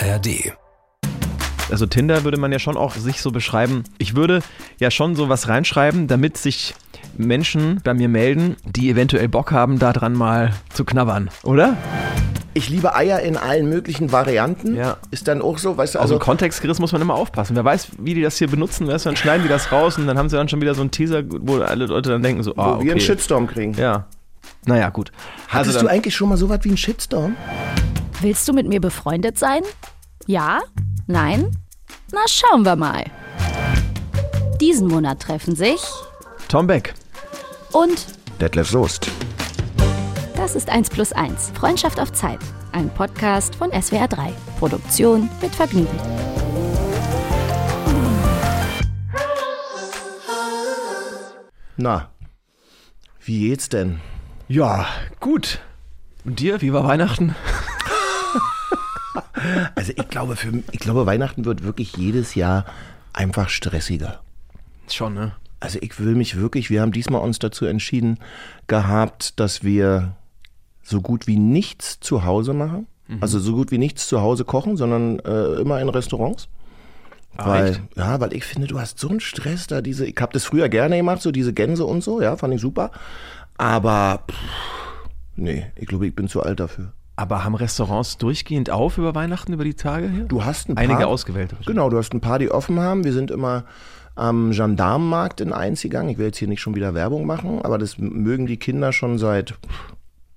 ARD. 0.00 0.52
Also 1.70 1.86
Tinder 1.86 2.22
würde 2.24 2.38
man 2.38 2.52
ja 2.52 2.58
schon 2.58 2.76
auch 2.76 2.94
sich 2.94 3.20
so 3.20 3.32
beschreiben. 3.32 3.84
Ich 3.98 4.14
würde 4.14 4.40
ja 4.78 4.90
schon 4.90 5.16
so 5.16 5.28
was 5.28 5.48
reinschreiben, 5.48 6.06
damit 6.06 6.36
sich 6.36 6.74
Menschen 7.16 7.80
bei 7.82 7.94
mir 7.94 8.08
melden, 8.08 8.56
die 8.64 8.90
eventuell 8.90 9.28
Bock 9.28 9.50
haben, 9.52 9.78
daran 9.78 10.12
mal 10.12 10.52
zu 10.72 10.84
knabbern, 10.84 11.30
oder? 11.42 11.76
Ich 12.54 12.68
liebe 12.70 12.94
Eier 12.94 13.20
in 13.20 13.36
allen 13.36 13.68
möglichen 13.68 14.12
Varianten. 14.12 14.76
Ja. 14.76 14.96
Ist 15.10 15.28
dann 15.28 15.42
auch 15.42 15.58
so, 15.58 15.76
weißt 15.76 15.96
du, 15.96 15.98
Also 15.98 16.14
also 16.14 16.24
Kontext 16.24 16.62
gerissen 16.62 16.82
muss 16.82 16.92
man 16.92 17.02
immer 17.02 17.14
aufpassen. 17.14 17.56
Wer 17.56 17.64
weiß, 17.64 17.88
wie 17.98 18.14
die 18.14 18.22
das 18.22 18.38
hier 18.38 18.48
benutzen, 18.48 18.86
weißt 18.86 19.04
du, 19.04 19.10
dann 19.10 19.16
schneiden 19.16 19.42
die 19.42 19.48
das 19.48 19.72
raus 19.72 19.98
und 19.98 20.06
dann 20.06 20.16
haben 20.16 20.28
sie 20.28 20.36
dann 20.36 20.48
schon 20.48 20.60
wieder 20.60 20.74
so 20.74 20.80
einen 20.82 20.90
Teaser, 20.90 21.22
wo 21.26 21.58
alle 21.58 21.86
Leute 21.86 22.10
dann 22.10 22.22
denken 22.22 22.42
so, 22.42 22.56
wo 22.56 22.60
ah, 22.62 22.74
wir 22.76 22.92
einen 22.92 22.92
okay. 22.92 23.00
Shitstorm 23.00 23.46
kriegen. 23.46 23.74
Ja. 23.74 24.06
Naja, 24.66 24.88
gut. 24.90 25.12
Hattest 25.48 25.76
Also 25.76 25.86
du 25.86 25.92
eigentlich 25.92 26.14
schon 26.14 26.28
mal 26.28 26.36
so 26.38 26.48
was 26.48 26.62
wie 26.64 26.68
einen 26.68 26.76
Shitstorm? 26.76 27.36
Willst 28.20 28.48
du 28.48 28.52
mit 28.52 28.66
mir 28.66 28.80
befreundet 28.80 29.38
sein? 29.38 29.62
Ja? 30.26 30.60
Nein? 31.06 31.56
Na, 32.12 32.20
schauen 32.28 32.64
wir 32.64 32.76
mal. 32.76 33.04
Diesen 34.60 34.88
Monat 34.88 35.20
treffen 35.20 35.54
sich 35.54 35.80
Tom 36.48 36.66
Beck. 36.66 36.94
und 37.72 38.06
Detlef 38.40 38.68
Soest. 38.70 39.08
das 40.36 40.54
ist 40.56 40.68
1 40.70 40.90
plus 40.90 41.12
1. 41.12 41.52
Freundschaft 41.58 42.00
auf 42.00 42.12
Zeit. 42.12 42.38
Ein 42.72 42.90
Podcast 42.90 43.54
von 43.54 43.70
SWR 43.70 44.08
3. 44.08 44.32
Produktion 44.58 45.28
mit 45.40 45.54
Vergnügen. 45.54 45.98
Na, 51.76 52.10
wie 53.20 53.40
geht's 53.48 53.68
denn? 53.68 54.00
Ja, 54.48 54.86
gut. 55.20 55.60
Und 56.24 56.38
dir, 56.40 56.60
wie 56.62 56.72
war 56.72 56.84
Weihnachten? 56.84 57.34
Also 59.74 59.92
ich 59.94 60.08
glaube, 60.08 60.34
für, 60.34 60.62
ich 60.72 60.80
glaube, 60.80 61.06
Weihnachten 61.06 61.44
wird 61.44 61.62
wirklich 61.62 61.96
jedes 61.96 62.34
Jahr 62.34 62.64
einfach 63.12 63.48
stressiger. 63.48 64.20
Schon, 64.90 65.14
ne? 65.14 65.32
Also 65.60 65.78
ich 65.82 65.98
will 66.00 66.14
mich 66.14 66.36
wirklich, 66.36 66.68
wir 66.70 66.80
haben 66.80 66.92
diesmal 66.92 67.20
uns 67.20 67.38
dazu 67.38 67.64
entschieden 67.64 68.18
gehabt, 68.66 69.38
dass 69.38 69.62
wir 69.62 70.16
so 70.82 71.00
gut 71.00 71.26
wie 71.26 71.36
nichts 71.36 72.00
zu 72.00 72.24
Hause 72.24 72.54
machen. 72.54 72.86
Mhm. 73.08 73.18
Also 73.20 73.38
so 73.38 73.54
gut 73.54 73.70
wie 73.70 73.78
nichts 73.78 74.08
zu 74.08 74.20
Hause 74.20 74.44
kochen, 74.44 74.76
sondern 74.76 75.18
äh, 75.20 75.60
immer 75.60 75.80
in 75.80 75.88
Restaurants. 75.88 76.48
Weil, 77.36 77.70
echt? 77.70 77.80
ja, 77.96 78.20
weil 78.20 78.32
ich 78.32 78.44
finde, 78.44 78.66
du 78.66 78.80
hast 78.80 78.98
so 78.98 79.08
einen 79.08 79.20
Stress 79.20 79.66
da, 79.66 79.80
diese, 79.82 80.06
ich 80.06 80.16
habe 80.20 80.32
das 80.32 80.44
früher 80.44 80.68
gerne 80.68 80.96
gemacht, 80.96 81.22
so 81.22 81.30
diese 81.30 81.52
Gänse 81.52 81.84
und 81.84 82.02
so, 82.02 82.20
ja, 82.20 82.36
fand 82.36 82.54
ich 82.54 82.60
super. 82.60 82.90
Aber, 83.58 84.24
pff, 84.30 84.36
nee, 85.36 85.66
ich 85.76 85.86
glaube, 85.86 86.06
ich 86.06 86.14
bin 86.14 86.28
zu 86.28 86.42
alt 86.42 86.60
dafür. 86.60 86.92
Aber 87.16 87.44
haben 87.44 87.54
Restaurants 87.54 88.18
durchgehend 88.18 88.68
auf 88.68 88.98
über 88.98 89.14
Weihnachten, 89.14 89.52
über 89.54 89.64
die 89.64 89.74
Tage 89.74 90.08
hier? 90.08 90.24
Du 90.24 90.44
hast 90.44 90.68
ein 90.68 90.74
paar. 90.74 90.84
Einige 90.84 91.06
ausgewählte. 91.06 91.56
Genau, 91.64 91.88
du 91.88 91.96
hast 91.96 92.12
ein 92.12 92.20
paar, 92.20 92.38
die 92.38 92.50
offen 92.50 92.78
haben. 92.78 93.04
Wir 93.04 93.14
sind 93.14 93.30
immer 93.30 93.64
am 94.14 94.50
Gendarmenmarkt 94.50 95.40
in 95.40 95.52
Einzigang. 95.52 96.10
Ich 96.10 96.18
will 96.18 96.26
jetzt 96.26 96.38
hier 96.38 96.48
nicht 96.48 96.60
schon 96.60 96.74
wieder 96.74 96.94
Werbung 96.94 97.24
machen, 97.26 97.62
aber 97.62 97.78
das 97.78 97.96
mögen 97.96 98.46
die 98.46 98.58
Kinder 98.58 98.92
schon 98.92 99.16
seit, 99.16 99.54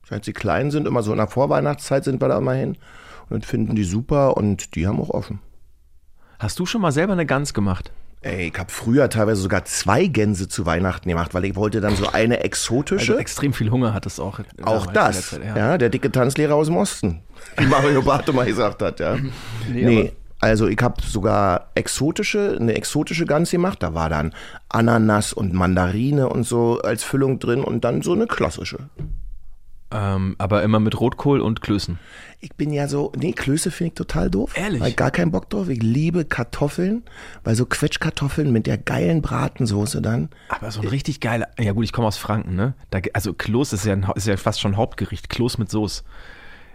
seit 0.08 0.24
sie 0.24 0.34
klein 0.34 0.72
sind. 0.72 0.88
Immer 0.88 1.04
so 1.04 1.12
in 1.12 1.18
der 1.18 1.28
Vorweihnachtszeit 1.28 2.06
sind 2.06 2.22
wir 2.22 2.30
da 2.30 2.38
immer 2.38 2.54
hin. 2.54 2.78
Und 3.30 3.46
finden 3.46 3.76
die 3.76 3.84
super 3.84 4.38
und 4.38 4.76
die 4.76 4.88
haben 4.88 5.00
auch 5.00 5.10
offen. 5.10 5.40
Hast 6.40 6.58
du 6.60 6.66
schon 6.66 6.82
mal 6.82 6.92
selber 6.92 7.14
eine 7.14 7.26
Gans 7.26 7.54
gemacht? 7.54 7.92
Ey, 8.22 8.48
ich 8.54 8.60
habe 8.60 8.70
früher 8.70 9.10
teilweise 9.10 9.42
sogar 9.42 9.64
zwei 9.64 10.08
Gänse 10.08 10.50
zu 10.50 10.66
Weihnachten 10.66 11.08
gemacht, 11.08 11.34
weil 11.34 11.46
ich 11.46 11.56
wollte 11.56 11.80
dann 11.80 11.96
so 11.96 12.08
eine 12.12 12.42
exotische. 12.44 13.14
Also 13.14 13.18
extrem 13.22 13.54
viel 13.54 13.72
Hunger 13.72 13.94
auch. 14.20 14.40
in- 14.40 14.46
auch 14.66 14.88
in 14.88 14.94
das, 14.94 15.30
der 15.30 15.46
ja. 15.46 15.54
Zeit, 15.56 15.78
der 15.78 15.90
dicke 15.90 16.12
Tanzlehrer 16.12 16.56
aus 16.56 16.68
dem 16.68 16.76
Osten, 16.76 17.22
wie 17.58 17.66
Mario 17.66 18.02
Barth 18.02 18.34
mal 18.34 18.46
gesagt 18.46 18.82
hat, 18.82 19.00
ja. 19.00 19.16
Nee, 19.72 19.84
Nee, 19.86 20.12
also 20.42 20.68
ich 20.68 20.80
habe 20.82 21.02
sogar 21.02 21.70
exotische, 21.76 22.58
eine 22.60 22.74
exotische 22.76 23.26
Gans 23.26 23.52
gemacht. 23.52 23.82
Da 23.84 23.94
war 23.94 24.10
dann 24.10 24.34
Ananas 24.68 25.32
und 25.32 25.54
Mandarine 25.54 26.28
und 26.28 26.44
so 26.44 26.80
als 26.82 27.04
Füllung 27.06 27.40
drin 27.40 27.64
und 27.64 27.86
dann 27.86 28.02
so 28.02 28.12
eine 28.14 28.28
klassische. 28.28 28.80
Ähm, 29.92 30.36
aber 30.38 30.62
immer 30.62 30.80
mit 30.80 31.00
Rotkohl 31.00 31.42
und 31.42 31.62
Klößen. 31.62 31.98
Ich 32.42 32.54
bin 32.54 32.72
ja 32.72 32.88
so, 32.88 33.12
nee, 33.18 33.34
Klöße 33.34 33.72
finde 33.72 33.90
ich 33.90 33.94
total 33.96 34.30
doof. 34.30 34.52
Ehrlich? 34.56 34.84
Ich 34.84 34.96
gar 34.96 35.10
keinen 35.10 35.32
Bock 35.32 35.50
drauf. 35.50 35.68
Ich 35.68 35.82
liebe 35.82 36.26
Kartoffeln, 36.26 37.04
weil 37.44 37.56
so 37.56 37.66
Quetschkartoffeln 37.66 38.52
mit 38.52 38.68
der 38.68 38.78
geilen 38.78 39.22
Bratensoße 39.22 40.02
dann. 40.02 40.30
Aber 40.50 40.70
so 40.70 40.82
ein 40.82 40.88
richtig 40.88 41.20
geiler. 41.22 41.48
Ja 41.60 41.72
gut, 41.72 41.86
ich 41.86 41.92
komme 41.92 42.08
aus 42.08 42.18
Franken, 42.18 42.56
ne? 42.56 42.76
Da, 42.92 43.00
also 43.14 43.34
Kloß 43.34 43.74
ist 43.74 43.86
ja, 43.86 43.94
ein, 43.94 44.08
ist 44.16 44.28
ja 44.28 44.38
fast 44.38 44.62
schon 44.62 44.78
Hauptgericht. 44.78 45.30
Kloß 45.30 45.58
mit 45.58 45.72
Soße. 45.72 46.04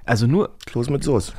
Also 0.05 0.27
nur 0.27 0.51
Kloß 0.67 0.91
mit 0.91 1.05
Soße. 1.05 1.33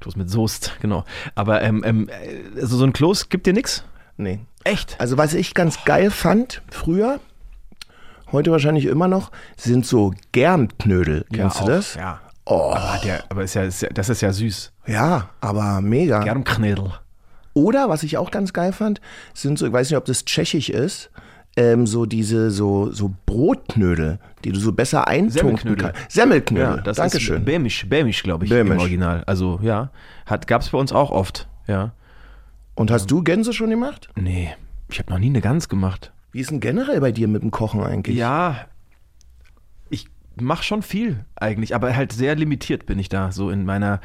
Kloß 0.00 0.16
mit 0.16 0.28
Soest, 0.28 0.76
genau. 0.82 1.04
Aber 1.34 1.62
ähm, 1.62 1.82
ähm, 1.82 2.08
äh, 2.10 2.60
also 2.60 2.76
so 2.76 2.84
ein 2.84 2.92
Kloß 2.92 3.30
gibt 3.30 3.46
dir 3.46 3.54
nix? 3.54 3.84
Nee. 4.18 4.40
Echt? 4.62 4.96
Also 5.00 5.16
was 5.16 5.32
ich 5.32 5.54
ganz 5.54 5.84
geil 5.86 6.10
fand 6.10 6.60
früher, 6.70 7.20
heute 8.34 8.50
wahrscheinlich 8.50 8.84
immer 8.86 9.08
noch, 9.08 9.30
sind 9.56 9.86
so 9.86 10.12
Germknödel. 10.32 11.24
Kennst 11.32 11.60
ja, 11.60 11.64
du 11.66 11.72
auch, 11.72 11.76
das? 11.76 11.94
Ja. 11.94 12.20
Oh, 12.46 12.74
Aber, 12.74 13.00
der, 13.02 13.24
aber 13.30 13.42
ist 13.42 13.54
ja, 13.54 13.62
ist 13.62 13.80
ja, 13.80 13.88
das 13.88 14.10
ist 14.10 14.20
ja 14.20 14.30
süß. 14.32 14.72
ja, 14.86 15.30
aber 15.40 15.80
mega. 15.80 16.22
Germknödel. 16.22 16.92
Oder 17.54 17.88
was 17.88 18.02
ich 18.02 18.18
auch 18.18 18.30
ganz 18.30 18.52
geil 18.52 18.72
fand, 18.72 19.00
sind 19.32 19.58
so, 19.58 19.66
ich 19.66 19.72
weiß 19.72 19.88
nicht, 19.88 19.96
ob 19.96 20.04
das 20.04 20.24
tschechisch 20.24 20.68
ist, 20.68 21.10
ähm, 21.56 21.86
so 21.86 22.04
diese 22.04 22.50
so 22.50 22.90
so 22.90 23.14
Brotknödel, 23.26 24.18
die 24.44 24.52
du 24.52 24.58
so 24.58 24.72
besser 24.72 25.06
eintunken 25.06 25.32
Semmelknödel. 25.56 25.92
kannst. 25.92 26.10
Semmelknödel. 26.10 26.76
Ja, 26.76 26.82
das 26.82 26.96
Dankeschön. 26.96 27.38
ist 27.38 27.44
Bämisch, 27.44 27.88
Bämisch 27.88 28.22
glaube 28.22 28.44
ich, 28.44 28.50
Bämisch. 28.50 28.74
im 28.74 28.80
Original. 28.80 29.24
Also 29.26 29.60
ja, 29.62 29.90
hat 30.26 30.46
gab's 30.46 30.70
bei 30.70 30.78
uns 30.78 30.92
auch 30.92 31.10
oft. 31.10 31.48
Ja. 31.66 31.92
Und 32.74 32.90
hast 32.90 33.10
du 33.10 33.22
Gänse 33.22 33.52
schon 33.52 33.70
gemacht? 33.70 34.08
Nee, 34.16 34.52
ich 34.90 34.98
habe 34.98 35.12
noch 35.12 35.18
nie 35.20 35.28
eine 35.28 35.40
Gans 35.40 35.68
gemacht. 35.68 36.12
Wie 36.34 36.40
ist 36.40 36.50
denn 36.50 36.58
generell 36.58 37.00
bei 37.00 37.12
dir 37.12 37.28
mit 37.28 37.42
dem 37.42 37.52
Kochen 37.52 37.80
eigentlich? 37.80 38.16
Ja, 38.16 38.66
ich 39.88 40.08
mache 40.34 40.64
schon 40.64 40.82
viel 40.82 41.24
eigentlich, 41.36 41.76
aber 41.76 41.94
halt 41.94 42.12
sehr 42.12 42.34
limitiert 42.34 42.86
bin 42.86 42.98
ich 42.98 43.08
da, 43.08 43.30
so 43.30 43.50
in 43.50 43.64
meiner, 43.64 44.00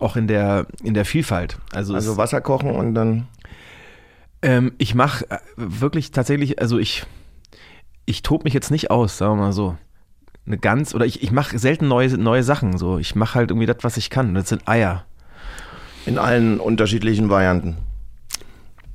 auch 0.00 0.16
in 0.16 0.26
der, 0.26 0.66
in 0.82 0.94
der 0.94 1.04
Vielfalt. 1.04 1.58
Also, 1.72 1.94
Also 1.94 2.16
Wasser 2.16 2.40
kochen 2.40 2.68
und 2.72 2.94
dann 2.94 3.28
ähm, 4.42 4.72
ich 4.78 4.96
mache 4.96 5.24
wirklich 5.56 6.10
tatsächlich, 6.10 6.60
also 6.60 6.80
ich, 6.80 7.06
ich 8.06 8.22
tob 8.22 8.42
mich 8.42 8.54
jetzt 8.54 8.72
nicht 8.72 8.90
aus, 8.90 9.16
sagen 9.16 9.36
wir 9.36 9.44
mal 9.44 9.52
so. 9.52 9.76
Eine 10.44 10.58
ganz, 10.58 10.96
oder 10.96 11.06
ich, 11.06 11.22
ich 11.22 11.30
mache 11.30 11.60
selten 11.60 11.86
neue, 11.86 12.08
neue 12.18 12.42
Sachen, 12.42 12.76
so. 12.76 12.98
Ich 12.98 13.14
mache 13.14 13.36
halt 13.36 13.52
irgendwie 13.52 13.66
das, 13.66 13.76
was 13.82 13.96
ich 13.96 14.10
kann. 14.10 14.34
Das 14.34 14.48
sind 14.48 14.66
Eier. 14.66 15.04
in 16.06 16.18
allen 16.18 16.58
unterschiedlichen 16.58 17.30
Varianten. 17.30 17.76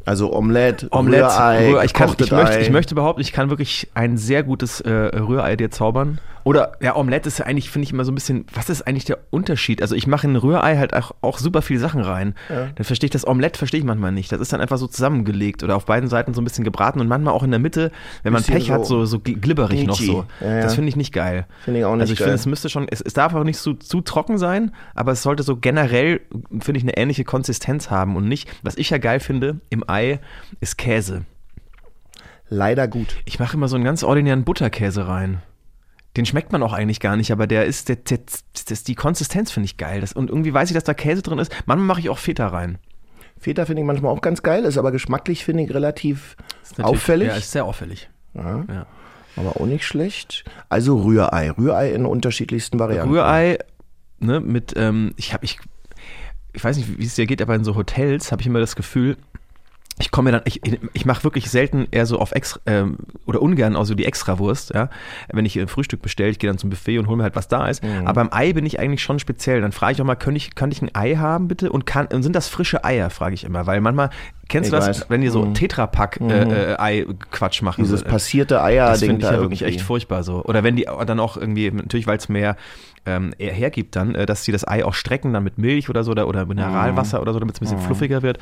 Also 0.07 0.31
Omelette, 0.31 0.87
Omelette, 0.91 1.25
Rührei, 1.25 1.69
Rührei. 1.69 1.85
Ich, 1.85 1.93
kann, 1.93 2.15
ich, 2.17 2.31
möchte, 2.31 2.59
ich 2.59 2.69
möchte 2.69 2.95
behaupten, 2.95 3.19
ich 3.19 3.33
kann 3.33 3.49
wirklich 3.49 3.89
ein 3.93 4.15
sehr 4.15 4.41
gutes 4.41 4.79
äh, 4.79 4.89
Rührei 4.89 5.57
dir 5.57 5.69
zaubern. 5.69 6.19
Oder, 6.47 6.71
ja, 6.79 6.95
Omelette 6.95 7.27
ist 7.27 7.39
ja 7.39 7.45
eigentlich, 7.45 7.69
finde 7.69 7.83
ich, 7.83 7.91
immer 7.91 8.05
so 8.05 8.11
ein 8.13 8.15
bisschen, 8.15 8.45
was 8.53 8.69
ist 8.69 8.83
eigentlich 8.87 9.03
der 9.03 9.17
Unterschied? 9.31 9.81
Also 9.81 9.95
ich 9.95 10.07
mache 10.07 10.27
in 10.27 10.31
ein 10.33 10.35
Rührei 10.37 10.77
halt 10.77 10.93
auch, 10.93 11.11
auch 11.19 11.39
super 11.39 11.61
viele 11.61 11.81
Sachen 11.81 11.99
rein. 11.99 12.35
Dann 12.47 12.85
verstehe 12.85 13.07
ich 13.07 13.11
das 13.11 13.27
Omelette, 13.27 13.57
verstehe 13.57 13.81
ich 13.81 13.85
manchmal 13.85 14.13
nicht. 14.13 14.31
Das 14.31 14.39
ist 14.39 14.53
dann 14.53 14.61
einfach 14.61 14.77
so 14.77 14.87
zusammengelegt 14.87 15.61
oder 15.63 15.75
auf 15.75 15.85
beiden 15.85 16.09
Seiten 16.09 16.33
so 16.33 16.39
ein 16.39 16.45
bisschen 16.45 16.63
gebraten 16.63 17.01
und 17.01 17.09
manchmal 17.09 17.33
auch 17.33 17.43
in 17.43 17.51
der 17.51 17.59
Mitte, 17.59 17.91
wenn 18.23 18.31
man 18.31 18.43
Pech 18.43 18.71
hat, 18.71 18.85
so, 18.85 18.99
so 19.03 19.17
so 19.17 19.17
gl- 19.17 19.39
glibberig 19.41 19.85
noch 19.85 19.99
so. 19.99 20.23
Ja, 20.39 20.47
ja. 20.55 20.61
Das 20.61 20.75
finde 20.75 20.87
ich 20.87 20.95
nicht 20.95 21.11
geil. 21.11 21.47
Finde 21.65 21.79
ich 21.81 21.85
auch 21.85 21.95
nicht 21.95 22.01
Also 22.03 22.13
ich 22.13 22.19
finde, 22.19 22.35
es 22.35 22.45
müsste 22.45 22.69
schon, 22.69 22.87
es, 22.89 23.01
es 23.01 23.11
darf 23.13 23.33
auch 23.35 23.43
nicht 23.43 23.59
zu, 23.59 23.73
zu 23.73 23.99
trocken 23.99 24.37
sein, 24.37 24.71
aber 24.95 25.11
es 25.11 25.23
sollte 25.23 25.43
so 25.43 25.57
generell, 25.57 26.21
finde 26.61 26.77
ich, 26.77 26.83
eine 26.83 26.95
ähnliche 26.95 27.25
Konsistenz 27.25 27.89
haben 27.89 28.15
und 28.15 28.25
nicht, 28.25 28.49
was 28.63 28.77
ich 28.77 28.89
ja 28.89 28.99
geil 28.99 29.19
finde, 29.19 29.59
im 29.69 29.83
Ei 29.89 30.19
ist 30.61 30.77
Käse. 30.77 31.25
Leider 32.49 32.87
gut. 32.87 33.17
Ich 33.25 33.39
mache 33.39 33.57
immer 33.57 33.67
so 33.67 33.75
einen 33.75 33.83
ganz 33.83 34.03
ordinären 34.03 34.45
Butterkäse 34.45 35.09
rein. 35.09 35.41
Den 36.17 36.25
schmeckt 36.25 36.51
man 36.51 36.63
auch 36.63 36.73
eigentlich 36.73 36.99
gar 36.99 37.15
nicht, 37.15 37.31
aber 37.31 37.45
der 37.47 37.65
ist, 37.65 37.89
der, 37.89 37.95
der, 37.97 38.19
das, 38.67 38.83
die 38.83 38.95
Konsistenz 38.95 39.51
finde 39.51 39.65
ich 39.65 39.77
geil. 39.77 40.01
Das, 40.01 40.13
und 40.13 40.29
irgendwie 40.29 40.53
weiß 40.53 40.69
ich, 40.69 40.73
dass 40.73 40.83
da 40.83 40.93
Käse 40.95 41.21
drin 41.21 41.37
ist. 41.37 41.51
Manchmal 41.67 41.85
mache 41.85 41.99
ich 41.99 42.09
auch 42.09 42.17
Feta 42.17 42.47
rein. 42.47 42.79
Feta 43.39 43.65
finde 43.65 43.83
ich 43.83 43.85
manchmal 43.85 44.11
auch 44.11 44.21
ganz 44.21 44.41
geil, 44.41 44.63
ist 44.65 44.77
aber 44.79 44.91
geschmacklich 44.91 45.45
finde 45.45 45.63
ich 45.63 45.73
relativ 45.73 46.35
auffällig, 46.81 47.27
Ja, 47.27 47.35
ist 47.35 47.51
sehr 47.51 47.65
auffällig. 47.65 48.09
Ja, 48.33 48.65
Ja. 48.67 48.85
aber 49.35 49.61
auch 49.61 49.65
nicht 49.67 49.85
schlecht. 49.85 50.43
Also 50.69 50.97
Rührei, 51.03 51.51
Rührei 51.51 51.91
in 51.91 52.05
unterschiedlichsten 52.07 52.79
Varianten. 52.79 53.13
Rührei, 53.13 53.59
ne, 54.19 54.39
mit, 54.39 54.73
ähm, 54.75 55.13
ich 55.17 55.33
habe, 55.33 55.45
ich, 55.45 55.59
ich 56.53 56.63
weiß 56.63 56.77
nicht, 56.77 56.97
wie 56.97 57.05
es 57.05 57.13
dir 57.13 57.27
geht, 57.27 57.43
aber 57.43 57.53
in 57.53 57.63
so 57.63 57.75
Hotels 57.75 58.31
habe 58.31 58.41
ich 58.41 58.47
immer 58.47 58.59
das 58.59 58.75
Gefühl, 58.75 59.17
ich 59.99 60.11
komme 60.11 60.29
mir 60.29 60.37
dann, 60.37 60.41
ich, 60.45 60.61
ich 60.93 61.05
mache 61.05 61.23
wirklich 61.23 61.49
selten 61.49 61.87
eher 61.89 62.05
so 62.05 62.19
auf 62.19 62.31
extra, 62.31 62.59
ähm, 62.67 62.97
oder 63.25 63.41
ungern 63.41 63.75
auch 63.75 63.85
so 63.85 63.95
die 63.95 64.05
Extrawurst, 64.05 64.71
ja. 64.75 64.89
Wenn 65.31 65.45
ich 65.45 65.59
ein 65.59 65.67
Frühstück 65.67 66.03
bestelle, 66.03 66.29
ich 66.29 66.37
gehe 66.37 66.47
dann 66.47 66.59
zum 66.59 66.69
Buffet 66.69 66.99
und 66.99 67.07
hole 67.07 67.17
mir 67.17 67.23
halt, 67.23 67.35
was 67.35 67.47
da 67.47 67.67
ist. 67.67 67.83
Mhm. 67.83 68.05
Aber 68.05 68.23
beim 68.23 68.29
Ei 68.31 68.53
bin 68.53 68.65
ich 68.65 68.79
eigentlich 68.79 69.01
schon 69.01 69.17
speziell. 69.17 69.61
Dann 69.61 69.71
frage 69.71 69.93
ich 69.93 70.01
auch 70.01 70.05
mal, 70.05 70.15
kann 70.15 70.35
ich, 70.35 70.53
kann 70.53 70.71
ich 70.71 70.83
ein 70.83 70.93
Ei 70.93 71.15
haben, 71.15 71.47
bitte? 71.47 71.71
Und, 71.71 71.87
kann, 71.87 72.05
und 72.07 72.21
sind 72.21 72.35
das 72.35 72.47
frische 72.47 72.85
Eier, 72.85 73.09
frage 73.09 73.33
ich 73.33 73.43
immer. 73.43 73.65
Weil 73.65 73.81
manchmal, 73.81 74.11
kennst 74.49 74.67
Ich 74.67 74.71
du 74.71 74.77
das, 74.77 74.87
weiß. 75.01 75.05
wenn 75.09 75.21
die 75.21 75.29
so 75.29 75.45
Mhm. 75.45 75.55
Tetrapack-Ei-Quatsch 75.55 77.61
machen? 77.63 77.83
Dieses 77.83 78.01
so, 78.01 78.05
passierte 78.05 78.55
das 78.55 78.63
Eier-Ding 78.63 79.09
finde 79.09 79.25
ich 79.25 79.31
ja 79.31 79.39
wirklich 79.39 79.61
echt 79.63 79.81
furchtbar 79.81 80.23
so. 80.23 80.43
Oder 80.43 80.63
wenn 80.63 80.75
die 80.75 80.87
dann 81.05 81.19
auch 81.19 81.37
irgendwie, 81.37 81.71
natürlich, 81.71 82.07
weil 82.07 82.17
es 82.17 82.29
mehr 82.29 82.55
ähm, 83.07 83.33
hergibt 83.39 83.95
dann, 83.95 84.13
äh, 84.13 84.25
dass 84.25 84.43
sie 84.43 84.51
das 84.51 84.67
Ei 84.67 84.85
auch 84.85 84.93
strecken, 84.93 85.33
dann 85.33 85.43
mit 85.43 85.57
Milch 85.57 85.89
oder 85.89 86.03
so 86.03 86.11
oder, 86.11 86.27
oder 86.27 86.45
Mineralwasser 86.45 87.21
oder 87.21 87.33
so, 87.33 87.39
damit 87.39 87.55
es 87.55 87.61
ein 87.61 87.65
bisschen 87.65 87.79
fluffiger 87.79 88.21
wird. 88.21 88.37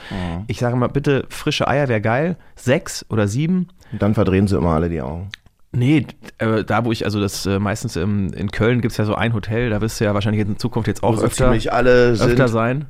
Ich 0.48 0.60
sage 0.60 0.76
mal, 0.76 0.88
bitte, 0.88 1.26
frische 1.30 1.68
Eier 1.68 1.88
wäre 1.88 2.02
geil. 2.02 2.36
Sechs 2.56 3.06
oder 3.10 3.28
sieben. 3.28 3.68
Und 3.92 4.02
dann 4.02 4.14
verdrehen 4.14 4.48
sie 4.48 4.58
immer 4.58 4.72
alle 4.72 4.90
die 4.90 5.02
Augen. 5.02 5.30
Nee, 5.72 6.08
äh, 6.38 6.64
da 6.64 6.86
wo 6.86 6.92
ich, 6.92 7.04
also 7.06 7.20
das 7.20 7.46
äh, 7.46 7.60
meistens 7.60 7.98
ähm, 7.98 8.32
in 8.34 8.50
Köln 8.50 8.82
gibt 8.82 8.94
es 8.94 8.98
ja 8.98 9.04
so 9.06 9.16
ein 9.16 9.34
Hotel, 9.34 9.70
da 9.70 9.82
wirst 9.82 10.00
du 10.00 10.06
ja 10.06 10.14
wahrscheinlich 10.14 10.48
in 10.48 10.58
Zukunft 10.58 10.88
jetzt 10.88 11.04
auch 11.04 11.18
Wo 11.18 11.22
öfter, 11.22 11.54
sind. 11.60 11.74
öfter 11.74 12.48
sein. 12.48 12.86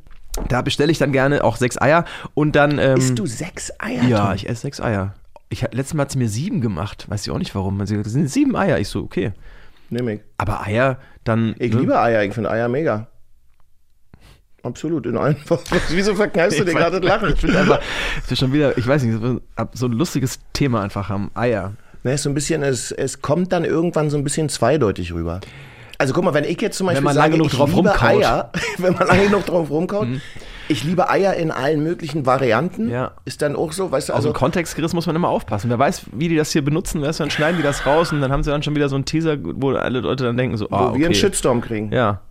Da 0.50 0.62
bestelle 0.62 0.92
ich 0.92 1.00
dann 1.00 1.12
gerne 1.12 1.44
auch 1.44 1.56
sechs 1.56 1.81
Eier 1.81 2.06
und 2.33 2.56
dann. 2.56 2.78
Ähm, 2.78 2.98
Isst 2.98 3.18
du 3.18 3.25
sechs 3.25 3.71
Eier? 3.80 4.04
Ja, 4.04 4.33
ich 4.33 4.48
esse 4.48 4.62
sechs 4.62 4.81
Eier. 4.81 5.16
Ich, 5.50 5.62
letztes 5.62 5.94
Mal 5.94 6.04
hat 6.04 6.12
sie 6.12 6.18
mir 6.18 6.28
sieben 6.30 6.62
gemacht. 6.62 7.06
Weiß 7.10 7.25
ich 7.25 7.31
auch 7.31 7.38
nicht 7.38 7.56
warum. 7.56 7.83
Sie 7.86 7.98
Das 7.98 8.12
sind 8.12 8.30
sieben 8.30 8.56
Eier. 8.56 8.78
Ich 8.80 8.89
so, 8.89 9.01
okay. 9.01 9.31
Nehm 9.89 10.09
ich. 10.09 10.21
Aber 10.37 10.65
Eier, 10.65 10.97
dann. 11.23 11.55
Ich 11.59 11.73
ne? 11.73 11.79
liebe 11.81 11.99
Eier, 11.99 12.23
ich 12.23 12.33
finde 12.33 12.49
Eier 12.51 12.67
mega. 12.67 13.07
Absolut, 14.63 15.05
in 15.05 15.15
allen 15.15 15.37
Wieso 15.89 16.15
verkneifst 16.15 16.59
du 16.59 16.63
dir 16.63 16.73
gerade 16.73 16.99
das 16.99 17.07
Lachen? 17.07 17.33
Ich 17.33 17.39
finde 17.39 17.59
einfach, 17.59 17.79
das 18.21 18.31
ist 18.31 18.39
schon 18.39 18.51
wieder, 18.51 18.75
ich 18.77 18.87
weiß 18.87 19.03
nicht, 19.03 19.21
so- 19.73 19.85
ein 19.85 19.91
lustiges 19.91 20.39
Thema 20.53 20.81
einfach 20.81 21.07
haben. 21.07 21.29
Eier. 21.35 21.73
Ne, 22.03 22.17
so 22.17 22.29
ein 22.29 22.33
bisschen, 22.33 22.63
es, 22.63 22.91
es 22.91 23.21
kommt 23.21 23.51
dann 23.51 23.63
irgendwann 23.63 24.09
so 24.09 24.17
ein 24.17 24.23
bisschen 24.23 24.49
zweideutig 24.49 25.13
rüber. 25.13 25.39
Also 25.99 26.13
guck 26.13 26.23
mal, 26.23 26.33
wenn 26.33 26.43
ich 26.43 26.59
jetzt 26.61 26.77
zum 26.77 26.87
Beispiel 26.87 27.03
man 27.03 27.13
sage, 27.13 27.23
lange 27.25 27.37
genug 27.37 27.51
ich 27.51 27.57
drauf 27.57 27.69
liebe 27.69 27.89
rumkaut. 27.89 28.15
Mhm. 28.15 28.21
Eier, 28.23 28.51
wenn 28.79 28.93
man 28.93 29.07
lange 29.07 29.23
genug 29.25 29.45
drauf 29.45 29.69
rumkaut, 29.69 30.07
ich 30.67 30.83
liebe 30.83 31.09
Eier 31.09 31.35
in 31.35 31.51
allen 31.51 31.83
möglichen 31.83 32.25
Varianten, 32.25 32.89
Ja. 32.89 33.12
ist 33.25 33.41
dann 33.41 33.56
auch 33.56 33.71
so, 33.71 33.91
weißt 33.91 34.09
du, 34.09 34.13
Aus 34.13 34.17
also 34.17 34.29
dem 34.29 34.35
Kontext 34.35 34.75
gerissen 34.75 34.95
muss 34.95 35.06
man 35.06 35.15
immer 35.15 35.29
aufpassen. 35.29 35.69
Wer 35.69 35.79
weiß, 35.79 36.07
wie 36.13 36.27
die 36.27 36.35
das 36.35 36.51
hier 36.51 36.63
benutzen, 36.63 37.01
weißt 37.01 37.19
du, 37.19 37.23
dann 37.23 37.31
schneiden 37.31 37.57
die 37.57 37.63
das 37.63 37.85
raus 37.85 38.12
und 38.12 38.21
dann 38.21 38.31
haben 38.31 38.44
sie 38.44 38.51
dann 38.51 38.63
schon 38.63 38.75
wieder 38.75 38.89
so 38.89 38.95
einen 38.95 39.06
Teaser, 39.06 39.38
wo 39.41 39.71
alle 39.71 40.00
Leute 40.00 40.23
dann 40.23 40.38
denken 40.38 40.57
so, 40.57 40.67
wo 40.69 40.75
ah, 40.75 40.89
okay. 40.89 41.00
wir 41.00 41.06
einen 41.07 41.15
Shitstorm 41.15 41.62
kriegen. 41.62 41.91
Ja. 41.91 42.21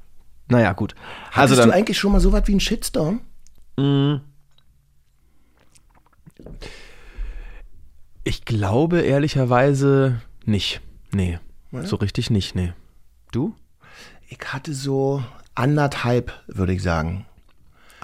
Naja, 0.48 0.72
gut. 0.72 0.94
Hattest 1.30 1.38
Also 1.38 1.56
dann, 1.56 1.70
du 1.70 1.74
eigentlich 1.74 1.98
schon 1.98 2.12
mal 2.12 2.20
so 2.20 2.32
was 2.32 2.46
wie 2.46 2.52
einen 2.52 2.60
Shitstorm? 2.60 3.20
ich 8.22 8.44
glaube 8.44 9.00
ehrlicherweise 9.00 10.20
nicht. 10.44 10.80
Nee. 11.12 11.38
So 11.82 11.96
richtig 11.96 12.30
nicht, 12.30 12.54
nee. 12.54 12.72
Du? 13.32 13.54
Ich 14.28 14.38
hatte 14.46 14.72
so 14.74 15.22
anderthalb, 15.56 16.32
würde 16.46 16.72
ich 16.72 16.82
sagen. 16.82 17.26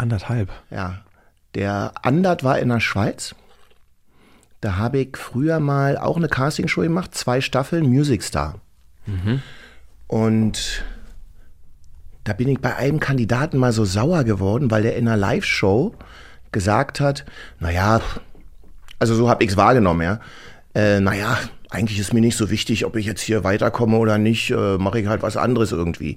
Anderthalb. 0.01 0.51
Ja. 0.71 0.99
Der 1.55 1.93
Andert 2.03 2.43
war 2.43 2.59
in 2.59 2.69
der 2.69 2.81
Schweiz. 2.81 3.35
Da 4.61 4.77
habe 4.77 4.99
ich 4.99 5.17
früher 5.17 5.61
mal 5.61 5.97
auch 5.97 6.17
eine 6.17 6.29
Castingshow 6.29 6.83
gemacht, 6.83 7.15
zwei 7.15 7.41
Staffeln 7.41 7.87
Music 7.87 8.23
Star. 8.23 8.61
Und 10.07 10.85
da 12.25 12.33
bin 12.33 12.49
ich 12.49 12.61
bei 12.61 12.77
einem 12.77 13.01
Kandidaten 13.01 13.59
mal 13.59 13.73
so 13.73 13.85
sauer 13.85 14.25
geworden, 14.25 14.71
weil 14.71 14.83
der 14.83 14.97
in 14.97 15.09
einer 15.09 15.17
Live-Show 15.17 15.95
gesagt 16.53 17.01
hat, 17.01 17.25
naja, 17.59 18.01
also 18.99 19.15
so 19.15 19.29
habe 19.29 19.45
ich 19.45 19.51
es 19.51 19.57
wahrgenommen, 19.57 20.03
ja. 20.03 20.21
Äh, 20.75 21.01
naja, 21.01 21.39
eigentlich 21.71 21.99
ist 21.99 22.13
mir 22.13 22.21
nicht 22.21 22.37
so 22.37 22.51
wichtig, 22.51 22.85
ob 22.85 22.97
ich 22.97 23.07
jetzt 23.07 23.23
hier 23.23 23.45
weiterkomme 23.45 23.97
oder 23.97 24.19
nicht, 24.19 24.51
äh, 24.51 24.77
mache 24.79 25.01
ich 25.01 25.07
halt 25.07 25.23
was 25.23 25.37
anderes 25.37 25.73
irgendwie. 25.73 26.17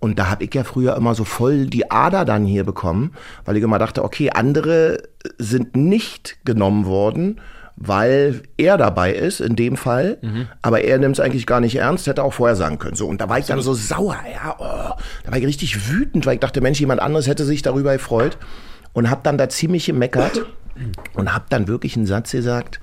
Und 0.00 0.18
da 0.18 0.30
habe 0.30 0.44
ich 0.44 0.54
ja 0.54 0.64
früher 0.64 0.96
immer 0.96 1.14
so 1.14 1.24
voll 1.24 1.66
die 1.66 1.90
Ader 1.90 2.24
dann 2.24 2.44
hier 2.44 2.64
bekommen, 2.64 3.12
weil 3.44 3.56
ich 3.56 3.62
immer 3.62 3.78
dachte, 3.78 4.04
okay, 4.04 4.30
andere 4.30 5.02
sind 5.38 5.76
nicht 5.76 6.38
genommen 6.44 6.86
worden, 6.86 7.40
weil 7.74 8.42
er 8.56 8.76
dabei 8.76 9.12
ist, 9.12 9.40
in 9.40 9.56
dem 9.56 9.76
Fall, 9.76 10.18
aber 10.62 10.82
er 10.82 10.98
nimmt 10.98 11.16
es 11.16 11.20
eigentlich 11.20 11.46
gar 11.46 11.60
nicht 11.60 11.76
ernst, 11.76 12.06
hätte 12.06 12.22
auch 12.22 12.32
vorher 12.32 12.56
sagen 12.56 12.78
können. 12.78 12.96
So, 12.96 13.06
und 13.06 13.20
da 13.20 13.28
war 13.28 13.38
ich 13.38 13.46
dann 13.46 13.60
so 13.60 13.74
sauer, 13.74 14.16
ja, 14.32 14.56
oh, 14.58 15.00
da 15.24 15.30
war 15.30 15.38
ich 15.38 15.46
richtig 15.46 15.88
wütend, 15.88 16.26
weil 16.26 16.34
ich 16.34 16.40
dachte, 16.40 16.60
Mensch, 16.60 16.80
jemand 16.80 17.00
anderes 17.00 17.26
hätte 17.26 17.44
sich 17.44 17.62
darüber 17.62 17.92
gefreut. 17.92 18.38
Und 18.94 19.10
habe 19.10 19.20
dann 19.22 19.38
da 19.38 19.48
ziemlich 19.48 19.86
gemeckert 19.86 20.46
und 21.14 21.32
habe 21.32 21.44
dann 21.50 21.68
wirklich 21.68 21.96
einen 21.96 22.06
Satz 22.06 22.32
gesagt, 22.32 22.80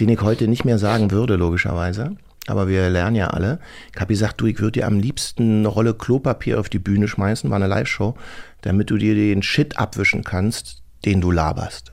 den 0.00 0.08
ich 0.08 0.20
heute 0.20 0.48
nicht 0.48 0.64
mehr 0.64 0.78
sagen 0.78 1.12
würde, 1.12 1.36
logischerweise. 1.36 2.16
Aber 2.48 2.66
wir 2.66 2.90
lernen 2.90 3.16
ja 3.16 3.28
alle. 3.28 3.60
Ich 3.94 4.00
habe 4.00 4.12
gesagt, 4.12 4.40
du, 4.40 4.46
ich 4.46 4.58
würde 4.58 4.80
dir 4.80 4.86
am 4.86 4.98
liebsten 4.98 5.58
eine 5.60 5.68
Rolle 5.68 5.94
Klopapier 5.94 6.58
auf 6.58 6.68
die 6.68 6.80
Bühne 6.80 7.06
schmeißen, 7.06 7.48
war 7.50 7.56
eine 7.56 7.68
Live-Show, 7.68 8.14
damit 8.62 8.90
du 8.90 8.96
dir 8.96 9.14
den 9.14 9.42
Shit 9.42 9.78
abwischen 9.78 10.24
kannst, 10.24 10.82
den 11.04 11.20
du 11.20 11.30
laberst. 11.30 11.92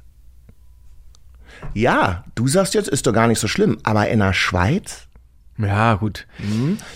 Ja, 1.73 2.23
du 2.35 2.47
sagst 2.47 2.73
jetzt, 2.73 2.89
ist 2.89 3.05
doch 3.05 3.13
gar 3.13 3.27
nicht 3.27 3.39
so 3.39 3.47
schlimm, 3.47 3.77
aber 3.83 4.07
in 4.09 4.19
der 4.19 4.33
Schweiz, 4.33 5.07
Ja, 5.57 5.95
gut. 5.95 6.25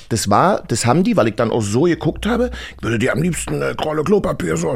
das 0.10 0.30
war, 0.30 0.64
das 0.64 0.86
haben 0.86 1.04
die, 1.04 1.18
weil 1.18 1.28
ich 1.28 1.36
dann 1.36 1.52
auch 1.52 1.62
so 1.62 1.84
geguckt 1.84 2.26
habe, 2.26 2.50
ich 2.78 2.84
würde 2.84 2.98
dir 2.98 3.12
am 3.12 3.22
liebsten 3.22 3.56
eine 3.56 3.76
Rolle 3.76 4.04
Klopapier 4.04 4.56
so, 4.58 4.76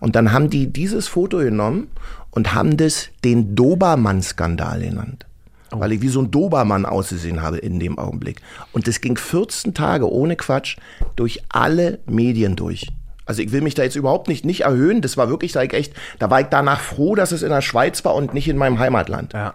und 0.00 0.16
dann 0.16 0.32
haben 0.32 0.48
die 0.48 0.72
dieses 0.72 1.08
Foto 1.08 1.38
genommen 1.38 1.88
und 2.30 2.54
haben 2.54 2.76
das 2.76 3.08
den 3.24 3.56
Dobermann-Skandal 3.56 4.80
genannt. 4.80 5.26
Weil 5.70 5.92
ich 5.92 6.02
wie 6.02 6.08
so 6.08 6.20
ein 6.20 6.30
Dobermann 6.30 6.84
ausgesehen 6.84 7.42
habe 7.42 7.58
in 7.58 7.78
dem 7.78 7.98
Augenblick. 7.98 8.40
Und 8.72 8.88
das 8.88 9.00
ging 9.00 9.16
14 9.16 9.74
Tage 9.74 10.10
ohne 10.10 10.36
Quatsch 10.36 10.76
durch 11.16 11.42
alle 11.48 12.00
Medien 12.06 12.56
durch. 12.56 12.88
Also 13.30 13.42
ich 13.42 13.52
will 13.52 13.60
mich 13.60 13.74
da 13.74 13.84
jetzt 13.84 13.94
überhaupt 13.94 14.26
nicht, 14.26 14.44
nicht 14.44 14.62
erhöhen. 14.62 15.02
Das 15.02 15.16
war 15.16 15.28
wirklich, 15.30 15.52
da 15.52 15.62
ich 15.62 15.72
echt, 15.72 15.92
da 16.18 16.30
war 16.30 16.40
ich 16.40 16.48
danach 16.48 16.80
froh, 16.80 17.14
dass 17.14 17.30
es 17.30 17.44
in 17.44 17.50
der 17.50 17.62
Schweiz 17.62 18.04
war 18.04 18.16
und 18.16 18.34
nicht 18.34 18.48
in 18.48 18.56
meinem 18.56 18.80
Heimatland. 18.80 19.34
Ja. 19.34 19.54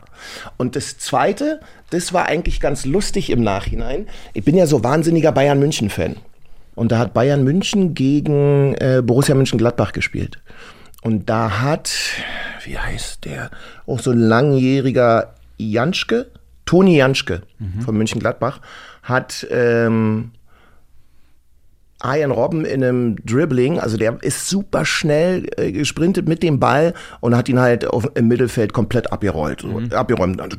Und 0.55 0.77
das 0.77 0.97
zweite, 0.97 1.59
das 1.89 2.13
war 2.13 2.25
eigentlich 2.25 2.61
ganz 2.61 2.85
lustig 2.85 3.29
im 3.29 3.43
Nachhinein. 3.43 4.07
Ich 4.33 4.45
bin 4.45 4.55
ja 4.55 4.65
so 4.65 4.85
wahnsinniger 4.85 5.33
Bayern 5.33 5.59
München 5.59 5.89
Fan. 5.89 6.15
Und 6.73 6.93
da 6.93 6.99
hat 6.99 7.13
Bayern 7.13 7.43
München 7.43 7.93
gegen 7.93 8.75
äh, 8.75 9.01
Borussia 9.03 9.35
Mönchengladbach 9.35 9.91
gespielt. 9.91 10.39
Und 11.01 11.29
da 11.29 11.61
hat, 11.61 11.91
wie 12.63 12.77
heißt 12.77 13.25
der, 13.25 13.51
auch 13.85 13.99
so 13.99 14.11
ein 14.11 14.19
langjähriger 14.19 15.34
Janschke, 15.57 16.31
Toni 16.65 16.97
Janschke 16.97 17.41
von 17.83 17.97
Mönchengladbach, 17.97 18.59
hat 19.03 19.45
ähm, 19.51 20.31
Ian 22.03 22.31
Robben 22.31 22.65
in 22.65 22.83
einem 22.83 23.15
Dribbling, 23.25 23.79
also 23.79 23.97
der 23.97 24.17
ist 24.21 24.49
super 24.49 24.85
schnell 24.85 25.47
äh, 25.57 25.71
gesprintet 25.71 26.27
mit 26.27 26.43
dem 26.43 26.59
Ball 26.59 26.93
und 27.21 27.35
hat 27.35 27.49
ihn 27.49 27.59
halt 27.59 27.87
auf, 27.87 28.09
im 28.15 28.27
Mittelfeld 28.27 28.73
komplett 28.73 29.11
abgerollt, 29.11 29.61
so, 29.61 29.81
abgeräumt. 29.95 30.41
Also, 30.41 30.57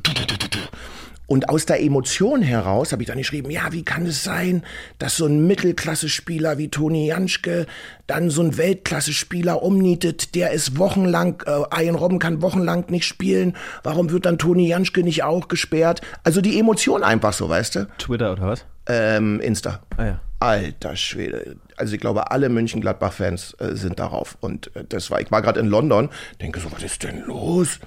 Und 1.26 1.48
aus 1.48 1.66
der 1.66 1.82
Emotion 1.82 2.42
heraus 2.42 2.92
habe 2.92 3.02
ich 3.02 3.08
dann 3.08 3.18
geschrieben, 3.18 3.50
ja, 3.50 3.72
wie 3.72 3.84
kann 3.84 4.06
es 4.06 4.22
sein, 4.22 4.62
dass 4.98 5.16
so 5.16 5.26
ein 5.26 5.46
Mittelklasse-Spieler 5.46 6.58
wie 6.58 6.68
Toni 6.68 7.08
Janschke 7.08 7.66
dann 8.06 8.30
so 8.30 8.42
ein 8.42 8.56
Weltklasse-Spieler 8.56 9.62
umnietet, 9.62 10.34
der 10.34 10.52
ist 10.52 10.78
wochenlang, 10.78 11.42
äh, 11.46 11.84
Ian 11.84 11.96
Robben 11.96 12.18
kann 12.18 12.42
wochenlang 12.42 12.84
nicht 12.90 13.06
spielen, 13.06 13.56
warum 13.82 14.10
wird 14.10 14.26
dann 14.26 14.38
Toni 14.38 14.68
Janschke 14.68 15.02
nicht 15.02 15.24
auch 15.24 15.48
gesperrt? 15.48 16.00
Also 16.22 16.40
die 16.40 16.58
Emotion 16.60 17.02
einfach 17.02 17.32
so, 17.32 17.48
weißt 17.48 17.74
du? 17.74 17.88
Twitter 17.98 18.32
oder 18.32 18.46
was? 18.46 18.64
Ähm, 18.88 19.40
Insta. 19.40 19.80
Ah 19.96 20.04
ja. 20.04 20.20
Alter 20.38 20.96
Schwede. 20.96 21.56
Also 21.76 21.94
ich 21.94 22.00
glaube, 22.00 22.30
alle 22.30 22.48
München-Gladbach-Fans 22.48 23.56
äh, 23.58 23.74
sind 23.74 23.98
darauf. 23.98 24.36
Und 24.40 24.74
äh, 24.76 24.84
das 24.88 25.10
war, 25.10 25.20
ich 25.20 25.30
war 25.30 25.42
gerade 25.42 25.60
in 25.60 25.66
London, 25.66 26.10
denke 26.40 26.60
so, 26.60 26.70
was 26.70 26.82
ist 26.82 27.02
denn 27.02 27.22
los? 27.24 27.80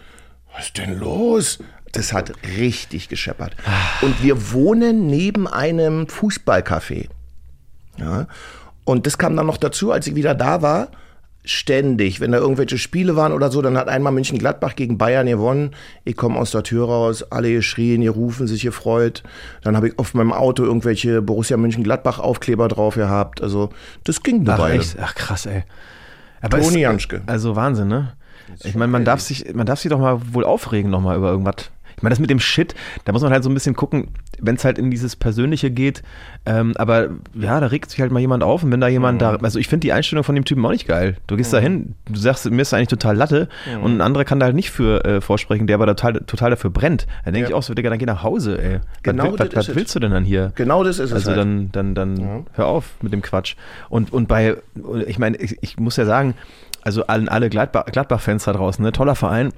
Was 0.54 0.66
ist 0.66 0.78
denn 0.78 0.98
los? 0.98 1.60
Das 1.92 2.14
hat 2.14 2.34
richtig 2.58 3.10
gescheppert. 3.10 3.56
Und 4.02 4.24
wir 4.24 4.52
wohnen 4.52 5.08
neben 5.08 5.48
einem 5.48 6.06
Fußballcafé. 6.08 7.08
Ja. 7.98 8.28
Und 8.86 9.06
das 9.06 9.18
kam 9.18 9.36
dann 9.36 9.46
noch 9.48 9.58
dazu, 9.58 9.92
als 9.92 10.08
ich 10.08 10.16
wieder 10.16 10.36
da 10.36 10.62
war, 10.62 10.90
ständig, 11.46 12.20
wenn 12.20 12.32
da 12.32 12.38
irgendwelche 12.38 12.78
Spiele 12.78 13.16
waren 13.16 13.32
oder 13.34 13.50
so, 13.50 13.62
dann 13.62 13.78
hat 13.78 13.88
einmal 13.88 14.14
München-Gladbach 14.14 14.76
gegen 14.76 14.98
Bayern 14.98 15.26
gewonnen. 15.28 15.72
Ich 16.04 16.16
komme 16.16 16.38
aus 16.38 16.52
der 16.52 16.64
Tür 16.64 16.86
raus, 16.86 17.24
alle 17.24 17.52
geschrien, 17.52 18.02
gerufen, 18.02 18.46
sich 18.48 18.62
gefreut. 18.62 19.24
Dann 19.64 19.76
habe 19.76 19.90
ich 19.90 20.00
auf 20.00 20.14
meinem 20.14 20.34
Auto 20.34 20.64
irgendwelche 20.64 21.22
Borussia 21.22 21.58
München-Gladbach-Aufkleber 21.58 22.68
drauf 22.68 22.96
gehabt. 22.96 23.42
Also 23.42 23.70
das 24.04 24.22
ging 24.22 24.42
eine 24.42 24.54
Ach, 24.54 24.60
Weile. 24.60 24.80
echt? 24.80 24.98
Ach, 25.02 25.16
krass, 25.16 25.46
ey. 25.46 25.64
Aber 26.42 26.62
Toni 26.62 26.82
Janschke. 26.82 27.22
Also 27.26 27.56
Wahnsinn, 27.56 27.88
ne? 27.88 28.14
Ich 28.64 28.76
meine, 28.76 28.92
man 28.92 29.06
darf 29.06 29.22
sich, 29.22 29.54
man 29.54 29.66
darf 29.66 29.80
sich 29.80 29.90
doch 29.90 30.00
mal 30.00 30.20
wohl 30.34 30.44
aufregen 30.44 30.90
noch 30.90 31.02
mal 31.02 31.16
über 31.18 31.30
irgendwas. 31.32 31.72
Ich 32.00 32.04
meine, 32.04 32.14
das 32.14 32.20
mit 32.20 32.30
dem 32.30 32.40
Shit, 32.40 32.76
da 33.04 33.12
muss 33.12 33.22
man 33.22 33.34
halt 33.34 33.44
so 33.44 33.50
ein 33.50 33.54
bisschen 33.54 33.76
gucken, 33.76 34.08
wenn 34.40 34.56
es 34.56 34.64
halt 34.64 34.78
in 34.78 34.90
dieses 34.90 35.18
Persönliche 35.18 35.70
geht. 35.70 36.02
Ähm, 36.46 36.74
aber 36.78 37.10
ja, 37.34 37.60
da 37.60 37.68
regt 37.68 37.92
sich 37.92 38.00
halt 38.00 38.14
mal 38.14 38.22
jemand 38.22 38.42
auf 38.42 38.64
und 38.64 38.72
wenn 38.72 38.80
da 38.80 38.88
jemand 38.88 39.16
mhm. 39.16 39.20
da, 39.20 39.36
also 39.36 39.60
ich 39.60 39.68
finde 39.68 39.82
die 39.82 39.92
Einstellung 39.92 40.24
von 40.24 40.34
dem 40.34 40.46
Typen 40.46 40.66
auch 40.66 40.72
nicht 40.72 40.88
geil. 40.88 41.18
Du 41.28 41.36
gehst 41.36 41.52
mhm. 41.52 41.58
da 41.58 41.62
hin, 41.62 41.96
du 42.10 42.18
sagst, 42.18 42.50
mir 42.50 42.62
ist 42.62 42.74
eigentlich 42.74 42.88
total 42.88 43.18
Latte 43.18 43.50
mhm. 43.70 43.84
und 43.84 43.98
ein 43.98 44.02
anderer 44.02 44.24
kann 44.24 44.40
da 44.40 44.46
halt 44.46 44.56
nicht 44.56 44.72
für 44.72 45.04
äh, 45.04 45.20
vorsprechen, 45.20 45.68
der 45.68 45.76
aber 45.76 45.88
total, 45.88 46.14
total 46.22 46.52
dafür 46.52 46.70
brennt. 46.70 47.06
Dann 47.26 47.34
denke 47.34 47.50
ja. 47.50 47.50
ich 47.50 47.54
auch 47.54 47.64
so, 47.64 47.74
Digga, 47.74 47.90
dann 47.90 48.00
geh 48.00 48.06
nach 48.06 48.24
Hause, 48.24 48.62
ey. 48.62 48.80
Genau 49.04 49.34
was, 49.34 49.40
was, 49.40 49.68
was 49.68 49.76
willst 49.76 49.94
du 49.94 50.00
denn 50.00 50.12
dann 50.12 50.24
hier? 50.24 50.54
Genau 50.56 50.86
das 50.86 51.00
ist 51.00 51.12
es. 51.12 51.14
Also 51.14 51.32
halt. 51.32 51.40
dann, 51.40 51.72
dann, 51.74 51.96
dann 51.96 52.18
ja. 52.18 52.44
hör 52.54 52.68
auf 52.68 52.94
mit 53.02 53.12
dem 53.12 53.22
Quatsch. 53.22 53.56
Und, 53.90 54.14
und 54.14 54.30
bei, 54.30 54.56
ich 55.06 55.20
meine, 55.20 55.36
ich, 55.36 55.58
ich 55.62 55.78
muss 55.78 55.98
ja 55.98 56.06
sagen, 56.06 56.36
also 56.82 57.08
allen 57.08 57.28
alle 57.28 57.50
Gladbach-Fans 57.50 57.92
Gladbach 57.92 58.24
da 58.46 58.54
draußen, 58.54 58.84
ne? 58.84 58.92
toller 58.92 59.16
Verein. 59.16 59.52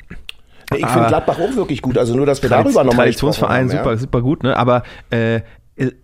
Ich 0.74 0.88
finde 0.88 1.08
Gladbach 1.08 1.38
auch 1.40 1.56
wirklich 1.56 1.82
gut. 1.82 1.98
Also 1.98 2.16
nur, 2.16 2.25
dass 2.25 2.42
wir 2.42 2.50
darüber 2.50 2.84
nochmal 2.84 3.06
Traditionsverein, 3.06 3.70
super, 3.70 3.92
ja. 3.92 3.98
super 3.98 4.22
gut, 4.22 4.44
ne? 4.44 4.56
Aber 4.56 4.84
äh, 5.10 5.42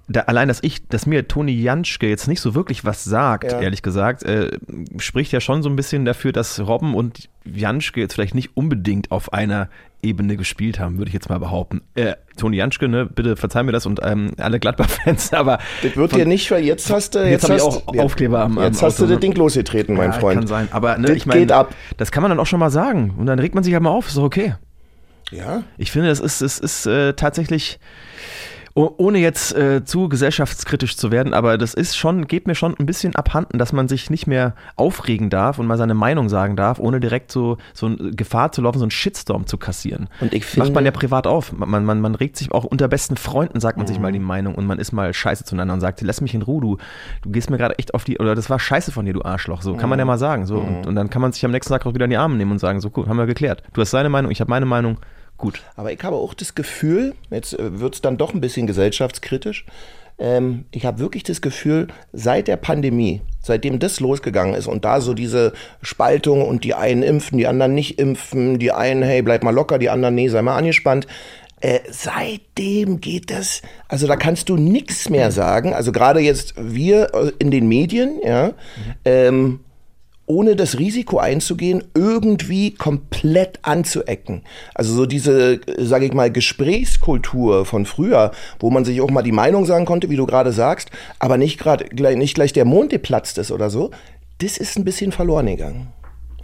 da, 0.08 0.22
allein, 0.22 0.48
dass 0.48 0.64
ich, 0.64 0.88
dass 0.88 1.06
mir 1.06 1.28
Toni 1.28 1.52
Janschke 1.52 2.08
jetzt 2.08 2.28
nicht 2.28 2.42
so 2.42 2.56
wirklich 2.56 2.86
was 2.86 3.04
sagt, 3.04 3.52
ja. 3.52 3.62
ehrlich 3.62 3.82
gesagt, 3.82 4.24
äh, 4.24 4.58
spricht 4.98 5.32
ja 5.32 5.40
schon 5.40 5.62
so 5.62 5.70
ein 5.70 5.76
bisschen 5.76 6.06
dafür, 6.06 6.32
dass 6.32 6.60
Robben 6.60 6.96
und 6.96 7.30
Janschke 7.46 8.00
jetzt 8.00 8.14
vielleicht 8.14 8.36
nicht 8.36 8.56
unbedingt 8.56 9.12
auf 9.12 9.34
einer 9.34 9.70
Ebene 10.02 10.38
gespielt 10.38 10.80
haben, 10.80 10.98
würde 10.98 11.10
ich 11.10 11.14
jetzt 11.14 11.30
mal 11.30 11.40
behaupten. 11.40 11.82
Äh, 11.96 12.14
Toni 12.38 12.58
Janschke, 12.58 12.88
ne, 12.88 13.06
bitte 13.06 13.36
verzeih 13.36 13.64
mir 13.64 13.72
das 13.72 13.86
und 13.86 14.00
ähm, 14.04 14.32
alle 14.38 14.60
Gladbach-Fans, 14.60 15.34
aber. 15.34 15.60
Das 15.82 15.96
wird 15.96 16.16
dir 16.16 16.26
nicht, 16.26 16.50
weil 16.52 16.64
jetzt 16.64 16.90
hast 16.92 17.16
du. 17.16 17.20
Jetzt, 17.20 17.32
jetzt 17.32 17.44
habe 17.46 17.56
ich 17.56 17.62
auch 17.62 17.88
Aufkleber 17.98 18.42
am, 18.42 18.58
am 18.58 18.64
Jetzt 18.64 18.82
hast 18.82 19.00
du 19.00 19.08
das 19.08 19.20
Ding 19.20 19.34
losgetreten, 19.34 19.96
mein 19.96 20.12
ja, 20.12 20.20
Freund. 20.20 20.40
Kann 20.40 20.48
sein, 20.48 20.68
aber 20.72 20.98
ne, 20.98 21.14
ich 21.14 21.26
meine, 21.26 21.42
geht 21.42 21.52
ab. 21.52 21.74
das 21.98 22.12
kann 22.12 22.22
man 22.22 22.30
dann 22.30 22.40
auch 22.40 22.46
schon 22.46 22.60
mal 22.60 22.70
sagen 22.70 23.16
und 23.18 23.26
dann 23.26 23.40
regt 23.40 23.56
man 23.56 23.64
sich 23.64 23.74
halt 23.74 23.84
mal 23.84 23.90
auf, 23.90 24.08
ist 24.08 24.18
doch 24.18 24.24
okay. 24.24 24.56
Ja. 25.32 25.64
Ich 25.78 25.92
finde, 25.92 26.10
das 26.10 26.20
ist, 26.20 26.42
es 26.42 26.60
ist 26.60 26.86
äh, 26.86 27.14
tatsächlich 27.14 27.80
ohne 28.78 29.18
jetzt 29.18 29.56
äh, 29.56 29.84
zu 29.84 30.08
gesellschaftskritisch 30.08 30.98
zu 30.98 31.12
werden, 31.12 31.34
aber 31.34 31.58
das 31.58 31.74
ist 31.74 31.98
schon, 31.98 32.28
geht 32.28 32.46
mir 32.46 32.56
schon 32.56 32.76
ein 32.78 32.86
bisschen 32.86 33.16
abhanden, 33.16 33.58
dass 33.58 33.74
man 33.74 33.88
sich 33.88 34.10
nicht 34.10 34.28
mehr 34.28 34.54
aufregen 34.76 35.30
darf 35.30 35.58
und 35.58 35.66
mal 35.66 35.78
seine 35.78 35.96
Meinung 35.96 36.30
sagen 36.30 36.56
darf, 36.56 36.80
ohne 36.80 37.00
direkt 37.00 37.32
so, 37.32 37.58
so 37.74 37.88
eine 37.88 38.12
Gefahr 38.12 38.52
zu 38.52 38.62
laufen, 38.62 38.78
so 38.78 38.84
einen 38.84 38.92
Shitstorm 38.92 39.48
zu 39.48 39.58
kassieren. 39.58 40.10
Und 40.20 40.34
ich 40.34 40.46
finde, 40.46 40.68
Macht 40.68 40.76
man 40.76 40.86
ja 40.86 40.92
privat 40.92 41.26
auf. 41.26 41.54
Man, 41.54 41.86
man, 41.86 42.00
man 42.00 42.16
regt 42.16 42.38
sich 42.38 42.52
auch 42.52 42.66
unter 42.66 42.88
besten 42.88 43.18
Freunden, 43.18 43.60
sagt 43.60 43.78
man 43.78 43.86
mhm. 43.86 43.88
sich 43.88 44.00
mal 44.00 44.12
die 44.12 44.20
Meinung 44.20 44.56
und 44.56 44.68
man 44.68 44.78
ist 44.78 44.92
mal 44.92 45.12
scheiße 45.14 45.44
zueinander 45.44 45.74
und 45.74 45.80
sagt, 45.80 46.02
lass 46.02 46.22
mich 46.22 46.36
in 46.36 46.44
Ruhe, 46.44 46.62
du, 46.62 46.78
du 47.24 47.32
gehst 47.32 47.50
mir 47.50 47.58
gerade 47.58 47.80
echt 47.80 47.94
auf 47.94 48.04
die, 48.04 48.20
oder 48.20 48.36
das 48.36 48.50
war 48.50 48.60
scheiße 48.60 48.92
von 48.92 49.06
dir, 49.06 49.14
du 49.14 49.24
Arschloch. 49.24 49.64
So 49.64 49.74
mhm. 49.74 49.78
kann 49.78 49.90
man 49.90 49.98
ja 49.98 50.06
mhm. 50.06 50.10
mal 50.10 50.18
sagen. 50.18 50.46
So. 50.46 50.62
Mhm. 50.62 50.68
Und, 50.68 50.88
und, 50.88 50.96
dann 50.96 51.10
kann 51.10 51.22
man 51.22 51.32
sich 51.32 51.44
am 51.44 51.52
nächsten 51.52 51.74
Tag 51.74 51.86
auch 51.86 51.94
wieder 51.96 52.06
in 52.06 52.12
die 52.12 52.18
Arme 52.18 52.36
nehmen 52.36 52.52
und 52.52 52.60
sagen, 52.60 52.80
so 52.80 52.90
gut, 52.90 53.08
haben 53.08 53.18
wir 53.18 53.26
geklärt. 53.26 53.64
Du 53.74 53.82
hast 53.82 53.94
deine 53.94 54.10
Meinung, 54.10 54.32
ich 54.32 54.40
habe 54.40 54.50
meine 54.50 54.66
Meinung 54.68 54.98
Gut. 55.38 55.64
Aber 55.76 55.92
ich 55.92 56.04
habe 56.04 56.16
auch 56.16 56.34
das 56.34 56.56
Gefühl, 56.56 57.16
jetzt 57.30 57.54
äh, 57.54 57.80
wird 57.80 57.96
es 57.96 58.02
dann 58.02 58.18
doch 58.18 58.34
ein 58.34 58.42
bisschen 58.42 58.68
gesellschaftskritisch, 58.68 59.66
ähm, 60.20 60.66
ich 60.72 60.86
habe 60.86 61.00
wirklich 61.00 61.24
das 61.24 61.42
Gefühl, 61.42 61.88
seit 62.12 62.48
der 62.48 62.58
Pandemie, 62.58 63.22
seitdem 63.42 63.80
das 63.80 64.00
losgegangen 64.00 64.56
ist 64.56 64.68
und 64.68 64.84
da 64.84 65.00
so 65.00 65.14
diese 65.14 65.54
Spaltung 65.82 66.42
und 66.42 66.64
die 66.64 66.74
einen 66.74 67.04
impfen, 67.04 67.38
die 67.38 67.48
anderen 67.48 67.76
nicht 67.76 68.00
impfen, 68.00 68.58
die 68.58 68.72
einen, 68.72 69.04
hey, 69.04 69.22
bleib 69.22 69.44
mal 69.44 69.54
locker, 69.54 69.78
die 69.78 69.90
anderen, 69.90 70.16
nee, 70.16 70.28
sei 70.30 70.42
mal 70.42 70.58
angespannt. 70.58 71.06
Äh, 71.60 71.80
seitdem 71.90 73.02
geht 73.02 73.32
das, 73.32 73.62
also 73.88 74.06
da 74.06 74.16
kannst 74.16 74.50
du 74.50 74.58
nichts 74.58 75.10
mehr 75.10 75.32
sagen. 75.32 75.74
Also 75.74 75.92
gerade 75.92 76.20
jetzt 76.20 76.54
wir 76.58 77.14
äh, 77.14 77.32
in 77.40 77.52
den 77.52 77.68
Medien, 77.68 78.20
ja, 78.24 78.48
mhm. 78.48 78.54
ähm, 79.06 79.60
ohne 80.28 80.58
das 80.58 80.78
Risiko 80.78 81.18
einzugehen, 81.18 81.86
irgendwie 81.96 82.76
komplett 82.76 83.60
anzuecken. 83.64 84.44
Also 84.76 84.94
so 84.94 85.06
diese, 85.06 85.62
sage 85.78 86.06
ich 86.06 86.14
mal, 86.14 86.32
Gesprächskultur 86.32 87.66
von 87.66 87.86
früher, 87.86 88.32
wo 88.60 88.70
man 88.70 88.86
sich 88.86 89.02
auch 89.02 89.10
mal 89.10 89.24
die 89.24 89.32
Meinung 89.32 89.66
sagen 89.66 89.86
konnte, 89.86 90.10
wie 90.10 90.18
du 90.18 90.26
gerade 90.26 90.52
sagst, 90.52 90.92
aber 91.18 91.38
nicht 91.38 91.58
gerade 91.58 91.88
nicht 92.18 92.36
gleich 92.36 92.54
der 92.54 92.66
Mond 92.66 92.90
geplatzt 92.90 93.38
ist 93.38 93.52
oder 93.52 93.70
so, 93.70 93.92
das 94.40 94.58
ist 94.58 94.78
ein 94.78 94.84
bisschen 94.84 95.14
verloren 95.14 95.48
gegangen. 95.48 95.88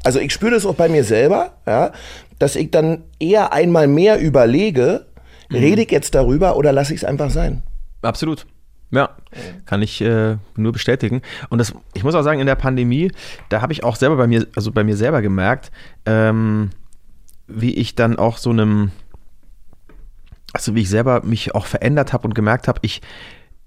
Also 0.03 0.19
ich 0.19 0.33
spüre 0.33 0.51
das 0.51 0.65
auch 0.65 0.75
bei 0.75 0.87
mir 0.87 1.03
selber, 1.03 1.57
ja, 1.67 1.91
dass 2.39 2.55
ich 2.55 2.71
dann 2.71 3.03
eher 3.19 3.53
einmal 3.53 3.87
mehr 3.87 4.19
überlege, 4.19 5.07
mhm. 5.49 5.57
rede 5.57 5.81
ich 5.83 5.91
jetzt 5.91 6.15
darüber 6.15 6.55
oder 6.55 6.71
lasse 6.71 6.93
ich 6.93 7.01
es 7.01 7.05
einfach 7.05 7.29
sein. 7.29 7.63
Absolut. 8.01 8.45
Ja, 8.91 9.17
kann 9.65 9.81
ich 9.81 10.01
äh, 10.01 10.37
nur 10.55 10.71
bestätigen. 10.71 11.21
Und 11.49 11.59
das, 11.59 11.73
ich 11.93 12.03
muss 12.03 12.15
auch 12.15 12.23
sagen, 12.23 12.39
in 12.39 12.47
der 12.47 12.55
Pandemie, 12.55 13.11
da 13.49 13.61
habe 13.61 13.73
ich 13.73 13.83
auch 13.83 13.95
selber 13.95 14.17
bei 14.17 14.27
mir, 14.27 14.47
also 14.55 14.71
bei 14.71 14.83
mir 14.83 14.97
selber 14.97 15.21
gemerkt, 15.21 15.71
ähm, 16.05 16.69
wie 17.47 17.73
ich 17.73 17.95
dann 17.95 18.17
auch 18.17 18.37
so 18.37 18.49
einem, 18.49 18.91
also 20.53 20.75
wie 20.75 20.81
ich 20.81 20.89
selber 20.89 21.23
mich 21.23 21.55
auch 21.55 21.65
verändert 21.65 22.13
habe 22.13 22.27
und 22.27 22.35
gemerkt 22.35 22.67
habe, 22.67 22.79
ich, 22.81 23.01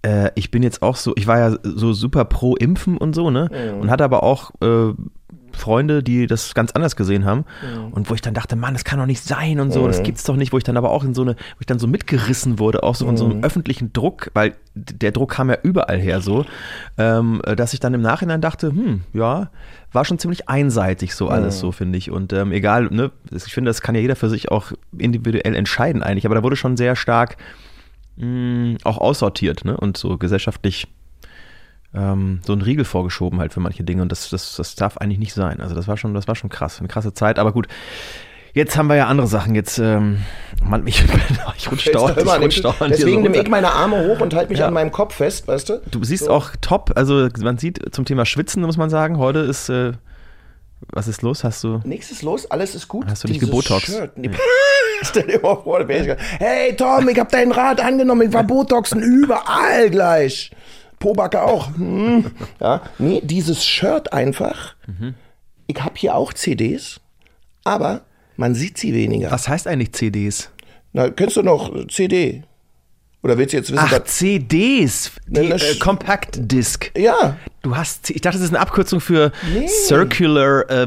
äh, 0.02 0.30
ich 0.34 0.50
bin 0.50 0.62
jetzt 0.62 0.82
auch 0.82 0.96
so, 0.96 1.12
ich 1.16 1.26
war 1.26 1.38
ja 1.38 1.56
so 1.62 1.92
super 1.92 2.24
pro 2.24 2.56
Impfen 2.56 2.96
und 2.96 3.14
so, 3.14 3.30
ne? 3.30 3.48
Ja. 3.52 3.74
Und 3.74 3.90
hatte 3.90 4.04
aber 4.04 4.22
auch 4.22 4.50
äh, 4.60 4.92
Freunde, 5.52 6.02
die 6.02 6.26
das 6.26 6.54
ganz 6.54 6.72
anders 6.72 6.96
gesehen 6.96 7.24
haben. 7.24 7.44
Mhm. 7.62 7.92
Und 7.92 8.10
wo 8.10 8.14
ich 8.14 8.20
dann 8.20 8.34
dachte, 8.34 8.56
Mann, 8.56 8.74
das 8.74 8.84
kann 8.84 8.98
doch 8.98 9.06
nicht 9.06 9.22
sein 9.22 9.58
und 9.60 9.72
so, 9.72 9.82
mhm. 9.82 9.88
das 9.88 10.02
gibt's 10.02 10.24
doch 10.24 10.36
nicht, 10.36 10.52
wo 10.52 10.58
ich 10.58 10.64
dann 10.64 10.76
aber 10.76 10.90
auch 10.90 11.02
in 11.02 11.14
so 11.14 11.22
eine, 11.22 11.32
wo 11.34 11.60
ich 11.60 11.66
dann 11.66 11.78
so 11.78 11.86
mitgerissen 11.86 12.58
wurde, 12.58 12.82
auch 12.82 12.94
so 12.94 13.06
von 13.06 13.16
so 13.16 13.24
einem 13.24 13.38
mhm. 13.38 13.44
öffentlichen 13.44 13.92
Druck, 13.92 14.30
weil 14.34 14.54
der 14.74 15.12
Druck 15.12 15.32
kam 15.32 15.48
ja 15.48 15.58
überall 15.62 15.98
her 15.98 16.20
so, 16.20 16.44
ähm, 16.98 17.40
dass 17.56 17.72
ich 17.72 17.80
dann 17.80 17.94
im 17.94 18.02
Nachhinein 18.02 18.40
dachte, 18.40 18.68
hm, 18.68 19.02
ja, 19.12 19.50
war 19.92 20.04
schon 20.04 20.18
ziemlich 20.18 20.48
einseitig 20.48 21.14
so 21.14 21.28
alles 21.28 21.56
mhm. 21.56 21.60
so, 21.60 21.72
finde 21.72 21.98
ich. 21.98 22.10
Und 22.10 22.32
ähm, 22.32 22.52
egal, 22.52 22.88
ne, 22.90 23.10
ich 23.30 23.54
finde, 23.54 23.70
das 23.70 23.80
kann 23.80 23.94
ja 23.94 24.00
jeder 24.00 24.16
für 24.16 24.28
sich 24.28 24.50
auch 24.50 24.72
individuell 24.96 25.54
entscheiden 25.54 26.02
eigentlich, 26.02 26.26
aber 26.26 26.34
da 26.34 26.42
wurde 26.42 26.56
schon 26.56 26.76
sehr 26.76 26.96
stark 26.96 27.36
mh, 28.16 28.26
mm, 28.26 28.76
auch 28.84 28.98
aussortiert, 28.98 29.64
ne, 29.64 29.76
und 29.76 29.96
so 29.96 30.18
gesellschaftlich 30.18 30.88
ähm, 31.96 32.40
so 32.46 32.52
einen 32.52 32.62
Riegel 32.62 32.84
vorgeschoben 32.84 33.40
halt 33.40 33.52
für 33.52 33.60
manche 33.60 33.82
Dinge 33.82 34.02
und 34.02 34.12
das, 34.12 34.28
das, 34.30 34.56
das 34.56 34.74
darf 34.74 34.98
eigentlich 34.98 35.18
nicht 35.18 35.34
sein. 35.34 35.60
Also 35.60 35.74
das 35.74 35.88
war 35.88 35.96
schon, 35.96 36.14
das 36.14 36.28
war 36.28 36.34
schon 36.34 36.50
krass, 36.50 36.78
eine 36.78 36.88
krasse 36.88 37.14
Zeit, 37.14 37.38
aber 37.38 37.52
gut. 37.52 37.68
Jetzt 38.52 38.78
haben 38.78 38.86
wir 38.86 38.96
ja 38.96 39.06
andere 39.06 39.26
Sachen. 39.26 39.54
Jetzt, 39.54 39.76
ähm, 39.78 40.22
Mann, 40.64 40.86
ich, 40.86 41.04
ich 41.58 41.70
rutsche 41.70 41.90
dauernd. 41.90 42.16
Ich 42.16 42.26
rutsch 42.26 42.62
dauernd 42.64 42.90
Deswegen 42.90 43.16
so 43.18 43.28
nehme 43.28 43.36
ich 43.36 43.50
meine 43.50 43.70
Arme 43.70 44.06
hoch 44.06 44.20
und 44.20 44.34
halte 44.34 44.50
mich 44.50 44.60
ja. 44.60 44.66
an 44.66 44.72
meinem 44.72 44.92
Kopf 44.92 45.16
fest, 45.16 45.46
weißt 45.46 45.68
du? 45.68 45.82
Du 45.90 46.02
siehst 46.04 46.24
so. 46.24 46.30
auch 46.30 46.52
top. 46.62 46.92
Also 46.94 47.28
man 47.40 47.58
sieht 47.58 47.94
zum 47.94 48.06
Thema 48.06 48.24
Schwitzen, 48.24 48.62
muss 48.62 48.78
man 48.78 48.88
sagen, 48.88 49.18
heute 49.18 49.40
ist, 49.40 49.68
äh, 49.68 49.92
was 50.88 51.06
ist 51.06 51.20
los? 51.20 51.44
Hast 51.44 51.64
du... 51.64 51.82
Nichts 51.84 52.10
ist 52.10 52.22
los, 52.22 52.50
alles 52.50 52.74
ist 52.74 52.88
gut. 52.88 53.06
Hast 53.06 53.24
du 53.24 53.28
dich 53.28 53.40
gebotox? 53.40 53.92
Nee. 54.16 54.30
Stell 55.02 55.26
dir 55.26 55.40
mal 55.40 55.56
vor, 55.56 55.86
hey 55.86 56.74
Tom, 56.76 57.06
ich 57.10 57.18
habe 57.18 57.30
deinen 57.30 57.52
Rat 57.52 57.84
angenommen, 57.84 58.22
ich 58.22 58.32
war 58.32 58.44
Botoxen 58.44 59.02
überall 59.02 59.90
gleich. 59.90 60.50
Pobacke 60.98 61.42
auch. 61.42 61.74
Hm. 61.76 62.30
Ja, 62.60 62.82
nee, 62.98 63.20
dieses 63.22 63.64
Shirt 63.64 64.12
einfach. 64.12 64.74
Mhm. 64.86 65.14
Ich 65.66 65.82
habe 65.82 65.94
hier 65.96 66.14
auch 66.14 66.32
CDs, 66.32 67.00
aber 67.64 68.02
man 68.36 68.54
sieht 68.54 68.78
sie 68.78 68.94
weniger. 68.94 69.30
Was 69.30 69.48
heißt 69.48 69.66
eigentlich 69.66 69.92
CDs? 69.92 70.50
Na, 70.92 71.10
kennst 71.10 71.36
du 71.36 71.42
noch 71.42 71.86
CD? 71.88 72.42
Oder 73.26 73.38
willst 73.38 73.54
du 73.54 73.56
jetzt 73.56 73.72
wissen, 73.72 73.82
Ach, 73.84 74.04
CDs, 74.04 75.10
die 75.26 75.50
äh, 75.50 75.74
Compact 75.80 76.38
Disc. 76.38 76.92
Ja. 76.96 77.36
Du 77.60 77.76
hast, 77.76 78.10
ich 78.10 78.20
dachte, 78.20 78.38
das 78.38 78.46
ist 78.46 78.54
eine 78.54 78.60
Abkürzung 78.60 79.00
für 79.00 79.32
nee. 79.52 79.66
Circular 79.66 80.70
äh, 80.70 80.86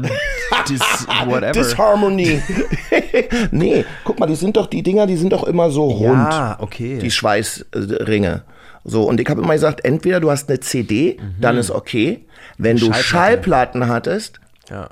Dis, 0.66 0.80
whatever. 1.26 1.52
Disharmony. 1.52 2.40
nee, 3.50 3.84
guck 4.04 4.18
mal, 4.18 4.26
die 4.26 4.36
sind 4.36 4.56
doch, 4.56 4.68
die 4.68 4.82
Dinger, 4.82 5.06
die 5.06 5.16
sind 5.16 5.34
doch 5.34 5.44
immer 5.44 5.70
so 5.70 5.88
rund. 5.88 6.32
Ja, 6.32 6.56
okay. 6.60 6.98
Die 6.98 7.10
Schweißringe. 7.10 8.42
So, 8.84 9.04
und 9.04 9.20
ich 9.20 9.28
habe 9.28 9.42
immer 9.42 9.54
gesagt, 9.54 9.84
entweder 9.84 10.20
du 10.20 10.30
hast 10.30 10.48
eine 10.48 10.60
CD, 10.60 11.18
mhm. 11.20 11.40
dann 11.40 11.56
ist 11.56 11.70
okay. 11.70 12.24
Wenn 12.58 12.76
du 12.76 12.86
Schallplatten, 12.86 13.04
Schallplatten 13.04 13.88
hattest, 13.88 14.40
ja. 14.68 14.88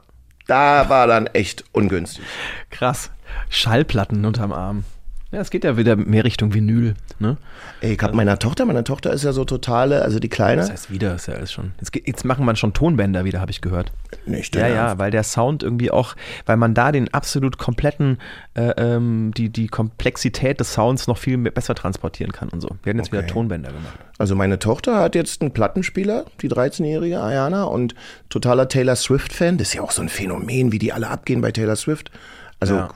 da 0.47 0.89
war 0.89 1.07
dann 1.07 1.27
echt 1.27 1.65
ungünstig. 1.73 2.25
Krass. 2.71 3.11
Schallplatten 3.51 4.25
unterm 4.25 4.53
Arm. 4.53 4.85
Ja, 5.31 5.41
es 5.41 5.51
geht 5.51 5.63
ja 5.63 5.77
wieder 5.77 5.95
mehr 5.95 6.25
Richtung 6.25 6.55
Vinyl. 6.55 6.95
Ne? 7.19 7.37
Ey, 7.83 7.93
ich 7.93 8.03
hab 8.03 8.15
meiner 8.15 8.39
Tochter, 8.39 8.65
meine 8.65 8.83
Tochter 8.83 9.13
ist 9.13 9.25
ja 9.25 9.35
so 9.35 9.45
totale, 9.45 10.01
also 10.01 10.19
die 10.21 10.31
Kleine. 10.31 10.63
Das 10.63 10.71
heißt 10.71 10.91
wieder, 10.91 11.15
ist 11.15 11.27
ja 11.27 11.35
alles 11.35 11.53
schon. 11.53 11.73
Jetzt, 11.79 11.95
jetzt 12.07 12.25
machen 12.25 12.47
man 12.47 12.57
schon 12.57 12.73
Tonbänder 12.73 13.27
wieder, 13.27 13.39
habe 13.39 13.51
ich 13.51 13.61
gehört. 13.61 13.93
Nicht, 14.25 14.57
Ja, 14.57 14.69
ja, 14.69 14.99
weil 14.99 15.11
der 15.11 15.25
Sound 15.25 15.63
irgendwie 15.63 15.91
auch, 15.91 16.17
weil 16.47 16.57
man 16.57 16.73
da 16.73 16.93
den 16.93 17.13
absolut 17.13 17.59
kompletten, 17.59 18.17
äh, 18.55 18.71
ähm, 18.79 19.33
die, 19.37 19.51
die 19.51 19.67
Komplexität 19.67 20.61
des 20.61 20.73
Sounds 20.73 21.09
noch 21.09 21.19
viel 21.19 21.37
mehr, 21.37 21.53
besser 21.53 21.75
transportieren 21.75 22.33
kann 22.33 22.49
und 22.49 22.63
so. 22.63 22.71
Wir 22.83 22.93
haben 22.93 22.99
jetzt 22.99 23.09
okay. 23.09 23.19
wieder 23.19 23.27
Tonbänder 23.27 23.71
gemacht. 23.71 23.99
Also 24.17 24.35
meine 24.35 24.59
Tochter 24.59 24.97
hat 24.99 25.15
jetzt 25.15 25.43
einen 25.43 25.53
Plattenspieler, 25.53 26.25
die 26.41 26.49
13-jährige 26.49 27.21
Ayana, 27.21 27.65
und 27.65 27.95
totaler 28.31 28.67
Taylor 28.67 28.97
Swift-Fan. 28.97 29.59
Das 29.59 29.69
ist 29.69 29.75
ja 29.75 29.83
auch 29.83 29.93
so 29.93 30.01
ein 30.01 30.09
Phänomen, 30.09 30.73
wie 30.73 30.79
die 30.79 30.95
alle 30.95 31.09
abgehen 31.09 31.43
bei 31.43 31.53
Taylor 31.53 31.77
Swift. 31.77 32.11
Also 32.61 32.75
ja. 32.75 32.89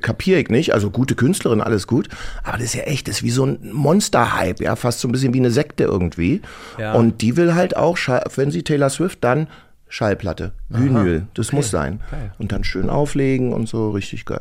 kapiere 0.00 0.40
ich 0.40 0.48
nicht. 0.48 0.72
Also 0.72 0.90
gute 0.90 1.14
Künstlerin, 1.14 1.60
alles 1.60 1.86
gut. 1.86 2.08
Aber 2.42 2.56
das 2.56 2.66
ist 2.66 2.74
ja 2.74 2.82
echt, 2.82 3.08
das 3.08 3.16
ist 3.16 3.22
wie 3.22 3.30
so 3.30 3.44
ein 3.44 3.72
Monster-Hype, 3.72 4.60
ja, 4.60 4.76
fast 4.76 5.00
so 5.00 5.08
ein 5.08 5.12
bisschen 5.12 5.34
wie 5.34 5.38
eine 5.38 5.50
Sekte 5.50 5.84
irgendwie. 5.84 6.40
Ja. 6.78 6.94
Und 6.94 7.20
die 7.20 7.36
will 7.36 7.54
halt 7.54 7.76
auch, 7.76 7.98
wenn 8.36 8.50
sie 8.50 8.62
Taylor 8.62 8.90
Swift, 8.90 9.22
dann 9.22 9.48
Schallplatte, 9.94 10.50
Vinyl, 10.70 11.28
das 11.34 11.52
muss 11.52 11.70
sein. 11.70 12.00
Geil. 12.10 12.32
Und 12.38 12.50
dann 12.50 12.64
schön 12.64 12.90
auflegen 12.90 13.52
und 13.52 13.68
so, 13.68 13.90
richtig 13.90 14.24
geil. 14.24 14.40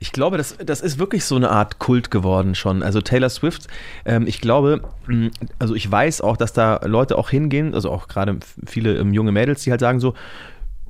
Ich 0.00 0.12
glaube, 0.12 0.38
das, 0.38 0.56
das 0.64 0.80
ist 0.80 0.98
wirklich 0.98 1.26
so 1.26 1.36
eine 1.36 1.50
Art 1.50 1.78
Kult 1.78 2.10
geworden 2.10 2.54
schon. 2.54 2.82
Also 2.82 3.02
Taylor 3.02 3.28
Swift, 3.28 3.66
ähm, 4.06 4.26
ich 4.26 4.40
glaube, 4.40 4.80
mh, 5.06 5.28
also 5.58 5.74
ich 5.74 5.90
weiß 5.90 6.22
auch, 6.22 6.38
dass 6.38 6.54
da 6.54 6.80
Leute 6.86 7.18
auch 7.18 7.28
hingehen, 7.28 7.74
also 7.74 7.90
auch 7.90 8.08
gerade 8.08 8.38
viele 8.64 8.96
ähm, 8.96 9.12
junge 9.12 9.32
Mädels, 9.32 9.62
die 9.62 9.72
halt 9.72 9.80
sagen 9.80 10.00
so, 10.00 10.14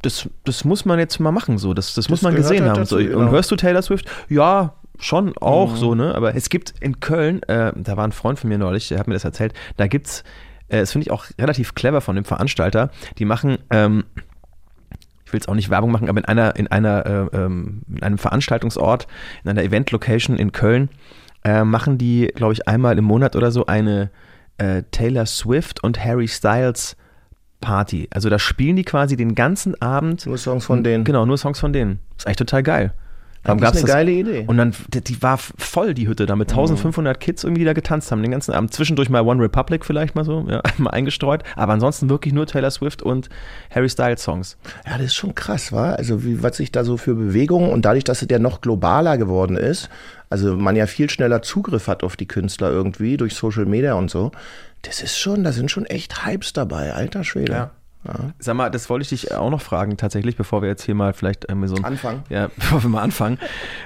das, 0.04 0.28
das 0.44 0.64
muss 0.64 0.84
man 0.84 0.98
jetzt 0.98 1.18
mal 1.18 1.32
machen, 1.32 1.58
so, 1.58 1.74
das, 1.74 1.94
das, 1.94 2.08
muss 2.08 2.22
man 2.22 2.34
gesehen 2.34 2.62
halt 2.62 2.70
haben. 2.72 2.78
dazu, 2.80 2.96
so. 2.96 3.00
Und 3.00 3.08
genau. 3.08 3.30
hörst 3.30 3.50
du 3.50 3.56
Taylor 3.56 3.82
Swift? 3.82 4.06
Ja, 4.28 4.74
schon 4.98 5.36
auch 5.38 5.72
Mhm. 5.72 5.76
so, 5.76 5.94
ne? 5.94 6.14
Aber 6.14 6.34
es 6.34 6.48
gibt 6.48 6.74
in 6.80 7.00
Köln, 7.00 7.42
äh, 7.44 7.72
da 7.74 7.96
war 7.96 8.06
ein 8.06 8.12
Freund 8.12 8.38
von 8.38 8.48
mir 8.48 8.58
neulich, 8.58 8.88
der 8.88 8.98
hat 8.98 9.08
mir 9.08 9.14
das 9.14 9.24
erzählt, 9.24 9.54
da 9.76 9.86
gibt's, 9.86 10.24
äh, 10.68 10.80
das 10.80 10.92
finde 10.92 11.06
ich 11.06 11.10
auch 11.10 11.24
relativ 11.38 11.74
clever 11.74 12.00
von 12.00 12.14
dem 12.16 12.24
Veranstalter, 12.24 12.90
die 13.18 13.24
machen, 13.24 13.58
ähm, 13.70 14.04
ich 15.24 15.32
will 15.32 15.38
jetzt 15.38 15.48
auch 15.48 15.54
nicht 15.54 15.70
Werbung 15.70 15.90
machen, 15.90 16.08
aber 16.08 16.18
in 16.18 16.24
einer, 16.26 16.56
in 16.56 16.68
einer, 16.68 17.06
äh, 17.32 17.36
ähm, 17.36 17.82
in 17.88 18.02
einem 18.02 18.18
Veranstaltungsort, 18.18 19.06
in 19.42 19.50
einer 19.50 19.62
Event-Location 19.62 20.36
in 20.36 20.52
Köln, 20.52 20.90
äh, 21.44 21.64
machen 21.64 21.98
die, 21.98 22.30
glaube 22.34 22.52
ich, 22.52 22.68
einmal 22.68 22.96
im 22.98 23.04
Monat 23.04 23.34
oder 23.36 23.50
so 23.50 23.66
eine 23.66 24.10
äh, 24.58 24.82
Taylor 24.92 25.26
Swift 25.26 25.82
und 25.82 26.02
Harry 26.02 26.28
Styles 26.28 26.96
Party. 27.64 28.08
Also 28.10 28.28
da 28.28 28.38
spielen 28.38 28.76
die 28.76 28.84
quasi 28.84 29.16
den 29.16 29.34
ganzen 29.34 29.80
Abend. 29.80 30.26
Nur 30.26 30.38
Songs 30.38 30.66
von 30.66 30.84
denen. 30.84 31.04
Genau, 31.04 31.24
nur 31.24 31.38
Songs 31.38 31.58
von 31.58 31.72
denen. 31.72 31.98
Ist 32.18 32.26
eigentlich 32.26 32.36
total 32.36 32.62
geil. 32.62 32.92
Warum 33.44 33.60
Das 33.60 33.76
ist 33.76 33.84
eine 33.84 33.92
geile 33.92 34.10
Idee. 34.10 34.44
Und 34.46 34.56
dann, 34.56 34.74
die, 34.88 35.22
war 35.22 35.36
voll, 35.36 35.92
die 35.92 36.08
Hütte, 36.08 36.24
da 36.24 36.34
mit 36.34 36.50
1500 36.50 37.20
Kids 37.20 37.44
irgendwie, 37.44 37.60
die 37.60 37.66
da 37.66 37.74
getanzt 37.74 38.10
haben, 38.10 38.22
den 38.22 38.30
ganzen 38.30 38.52
Abend. 38.52 38.72
Zwischendurch 38.72 39.10
mal 39.10 39.20
One 39.20 39.42
Republic 39.42 39.84
vielleicht 39.84 40.14
mal 40.14 40.24
so, 40.24 40.46
ja, 40.48 40.62
mal 40.78 40.90
eingestreut. 40.90 41.42
Aber 41.54 41.74
ansonsten 41.74 42.08
wirklich 42.08 42.32
nur 42.32 42.46
Taylor 42.46 42.70
Swift 42.70 43.02
und 43.02 43.28
Harry 43.70 43.88
Styles 43.88 44.22
Songs. 44.22 44.56
Ja, 44.86 44.92
das 44.96 45.08
ist 45.08 45.14
schon 45.14 45.34
krass, 45.34 45.72
wa? 45.72 45.92
Also 45.92 46.24
wie, 46.24 46.42
was 46.42 46.56
sich 46.56 46.72
da 46.72 46.84
so 46.84 46.96
für 46.96 47.14
Bewegungen 47.14 47.70
und 47.70 47.84
dadurch, 47.84 48.04
dass 48.04 48.22
es 48.22 48.28
ja 48.30 48.38
noch 48.38 48.62
globaler 48.62 49.18
geworden 49.18 49.56
ist, 49.56 49.90
also 50.30 50.56
man 50.56 50.74
ja 50.74 50.86
viel 50.86 51.10
schneller 51.10 51.42
Zugriff 51.42 51.86
hat 51.86 52.02
auf 52.02 52.16
die 52.16 52.26
Künstler 52.26 52.70
irgendwie 52.70 53.18
durch 53.18 53.34
Social 53.34 53.66
Media 53.66 53.94
und 53.94 54.10
so, 54.10 54.32
das 54.86 55.02
ist 55.02 55.18
schon, 55.18 55.44
da 55.44 55.52
sind 55.52 55.70
schon 55.70 55.86
echt 55.86 56.24
Hypes 56.24 56.52
dabei, 56.52 56.94
alter 56.94 57.24
Schwede. 57.24 57.52
Ja. 57.52 57.70
Sag 58.38 58.54
mal, 58.54 58.70
das 58.70 58.90
wollte 58.90 59.02
ich 59.02 59.08
dich 59.08 59.32
auch 59.34 59.50
noch 59.50 59.62
fragen, 59.62 59.96
tatsächlich, 59.96 60.36
bevor 60.36 60.60
wir 60.60 60.68
jetzt 60.68 60.82
hier 60.82 60.94
mal 60.94 61.14
vielleicht 61.14 61.50
ähm, 61.50 61.66
so 61.66 61.76
ein, 61.76 61.84
Anfangen. 61.84 62.22
Ja, 62.28 62.48
bevor 62.56 62.82
wir 62.82 62.90
mal 62.90 63.02
anfangen. 63.02 63.38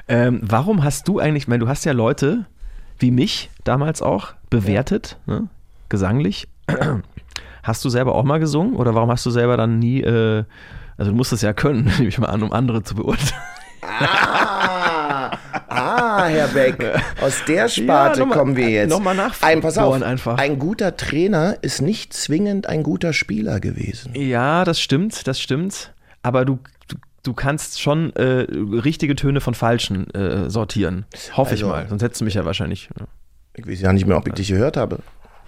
Ähm, 0.09 0.41
warum 0.43 0.83
hast 0.83 1.07
du 1.07 1.21
eigentlich, 1.21 1.45
ich 1.45 1.49
meine, 1.49 1.61
du 1.61 1.69
hast 1.69 1.85
ja 1.85 1.93
Leute 1.93 2.47
wie 2.99 3.13
mich 3.13 3.51
damals 3.63 4.03
auch 4.03 4.35
bewertet, 4.51 5.19
ne? 5.27 5.49
gesanglich. 5.89 6.49
Hast 7.63 7.85
du 7.85 7.91
selber 7.91 8.15
auch 8.15 8.25
mal 8.25 8.41
gesungen 8.41 8.77
oder 8.77 8.95
warum 8.95 9.11
hast 9.11 9.27
du 9.27 9.31
selber 9.31 9.59
dann 9.59 9.79
nie, 9.79 10.01
äh, 10.01 10.45
also 10.97 11.11
du 11.11 11.17
musst 11.17 11.35
es 11.35 11.43
ja 11.43 11.53
können, 11.53 11.85
nehme 11.99 12.09
ich 12.09 12.19
mal 12.19 12.29
an, 12.29 12.43
um 12.43 12.53
andere 12.53 12.83
zu 12.83 12.95
beurteilen. 12.95 13.43
Ah, 13.83 15.37
ah, 15.69 15.98
Herr 16.27 16.49
Beck, 16.49 16.77
aus 17.21 17.43
der 17.47 17.69
Sparte 17.69 18.21
Ja, 18.21 18.27
mal- 18.27 18.37
kommen 18.37 18.57
wir 18.57 18.69
jetzt. 18.69 18.91
noch 18.91 19.01
mal 19.01 19.19
ein, 19.43 19.61
pass 19.61 19.79
auf, 19.79 20.01
einfach. 20.03 20.39
ein 20.39 20.59
guter 20.59 20.97
Trainer 20.97 21.57
ist 21.63 21.81
nicht 21.83 22.13
zwingend 22.13 22.67
ein 22.69 22.83
guter 22.83 23.13
Spieler 23.13 23.61
gewesen. 23.61 24.13
Ja, 24.15 24.65
das 24.65 24.81
stimmt, 24.81 25.27
das 25.27 25.41
stimmt. 25.41 25.93
Aber 26.23 26.45
du, 26.45 26.59
du, 26.89 26.97
du 27.23 27.33
kannst 27.35 27.81
schon 27.81 28.13
äh, 28.17 28.47
richtige 28.51 29.15
Töne 29.17 29.41
von 29.41 29.55
falschen 29.55 30.13
äh, 30.15 30.51
sortieren. 30.51 31.07
Hoffe 31.35 31.55
ich 31.55 31.63
Also- 31.63 31.73
mal. 31.75 31.89
Sonst 31.89 32.03
hättest 32.03 32.21
du 32.21 32.25
mich 32.25 32.35
ja 32.35 32.45
wahrscheinlich. 32.45 32.89
Ja. 32.99 33.07
Ich 33.55 33.67
weiß 33.67 33.81
ja 33.81 33.93
nicht 33.93 34.07
mehr, 34.07 34.17
ob 34.17 34.27
ich 34.29 34.35
dich 34.35 34.49
gehört 34.49 34.77
habe. 34.77 34.99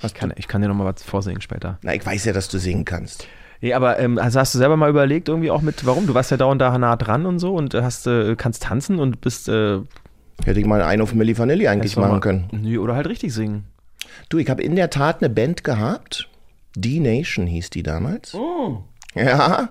Ich 0.03 0.15
kann, 0.15 0.33
ich 0.37 0.49
kann 0.49 0.62
dir 0.62 0.69
nochmal 0.69 0.93
was 0.95 1.03
vorsingen 1.03 1.41
später. 1.43 1.79
Na, 1.83 1.95
ich 1.95 2.05
weiß 2.05 2.25
ja, 2.25 2.33
dass 2.33 2.49
du 2.49 2.59
singen 2.59 2.85
kannst. 2.85 3.27
Nee, 3.61 3.75
aber 3.75 3.99
ähm, 3.99 4.17
also 4.19 4.41
hast 4.41 4.55
du 4.55 4.59
selber 4.59 4.79
mal 4.79 4.89
überlegt, 4.89 5.29
irgendwie 5.29 5.50
auch 5.50 5.61
mit, 5.61 5.85
warum? 5.85 6.07
Du 6.07 6.15
warst 6.15 6.31
ja 6.31 6.39
dauernd 6.39 6.61
da 6.62 6.77
nah 6.79 6.97
dran 6.97 7.27
und 7.27 7.39
so 7.39 7.55
und 7.55 7.75
hast, 7.75 8.07
äh, 8.07 8.35
kannst 8.35 8.62
tanzen 8.62 8.99
und 8.99 9.21
bist. 9.21 9.49
Äh, 9.50 9.81
Hätte 10.44 10.61
ich 10.61 10.66
mal 10.66 10.82
einen 10.82 11.02
auf 11.02 11.14
Milli 11.14 11.37
Vanilli 11.37 11.68
eigentlich 11.68 11.97
machen 11.97 12.11
mal- 12.12 12.20
können. 12.20 12.49
Nö, 12.52 12.78
oder 12.78 12.94
halt 12.97 13.09
richtig 13.09 13.32
singen. 13.35 13.64
Du, 14.28 14.38
ich 14.38 14.49
habe 14.49 14.62
in 14.62 14.76
der 14.76 14.90
Tat 14.90 15.23
eine 15.23 15.30
Band 15.30 15.64
gehabt. 15.64 16.28
D-Nation 16.76 17.47
hieß 17.47 17.70
die 17.70 17.82
damals. 17.82 18.37
Ja. 19.14 19.70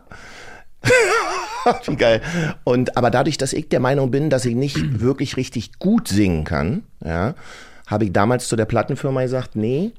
Wie 1.86 1.96
geil. 1.96 2.22
Und 2.64 2.98
aber 2.98 3.10
dadurch, 3.10 3.38
dass 3.38 3.54
ich 3.54 3.70
der 3.70 3.80
Meinung 3.80 4.12
bin, 4.12 4.30
dass 4.30 4.46
ich 4.46 4.56
nicht 4.56 5.00
wirklich 5.02 5.38
richtig 5.38 5.80
gut 5.80 6.08
singen 6.08 6.44
kann, 6.44 6.84
ja, 7.04 7.36
habe 7.88 8.06
ich 8.06 8.14
damals 8.14 8.48
zu 8.48 8.56
der 8.56 8.66
Plattenfirma 8.66 9.22
gesagt, 9.24 9.56
nee, 9.56 9.92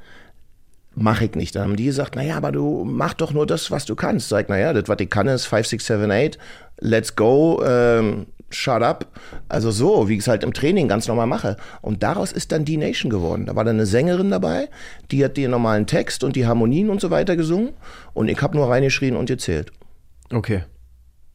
mache 0.94 1.26
ich 1.26 1.34
nicht. 1.34 1.54
Dann 1.54 1.64
haben 1.64 1.76
die 1.76 1.84
gesagt, 1.84 2.16
naja, 2.16 2.36
aber 2.36 2.52
du 2.52 2.84
mach 2.84 3.14
doch 3.14 3.32
nur 3.32 3.46
das, 3.46 3.70
was 3.70 3.84
du 3.84 3.94
kannst. 3.94 4.28
Sag 4.28 4.48
naja, 4.48 4.72
das, 4.72 4.88
was 4.88 4.98
ich 5.00 5.10
kann, 5.10 5.26
ist 5.26 5.46
5, 5.46 5.66
6, 5.66 5.86
7, 5.86 6.10
8, 6.10 6.38
let's 6.80 7.14
go, 7.16 7.62
ähm, 7.64 8.26
shut 8.50 8.83
up. 8.83 9.07
Also 9.49 9.71
so, 9.71 10.09
wie 10.09 10.14
ich 10.14 10.21
es 10.21 10.28
halt 10.28 10.42
im 10.42 10.52
Training 10.52 10.88
ganz 10.88 11.09
normal 11.09 11.26
mache. 11.26 11.57
Und 11.80 12.02
daraus 12.02 12.33
ist 12.33 12.52
dann 12.52 12.64
D-Nation 12.64 13.11
geworden. 13.11 13.47
Da 13.47 13.57
war 13.57 13.64
dann 13.64 13.76
eine 13.76 13.87
Sängerin 13.87 14.30
dabei, 14.30 14.69
die 15.11 15.25
hat 15.25 15.37
den 15.37 15.50
normalen 15.50 15.87
Text 15.87 16.25
und 16.25 16.37
die 16.37 16.47
Harmonien 16.47 16.90
und 16.90 17.00
so 17.00 17.11
weiter 17.11 17.37
gesungen. 17.37 17.71
Und 18.12 18.28
ich 18.28 18.40
habe 18.42 18.57
nur 18.57 18.69
reingeschrien 18.69 19.16
und 19.16 19.26
gezählt. 19.26 19.73
Okay. 20.33 20.64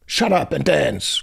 Shut 0.06 0.32
up 0.32 0.54
and 0.54 0.68
dance. 0.68 1.22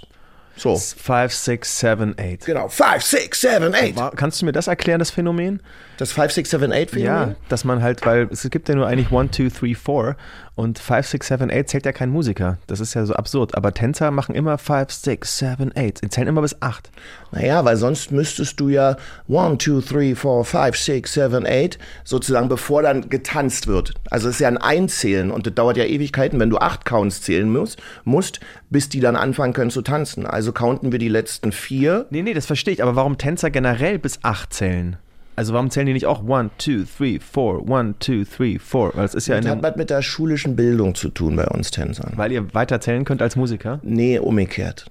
So, 0.56 0.76
5, 0.76 1.32
6, 1.32 1.80
7, 1.80 2.14
8. 2.16 2.46
genau. 2.46 2.68
5, 2.68 3.02
6, 3.02 3.40
7, 3.40 3.74
8. 3.74 3.96
War, 3.96 4.10
kannst 4.12 4.40
du 4.40 4.46
mir 4.46 4.52
das 4.52 4.68
erklären, 4.68 5.00
das 5.00 5.10
Phänomen? 5.10 5.60
Das 5.96 6.12
5, 6.12 6.32
6, 6.32 6.50
7, 6.50 6.72
8 6.72 6.90
Phänomen? 6.90 7.30
Ja, 7.30 7.34
dass 7.48 7.64
man 7.64 7.82
halt, 7.82 8.06
weil 8.06 8.28
es 8.30 8.48
gibt 8.50 8.68
ja 8.68 8.76
nur 8.76 8.86
eigentlich 8.86 9.10
1, 9.10 9.34
2, 9.36 9.48
3, 9.48 9.74
4 9.74 10.16
und 10.56 10.78
5, 10.78 11.06
6, 11.06 11.28
7, 11.28 11.50
8 11.50 11.68
zählt 11.68 11.86
ja 11.86 11.92
kein 11.92 12.10
Musiker. 12.10 12.58
Das 12.66 12.78
ist 12.78 12.94
ja 12.94 13.04
so 13.04 13.14
absurd. 13.14 13.56
Aber 13.56 13.74
Tänzer 13.74 14.10
machen 14.10 14.34
immer 14.34 14.56
5, 14.56 14.92
6, 14.92 15.38
7, 15.38 15.72
8. 15.76 15.98
Sie 15.98 16.08
zählen 16.08 16.28
immer 16.28 16.42
bis 16.42 16.62
8. 16.62 16.90
Naja, 17.32 17.64
weil 17.64 17.76
sonst 17.76 18.12
müsstest 18.12 18.60
du 18.60 18.68
ja 18.68 18.96
1, 19.28 19.64
2, 19.64 19.80
3, 19.80 20.14
4, 20.14 20.44
5, 20.44 20.76
6, 20.76 21.12
7, 21.12 21.46
8 21.46 21.78
sozusagen 22.04 22.48
bevor 22.48 22.82
dann 22.82 23.08
getanzt 23.08 23.66
wird. 23.66 23.94
Also 24.10 24.28
es 24.28 24.36
ist 24.36 24.40
ja 24.40 24.48
ein 24.48 24.58
Einzählen 24.58 25.30
und 25.30 25.46
das 25.46 25.54
dauert 25.54 25.76
ja 25.76 25.84
Ewigkeiten, 25.84 26.38
wenn 26.38 26.50
du 26.50 26.58
acht 26.58 26.84
Counts 26.84 27.22
zählen 27.22 27.50
musst, 27.50 27.82
musst, 28.04 28.40
bis 28.70 28.88
die 28.88 29.00
dann 29.00 29.16
anfangen 29.16 29.54
können 29.54 29.70
zu 29.70 29.82
tanzen. 29.82 30.26
Also 30.26 30.52
counten 30.52 30.92
wir 30.92 31.00
die 31.00 31.08
letzten 31.08 31.50
vier. 31.50 32.06
Nee, 32.10 32.22
nee, 32.22 32.34
das 32.34 32.46
verstehe 32.46 32.74
ich. 32.74 32.82
Aber 32.82 32.94
warum 32.94 33.18
Tänzer 33.18 33.50
generell 33.50 33.98
bis 33.98 34.20
8 34.22 34.52
zählen? 34.52 34.96
Also 35.36 35.52
warum 35.52 35.70
zählen 35.70 35.86
die 35.86 35.92
nicht 35.92 36.06
auch 36.06 36.20
1, 36.28 36.52
2, 36.58 36.84
3, 36.98 37.18
4, 37.20 37.62
1, 37.68 37.96
2, 38.00 38.24
3, 38.36 38.58
4? 38.58 38.90
Weil 38.94 39.04
es 39.04 39.14
ist 39.14 39.26
ja 39.26 39.40
Das 39.40 39.50
hat 39.50 39.62
was 39.62 39.76
mit 39.76 39.90
der 39.90 40.02
schulischen 40.02 40.54
Bildung 40.56 40.94
zu 40.94 41.08
tun 41.08 41.34
bei 41.36 41.46
uns 41.46 41.70
Tänzern. 41.70 42.12
weil 42.16 42.30
ihr 42.32 42.54
weiter 42.54 42.80
zählen 42.80 43.04
könnt 43.04 43.20
als 43.22 43.34
Musiker. 43.36 43.80
Nee, 43.82 44.18
umgekehrt. 44.18 44.86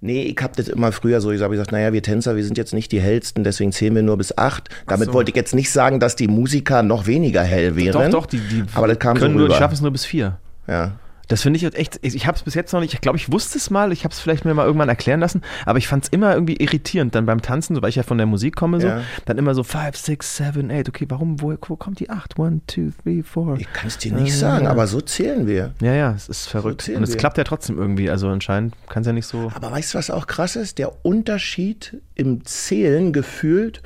Nee, 0.00 0.22
ich 0.24 0.36
hab 0.42 0.54
das 0.56 0.68
immer 0.68 0.92
früher 0.92 1.20
so, 1.22 1.30
ich 1.32 1.40
habe 1.40 1.52
gesagt, 1.52 1.72
naja, 1.72 1.94
wir 1.94 2.02
Tänzer, 2.02 2.36
wir 2.36 2.44
sind 2.44 2.58
jetzt 2.58 2.74
nicht 2.74 2.92
die 2.92 3.00
hellsten, 3.00 3.42
deswegen 3.42 3.72
zählen 3.72 3.94
wir 3.94 4.02
nur 4.02 4.18
bis 4.18 4.36
acht. 4.36 4.68
Damit 4.86 5.12
wollte 5.14 5.30
ich 5.30 5.36
jetzt 5.36 5.54
nicht 5.54 5.70
sagen, 5.70 5.98
dass 5.98 6.14
die 6.14 6.28
Musiker 6.28 6.82
noch 6.82 7.06
weniger 7.06 7.42
hell 7.42 7.74
wären. 7.74 8.10
Doch, 8.10 8.20
doch, 8.20 8.26
die, 8.26 8.38
die 8.38 8.64
aber 8.74 8.86
das 8.88 8.98
kam 8.98 9.16
so 9.16 9.22
können 9.22 9.34
nur, 9.34 9.46
die 9.46 9.52
rüber. 9.54 9.58
schaffen 9.58 9.74
es 9.74 9.80
nur 9.80 9.92
bis 9.92 10.04
4. 10.04 10.36
Ja. 10.68 10.92
Das 11.28 11.42
finde 11.42 11.56
ich 11.56 11.62
jetzt 11.62 11.76
echt, 11.78 11.98
ich 12.02 12.26
habe 12.26 12.36
es 12.36 12.42
bis 12.42 12.54
jetzt 12.54 12.72
noch 12.72 12.80
nicht, 12.80 12.92
ich 12.94 13.00
glaube, 13.00 13.16
ich 13.16 13.32
wusste 13.32 13.56
es 13.58 13.70
mal, 13.70 13.92
ich 13.92 14.04
habe 14.04 14.12
es 14.12 14.20
vielleicht 14.20 14.44
mir 14.44 14.52
mal 14.54 14.66
irgendwann 14.66 14.88
erklären 14.90 15.20
lassen, 15.20 15.40
aber 15.64 15.78
ich 15.78 15.88
fand 15.88 16.04
es 16.04 16.10
immer 16.10 16.34
irgendwie 16.34 16.56
irritierend, 16.56 17.14
dann 17.14 17.24
beim 17.24 17.40
Tanzen, 17.40 17.74
so, 17.74 17.82
weil 17.82 17.88
ich 17.88 17.96
ja 17.96 18.02
von 18.02 18.18
der 18.18 18.26
Musik 18.26 18.56
komme, 18.56 18.80
so, 18.80 18.88
Ja. 18.88 19.00
dann 19.24 19.38
immer 19.38 19.54
so 19.54 19.62
5, 19.62 19.96
6, 19.96 20.36
7, 20.36 20.70
8, 20.70 20.88
okay, 20.88 21.06
warum, 21.08 21.40
wo, 21.40 21.54
wo 21.66 21.76
kommt 21.76 22.00
die 22.00 22.10
8? 22.10 22.38
1, 22.38 22.62
2, 22.66 22.92
3, 23.04 23.22
4. 23.22 23.56
Ich 23.58 23.72
kann 23.72 23.86
es 23.86 23.98
dir 23.98 24.12
nicht 24.12 24.36
sagen, 24.36 24.66
aber 24.66 24.86
so 24.86 25.00
zählen 25.00 25.46
wir. 25.46 25.72
Ja, 25.80 25.94
ja, 25.94 26.12
es 26.14 26.28
ist 26.28 26.46
verrückt. 26.46 26.82
zählen 26.82 26.98
Und 26.98 27.04
es 27.04 27.10
wir. 27.10 27.16
klappt 27.16 27.38
ja 27.38 27.44
trotzdem 27.44 27.78
irgendwie, 27.78 28.10
also 28.10 28.28
anscheinend 28.28 28.74
kann 28.88 29.00
es 29.02 29.06
ja 29.06 29.12
nicht 29.12 29.26
so. 29.26 29.50
Aber 29.54 29.70
weißt 29.72 29.94
du, 29.94 29.98
was 29.98 30.10
auch 30.10 30.26
krass 30.26 30.56
ist? 30.56 30.78
Der 30.78 31.04
Unterschied 31.06 31.96
im 32.14 32.44
Zählen 32.44 33.12
gefühlt, 33.12 33.82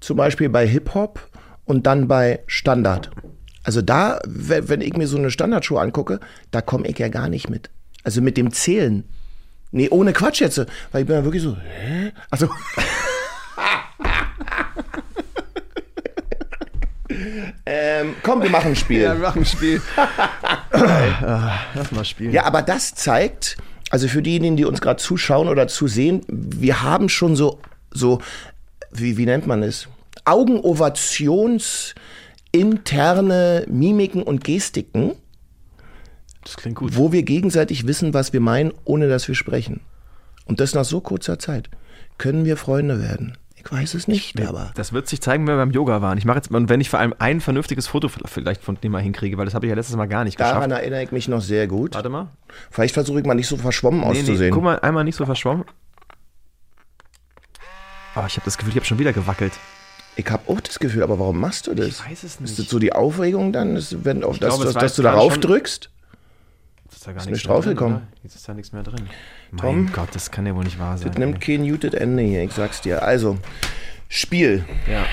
zum 0.00 0.16
Beispiel 0.16 0.48
bei 0.48 0.66
Hip-Hop 0.66 1.20
und 1.66 1.86
dann 1.86 2.08
bei 2.08 2.40
Standard. 2.46 3.10
Also 3.70 3.82
da, 3.82 4.18
we- 4.26 4.68
wenn 4.68 4.80
ich 4.80 4.96
mir 4.96 5.06
so 5.06 5.16
eine 5.16 5.30
Standardshow 5.30 5.78
angucke, 5.78 6.18
da 6.50 6.60
komme 6.60 6.88
ich 6.88 6.98
ja 6.98 7.06
gar 7.06 7.28
nicht 7.28 7.48
mit. 7.48 7.70
Also 8.02 8.20
mit 8.20 8.36
dem 8.36 8.50
Zählen. 8.52 9.04
Nee, 9.70 9.88
ohne 9.90 10.12
Quatsch 10.12 10.40
jetzt. 10.40 10.58
Weil 10.90 11.02
ich 11.02 11.06
bin 11.06 11.14
ja 11.14 11.22
wirklich 11.22 11.44
so, 11.44 11.56
hä? 11.56 12.10
Also. 12.30 12.48
ähm, 17.64 18.16
komm, 18.24 18.42
wir 18.42 18.50
machen 18.50 18.70
ein 18.72 18.76
Spiel. 18.76 19.02
wir 19.02 19.14
machen 19.14 19.42
ein 19.42 19.46
Spiel. 19.46 19.80
Lass 20.72 21.92
mal 21.92 22.04
spielen. 22.04 22.32
Ja, 22.32 22.42
aber 22.46 22.62
das 22.62 22.94
zeigt, 22.96 23.56
also 23.90 24.08
für 24.08 24.20
diejenigen, 24.22 24.56
die 24.56 24.64
uns 24.64 24.80
gerade 24.80 25.00
zuschauen 25.00 25.46
oder 25.46 25.68
zusehen, 25.68 26.22
wir 26.28 26.82
haben 26.82 27.08
schon 27.08 27.36
so, 27.36 27.60
so, 27.92 28.20
wie, 28.90 29.16
wie 29.16 29.26
nennt 29.26 29.46
man 29.46 29.62
es? 29.62 29.86
Augenovations 30.24 31.94
interne 32.52 33.64
Mimiken 33.68 34.22
und 34.22 34.42
Gestiken, 34.44 35.12
Das 36.44 36.56
klingt 36.56 36.76
gut. 36.78 36.96
wo 36.96 37.12
wir 37.12 37.22
gegenseitig 37.22 37.86
wissen, 37.86 38.14
was 38.14 38.32
wir 38.32 38.40
meinen, 38.40 38.72
ohne 38.84 39.08
dass 39.08 39.28
wir 39.28 39.34
sprechen. 39.34 39.80
Und 40.46 40.60
das 40.60 40.74
nach 40.74 40.84
so 40.84 41.00
kurzer 41.00 41.38
Zeit. 41.38 41.70
Können 42.18 42.44
wir 42.44 42.56
Freunde 42.56 43.00
werden? 43.00 43.36
Ich 43.62 43.70
weiß 43.70 43.92
es 43.94 44.08
nicht, 44.08 44.40
aber. 44.40 44.72
Das 44.74 44.92
wird 44.94 45.06
sich 45.06 45.20
zeigen, 45.20 45.46
wenn 45.46 45.54
wir 45.54 45.58
beim 45.58 45.70
Yoga 45.70 46.00
waren. 46.00 46.16
Ich 46.16 46.24
mache 46.24 46.38
jetzt, 46.38 46.50
und 46.50 46.68
wenn 46.70 46.80
ich 46.80 46.88
vor 46.88 46.98
allem 46.98 47.14
ein 47.18 47.40
vernünftiges 47.42 47.86
Foto 47.86 48.08
vielleicht 48.08 48.62
von 48.64 48.76
dem 48.82 48.92
mal 48.92 49.02
hinkriege, 49.02 49.36
weil 49.36 49.44
das 49.44 49.54
habe 49.54 49.66
ich 49.66 49.70
ja 49.70 49.76
letztes 49.76 49.96
Mal 49.96 50.06
gar 50.06 50.24
nicht 50.24 50.40
Daran 50.40 50.62
geschafft. 50.70 50.80
erinnere 50.82 51.02
ich 51.02 51.12
mich 51.12 51.28
noch 51.28 51.42
sehr 51.42 51.66
gut. 51.68 51.94
Warte 51.94 52.08
mal. 52.08 52.28
Vielleicht 52.70 52.94
versuche 52.94 53.20
ich 53.20 53.26
mal 53.26 53.34
nicht 53.34 53.48
so 53.48 53.58
verschwommen 53.58 54.00
Nee, 54.00 54.12
nee, 54.14 54.20
auszusehen. 54.20 54.52
guck 54.54 54.62
mal, 54.64 54.78
einmal 54.80 55.04
nicht 55.04 55.16
so 55.16 55.26
verschwommen. 55.26 55.64
Oh, 58.16 58.24
ich 58.26 58.34
habe 58.36 58.44
das 58.44 58.56
Gefühl, 58.56 58.70
ich 58.70 58.76
habe 58.76 58.86
schon 58.86 58.98
wieder 58.98 59.12
gewackelt. 59.12 59.52
Ich 60.20 60.30
habe 60.30 60.52
auch 60.52 60.60
das 60.60 60.78
Gefühl, 60.78 61.02
aber 61.02 61.18
warum 61.18 61.38
machst 61.40 61.66
du 61.66 61.74
das? 61.74 61.86
Ich 61.88 62.04
weiß 62.04 62.18
es 62.24 62.24
Ist 62.34 62.40
nicht. 62.40 62.58
das 62.58 62.68
so 62.68 62.78
die 62.78 62.92
Aufregung 62.92 63.52
dann, 63.52 63.74
dass, 63.74 64.04
wenn, 64.04 64.22
auf, 64.22 64.38
dass, 64.38 64.50
glaube, 64.50 64.64
dass, 64.64 64.74
dass 64.74 64.94
du 64.96 65.02
darauf 65.02 65.38
drückst? 65.38 65.88
Ist 66.92 67.06
da 67.06 67.12
gar 67.12 67.20
Ist 67.22 67.26
nichts 67.30 67.42
drin, 67.42 67.52
draufgekommen. 67.52 67.96
oder? 67.98 68.06
Jetzt 68.22 68.34
ist 68.34 68.48
da 68.48 68.52
nichts 68.54 68.72
mehr 68.72 68.82
drin. 68.82 69.08
Tom? 69.56 69.84
Mein 69.84 69.92
Gott, 69.92 70.08
das 70.12 70.30
kann 70.30 70.44
ja 70.46 70.54
wohl 70.54 70.64
nicht 70.64 70.78
wahr 70.78 70.98
sein. 70.98 71.08
Das 71.08 71.16
nimmt 71.18 71.40
kein 71.40 71.62
muted 71.62 71.94
Ende 71.94 72.22
hier, 72.22 72.42
ich 72.42 72.52
sag's 72.52 72.80
dir. 72.82 73.02
Also, 73.02 73.38
Spiel. 74.08 74.64
ey. 74.86 74.92
Ja. 74.94 75.06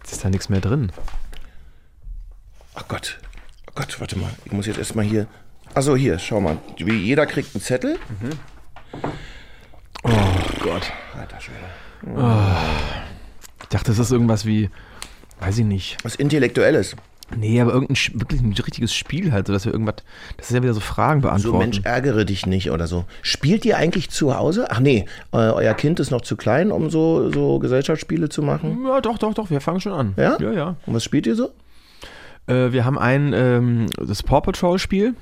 Jetzt 0.00 0.12
ist 0.12 0.24
da 0.24 0.30
nichts 0.30 0.48
mehr 0.48 0.60
drin. 0.60 0.90
Ach 2.74 2.88
Gott. 2.88 3.18
Oh 3.68 3.72
Gott, 3.74 4.00
warte 4.00 4.18
mal. 4.18 4.30
Ich 4.44 4.52
muss 4.52 4.66
jetzt 4.66 4.78
erstmal 4.78 5.04
hier. 5.04 5.26
Achso, 5.74 5.94
hier, 5.94 6.18
schau 6.18 6.40
mal. 6.40 6.58
Wie 6.78 6.96
jeder 6.96 7.26
kriegt 7.26 7.54
einen 7.54 7.62
Zettel. 7.62 7.98
Oh 10.02 10.10
Gott. 10.60 10.90
Alter 11.16 11.40
Schwede. 11.40 11.58
Ich 13.70 13.76
dachte, 13.76 13.90
das 13.90 13.98
ist 13.98 14.10
irgendwas 14.12 14.46
wie, 14.46 14.70
weiß 15.40 15.58
ich 15.58 15.64
nicht. 15.64 15.98
Was 16.02 16.14
Intellektuelles. 16.14 16.96
Nee, 17.36 17.60
aber 17.60 17.72
irgendein, 17.74 17.96
wirklich 18.18 18.40
ein 18.40 18.52
richtiges 18.54 18.94
Spiel 18.94 19.32
halt, 19.32 19.46
so 19.48 19.52
dass 19.52 19.66
wir 19.66 19.72
irgendwas, 19.72 19.96
das 20.38 20.48
ist 20.48 20.54
ja 20.56 20.62
wieder 20.62 20.72
so 20.72 20.80
Fragen 20.80 21.20
So, 21.20 21.28
beantworten. 21.28 21.58
Mensch, 21.58 21.80
ärgere 21.84 22.24
dich 22.24 22.46
nicht 22.46 22.70
oder 22.70 22.86
so. 22.86 23.04
Spielt 23.20 23.66
ihr 23.66 23.76
eigentlich 23.76 24.08
zu 24.08 24.34
Hause? 24.34 24.68
Ach 24.70 24.80
nee, 24.80 25.04
eu- 25.32 25.52
euer 25.52 25.74
Kind 25.74 26.00
ist 26.00 26.10
noch 26.10 26.22
zu 26.22 26.36
klein, 26.36 26.72
um 26.72 26.88
so, 26.88 27.30
so 27.30 27.58
Gesellschaftsspiele 27.58 28.30
zu 28.30 28.40
machen. 28.42 28.78
ja, 28.86 29.02
doch, 29.02 29.18
doch, 29.18 29.34
doch, 29.34 29.50
wir 29.50 29.60
fangen 29.60 29.80
schon 29.82 29.92
an. 29.92 30.14
Ja? 30.16 30.38
Ja, 30.40 30.52
ja. 30.52 30.76
Und 30.86 30.94
was 30.94 31.04
spielt 31.04 31.26
ihr 31.26 31.36
so? 31.36 31.50
Äh, 32.46 32.72
wir 32.72 32.86
haben 32.86 32.98
ein, 32.98 33.34
ähm, 33.34 33.86
das 33.98 34.22
Paw 34.22 34.40
Patrol 34.40 34.78
Spiel. 34.78 35.14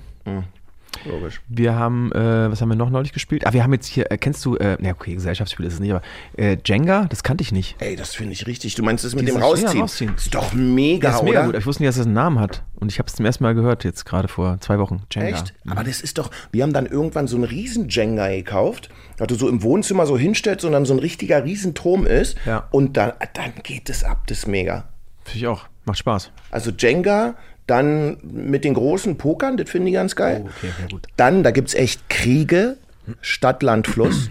Logisch. 1.04 1.40
Wir 1.48 1.74
haben, 1.74 2.10
äh, 2.12 2.50
was 2.50 2.60
haben 2.60 2.68
wir 2.68 2.76
noch 2.76 2.90
neulich 2.90 3.12
gespielt? 3.12 3.46
Ah, 3.46 3.52
wir 3.52 3.62
haben 3.62 3.72
jetzt 3.72 3.86
hier, 3.86 4.10
äh, 4.10 4.16
kennst 4.18 4.44
du, 4.44 4.56
äh, 4.56 4.76
na 4.80 4.90
okay, 4.90 5.14
Gesellschaftsspiel 5.14 5.66
ist 5.66 5.74
es 5.74 5.80
nicht, 5.80 5.90
aber 5.92 6.02
äh, 6.36 6.56
Jenga, 6.64 7.04
das 7.06 7.22
kannte 7.22 7.42
ich 7.42 7.52
nicht. 7.52 7.76
Ey, 7.80 7.96
das 7.96 8.14
finde 8.14 8.32
ich 8.32 8.46
richtig. 8.46 8.74
Du 8.74 8.82
meinst 8.82 9.04
das 9.04 9.14
mit 9.14 9.22
Dieses- 9.22 9.34
dem 9.34 9.42
Rausziehen? 9.42 9.74
ja, 9.74 9.80
rausziehen. 9.80 10.14
Ist 10.16 10.34
doch 10.34 10.52
mega, 10.54 11.08
Das 11.08 11.16
ist 11.18 11.22
mega 11.24 11.40
oder? 11.40 11.46
gut, 11.52 11.56
ich 11.60 11.66
wusste 11.66 11.82
nicht, 11.82 11.88
dass 11.90 11.98
es 11.98 12.06
einen 12.06 12.14
Namen 12.14 12.38
hat. 12.40 12.62
Und 12.78 12.92
ich 12.92 12.98
habe 12.98 13.06
es 13.08 13.14
zum 13.14 13.24
ersten 13.26 13.42
Mal 13.44 13.54
gehört, 13.54 13.84
jetzt 13.84 14.04
gerade 14.04 14.28
vor 14.28 14.58
zwei 14.60 14.78
Wochen. 14.78 15.02
Jenga. 15.12 15.28
Echt? 15.28 15.54
Aber 15.68 15.82
das 15.84 16.00
ist 16.00 16.18
doch, 16.18 16.30
wir 16.52 16.62
haben 16.62 16.72
dann 16.72 16.86
irgendwann 16.86 17.26
so 17.26 17.36
einen 17.36 17.44
riesen 17.44 17.88
Jenga 17.88 18.28
gekauft, 18.28 18.90
dass 19.16 19.28
du 19.28 19.34
so 19.34 19.48
im 19.48 19.62
Wohnzimmer 19.62 20.06
so 20.06 20.18
hinstellst 20.18 20.64
und 20.64 20.72
dann 20.72 20.84
so 20.84 20.92
ein 20.94 20.98
richtiger 20.98 21.44
Riesenturm 21.44 22.06
ist. 22.06 22.36
Ja. 22.44 22.68
Und 22.70 22.96
dann, 22.96 23.12
dann 23.34 23.52
geht 23.62 23.88
es 23.88 24.04
ab, 24.04 24.26
das 24.26 24.38
ist 24.38 24.46
mega. 24.48 24.88
Finde 25.24 25.38
ich 25.38 25.46
auch. 25.46 25.64
Macht 25.86 25.98
Spaß. 25.98 26.30
Also 26.50 26.70
Jenga, 26.76 27.34
dann 27.66 28.18
mit 28.22 28.64
den 28.64 28.74
großen 28.74 29.18
Pokern, 29.18 29.56
das 29.56 29.70
finde 29.70 29.88
ich 29.88 29.94
ganz 29.94 30.14
geil. 30.16 30.42
Oh, 30.44 30.48
okay, 30.48 30.72
ja 30.80 30.86
gut. 30.88 31.06
Dann, 31.16 31.42
da 31.42 31.50
gibt 31.50 31.68
es 31.68 31.74
echt 31.74 32.08
Kriege, 32.08 32.76
Stadt, 33.20 33.62
Land, 33.62 33.86
Fluss. 33.86 34.30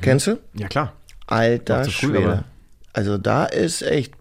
Kennst 0.00 0.26
du? 0.26 0.38
Ja, 0.54 0.68
klar. 0.68 0.92
Alter 1.26 1.82
zu 1.84 1.90
früh, 1.90 2.08
Schwede. 2.08 2.44
Also 2.92 3.18
da 3.18 3.44
ist 3.44 3.82
echt 3.82 4.14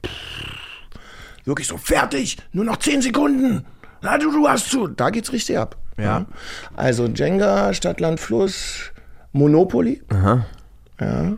wirklich 1.46 1.68
so 1.68 1.78
fertig, 1.78 2.38
nur 2.52 2.66
noch 2.66 2.78
10 2.78 3.02
Sekunden. 3.02 3.66
Na, 4.02 4.18
du, 4.18 4.32
du 4.32 4.48
hast 4.48 4.70
zu. 4.70 4.88
Da 4.88 5.10
geht's 5.10 5.32
richtig 5.32 5.58
ab. 5.58 5.78
Ja. 5.98 6.26
Also 6.76 7.08
Jenga, 7.08 7.74
Stadt, 7.74 8.00
Land, 8.00 8.20
Fluss, 8.20 8.92
Monopoly. 9.32 10.04
Aha. 10.10 10.46
Ja, 11.00 11.34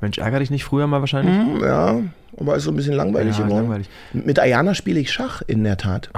Mensch, 0.00 0.18
ärger 0.18 0.38
dich 0.38 0.50
nicht 0.50 0.64
früher 0.64 0.86
mal 0.86 1.00
wahrscheinlich? 1.00 1.36
Hm, 1.36 1.60
ja, 1.62 2.00
aber 2.40 2.56
ist 2.56 2.64
so 2.64 2.70
ein 2.70 2.76
bisschen 2.76 2.94
langweilig 2.94 3.38
Ja, 3.38 3.44
geworden. 3.44 3.62
langweilig. 3.64 3.88
Mit 4.12 4.38
Ayana 4.38 4.74
spiele 4.74 4.98
ich 4.98 5.12
Schach, 5.12 5.42
in 5.46 5.62
der 5.62 5.76
Tat. 5.76 6.10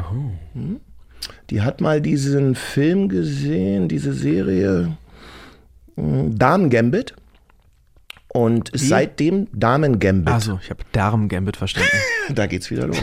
Hm. 0.54 0.80
Die 1.50 1.60
hat 1.62 1.80
mal 1.80 2.00
diesen 2.00 2.54
Film 2.54 3.08
gesehen, 3.08 3.88
diese 3.88 4.12
Serie 4.12 4.96
hm, 5.96 6.38
Damen 6.38 6.70
Gambit. 6.70 7.14
Und 8.28 8.70
ist 8.70 8.88
seitdem 8.88 9.48
Damen 9.52 9.98
Gambit. 9.98 10.32
Also, 10.32 10.58
ich 10.62 10.70
habe 10.70 10.82
Darm-Gambit 10.92 11.58
verstanden. 11.58 11.90
Da 12.34 12.46
geht's 12.46 12.70
wieder 12.70 12.86
los. 12.86 13.02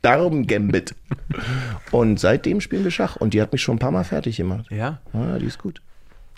Darum 0.00 0.46
Gambit. 0.46 0.94
Und 1.90 2.18
seitdem 2.18 2.60
spielen 2.62 2.82
wir 2.84 2.90
Schach. 2.90 3.16
Und 3.16 3.34
die 3.34 3.42
hat 3.42 3.52
mich 3.52 3.60
schon 3.60 3.76
ein 3.76 3.78
paar 3.78 3.90
Mal 3.90 4.04
fertig 4.04 4.38
gemacht. 4.38 4.66
ja? 4.70 5.00
Ja, 5.12 5.38
die 5.38 5.44
ist 5.46 5.58
gut. 5.58 5.82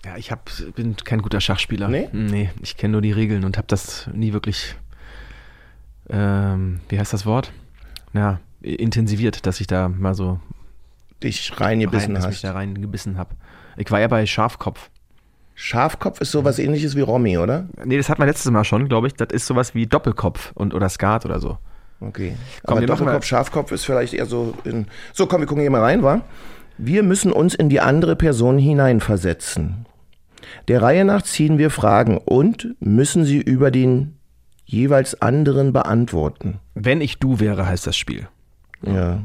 Ja, 0.03 0.17
ich 0.17 0.29
hab, 0.29 0.51
bin 0.75 0.95
kein 0.97 1.21
guter 1.21 1.39
Schachspieler. 1.39 1.87
Nee? 1.87 2.09
Nee, 2.11 2.49
ich 2.61 2.75
kenne 2.75 2.91
nur 2.93 3.01
die 3.01 3.13
Regeln 3.13 3.43
und 3.45 3.57
habe 3.57 3.67
das 3.67 4.09
nie 4.13 4.33
wirklich, 4.33 4.75
ähm, 6.09 6.79
wie 6.89 6.99
heißt 6.99 7.13
das 7.13 7.25
Wort? 7.25 7.51
Ja, 8.13 8.39
intensiviert, 8.61 9.45
dass 9.45 9.59
ich 9.59 9.67
da 9.67 9.89
mal 9.89 10.15
so 10.15 10.39
Dich 11.23 11.51
rein, 11.53 11.79
reingebissen 11.79 12.13
dass 12.13 12.25
ich 12.25 12.31
hast. 12.35 12.43
da 12.43 12.53
reingebissen 12.53 13.17
habe. 13.17 13.35
Ich 13.77 13.89
war 13.91 13.99
ja 13.99 14.07
bei 14.07 14.25
Schafkopf. 14.25 14.89
Schafkopf 15.53 16.19
ist 16.21 16.31
sowas 16.31 16.59
ähnliches 16.59 16.95
wie 16.95 17.01
Romy, 17.01 17.37
oder? 17.37 17.67
Nee, 17.83 17.97
das 17.97 18.09
hatten 18.09 18.21
wir 18.21 18.25
letztes 18.25 18.51
Mal 18.51 18.63
schon, 18.65 18.89
glaube 18.89 19.07
ich. 19.07 19.13
Das 19.13 19.29
ist 19.31 19.45
sowas 19.45 19.73
wie 19.73 19.87
Doppelkopf 19.87 20.51
und 20.53 20.73
oder 20.73 20.89
Skat 20.89 21.25
oder 21.25 21.39
so. 21.39 21.57
Okay. 22.01 22.35
Komm, 22.65 22.77
Aber 22.77 22.85
Doppelkopf, 22.85 23.23
Schafkopf 23.25 23.71
ist 23.71 23.85
vielleicht 23.85 24.13
eher 24.13 24.25
so 24.25 24.53
in. 24.65 24.87
So, 25.13 25.27
komm, 25.27 25.41
wir 25.41 25.47
gucken 25.47 25.61
hier 25.61 25.71
mal 25.71 25.81
rein, 25.81 26.03
wa? 26.03 26.21
Wir 26.77 27.03
müssen 27.03 27.31
uns 27.31 27.55
in 27.55 27.69
die 27.69 27.79
andere 27.79 28.17
Person 28.17 28.57
hineinversetzen. 28.57 29.85
Der 30.67 30.81
Reihe 30.81 31.05
nach 31.05 31.21
ziehen 31.21 31.57
wir 31.57 31.69
Fragen 31.69 32.17
und 32.17 32.75
müssen 32.79 33.23
sie 33.23 33.37
über 33.39 33.71
den 33.71 34.17
jeweils 34.65 35.21
anderen 35.21 35.71
beantworten. 35.73 36.59
Wenn 36.73 37.01
ich 37.01 37.19
du 37.19 37.39
wäre, 37.39 37.67
heißt 37.67 37.85
das 37.87 37.95
Spiel. 37.95 38.27
Ja. 38.81 39.21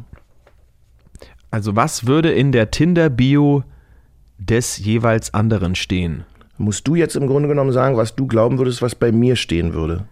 Also 1.50 1.74
was 1.76 2.06
würde 2.06 2.30
in 2.30 2.52
der 2.52 2.70
Tinder-Bio 2.70 3.64
des 4.38 4.78
jeweils 4.78 5.34
anderen 5.34 5.74
stehen? 5.74 6.24
Musst 6.58 6.86
du 6.86 6.94
jetzt 6.94 7.16
im 7.16 7.26
Grunde 7.26 7.48
genommen 7.48 7.72
sagen, 7.72 7.96
was 7.96 8.14
du 8.14 8.26
glauben 8.26 8.58
würdest, 8.58 8.82
was 8.82 8.94
bei 8.94 9.12
mir 9.12 9.34
stehen 9.36 9.72
würde? 9.72 10.06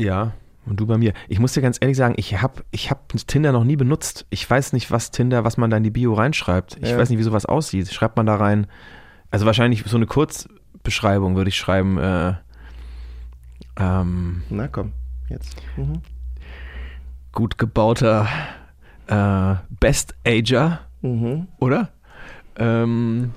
Ja, 0.00 0.32
und 0.66 0.78
du 0.80 0.86
bei 0.86 0.98
mir. 0.98 1.12
Ich 1.28 1.38
muss 1.38 1.52
dir 1.54 1.60
ganz 1.62 1.78
ehrlich 1.80 1.96
sagen, 1.96 2.14
ich 2.16 2.40
habe 2.42 2.62
ich 2.70 2.90
hab 2.90 3.08
Tinder 3.26 3.52
noch 3.52 3.64
nie 3.64 3.76
benutzt. 3.76 4.26
Ich 4.30 4.48
weiß 4.48 4.72
nicht, 4.72 4.90
was 4.90 5.10
Tinder, 5.10 5.44
was 5.44 5.56
man 5.56 5.70
da 5.70 5.76
in 5.76 5.82
die 5.84 5.90
Bio 5.90 6.14
reinschreibt. 6.14 6.78
Ich 6.82 6.90
Ja. 6.90 6.98
weiß 6.98 7.10
nicht, 7.10 7.18
wie 7.18 7.24
sowas 7.24 7.46
aussieht. 7.46 7.92
Schreibt 7.92 8.16
man 8.16 8.26
da 8.26 8.36
rein, 8.36 8.66
also 9.30 9.46
wahrscheinlich 9.46 9.84
so 9.86 9.96
eine 9.96 10.06
Kurzbeschreibung 10.06 11.36
würde 11.36 11.48
ich 11.48 11.56
schreiben, 11.56 11.98
äh, 11.98 12.34
ähm, 13.78 14.42
Na 14.50 14.68
komm, 14.68 14.92
jetzt. 15.28 15.56
Mhm. 15.76 16.00
gut 17.32 17.58
gebauter 17.58 18.28
äh, 19.06 19.54
Best 19.80 20.14
Ager, 20.26 20.80
Mhm. 21.00 21.48
oder? 21.58 21.88
Ähm, 22.56 23.32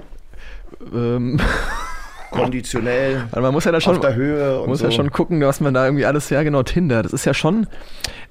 ähm, 0.93 1.39
Konditionell, 2.31 3.23
also 3.31 3.41
man 3.41 3.53
muss 3.53 3.63
ja 3.63 3.71
da 3.71 3.79
schon 3.79 3.95
auf 3.95 4.01
der 4.01 4.15
Höhe 4.15 4.59
und 4.59 4.67
muss 4.67 4.79
so. 4.79 4.85
ja 4.85 4.91
schon 4.91 5.09
gucken, 5.11 5.39
was 5.41 5.61
man 5.61 5.73
da 5.73 5.85
irgendwie 5.85 6.05
alles, 6.05 6.29
ja 6.29 6.43
genau, 6.43 6.63
Tinder, 6.63 7.01
das 7.01 7.13
ist 7.13 7.23
ja 7.25 7.33
schon, 7.33 7.67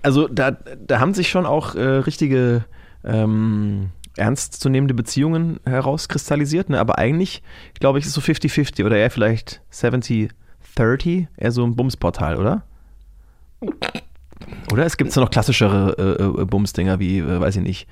also 0.03 0.29
da, 0.29 0.51
da 0.51 1.01
haben 1.01 1.15
sich 1.15 1.31
schon 1.31 1.47
auch 1.47 1.75
äh, 1.75 1.81
richtige 1.81 2.67
ähm, 3.03 3.91
ernstzunehmende 4.17 4.93
Beziehungen 4.95 5.59
herauskristallisiert, 5.65 6.69
ne? 6.69 6.79
aber 6.81 6.99
eigentlich, 6.99 7.43
glaube 7.81 7.99
ich, 7.99 8.05
ist 8.05 8.17
es 8.17 8.25
so 8.25 8.33
50-50 8.33 8.85
oder 8.85 8.97
eher 8.99 9.11
vielleicht 9.11 9.63
70-30, 10.77 11.27
eher 11.37 11.53
so 11.53 11.65
ein 11.65 11.77
Bumsportal, 11.77 12.37
oder? 12.37 12.63
Oder 14.73 14.85
es 14.85 14.97
gibt 14.97 15.13
so 15.13 15.21
noch 15.21 15.31
klassischere 15.31 16.19
äh, 16.19 16.43
äh, 16.43 16.45
Bumsdinger 16.45 16.99
wie, 16.99 17.19
äh, 17.19 17.41
weiß 17.41 17.57
ich 17.57 17.63
nicht, 17.63 17.89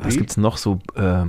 was 0.00 0.14
Wie? 0.14 0.18
gibt's 0.18 0.36
noch 0.36 0.56
so, 0.56 0.78
äh, 0.94 1.24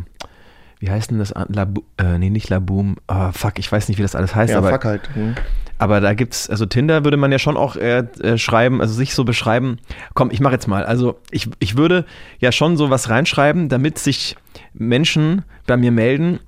wie 0.79 0.89
heißt 0.89 1.11
denn 1.11 1.19
das? 1.19 1.33
Labu 1.47 1.81
äh, 1.97 2.17
nee, 2.17 2.29
nicht 2.29 2.49
Laboom. 2.49 2.97
Ah, 3.07 3.31
fuck, 3.31 3.57
ich 3.57 3.71
weiß 3.71 3.87
nicht, 3.87 3.97
wie 3.97 4.01
das 4.01 4.15
alles 4.15 4.35
heißt. 4.35 4.51
Ja, 4.51 4.57
aber 4.57 4.69
fuck 4.69 4.85
halt. 4.85 5.09
Mhm. 5.15 5.35
aber 5.77 6.01
da 6.01 6.13
gibt's, 6.13 6.49
also 6.49 6.65
Tinder 6.65 7.03
würde 7.03 7.17
man 7.17 7.31
ja 7.31 7.39
schon 7.39 7.57
auch 7.57 7.75
äh, 7.75 7.99
äh, 8.21 8.37
schreiben, 8.37 8.81
also 8.81 8.93
sich 8.93 9.15
so 9.15 9.23
beschreiben. 9.23 9.79
Komm, 10.13 10.29
ich 10.31 10.39
mache 10.39 10.53
jetzt 10.53 10.67
mal. 10.67 10.85
Also 10.85 11.19
ich, 11.31 11.49
ich 11.59 11.77
würde 11.77 12.05
ja 12.39 12.51
schon 12.51 12.77
so 12.77 12.89
was 12.89 13.09
reinschreiben, 13.09 13.69
damit 13.69 13.97
sich 13.97 14.35
Menschen 14.73 15.43
bei 15.67 15.77
mir 15.77 15.91
melden, 15.91 16.39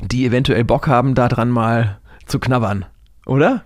die 0.00 0.24
eventuell 0.24 0.64
Bock 0.64 0.86
haben, 0.86 1.14
da 1.14 1.28
dran 1.28 1.50
mal 1.50 1.98
zu 2.26 2.38
knabbern. 2.38 2.86
Oder? 3.26 3.64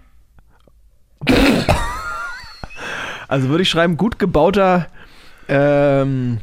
Also 3.28 3.48
würde 3.48 3.62
ich 3.62 3.70
schreiben, 3.70 3.96
gut 3.96 4.18
gebauter 4.18 4.87
ähm, 5.48 6.38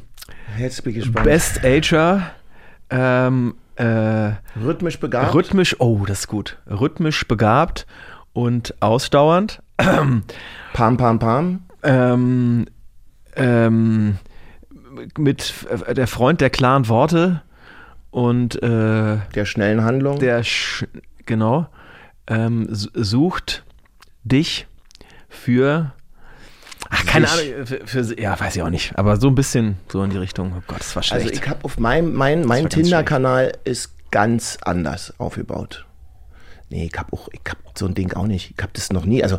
Jetzt 0.58 0.84
bin 0.84 0.94
ich 0.94 1.00
gespannt. 1.00 1.26
Best 1.26 1.64
Ager, 1.64 2.32
ähm, 2.90 3.56
äh, 3.76 4.32
Rhythmisch 4.62 5.00
begabt. 5.00 5.34
Rhythmisch, 5.34 5.76
oh, 5.80 6.04
das 6.06 6.22
ist 6.22 6.28
gut. 6.28 6.58
Rhythmisch 6.70 7.28
begabt 7.28 7.86
und 8.34 8.74
ausdauernd. 8.82 9.62
pam, 9.78 10.98
pam, 10.98 11.20
pam. 11.20 11.62
Ähm, 11.84 12.66
ähm, 13.36 14.18
mit 15.18 15.54
der 15.96 16.08
Freund 16.08 16.42
der 16.42 16.50
klaren 16.50 16.88
Worte 16.90 17.44
und 18.10 18.62
äh, 18.64 19.18
Der 19.36 19.46
schnellen 19.46 19.84
Handlung. 19.84 20.20
der, 20.20 20.44
sch 20.44 20.86
genau, 21.26 21.68
ähm, 22.28 22.68
sucht 22.72 23.64
dich 24.28 24.68
für. 25.30 25.94
Ach, 26.90 27.06
keine. 27.06 27.30
Ahnung, 27.30 27.66
für, 27.66 27.86
für, 27.86 28.20
ja, 28.20 28.40
weiß 28.40 28.56
ich 28.56 28.62
auch 28.62 28.70
nicht. 28.70 28.98
Aber 28.98 29.18
so 29.18 29.28
ein 29.28 29.36
bisschen 29.36 29.78
so 29.92 30.04
in 30.04 30.10
die 30.10 30.18
Richtung. 30.18 30.54
Oh 30.58 30.64
Gott, 30.68 30.80
das 30.80 30.96
war 30.96 31.04
schlecht. 31.04 31.26
Also 31.26 31.42
ich 31.42 31.50
habe 31.50 31.64
auf 31.64 31.80
meinem 31.80 32.14
mein, 32.14 32.46
mein 32.46 32.70
Tinder-Kanal 32.70 33.58
ist 33.64 33.92
ganz 34.12 34.58
anders 34.62 35.14
aufgebaut. 35.20 35.86
Nee, 36.70 36.90
ich 36.92 37.00
hab 37.00 37.14
auch, 37.14 37.30
ich 37.32 37.40
hab 37.48 37.58
so 37.78 37.86
ein 37.86 37.94
Ding 37.94 38.12
auch 38.14 38.28
nicht. 38.28 38.54
Ich 38.58 38.62
hab 38.62 38.74
das 38.74 38.92
noch 38.92 39.06
nie. 39.06 39.24
Also 39.24 39.38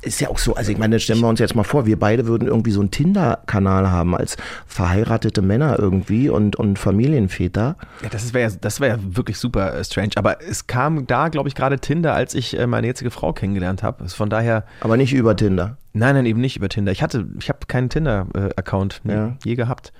ist 0.00 0.18
ja 0.20 0.28
auch 0.30 0.38
so, 0.38 0.54
also 0.54 0.72
ich 0.72 0.78
meine, 0.78 0.98
stellen 0.98 1.20
wir 1.20 1.28
uns 1.28 1.38
jetzt 1.38 1.54
mal 1.54 1.62
vor, 1.62 1.84
wir 1.84 1.98
beide 1.98 2.26
würden 2.26 2.48
irgendwie 2.48 2.70
so 2.70 2.80
einen 2.80 2.90
Tinder-Kanal 2.90 3.90
haben 3.90 4.14
als 4.16 4.38
verheiratete 4.66 5.42
Männer 5.42 5.78
irgendwie 5.78 6.30
und, 6.30 6.56
und 6.56 6.78
Familienväter. 6.78 7.76
Ja, 8.02 8.08
das 8.08 8.32
wäre 8.32 8.50
ja, 8.50 8.56
das 8.58 8.80
wär 8.80 8.88
ja 8.88 8.98
wirklich 9.02 9.36
super 9.36 9.74
äh, 9.74 9.84
strange. 9.84 10.12
Aber 10.16 10.40
es 10.42 10.66
kam 10.68 11.06
da, 11.06 11.28
glaube 11.28 11.48
ich, 11.50 11.54
gerade 11.54 11.78
Tinder, 11.80 12.14
als 12.14 12.34
ich 12.34 12.58
äh, 12.58 12.66
meine 12.66 12.86
jetzige 12.86 13.10
Frau 13.10 13.34
kennengelernt 13.34 13.82
habe. 13.82 14.08
Von 14.08 14.30
daher, 14.30 14.64
Aber 14.80 14.96
nicht 14.96 15.12
über 15.12 15.36
Tinder. 15.36 15.76
nein, 15.92 16.14
nein, 16.14 16.24
eben 16.24 16.40
nicht 16.40 16.56
über 16.56 16.70
Tinder. 16.70 16.92
Ich 16.92 17.02
hatte, 17.02 17.26
ich 17.38 17.50
habe 17.50 17.58
keinen 17.68 17.90
Tinder-Account 17.90 19.02
nie, 19.04 19.12
Ja. 19.12 19.36
je 19.44 19.54
gehabt. 19.54 19.92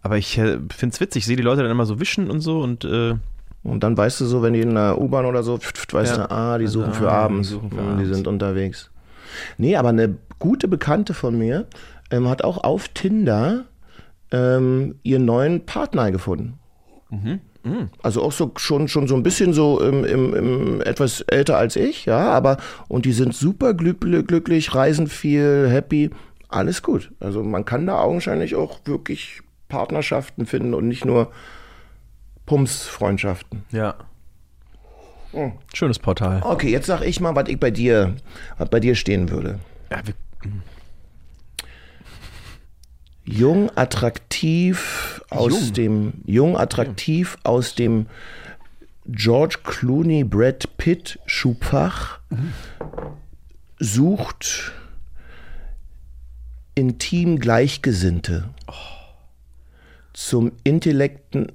Aber 0.00 0.16
ich 0.16 0.38
äh, 0.38 0.58
finde 0.74 0.94
es 0.94 1.00
witzig, 1.00 1.20
ich 1.22 1.26
sehe 1.26 1.36
die 1.36 1.42
Leute 1.42 1.62
dann 1.62 1.70
immer 1.70 1.86
so 1.86 2.00
wischen 2.00 2.30
und 2.30 2.40
so 2.40 2.60
und 2.60 2.84
äh, 2.84 3.14
Und 3.64 3.82
dann 3.82 3.96
weißt 3.96 4.20
du 4.20 4.26
so, 4.26 4.42
wenn 4.42 4.52
die 4.52 4.60
in 4.60 4.74
der 4.74 5.00
U-Bahn 5.00 5.24
oder 5.24 5.42
so, 5.42 5.56
pft, 5.58 5.76
pft, 5.78 5.94
weißt 5.94 6.16
Ja. 6.18 6.26
du, 6.26 6.30
ah, 6.30 6.58
die 6.58 6.66
Also, 6.66 6.80
suchen 6.80 6.90
ah, 6.92 6.94
für 6.94 7.04
die 7.04 7.10
abends. 7.10 7.48
suchen 7.48 7.70
für 7.70 7.80
abends. 7.80 8.02
Die 8.08 8.14
sind 8.14 8.26
unterwegs. 8.28 8.90
Nee, 9.58 9.74
aber 9.76 9.88
eine 9.88 10.16
gute 10.38 10.68
Bekannte 10.68 11.14
von 11.14 11.36
mir 11.36 11.66
ähm, 12.10 12.28
hat 12.28 12.44
auch 12.44 12.62
auf 12.62 12.88
Tinder 12.88 13.64
ähm, 14.30 14.96
ihren 15.02 15.24
neuen 15.24 15.64
Partner 15.66 16.10
gefunden. 16.12 16.58
Mhm. 17.10 17.40
Also 18.02 18.22
auch 18.22 18.32
so 18.32 18.52
schon, 18.56 18.88
schon 18.88 19.08
so 19.08 19.14
ein 19.14 19.22
bisschen 19.22 19.54
so 19.54 19.80
im, 19.80 20.04
im, 20.04 20.34
im 20.34 20.80
etwas 20.82 21.22
älter 21.22 21.56
als 21.56 21.76
ich, 21.76 22.04
ja, 22.04 22.30
aber 22.30 22.58
und 22.88 23.06
die 23.06 23.12
sind 23.12 23.34
super 23.34 23.70
glü- 23.70 24.22
glücklich, 24.22 24.74
reisen 24.74 25.06
viel, 25.06 25.68
happy, 25.70 26.10
alles 26.50 26.82
gut. 26.82 27.10
Also 27.20 27.42
man 27.42 27.64
kann 27.64 27.86
da 27.86 27.98
augenscheinlich 28.00 28.54
auch 28.54 28.80
wirklich 28.84 29.40
Partnerschaften 29.68 30.44
finden 30.44 30.74
und 30.74 30.86
nicht 30.88 31.06
nur 31.06 31.30
Pumps-Freundschaften. 32.46 33.64
ja. 33.70 33.94
Oh. 35.32 35.50
Schönes 35.72 35.98
Portal. 35.98 36.42
Okay, 36.44 36.70
jetzt 36.70 36.86
sag 36.86 37.02
ich 37.02 37.18
mal, 37.18 37.34
was 37.34 37.48
ich 37.48 37.58
bei 37.58 37.72
dir, 37.72 38.14
was 38.56 38.68
bei 38.68 38.78
dir 38.78 38.94
stehen 38.94 39.30
würde. 39.30 39.58
Ja, 39.90 40.00
wir, 40.06 40.14
Jung, 43.24 43.70
attraktiv 43.76 45.22
aus 45.30 45.52
Jung. 45.52 45.72
dem, 45.72 46.12
jung, 46.24 46.56
attraktiv 46.56 47.36
aus 47.42 47.74
dem 47.74 48.06
George 49.06 49.58
Clooney, 49.64 50.24
Brad 50.24 50.76
Pitt 50.76 51.18
Schubfach 51.26 52.20
sucht 53.78 54.72
intim 56.74 57.38
Gleichgesinnte 57.38 58.50
zum 60.12 60.52
Intellekten, 60.62 61.50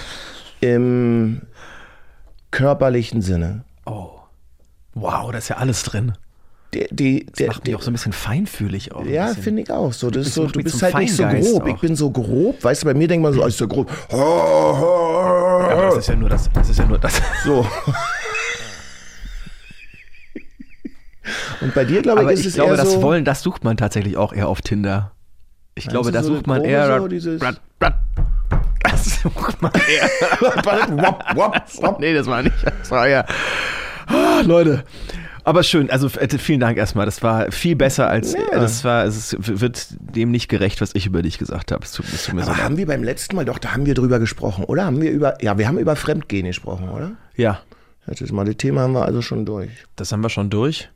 im 0.60 1.42
körperlichen 2.50 3.22
Sinne. 3.22 3.64
oh. 3.86 4.10
Wow, 4.94 5.30
da 5.30 5.38
ist 5.38 5.48
ja 5.48 5.58
alles 5.58 5.84
drin. 5.84 6.14
Die, 6.74 6.86
die, 6.90 7.26
Das 7.26 7.34
der, 7.36 7.46
macht 7.48 7.66
mich 7.66 7.74
auch 7.76 7.82
so 7.82 7.90
ein 7.90 7.94
bisschen 7.94 8.12
feinfühlig 8.12 8.92
auch. 8.92 9.04
Ja, 9.06 9.28
finde 9.28 9.62
ich 9.62 9.70
auch. 9.70 9.92
So, 9.92 10.10
das 10.10 10.26
ist 10.26 10.34
so, 10.34 10.46
du 10.46 10.60
bist 10.60 10.82
halt 10.82 10.96
nicht 10.96 11.14
so 11.14 11.22
grob. 11.22 11.66
Ich 11.66 11.74
auch. 11.74 11.80
bin 11.80 11.96
so 11.96 12.10
grob. 12.10 12.62
Weißt 12.62 12.82
du, 12.82 12.86
bei 12.86 12.94
mir 12.94 13.08
denkt 13.08 13.22
man 13.22 13.32
so, 13.32 13.42
ah, 13.42 13.46
ist 13.46 13.60
der 13.60 13.68
grob. 13.68 13.90
Aber 14.12 15.86
das 15.86 15.98
ist 15.98 16.08
ja 16.08 16.16
nur 16.16 16.28
das. 16.28 16.50
Das 16.52 16.68
ist 16.68 16.78
ja 16.78 16.84
nur 16.84 16.98
das. 16.98 17.22
So. 17.44 17.64
Und 21.60 21.74
bei 21.74 21.84
dir, 21.84 22.02
glaube 22.02 22.20
ich, 22.20 22.24
Aber 22.24 22.32
ist 22.32 22.40
ich 22.40 22.46
es 22.46 22.54
glaube, 22.54 22.70
eher 22.72 22.76
das 22.76 22.92
so, 22.92 23.02
Wollen, 23.02 23.24
das 23.24 23.42
sucht 23.42 23.64
man 23.64 23.76
tatsächlich 23.76 24.16
auch 24.16 24.32
eher 24.32 24.48
auf 24.48 24.60
Tinder. 24.62 25.12
Ich 25.74 25.86
glaube, 25.88 26.10
da 26.12 26.22
so 26.22 26.34
sucht 26.34 26.46
man 26.46 26.64
eher. 26.64 26.98
so, 27.00 27.08
dieses- 27.08 27.40
Brat, 27.40 27.60
Brat. 27.78 27.94
Das 28.82 29.20
sucht 29.22 29.60
man 29.62 29.72
eher. 29.72 30.08
wop, 30.40 31.24
wop, 31.36 31.62
wop. 31.82 32.00
nee, 32.00 32.14
das 32.14 32.26
war 32.26 32.42
nicht. 32.42 32.54
Das 32.64 32.90
war 32.90 33.08
ja. 33.08 33.24
Ah, 34.06 34.40
Leute. 34.44 34.84
Aber 35.44 35.62
schön, 35.62 35.90
also 35.90 36.08
äh, 36.18 36.28
vielen 36.38 36.60
Dank 36.60 36.76
erstmal. 36.78 37.06
Das 37.06 37.22
war 37.22 37.50
viel 37.52 37.74
besser 37.76 38.08
als. 38.08 38.32
Ja. 38.34 38.40
Das 38.52 38.84
war, 38.84 39.04
es 39.04 39.36
wird 39.38 39.88
dem 39.98 40.30
nicht 40.30 40.48
gerecht, 40.48 40.80
was 40.80 40.94
ich 40.94 41.06
über 41.06 41.22
dich 41.22 41.38
gesagt 41.38 41.72
habe. 41.72 41.84
Es 41.84 41.92
tut, 41.92 42.06
es 42.12 42.24
tut 42.24 42.34
mir 42.34 42.42
so 42.42 42.48
Aber 42.48 42.56
leid. 42.56 42.64
haben 42.64 42.76
wir 42.76 42.86
beim 42.86 43.02
letzten 43.02 43.36
Mal, 43.36 43.44
doch, 43.44 43.58
da 43.58 43.72
haben 43.72 43.86
wir 43.86 43.94
drüber 43.94 44.18
gesprochen, 44.18 44.64
oder? 44.64 44.84
Haben 44.84 45.00
wir 45.00 45.10
über, 45.10 45.42
ja, 45.42 45.56
wir 45.58 45.66
haben 45.68 45.78
über 45.78 45.96
Fremdgehen 45.96 46.46
gesprochen, 46.46 46.88
oder? 46.90 47.12
Ja, 47.36 47.60
Das 48.06 48.20
mal, 48.32 48.44
das 48.44 48.56
Thema 48.56 48.82
haben 48.82 48.92
wir 48.92 49.04
also 49.04 49.22
schon 49.22 49.44
durch. 49.46 49.70
das 49.96 50.12
haben 50.12 50.20
wir 50.22 50.28
schon 50.30 50.50
durch. 50.50 50.90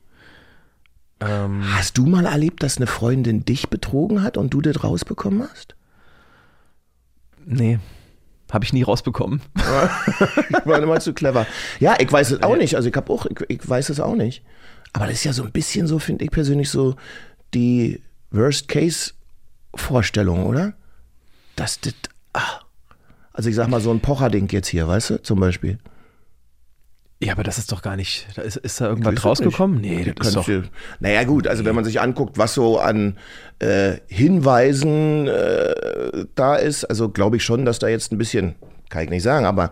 Ähm, 1.27 1.65
Hast 1.75 1.99
du 1.99 2.07
mal 2.07 2.27
erlebt, 2.27 2.63
dass 2.63 2.77
eine 2.77 2.87
Freundin 2.87 3.45
dich 3.45 3.69
betrogen 3.71 4.23
hat 4.23 4.37
und 4.37 4.55
du 4.55 4.61
das 4.61 4.83
rausbekommen 4.83 5.49
hast? 5.51 5.75
nee, 7.45 7.79
habe 8.53 8.65
ich 8.65 8.73
nie 8.73 8.83
rausbekommen. 8.83 9.41
Ich 10.51 10.67
war 10.67 10.81
immer 10.81 11.01
zu 11.01 11.13
clever. 11.15 11.47
Ja, 11.81 11.97
ich 11.99 12.13
weiß 12.13 12.31
es 12.33 12.43
auch 12.43 12.57
nicht. 12.57 12.77
Also 12.77 12.89
ich 12.89 12.95
habe 12.95 13.13
auch, 13.13 13.27
ich, 13.27 13.41
ich 13.49 13.69
weiß 13.69 13.89
es 13.89 13.99
auch 13.99 14.15
nicht. 14.15 14.45
Aber 14.93 15.07
das 15.07 15.15
ist 15.15 15.25
ja 15.25 15.33
so 15.33 15.43
ein 15.43 15.51
bisschen 15.51 15.89
so, 15.89 15.99
finde 15.99 16.25
ich 16.25 16.31
persönlich 16.31 16.71
so 16.71 16.95
die 17.55 18.01
Worst-Case-Vorstellung, 18.31 20.47
oder? 20.47 20.75
Dass 21.57 21.81
das, 21.81 21.95
ah. 22.35 22.61
Also 23.33 23.49
ich 23.49 23.57
sag 23.57 23.67
mal 23.69 23.81
so 23.81 23.91
ein 23.91 23.99
Pocher-Ding 24.01 24.53
jetzt 24.53 24.69
hier, 24.69 24.87
weißt 24.87 25.11
du, 25.11 25.21
zum 25.23 25.41
Beispiel. 25.41 25.79
Ja, 27.23 27.33
aber 27.35 27.43
das 27.45 27.59
ist 27.59 27.71
doch 27.73 27.83
gar 27.83 27.97
nicht. 27.97 28.27
Da 28.35 28.43
ist, 28.43 28.57
ist 28.57 28.81
da 28.81 28.89
irgendwas 28.89 29.25
rausgekommen? 29.25 29.81
Nee, 29.81 30.13
das 30.17 30.29
ist 30.29 30.37
doch. 30.37 30.45
du- 30.47 30.63
Naja 31.01 31.25
gut, 31.25 31.47
also 31.47 31.65
wenn 31.65 31.75
man 31.75 31.85
sich 31.85 32.01
anguckt, 32.01 32.37
was 32.39 32.55
so 32.55 32.79
an 32.79 33.17
äh, 33.61 33.99
Hinweisen 34.09 35.29
äh, 35.29 36.25
da 36.35 36.57
ist, 36.57 36.85
also 36.85 37.09
glaube 37.09 37.37
ich 37.37 37.45
schon, 37.45 37.65
dass 37.65 37.79
da 37.79 37.89
jetzt 37.89 38.13
ein 38.13 38.19
bisschen, 38.19 38.55
kann 38.89 39.05
ich 39.05 39.11
nicht 39.11 39.23
sagen, 39.23 39.47
aber 39.47 39.71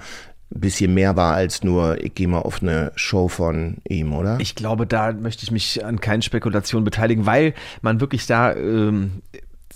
ein 0.54 0.60
bisschen 0.60 0.94
mehr 0.94 1.16
war 1.16 1.34
als 1.34 1.62
nur, 1.62 2.02
ich 2.02 2.14
gehe 2.14 2.26
mal 2.28 2.40
auf 2.40 2.62
eine 2.62 2.92
Show 2.96 3.28
von 3.28 3.78
ihm, 3.88 4.12
oder? 4.12 4.38
Ich 4.40 4.54
glaube, 4.54 4.86
da 4.86 5.12
möchte 5.12 5.44
ich 5.44 5.50
mich 5.50 5.84
an 5.84 6.00
keinen 6.00 6.22
Spekulationen 6.22 6.84
beteiligen, 6.84 7.26
weil 7.26 7.54
man 7.82 8.00
wirklich 8.00 8.26
da, 8.26 8.52
ähm, 8.54 9.22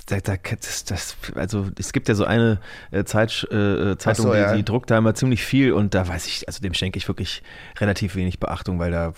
da, 0.06 0.18
da 0.20 0.34
das, 0.36 0.84
das, 0.84 1.16
also 1.34 1.66
es 1.78 1.92
gibt 1.92 2.08
ja 2.08 2.14
so 2.14 2.24
eine 2.24 2.58
äh, 2.90 3.04
Zeit, 3.04 3.46
äh, 3.50 3.96
Zeitung, 3.96 4.26
Ach 4.26 4.30
so, 4.30 4.32
die, 4.32 4.38
ja. 4.38 4.54
die 4.56 4.64
druckt 4.64 4.90
da 4.90 4.98
immer 4.98 5.14
ziemlich 5.14 5.44
viel 5.44 5.72
und 5.72 5.94
da 5.94 6.06
weiß 6.06 6.26
ich, 6.26 6.46
also 6.48 6.60
dem 6.60 6.74
schenke 6.74 6.98
ich 6.98 7.08
wirklich 7.08 7.42
relativ 7.78 8.14
wenig 8.14 8.38
Beachtung, 8.38 8.78
weil 8.78 8.90
da, 8.90 9.14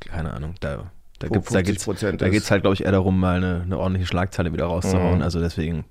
keine 0.00 0.32
Ahnung, 0.32 0.54
da, 0.60 0.90
da 1.18 1.28
Wo 1.28 1.34
gibt's, 1.34 1.52
da 1.52 1.62
geht's, 1.62 1.86
50% 1.86 2.16
da 2.16 2.26
ist. 2.26 2.32
geht's 2.32 2.50
halt, 2.50 2.62
glaube 2.62 2.74
ich, 2.74 2.84
eher 2.84 2.92
darum, 2.92 3.20
mal 3.20 3.36
eine, 3.36 3.62
eine 3.62 3.78
ordentliche 3.78 4.06
Schlagzeile 4.06 4.52
wieder 4.52 4.64
rauszuhauen. 4.64 5.18
Mhm. 5.18 5.22
Also 5.22 5.40
deswegen, 5.40 5.84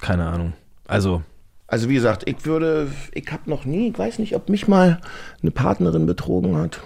keine 0.00 0.26
Ahnung. 0.28 0.52
Also, 0.86 1.22
Also 1.66 1.88
wie 1.88 1.94
gesagt, 1.94 2.28
ich 2.28 2.44
würde, 2.46 2.88
ich 3.12 3.30
habe 3.32 3.50
noch 3.50 3.64
nie, 3.64 3.90
ich 3.90 3.98
weiß 3.98 4.18
nicht, 4.20 4.34
ob 4.36 4.48
mich 4.48 4.68
mal 4.68 5.00
eine 5.42 5.50
Partnerin 5.50 6.06
betrogen 6.06 6.56
hat. 6.56 6.80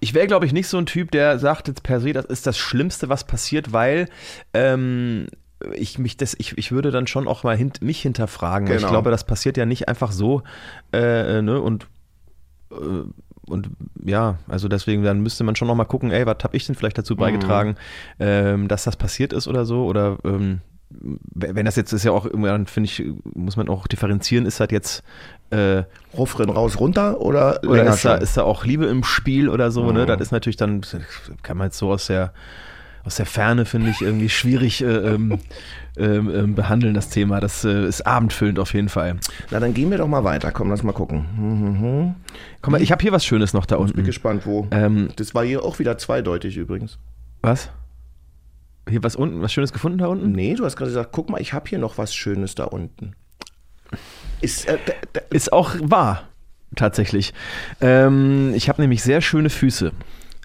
Ich 0.00 0.14
wäre, 0.14 0.26
glaube 0.26 0.46
ich, 0.46 0.52
nicht 0.52 0.68
so 0.68 0.78
ein 0.78 0.86
Typ, 0.86 1.10
der 1.10 1.38
sagt 1.38 1.68
jetzt 1.68 1.82
per 1.82 2.00
se, 2.00 2.12
das 2.12 2.24
ist 2.24 2.46
das 2.46 2.58
Schlimmste, 2.58 3.08
was 3.08 3.24
passiert, 3.24 3.72
weil 3.72 4.08
ähm, 4.54 5.26
ich 5.74 5.98
mich 5.98 6.16
das, 6.16 6.34
ich, 6.38 6.56
ich 6.56 6.70
würde 6.72 6.90
dann 6.90 7.06
schon 7.06 7.26
auch 7.26 7.42
mal 7.42 7.56
hint, 7.56 7.82
mich 7.82 8.00
hinterfragen. 8.02 8.68
weil 8.68 8.76
Ich 8.76 8.82
Genau. 8.82 8.92
glaube, 8.92 9.10
das 9.10 9.24
passiert 9.24 9.56
ja 9.56 9.66
nicht 9.66 9.88
einfach 9.88 10.12
so, 10.12 10.42
äh, 10.92 11.42
ne, 11.42 11.60
und 11.60 11.86
äh, 12.70 12.76
und 13.46 13.70
ja, 14.04 14.36
also 14.46 14.68
deswegen, 14.68 15.02
dann 15.04 15.20
müsste 15.20 15.42
man 15.42 15.56
schon 15.56 15.68
noch 15.68 15.74
mal 15.74 15.86
gucken, 15.86 16.10
ey, 16.10 16.26
was 16.26 16.36
habe 16.44 16.54
ich 16.54 16.66
denn 16.66 16.74
vielleicht 16.74 16.98
dazu 16.98 17.16
beigetragen, 17.16 17.76
ähm, 18.20 18.68
dass 18.68 18.84
das 18.84 18.96
passiert 18.96 19.32
ist 19.32 19.48
oder 19.48 19.64
so, 19.64 19.86
oder 19.86 20.18
ähm, 20.24 20.60
wenn 20.90 21.66
das 21.66 21.76
jetzt 21.76 21.92
ist 21.92 22.04
ja 22.04 22.12
auch 22.12 22.24
irgendwann, 22.24 22.66
finde 22.66 22.86
ich, 22.88 23.04
muss 23.34 23.56
man 23.56 23.68
auch 23.68 23.86
differenzieren, 23.86 24.46
ist 24.46 24.58
halt 24.60 24.72
jetzt 24.72 25.02
äh, 25.50 25.82
Rufrin 26.16 26.48
raus, 26.50 26.80
runter 26.80 27.20
oder, 27.20 27.60
oder 27.64 27.84
ist 27.92 28.04
da, 28.04 28.14
ist 28.16 28.36
da 28.36 28.42
auch 28.42 28.64
Liebe 28.64 28.86
im 28.86 29.04
Spiel 29.04 29.48
oder 29.48 29.70
so, 29.70 29.84
Mhm. 29.84 29.92
ne? 29.94 30.06
Das 30.06 30.20
ist 30.20 30.32
natürlich 30.32 30.56
dann, 30.56 30.80
kann 31.42 31.56
man 31.58 31.66
jetzt 31.68 31.78
so 31.78 31.90
aus 31.92 32.06
der, 32.06 32.32
aus 33.04 33.16
der 33.16 33.26
Ferne, 33.26 33.64
finde 33.64 33.90
ich, 33.90 34.02
irgendwie 34.02 34.28
schwierig 34.28 34.82
äh, 34.82 34.86
ähm, 34.86 35.38
ähm, 35.96 36.30
ähm, 36.30 36.54
behandeln, 36.54 36.94
das 36.94 37.08
Thema. 37.10 37.40
Das 37.40 37.64
äh, 37.64 37.86
ist 37.86 38.06
abendfüllend 38.06 38.58
auf 38.58 38.72
jeden 38.74 38.88
Fall. 38.88 39.16
Na, 39.50 39.60
dann 39.60 39.72
gehen 39.74 39.90
wir 39.90 39.98
doch 39.98 40.08
mal 40.08 40.24
weiter. 40.24 40.52
Komm, 40.52 40.68
lass 40.70 40.82
mal 40.82 40.92
gucken. 40.92 41.24
Mhm. 41.36 42.14
Guck 42.62 42.72
mal, 42.72 42.82
ich 42.82 42.92
habe 42.92 43.00
hier 43.02 43.12
was 43.12 43.24
Schönes 43.24 43.52
noch 43.52 43.66
da 43.66 43.76
Bin 43.76 43.86
unten. 43.86 44.04
gespannt, 44.04 44.46
wo. 44.46 44.66
Ähm, 44.70 45.08
Das 45.16 45.34
war 45.34 45.44
hier 45.44 45.62
auch 45.64 45.78
wieder 45.78 45.96
zweideutig 45.98 46.56
übrigens. 46.56 46.98
was? 47.42 47.70
Hier 48.88 49.02
was 49.02 49.16
unten, 49.16 49.42
was 49.42 49.52
Schönes 49.52 49.72
gefunden 49.72 49.98
da 49.98 50.06
unten? 50.06 50.32
Nee, 50.32 50.54
du 50.54 50.64
hast 50.64 50.76
gerade 50.76 50.90
gesagt, 50.90 51.10
guck 51.12 51.30
mal, 51.30 51.40
ich 51.40 51.52
habe 51.52 51.68
hier 51.68 51.78
noch 51.78 51.98
was 51.98 52.14
Schönes 52.14 52.54
da 52.54 52.64
unten. 52.64 53.12
Ist, 54.40 54.68
äh, 54.68 54.78
Ist 55.30 55.52
auch 55.52 55.74
wahr, 55.80 56.28
tatsächlich. 56.76 57.32
Ähm, 57.80 58.52
ich 58.54 58.68
habe 58.68 58.80
nämlich 58.80 59.02
sehr 59.02 59.20
schöne 59.20 59.50
Füße. 59.50 59.92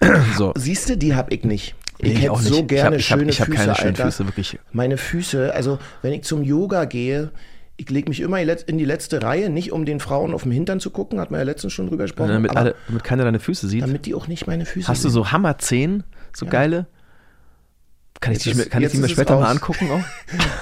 so. 0.36 0.52
siehst 0.56 0.88
du, 0.88 0.96
die 0.96 1.14
habe 1.14 1.32
ich 1.34 1.44
nicht. 1.44 1.74
Ich 1.98 2.08
Nee, 2.08 2.14
hätte 2.20 2.32
auch 2.32 2.40
so 2.40 2.56
nicht. 2.56 2.68
gerne 2.68 2.96
ich 2.96 3.10
hab, 3.10 3.18
schöne 3.20 3.30
ich 3.30 3.40
hab, 3.40 3.48
ich 3.48 3.54
hab 3.54 3.64
Füße, 3.64 3.66
keine 3.66 3.76
schönen 3.76 3.88
Alter. 3.96 4.04
Füße, 4.04 4.26
wirklich. 4.26 4.58
Meine 4.72 4.96
Füße, 4.96 5.54
also 5.54 5.78
wenn 6.02 6.12
ich 6.12 6.22
zum 6.24 6.42
Yoga 6.42 6.86
gehe, 6.86 7.30
ich 7.76 7.90
lege 7.90 8.08
mich 8.08 8.20
immer 8.20 8.40
in 8.40 8.78
die 8.78 8.84
letzte 8.84 9.22
Reihe, 9.22 9.50
nicht 9.50 9.72
um 9.72 9.84
den 9.84 10.00
Frauen 10.00 10.32
auf 10.34 10.42
dem 10.42 10.52
Hintern 10.52 10.80
zu 10.80 10.90
gucken, 10.90 11.20
hat 11.20 11.30
man 11.30 11.40
ja 11.40 11.44
letztens 11.44 11.72
schon 11.72 11.88
drüber 11.88 12.04
gesprochen. 12.04 12.28
Damit, 12.28 12.56
alle, 12.56 12.74
damit 12.86 13.04
keiner 13.04 13.24
deine 13.24 13.40
Füße 13.40 13.68
sieht. 13.68 13.82
damit 13.82 14.06
die 14.06 14.14
auch 14.14 14.28
nicht 14.28 14.46
meine 14.46 14.64
Füße 14.64 14.88
Hast 14.88 15.04
du 15.04 15.08
sehen. 15.08 15.14
so 15.14 15.32
Hammerzehen, 15.32 16.04
so 16.32 16.46
geile? 16.46 16.86
Kann 18.20 18.32
ich, 18.32 18.38
Jetzt 18.38 18.44
die, 18.46 18.50
ist- 18.50 18.56
mir- 18.56 18.66
kann 18.70 18.82
ich 18.82 18.92
die 18.92 18.98
mir 18.98 19.08
später 19.08 19.38
mal 19.38 19.50
angucken 19.50 19.90
auch? 19.90 20.04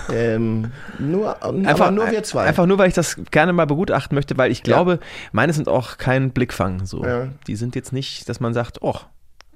Ähm, 0.12 0.72
nur, 0.98 1.42
aber 1.42 1.90
nur 1.90 2.10
wir 2.10 2.22
zwei. 2.22 2.44
Einfach 2.44 2.66
nur, 2.66 2.76
weil 2.76 2.88
ich 2.88 2.94
das 2.94 3.16
gerne 3.30 3.52
mal 3.52 3.66
begutachten 3.66 4.14
möchte, 4.14 4.36
weil 4.36 4.50
ich 4.50 4.62
glaube, 4.62 4.98
meine 5.30 5.52
sind 5.52 5.68
auch 5.68 5.96
kein 5.96 6.32
Blickfang. 6.32 6.84
So. 6.84 7.04
Ja. 7.04 7.28
Die 7.46 7.56
sind 7.56 7.74
jetzt 7.76 7.92
nicht, 7.92 8.28
dass 8.28 8.40
man 8.40 8.52
sagt, 8.52 8.82
oh, 8.82 8.96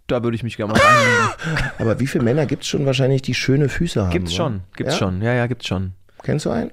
da 0.06 0.22
würde 0.22 0.36
ich 0.36 0.42
mich 0.44 0.56
gerne 0.56 0.72
mal 0.72 0.80
reinlegen. 0.80 1.70
aber 1.78 2.00
wie 2.00 2.06
viele 2.06 2.24
Männer 2.24 2.46
gibt 2.46 2.62
es 2.62 2.68
schon 2.68 2.86
wahrscheinlich, 2.86 3.22
die 3.22 3.34
schöne 3.34 3.68
Füße 3.68 4.00
haben? 4.02 4.10
Gibt's 4.12 4.32
wa? 4.32 4.36
schon, 4.36 4.60
gibt's 4.76 4.94
ja? 4.94 4.98
schon. 4.98 5.20
Ja, 5.20 5.34
ja, 5.34 5.46
gibt's 5.46 5.66
schon. 5.66 5.92
Kennst 6.22 6.46
du 6.46 6.50
einen? 6.50 6.70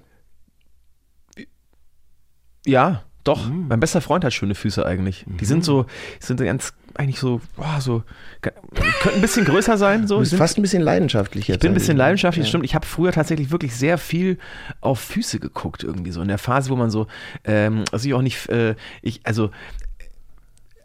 Ja, 2.65 3.03
doch. 3.23 3.47
Mhm. 3.49 3.67
Mein 3.69 3.79
bester 3.79 4.01
Freund 4.01 4.25
hat 4.25 4.33
schöne 4.33 4.55
Füße 4.55 4.85
eigentlich. 4.85 5.25
Die 5.27 5.45
sind 5.45 5.63
so, 5.63 5.85
sind 6.19 6.41
ganz, 6.41 6.73
eigentlich 6.95 7.19
so, 7.19 7.41
boah, 7.55 7.79
so, 7.79 8.03
könnten 8.41 9.15
ein 9.15 9.21
bisschen 9.21 9.45
größer 9.45 9.77
sein. 9.77 10.07
So. 10.07 10.15
Du 10.15 10.19
bist 10.21 10.31
sind, 10.31 10.39
fast 10.39 10.57
ein 10.57 10.61
bisschen 10.61 10.81
leidenschaftlich 10.81 11.47
jetzt. 11.47 11.57
ich 11.57 11.61
bin 11.61 11.71
ein 11.71 11.75
bisschen 11.75 11.97
leidenschaftlich, 11.97 12.47
stimmt. 12.47 12.65
Ich 12.65 12.75
habe 12.75 12.85
früher 12.85 13.11
tatsächlich 13.11 13.51
wirklich 13.51 13.75
sehr 13.75 13.97
viel 13.97 14.37
auf 14.81 14.99
Füße 14.99 15.39
geguckt, 15.39 15.83
irgendwie 15.83 16.11
so. 16.11 16.21
In 16.21 16.27
der 16.27 16.37
Phase, 16.37 16.69
wo 16.69 16.75
man 16.75 16.89
so, 16.89 17.07
ähm, 17.45 17.85
also 17.91 18.07
ich 18.07 18.13
auch 18.13 18.21
nicht, 18.21 18.49
äh, 18.49 18.75
ich, 19.01 19.21
also, 19.23 19.51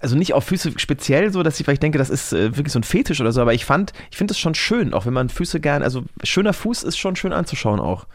also 0.00 0.16
nicht 0.16 0.32
auf 0.32 0.44
Füße 0.44 0.72
speziell 0.78 1.32
so, 1.32 1.42
dass 1.42 1.58
ich 1.58 1.64
vielleicht 1.64 1.82
denke, 1.82 1.98
das 1.98 2.10
ist 2.10 2.32
äh, 2.32 2.56
wirklich 2.56 2.72
so 2.72 2.78
ein 2.78 2.84
Fetisch 2.84 3.20
oder 3.20 3.32
so, 3.32 3.40
aber 3.40 3.54
ich 3.54 3.64
fand, 3.64 3.92
ich 4.10 4.16
finde 4.16 4.32
es 4.32 4.38
schon 4.38 4.54
schön, 4.54 4.94
auch 4.94 5.06
wenn 5.06 5.12
man 5.12 5.28
Füße 5.28 5.60
gern, 5.60 5.82
also 5.82 6.04
schöner 6.22 6.52
Fuß 6.52 6.84
ist 6.84 6.98
schon 6.98 7.16
schön 7.16 7.32
anzuschauen 7.32 7.80
auch. 7.80 8.06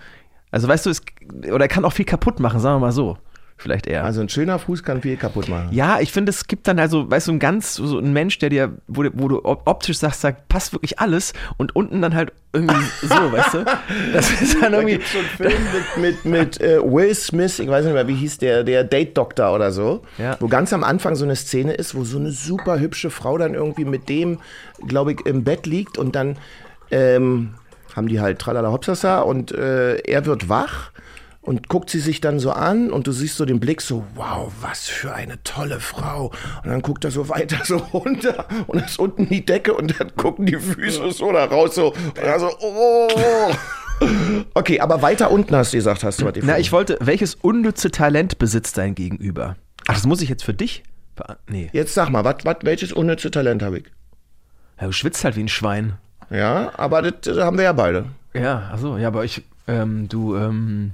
Also 0.49 0.67
weißt 0.67 0.85
du, 0.85 0.91
es, 0.91 1.01
oder 1.51 1.65
er 1.65 1.67
kann 1.67 1.83
auch 1.83 1.93
viel 1.93 2.05
kaputt 2.05 2.39
machen, 2.39 2.59
sagen 2.59 2.75
wir 2.75 2.87
mal 2.87 2.91
so. 2.91 3.17
Vielleicht 3.55 3.87
eher. 3.87 4.03
Also 4.03 4.19
ein 4.19 4.27
schöner 4.29 4.59
Fuß 4.59 4.83
kann 4.83 5.01
viel 5.01 5.15
kaputt 5.15 5.47
machen. 5.47 5.69
Ja, 5.71 5.99
ich 6.01 6.11
finde, 6.11 6.31
es 6.31 6.47
gibt 6.47 6.67
dann 6.67 6.79
also, 6.79 7.09
weißt 7.09 7.27
du, 7.29 7.33
ein 7.33 7.39
ganz, 7.39 7.75
so 7.75 7.97
ein 7.97 8.11
Mensch, 8.11 8.37
der 8.39 8.49
dir, 8.49 8.73
wo, 8.87 9.03
du- 9.03 9.11
wo 9.13 9.27
du 9.29 9.45
op- 9.45 9.61
optisch 9.65 9.99
sagst, 9.99 10.21
sagt, 10.21 10.49
passt 10.49 10.73
wirklich 10.73 10.99
alles 10.99 11.31
und 11.57 11.73
unten 11.75 12.01
dann 12.01 12.13
halt 12.13 12.33
irgendwie 12.51 12.75
so, 13.03 13.09
weißt 13.31 13.53
du? 13.53 13.65
Das 14.11 14.41
ist 14.41 14.61
dann 14.61 14.73
Da 14.73 14.79
irgendwie. 14.79 14.97
gibt 14.97 15.07
so 15.07 15.17
einen 15.19 15.27
Film 15.27 15.63
mit, 15.95 16.25
mit, 16.25 16.25
mit 16.25 16.61
äh, 16.61 16.81
Will 16.83 17.13
Smith, 17.15 17.59
ich 17.59 17.69
weiß 17.69 17.85
nicht 17.85 17.93
mehr, 17.93 18.07
wie 18.07 18.15
hieß 18.15 18.39
der, 18.39 18.63
der 18.63 18.83
Date-Doktor 18.83 19.53
oder 19.55 19.71
so, 19.71 20.01
Ja. 20.17 20.35
wo 20.41 20.47
ganz 20.47 20.73
am 20.73 20.83
Anfang 20.83 21.15
so 21.15 21.23
eine 21.23 21.35
Szene 21.35 21.73
ist, 21.73 21.95
wo 21.95 22.03
so 22.03 22.17
eine 22.17 22.31
super 22.31 22.79
hübsche 22.79 23.11
Frau 23.11 23.37
dann 23.37 23.53
irgendwie 23.53 23.85
mit 23.85 24.09
dem, 24.09 24.39
glaube 24.87 25.13
ich, 25.13 25.25
im 25.25 25.43
Bett 25.45 25.65
liegt 25.67 25.97
und 25.97 26.15
dann 26.15 26.37
ähm, 26.91 27.53
haben 27.95 28.07
die 28.07 28.19
halt 28.19 28.39
tralala 28.39 28.71
hopsasa 28.71 29.19
und 29.21 29.51
äh, 29.51 29.97
er 29.99 30.25
wird 30.25 30.49
wach 30.49 30.91
und 31.43 31.67
guckt 31.67 31.89
sie 31.89 31.99
sich 31.99 32.21
dann 32.21 32.39
so 32.39 32.51
an 32.51 32.89
und 32.89 33.05
du 33.05 33.11
siehst 33.11 33.35
so 33.35 33.45
den 33.45 33.59
Blick 33.59 33.81
so, 33.81 34.05
wow, 34.15 34.51
was 34.61 34.87
für 34.87 35.13
eine 35.13 35.43
tolle 35.43 35.79
Frau. 35.81 36.31
Und 36.63 36.69
dann 36.69 36.81
guckt 36.81 37.03
er 37.03 37.11
so 37.11 37.29
weiter 37.29 37.59
so 37.65 37.77
runter 37.77 38.47
und 38.67 38.83
ist 38.83 38.97
unten 38.97 39.27
die 39.27 39.45
Decke 39.45 39.73
und 39.73 39.99
dann 39.99 40.15
gucken 40.15 40.45
die 40.45 40.55
Füße 40.55 41.11
so 41.11 41.31
da 41.31 41.45
raus 41.45 41.75
so. 41.75 41.93
Und 41.93 42.17
er 42.17 42.39
so, 42.39 42.49
oh. 42.59 43.09
Okay, 44.53 44.79
aber 44.79 45.01
weiter 45.01 45.31
unten 45.31 45.55
hast 45.55 45.73
du 45.73 45.77
gesagt, 45.77 46.03
hast 46.03 46.21
du 46.21 46.25
was 46.25 46.33
Na, 46.41 46.57
ich 46.57 46.71
wollte, 46.71 46.97
welches 47.01 47.35
unnütze 47.35 47.91
Talent 47.91 48.37
besitzt 48.37 48.77
dein 48.77 48.95
Gegenüber? 48.95 49.55
Ach, 49.87 49.93
das 49.93 50.05
muss 50.05 50.21
ich 50.21 50.29
jetzt 50.29 50.43
für 50.43 50.53
dich? 50.53 50.83
Nee. 51.47 51.69
Jetzt 51.73 51.93
sag 51.93 52.09
mal, 52.09 52.23
wat, 52.23 52.45
wat, 52.45 52.63
welches 52.63 52.91
unnütze 52.91 53.31
Talent 53.31 53.61
habe 53.61 53.79
ich? 53.79 53.85
Ja, 54.79 54.87
du 54.87 54.93
schwitzt 54.93 55.23
halt 55.23 55.35
wie 55.35 55.43
ein 55.43 55.49
Schwein. 55.49 55.93
Ja, 56.29 56.71
aber 56.77 57.01
das, 57.01 57.13
das 57.21 57.37
haben 57.37 57.57
wir 57.57 57.65
ja 57.65 57.73
beide. 57.73 58.05
Ja, 58.33 58.69
achso, 58.73 58.97
ja, 58.97 59.09
aber 59.09 59.23
ich, 59.23 59.43
ähm, 59.67 60.09
du, 60.09 60.35
ähm, 60.35 60.93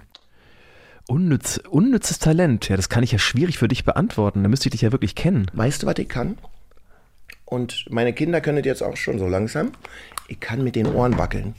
unnütz, 1.09 1.57
unnützes 1.69 2.19
Talent, 2.19 2.69
ja, 2.69 2.75
das 2.75 2.89
kann 2.89 3.03
ich 3.03 3.11
ja 3.11 3.19
schwierig 3.19 3.57
für 3.57 3.67
dich 3.67 3.83
beantworten. 3.83 4.43
Da 4.43 4.49
müsste 4.49 4.67
ich 4.67 4.71
dich 4.71 4.81
ja 4.81 4.91
wirklich 4.91 5.15
kennen. 5.15 5.49
Weißt 5.53 5.83
du, 5.83 5.87
was 5.87 5.97
ich 5.97 6.07
kann? 6.07 6.37
Und 7.45 7.87
meine 7.89 8.13
Kinder 8.13 8.41
können 8.41 8.57
das 8.57 8.65
jetzt 8.65 8.83
auch 8.83 8.95
schon 8.95 9.17
so 9.17 9.27
langsam. 9.27 9.71
Ich 10.27 10.39
kann 10.39 10.63
mit 10.63 10.75
den 10.75 10.85
Ohren 10.85 11.17
wackeln. 11.17 11.55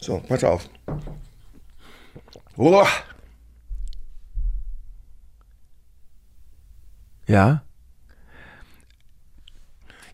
So, 0.00 0.18
pass 0.28 0.44
auf. 0.44 0.68
Uah. 2.56 2.86
Ja. 7.26 7.62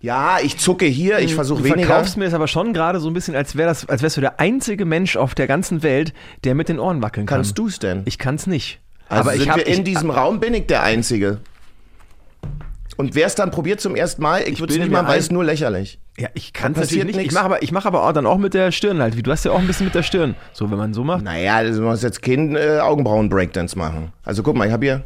Ja, 0.01 0.39
ich 0.43 0.59
zucke 0.59 0.87
hier, 0.87 1.19
ich 1.19 1.35
versuche 1.35 1.59
Du 1.59 1.65
weniger. 1.65 1.87
verkaufst 1.89 2.17
mir 2.17 2.25
das 2.27 2.35
aber 2.35 2.47
schon 2.47 2.73
gerade 2.73 3.01
so 3.01 3.09
ein 3.09 3.15
bisschen, 3.15 3.35
als, 3.35 3.57
wär 3.57 3.67
das, 3.67 3.89
als 3.89 4.01
wärst 4.03 4.17
du 4.17 4.21
der 4.21 4.39
einzige 4.39 4.85
Mensch 4.85 5.17
auf 5.17 5.35
der 5.35 5.49
ganzen 5.49 5.83
Welt, 5.83 6.13
der 6.45 6.55
mit 6.55 6.69
den 6.69 6.79
Ohren 6.79 7.03
wackeln 7.03 7.27
kann. 7.27 7.39
Kannst 7.39 7.59
du 7.59 7.67
es 7.67 7.79
denn? 7.81 8.03
Ich 8.05 8.19
kann 8.19 8.37
es 8.37 8.47
nicht. 8.47 8.81
Also 9.09 9.23
aber 9.23 9.33
sind 9.33 9.43
ich 9.43 9.49
habe 9.49 9.61
wir 9.61 9.67
in 9.67 9.85
diesem 9.85 10.11
Raum 10.11 10.39
bin 10.39 10.55
ich 10.55 10.67
der 10.67 10.83
Einzige. 10.83 11.41
Und 12.97 13.15
wer 13.15 13.27
es 13.27 13.35
dann 13.37 13.51
probiert 13.53 13.81
zum 13.81 13.95
ersten 13.95 14.23
Mal, 14.23 14.43
ich 14.43 14.59
würde 14.61 14.73
es 14.75 14.79
nicht 14.81 14.91
mal, 14.91 15.17
es 15.17 15.31
nur 15.31 15.45
lächerlich. 15.45 16.01
ja, 16.19 16.29
ich 16.35 16.53
kann 16.53 16.73
es 16.73 16.79
natürlich 16.79 17.05
nicht. 17.05 17.27
Ich 17.27 17.33
mache 17.33 17.45
aber, 17.45 17.63
ich 17.63 17.71
mache 17.71 17.87
aber 17.87 18.03
auch 18.05 18.13
dann 18.13 18.27
auch 18.27 18.39
mit 18.39 18.55
der 18.55 18.73
Stirn 18.73 19.01
halt. 19.01 19.17
Wie 19.17 19.23
du 19.23 19.31
hast 19.31 19.45
ja 19.45 19.53
auch 19.53 19.61
ein 19.61 19.69
bisschen 19.69 19.87
mit 19.87 19.95
der 19.95 20.03
Stirn. 20.03 20.35
So, 20.53 20.69
wenn 20.71 20.79
man 20.79 20.93
so 20.95 21.05
macht. 21.05 21.23
Naja, 21.23 21.63
du 21.63 21.81
musst 21.81 22.03
jetzt 22.03 22.23
keinen 22.23 22.57
äh, 22.57 22.81
Augenbrauen-Breakdance 22.81 23.79
machen. 23.79 24.13
Also 24.25 24.43
guck 24.43 24.57
mal, 24.57 24.67
ich 24.67 24.73
habe 24.73 24.85
hier. 24.85 25.05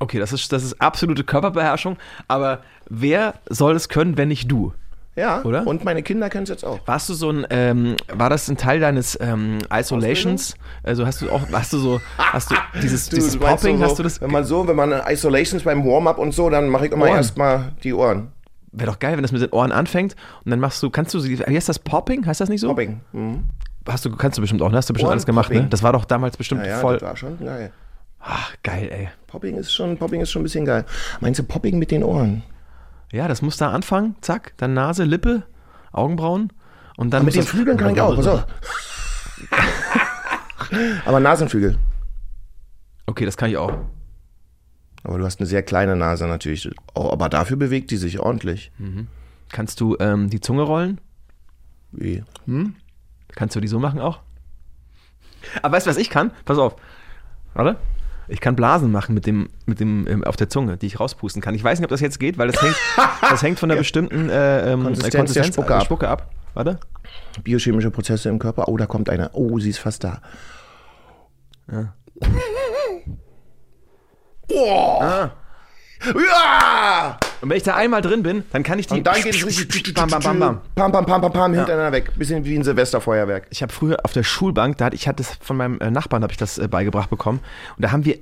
Okay, 0.00 0.18
das 0.18 0.32
ist, 0.32 0.52
das 0.52 0.62
ist 0.64 0.80
absolute 0.80 1.24
Körperbeherrschung. 1.24 1.96
Aber 2.26 2.62
wer 2.88 3.34
soll 3.48 3.74
es 3.76 3.88
können, 3.88 4.16
wenn 4.16 4.28
nicht 4.28 4.50
du? 4.50 4.72
Ja, 5.16 5.42
Oder? 5.42 5.66
und 5.66 5.84
meine 5.84 6.04
Kinder 6.04 6.30
können 6.30 6.44
es 6.44 6.48
jetzt 6.48 6.64
auch. 6.64 6.78
Warst 6.86 7.08
du 7.08 7.14
so 7.14 7.28
ein, 7.30 7.44
ähm, 7.50 7.96
war 8.12 8.30
das 8.30 8.46
ein 8.48 8.56
Teil 8.56 8.78
deines 8.78 9.18
ähm, 9.20 9.58
Isolations? 9.72 10.54
Also 10.84 11.06
hast 11.06 11.20
du 11.22 11.28
auch, 11.30 11.40
hast 11.52 11.72
du 11.72 11.78
so, 11.78 12.00
hast 12.18 12.52
du 12.52 12.54
dieses, 12.80 13.08
dieses 13.10 13.32
Du 13.32 13.40
Popping, 13.40 13.78
so, 13.78 13.84
hast 13.84 13.98
du 13.98 14.04
das? 14.04 14.20
Wenn 14.20 14.30
man 14.30 14.44
so, 14.44 14.68
wenn 14.68 14.76
man 14.76 14.92
Isolations 15.08 15.64
beim 15.64 15.84
Warm-up 15.84 16.18
und 16.18 16.32
so, 16.32 16.48
dann 16.50 16.68
mache 16.68 16.86
ich 16.86 16.92
immer 16.92 17.06
Ohren. 17.06 17.16
erstmal 17.16 17.72
die 17.82 17.92
Ohren. 17.94 18.28
Wäre 18.70 18.92
doch 18.92 19.00
geil, 19.00 19.16
wenn 19.16 19.22
das 19.22 19.32
mit 19.32 19.42
den 19.42 19.50
Ohren 19.50 19.72
anfängt 19.72 20.14
und 20.44 20.52
dann 20.52 20.60
machst 20.60 20.80
du, 20.84 20.90
kannst 20.90 21.12
du, 21.14 21.24
wie 21.24 21.36
heißt 21.36 21.68
das 21.68 21.80
Popping? 21.80 22.24
Heißt 22.24 22.40
das 22.40 22.48
nicht 22.48 22.60
so? 22.60 22.68
Popping. 22.68 23.00
Mhm. 23.12 23.42
Hast 23.88 24.04
du, 24.04 24.14
kannst 24.14 24.38
du 24.38 24.42
bestimmt 24.42 24.62
auch, 24.62 24.70
ne? 24.70 24.76
Hast 24.76 24.88
du 24.88 24.92
bestimmt 24.92 25.10
alles 25.10 25.26
gemacht, 25.26 25.48
ne? 25.50 25.56
Ohrenpopping. 25.56 25.70
Das 25.70 25.82
war 25.82 25.92
doch 25.94 26.04
damals 26.04 26.36
bestimmt 26.36 26.60
Ja, 26.64 26.68
ja, 26.72 26.78
voll. 26.78 26.98
das 26.98 27.02
war 27.08 27.16
schon 27.16 27.38
geil. 27.44 27.72
Ach, 28.20 28.52
geil, 28.62 28.88
ey. 28.92 29.08
Popping 29.26 29.56
ist 29.56 29.72
schon, 29.74 29.96
Popping 29.96 30.20
ist 30.20 30.30
schon 30.30 30.42
ein 30.42 30.44
bisschen 30.44 30.64
geil. 30.64 30.84
Meinst 31.20 31.40
du 31.40 31.42
Popping 31.44 31.76
mit 31.78 31.90
den 31.90 32.04
Ohren? 32.04 32.42
Ja, 33.12 33.28
das 33.28 33.42
muss 33.42 33.56
da 33.56 33.70
anfangen, 33.70 34.16
zack, 34.20 34.52
dann 34.58 34.74
Nase, 34.74 35.04
Lippe, 35.04 35.44
Augenbrauen 35.92 36.52
und 36.96 37.10
dann 37.10 37.24
mit 37.24 37.34
muss 37.34 37.44
den 37.44 37.48
Flügeln 37.48 37.78
kann 37.78 37.94
ich 37.94 38.00
auch, 38.00 38.14
pass 38.16 38.26
auf. 38.26 38.46
Aber 41.06 41.20
Nasenflügel. 41.20 41.78
Okay, 43.06 43.24
das 43.24 43.36
kann 43.36 43.48
ich 43.48 43.56
auch. 43.56 43.72
Aber 45.04 45.18
du 45.18 45.24
hast 45.24 45.40
eine 45.40 45.46
sehr 45.46 45.62
kleine 45.62 45.96
Nase 45.96 46.26
natürlich. 46.26 46.70
Oh, 46.94 47.08
aber 47.10 47.30
dafür 47.30 47.56
bewegt 47.56 47.90
die 47.90 47.96
sich 47.96 48.20
ordentlich. 48.20 48.70
Kannst 49.50 49.80
du 49.80 49.96
ähm, 50.00 50.28
die 50.28 50.40
Zunge 50.40 50.62
rollen? 50.62 51.00
Wie? 51.92 52.22
Kannst 53.34 53.56
du 53.56 53.60
die 53.60 53.68
so 53.68 53.78
machen 53.78 54.00
auch? 54.00 54.20
Aber 55.62 55.76
weißt 55.76 55.86
du, 55.86 55.90
was 55.90 55.96
ich 55.96 56.10
kann? 56.10 56.32
Pass 56.44 56.58
auf. 56.58 56.76
Warte. 57.54 57.78
Ich 58.28 58.40
kann 58.40 58.56
Blasen 58.56 58.92
machen 58.92 59.14
mit 59.14 59.26
dem, 59.26 59.48
mit 59.66 59.80
dem 59.80 60.06
ähm, 60.06 60.24
auf 60.24 60.36
der 60.36 60.48
Zunge, 60.48 60.76
die 60.76 60.86
ich 60.86 61.00
rauspusten 61.00 61.40
kann. 61.40 61.54
Ich 61.54 61.64
weiß 61.64 61.78
nicht, 61.78 61.86
ob 61.86 61.90
das 61.90 62.00
jetzt 62.00 62.20
geht, 62.20 62.36
weil 62.38 62.48
das 62.48 62.60
hängt, 62.60 62.76
das 63.22 63.42
hängt 63.42 63.58
von 63.58 63.68
der 63.68 63.76
bestimmten 63.76 64.28
äh, 64.28 64.72
ähm, 64.72 64.84
Konsistenz 64.84 65.32
der 65.32 65.44
Spucke 65.44 65.74
ab. 65.74 65.84
Spucke 65.84 66.08
ab. 66.08 66.30
Warte. 66.54 66.78
Biochemische 67.42 67.90
Prozesse 67.90 68.28
im 68.28 68.38
Körper. 68.38 68.68
Oh, 68.68 68.76
da 68.76 68.86
kommt 68.86 69.08
einer. 69.08 69.30
Oh, 69.32 69.58
sie 69.58 69.70
ist 69.70 69.78
fast 69.78 70.04
da. 70.04 70.20
Ja. 71.70 71.94
Oh. 74.50 74.98
Ja! 76.14 77.18
Und 77.40 77.50
wenn 77.50 77.56
ich 77.56 77.62
da 77.62 77.74
einmal 77.76 78.02
drin 78.02 78.22
bin, 78.22 78.42
dann 78.52 78.62
kann 78.62 78.78
ich 78.78 78.86
die. 78.88 78.94
Und 78.94 79.06
dann 79.06 79.20
geht 79.22 79.34
es 79.34 79.46
richtig. 79.46 79.94
Bam, 79.94 80.08
bam, 80.10 80.22
bam, 80.22 80.38
bam. 80.40 80.60
Pam, 80.74 80.92
pam, 80.92 81.06
pam, 81.06 81.20
pam, 81.20 81.32
pam, 81.32 81.54
hintereinander 81.54 81.92
weg. 81.92 82.12
Bisschen 82.16 82.44
wie 82.44 82.56
ein 82.56 82.64
Silvesterfeuerwerk. 82.64 83.46
Ich 83.50 83.62
habe 83.62 83.72
früher 83.72 83.98
auf 84.04 84.12
der 84.12 84.22
Schulbank, 84.24 84.78
da 84.78 84.86
hatte 84.86 84.96
ich 84.96 85.06
hatte 85.06 85.22
das 85.22 85.36
von 85.40 85.56
meinem 85.56 85.80
äh, 85.80 85.90
Nachbarn 85.90 86.22
habe 86.22 86.32
ich 86.32 86.36
das 86.36 86.58
äh, 86.58 86.66
beigebracht 86.68 87.10
bekommen 87.10 87.40
und 87.76 87.84
da 87.84 87.92
haben 87.92 88.04
wir 88.04 88.18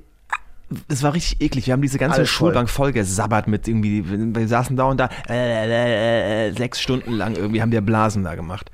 das 0.89 1.03
war 1.05 1.15
richtig 1.15 1.41
eklig. 1.41 1.67
Wir 1.67 1.73
haben 1.75 1.83
diese 1.83 1.99
ganze 1.99 2.17
Alles. 2.19 2.29
Schulbank 2.29 2.69
voll 2.69 2.93
gesabbert 2.93 3.47
mit 3.47 3.69
irgendwie, 3.69 4.05
wir 4.35 4.49
saßen 4.49 4.77
da 4.77 4.85
und 4.85 4.99
da 4.99 5.09
äh, 5.29 5.35
äh, 5.35 6.49
äh, 6.49 6.53
sechs 6.53 6.81
Stunden 6.81 7.13
lang 7.13 7.37
irgendwie 7.37 7.63
haben 7.63 7.71
wir 7.71 7.81
Blasen 7.83 8.25
da 8.25 8.35
gemacht. 8.35 8.71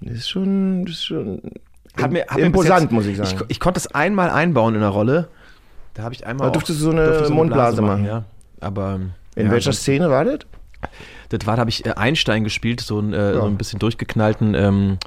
Das 0.00 0.14
ist 0.18 0.28
schon, 0.30 0.84
das 0.84 0.94
ist 0.94 1.06
schon 1.06 1.42
Hat 2.00 2.12
mir, 2.12 2.24
hat 2.28 2.38
imposant, 2.38 2.82
jetzt- 2.82 2.92
muss 2.92 3.06
ich 3.06 3.16
sagen. 3.16 3.30
Ich, 3.48 3.56
ich 3.56 3.60
konnte 3.60 3.78
es 3.78 3.88
einmal 3.88 4.30
einbauen 4.30 4.74
in 4.76 4.80
der 4.80 4.90
Rolle. 4.90 5.28
Da 5.94 6.04
habe 6.04 6.14
ich 6.14 6.24
einmal. 6.24 6.44
Da 6.44 6.48
auch- 6.50 6.52
durftest 6.52 6.78
du 6.80 6.84
so 6.84 6.90
eine 6.92 7.04
durfte 7.06 7.32
Mundblase 7.32 7.82
machen. 7.82 8.04
Ja. 8.04 8.22
Aber 8.60 8.94
ähm, 8.94 9.10
In 9.38 9.46
ja, 9.46 9.52
welcher 9.52 9.72
Szene 9.72 10.10
war 10.10 10.24
das? 10.24 10.40
das 11.28 11.46
war, 11.46 11.56
da 11.56 11.60
habe 11.60 11.70
ich 11.70 11.86
äh, 11.86 11.90
Einstein 11.90 12.44
gespielt, 12.44 12.80
so, 12.80 12.98
ein, 12.98 13.12
äh, 13.12 13.34
so 13.34 13.44
ein 13.44 13.56
bisschen 13.56 13.78
durchgeknallten, 13.78 14.54
ähm, 14.54 14.98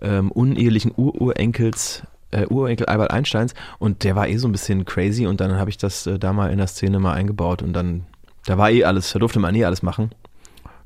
ähm, 0.00 0.30
unehelichen 0.30 0.92
Ururenkels, 0.96 2.02
äh, 2.30 2.46
Urenkel 2.46 2.86
Albert 2.86 3.10
Einsteins. 3.10 3.54
Und 3.78 4.04
der 4.04 4.16
war 4.16 4.28
eh 4.28 4.36
so 4.36 4.48
ein 4.48 4.52
bisschen 4.52 4.84
crazy. 4.84 5.26
Und 5.26 5.40
dann 5.40 5.56
habe 5.56 5.70
ich 5.70 5.78
das 5.78 6.06
äh, 6.06 6.18
da 6.18 6.32
mal 6.32 6.50
in 6.50 6.58
der 6.58 6.66
Szene 6.66 6.98
mal 6.98 7.14
eingebaut. 7.14 7.62
Und 7.62 7.72
dann, 7.72 8.04
da 8.46 8.58
war 8.58 8.70
eh 8.70 8.84
alles, 8.84 9.12
da 9.12 9.18
durfte 9.18 9.40
man 9.40 9.54
eh 9.54 9.64
alles 9.64 9.82
machen. 9.82 10.12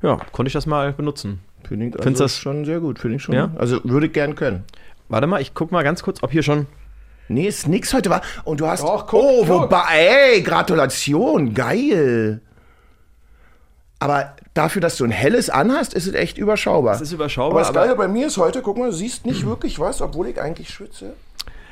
Ja, 0.01 0.17
konnte 0.31 0.47
ich 0.47 0.53
das 0.53 0.65
mal 0.65 0.93
benutzen. 0.93 1.39
Finde 1.67 1.87
ich 1.87 1.91
Findest 1.93 2.07
also 2.07 2.23
das- 2.23 2.37
schon 2.37 2.65
sehr 2.65 2.79
gut. 2.79 2.99
Finde 2.99 3.17
ich 3.17 3.23
schon. 3.23 3.35
Ja? 3.35 3.51
Also 3.55 3.81
würde 3.83 4.07
ich 4.07 4.13
gern 4.13 4.35
können. 4.35 4.63
Warte 5.09 5.27
mal, 5.27 5.41
ich 5.41 5.53
guck 5.53 5.71
mal 5.71 5.83
ganz 5.83 6.01
kurz, 6.01 6.23
ob 6.23 6.31
hier 6.31 6.43
schon. 6.43 6.65
Nee, 7.27 7.47
ist 7.47 7.67
nix 7.67 7.93
heute 7.93 8.09
war. 8.09 8.21
Und 8.43 8.59
du 8.59 8.67
hast. 8.67 8.83
Doch, 8.83 9.07
guck, 9.07 9.19
oh, 9.19 9.45
guck. 9.45 9.61
wobei, 9.63 10.33
ey, 10.35 10.41
Gratulation, 10.41 11.53
geil. 11.53 12.41
Aber 13.99 14.35
dafür, 14.53 14.81
dass 14.81 14.97
du 14.97 15.05
ein 15.05 15.11
helles 15.11 15.49
anhast, 15.49 15.93
ist 15.93 16.07
es 16.07 16.13
echt 16.13 16.37
überschaubar. 16.37 16.95
Es 16.95 17.01
ist 17.01 17.11
überschaubar, 17.13 17.51
Aber 17.51 17.59
das 17.59 17.69
aber- 17.69 17.81
Geile 17.81 17.95
bei 17.95 18.07
mir 18.07 18.27
ist 18.27 18.37
heute, 18.37 18.61
guck 18.61 18.77
mal, 18.77 18.89
du 18.89 18.95
siehst 18.95 19.25
nicht 19.25 19.45
wirklich 19.45 19.79
was, 19.79 20.01
obwohl 20.01 20.27
ich 20.27 20.39
eigentlich 20.41 20.69
schwitze. 20.69 21.13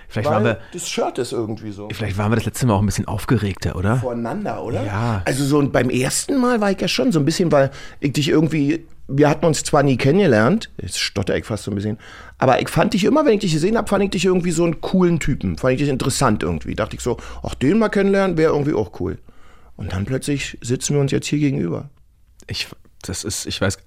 Vielleicht 0.08 0.30
waren, 0.30 0.44
wir, 0.44 0.60
das 0.72 0.88
Shirt 0.88 1.18
ist 1.18 1.32
irgendwie 1.32 1.72
so. 1.72 1.90
vielleicht 1.92 2.20
waren 2.20 2.32
wir 2.32 2.36
das 2.36 2.46
letzte 2.46 2.68
Mal 2.68 2.76
auch 2.76 2.82
ein 2.82 2.86
bisschen 2.86 3.08
aufgeregter, 3.08 3.76
oder? 3.76 3.98
voreinander, 3.98 4.64
oder? 4.64 4.84
Ja. 4.86 5.24
Also 5.26 5.44
so 5.44 5.68
beim 5.68 5.90
ersten 5.90 6.40
Mal 6.40 6.62
war 6.62 6.70
ich 6.70 6.80
ja 6.80 6.88
schon 6.88 7.12
so 7.12 7.18
ein 7.18 7.26
bisschen, 7.26 7.52
weil 7.52 7.72
ich 8.00 8.14
dich 8.14 8.30
irgendwie, 8.30 8.86
wir 9.08 9.28
hatten 9.28 9.44
uns 9.46 9.64
zwar 9.64 9.82
nie 9.82 9.98
kennengelernt, 9.98 10.70
jetzt 10.80 11.00
stotter 11.00 11.36
ich 11.36 11.46
fast 11.46 11.64
so 11.64 11.72
ein 11.72 11.76
bisschen, 11.76 11.98
aber 12.38 12.62
ich 12.62 12.70
fand 12.70 12.94
dich 12.94 13.06
immer, 13.06 13.26
wenn 13.26 13.34
ich 13.34 13.40
dich 13.40 13.54
gesehen 13.54 13.76
habe, 13.76 13.88
fand 13.88 14.04
ich 14.04 14.12
dich 14.12 14.26
irgendwie 14.26 14.52
so 14.52 14.64
einen 14.66 14.82
coolen 14.82 15.20
Typen, 15.20 15.58
fand 15.58 15.74
ich 15.74 15.80
dich 15.80 15.90
interessant 15.90 16.44
irgendwie. 16.44 16.76
Dachte 16.76 16.96
ich 16.96 17.02
so, 17.02 17.18
ach 17.42 17.56
den 17.56 17.80
mal 17.80 17.90
kennenlernen, 17.90 18.38
wäre 18.38 18.54
irgendwie 18.54 18.76
auch 18.76 18.92
cool. 19.00 19.18
Und 19.78 19.94
dann 19.94 20.06
plötzlich 20.06 20.60
sitzen 20.62 20.94
wir 20.94 21.02
uns 21.02 21.12
jetzt 21.12 21.26
hier 21.26 21.40
gegenüber. 21.40 21.90
Ich, 22.48 22.68
das 23.02 23.24
ist, 23.24 23.46
ich 23.46 23.60
weiß. 23.60 23.78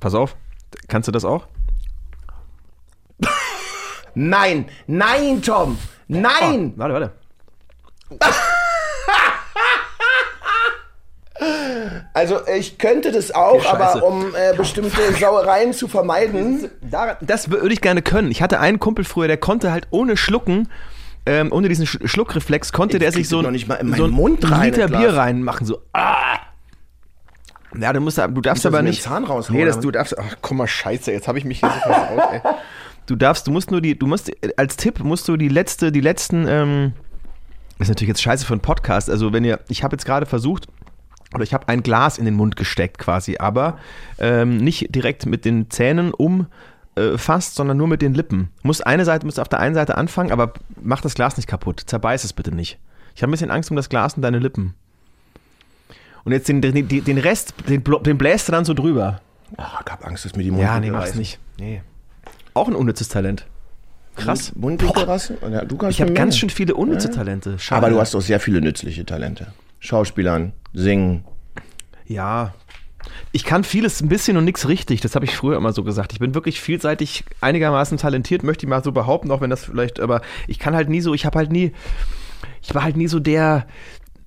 Pass 0.00 0.14
auf, 0.14 0.36
kannst 0.88 1.08
du 1.08 1.12
das 1.12 1.24
auch? 1.24 1.46
Nein, 4.14 4.68
nein, 4.86 5.42
Tom, 5.42 5.78
nein! 6.08 6.72
Warte, 6.76 6.94
warte. 6.94 7.12
Also 12.14 12.40
ich 12.48 12.78
könnte 12.78 13.12
das 13.12 13.30
auch, 13.32 13.54
Okay, 13.54 13.66
aber 13.68 14.02
um 14.02 14.34
äh, 14.34 14.56
bestimmte 14.56 15.12
Sauereien 15.12 15.72
zu 15.72 15.86
vermeiden, 15.86 16.68
Das 17.20 17.50
würde 17.50 17.72
ich 17.72 17.80
gerne 17.80 18.02
können. 18.02 18.32
Ich 18.32 18.42
hatte 18.42 18.58
einen 18.58 18.80
Kumpel 18.80 19.04
früher, 19.04 19.28
der 19.28 19.36
konnte 19.36 19.70
halt 19.70 19.86
ohne 19.90 20.16
Schlucken, 20.16 20.68
ähm, 21.26 21.52
ohne 21.52 21.68
diesen 21.68 21.86
Sch 21.86 21.98
Schluckreflex, 22.04 22.72
konnte 22.72 22.96
Ich 22.96 23.00
der 23.02 23.12
sich 23.12 23.28
so 23.28 23.38
ein, 23.38 23.44
noch 23.44 23.50
nicht 23.52 23.68
mal 23.68 23.76
in 23.76 23.90
meinen 23.90 23.98
so 23.98 24.04
ein 24.04 24.10
Mund 24.10 24.50
rein, 24.50 24.72
Liter. 24.72 24.88
Bier 24.88 25.14
reinmachen. 25.16 25.64
So, 25.64 25.82
ah! 25.92 26.38
Ja, 27.76 27.92
du, 27.92 28.00
musst, 28.00 28.18
du 28.18 28.40
darfst 28.40 28.64
aber 28.64 28.82
nicht. 28.82 29.02
Zahn 29.02 29.24
raushauen, 29.24 29.58
nee, 29.58 29.64
das, 29.64 29.80
du 29.80 29.90
darfst. 29.90 30.18
Ach, 30.18 30.36
komm 30.40 30.58
mal, 30.58 30.66
scheiße, 30.66 31.12
jetzt 31.12 31.28
habe 31.28 31.38
ich 31.38 31.44
mich 31.44 31.60
hier 31.60 31.70
so 31.70 31.92
versaut, 31.92 32.32
ey. 32.32 32.40
Du 33.06 33.16
darfst, 33.16 33.46
du 33.46 33.50
musst 33.50 33.70
nur 33.70 33.80
die, 33.80 33.98
du 33.98 34.06
musst, 34.06 34.30
als 34.58 34.76
Tipp 34.76 35.00
musst 35.00 35.28
du 35.28 35.36
die 35.36 35.48
letzte, 35.48 35.90
die 35.90 36.00
letzten, 36.00 36.46
ähm, 36.46 36.92
das 37.78 37.86
ist 37.86 37.88
natürlich 37.88 38.08
jetzt 38.08 38.22
scheiße 38.22 38.44
für 38.44 38.52
einen 38.52 38.60
Podcast. 38.60 39.08
Also 39.08 39.32
wenn 39.32 39.44
ihr, 39.44 39.60
ich 39.68 39.82
habe 39.82 39.94
jetzt 39.94 40.04
gerade 40.04 40.26
versucht, 40.26 40.66
oder 41.34 41.44
ich 41.44 41.54
habe 41.54 41.68
ein 41.68 41.82
Glas 41.82 42.18
in 42.18 42.24
den 42.24 42.34
Mund 42.34 42.56
gesteckt 42.56 42.98
quasi, 42.98 43.36
aber 43.38 43.78
ähm, 44.18 44.58
nicht 44.58 44.94
direkt 44.94 45.26
mit 45.26 45.44
den 45.44 45.70
Zähnen 45.70 46.12
umfasst, 46.12 47.54
sondern 47.54 47.76
nur 47.76 47.88
mit 47.88 48.02
den 48.02 48.14
Lippen. 48.14 48.50
Muss 48.62 48.80
eine 48.80 49.04
Seite, 49.04 49.26
muss 49.26 49.38
auf 49.38 49.48
der 49.48 49.60
einen 49.60 49.74
Seite 49.74 49.96
anfangen, 49.96 50.32
aber 50.32 50.54
mach 50.80 51.00
das 51.00 51.14
Glas 51.14 51.36
nicht 51.36 51.48
kaputt. 51.48 51.82
Zerbeiß 51.86 52.24
es 52.24 52.32
bitte 52.32 52.54
nicht. 52.54 52.78
Ich 53.14 53.22
habe 53.22 53.30
ein 53.30 53.32
bisschen 53.32 53.50
Angst 53.50 53.70
um 53.70 53.76
das 53.76 53.88
Glas 53.88 54.14
und 54.14 54.22
deine 54.22 54.38
Lippen. 54.38 54.74
Und 56.28 56.32
jetzt 56.32 56.46
den, 56.46 56.60
den, 56.60 56.86
den 56.86 57.16
Rest, 57.16 57.54
den, 57.70 57.82
den 58.04 58.18
bläst 58.18 58.48
du 58.48 58.52
dann 58.52 58.66
so 58.66 58.74
drüber. 58.74 59.22
oh, 59.56 59.62
ich 59.62 59.90
hab 59.90 60.06
Angst, 60.06 60.26
dass 60.26 60.36
mir 60.36 60.42
die 60.42 60.50
Ja, 60.50 60.54
Mundwinkel 60.56 60.80
nee, 60.82 60.90
mach's 60.90 61.14
nicht. 61.14 61.38
Nee. 61.58 61.80
Auch 62.52 62.68
ein 62.68 62.74
unnützes 62.74 63.08
Talent. 63.08 63.46
Krass. 64.14 64.52
Mund- 64.54 64.82
Mundwinkel 64.82 65.04
rassen? 65.04 65.38
Ja, 65.50 65.64
du 65.64 65.78
Ich 65.88 66.02
habe 66.02 66.12
ganz 66.12 66.36
schön 66.36 66.50
viele 66.50 66.74
unnütze 66.74 67.10
Talente. 67.10 67.58
Schade. 67.58 67.78
Aber 67.86 67.88
du 67.94 67.98
hast 67.98 68.14
auch 68.14 68.20
sehr 68.20 68.40
viele 68.40 68.60
nützliche 68.60 69.06
Talente. 69.06 69.54
Schauspielern, 69.78 70.52
singen. 70.74 71.24
Ja. 72.06 72.52
Ich 73.32 73.44
kann 73.46 73.64
vieles 73.64 74.02
ein 74.02 74.08
bisschen 74.10 74.36
und 74.36 74.44
nichts 74.44 74.68
richtig. 74.68 75.00
Das 75.00 75.14
habe 75.14 75.24
ich 75.24 75.34
früher 75.34 75.56
immer 75.56 75.72
so 75.72 75.82
gesagt. 75.82 76.12
Ich 76.12 76.18
bin 76.18 76.34
wirklich 76.34 76.60
vielseitig 76.60 77.24
einigermaßen 77.40 77.96
talentiert, 77.96 78.42
möchte 78.42 78.66
ich 78.66 78.68
mal 78.68 78.84
so 78.84 78.92
behaupten, 78.92 79.30
auch 79.30 79.40
wenn 79.40 79.48
das 79.48 79.64
vielleicht, 79.64 79.98
aber 79.98 80.20
ich 80.46 80.58
kann 80.58 80.74
halt 80.74 80.90
nie 80.90 81.00
so, 81.00 81.14
ich 81.14 81.24
habe 81.24 81.38
halt 81.38 81.50
nie, 81.50 81.72
ich 82.60 82.74
war 82.74 82.82
halt 82.82 82.98
nie 82.98 83.08
so 83.08 83.18
der, 83.18 83.66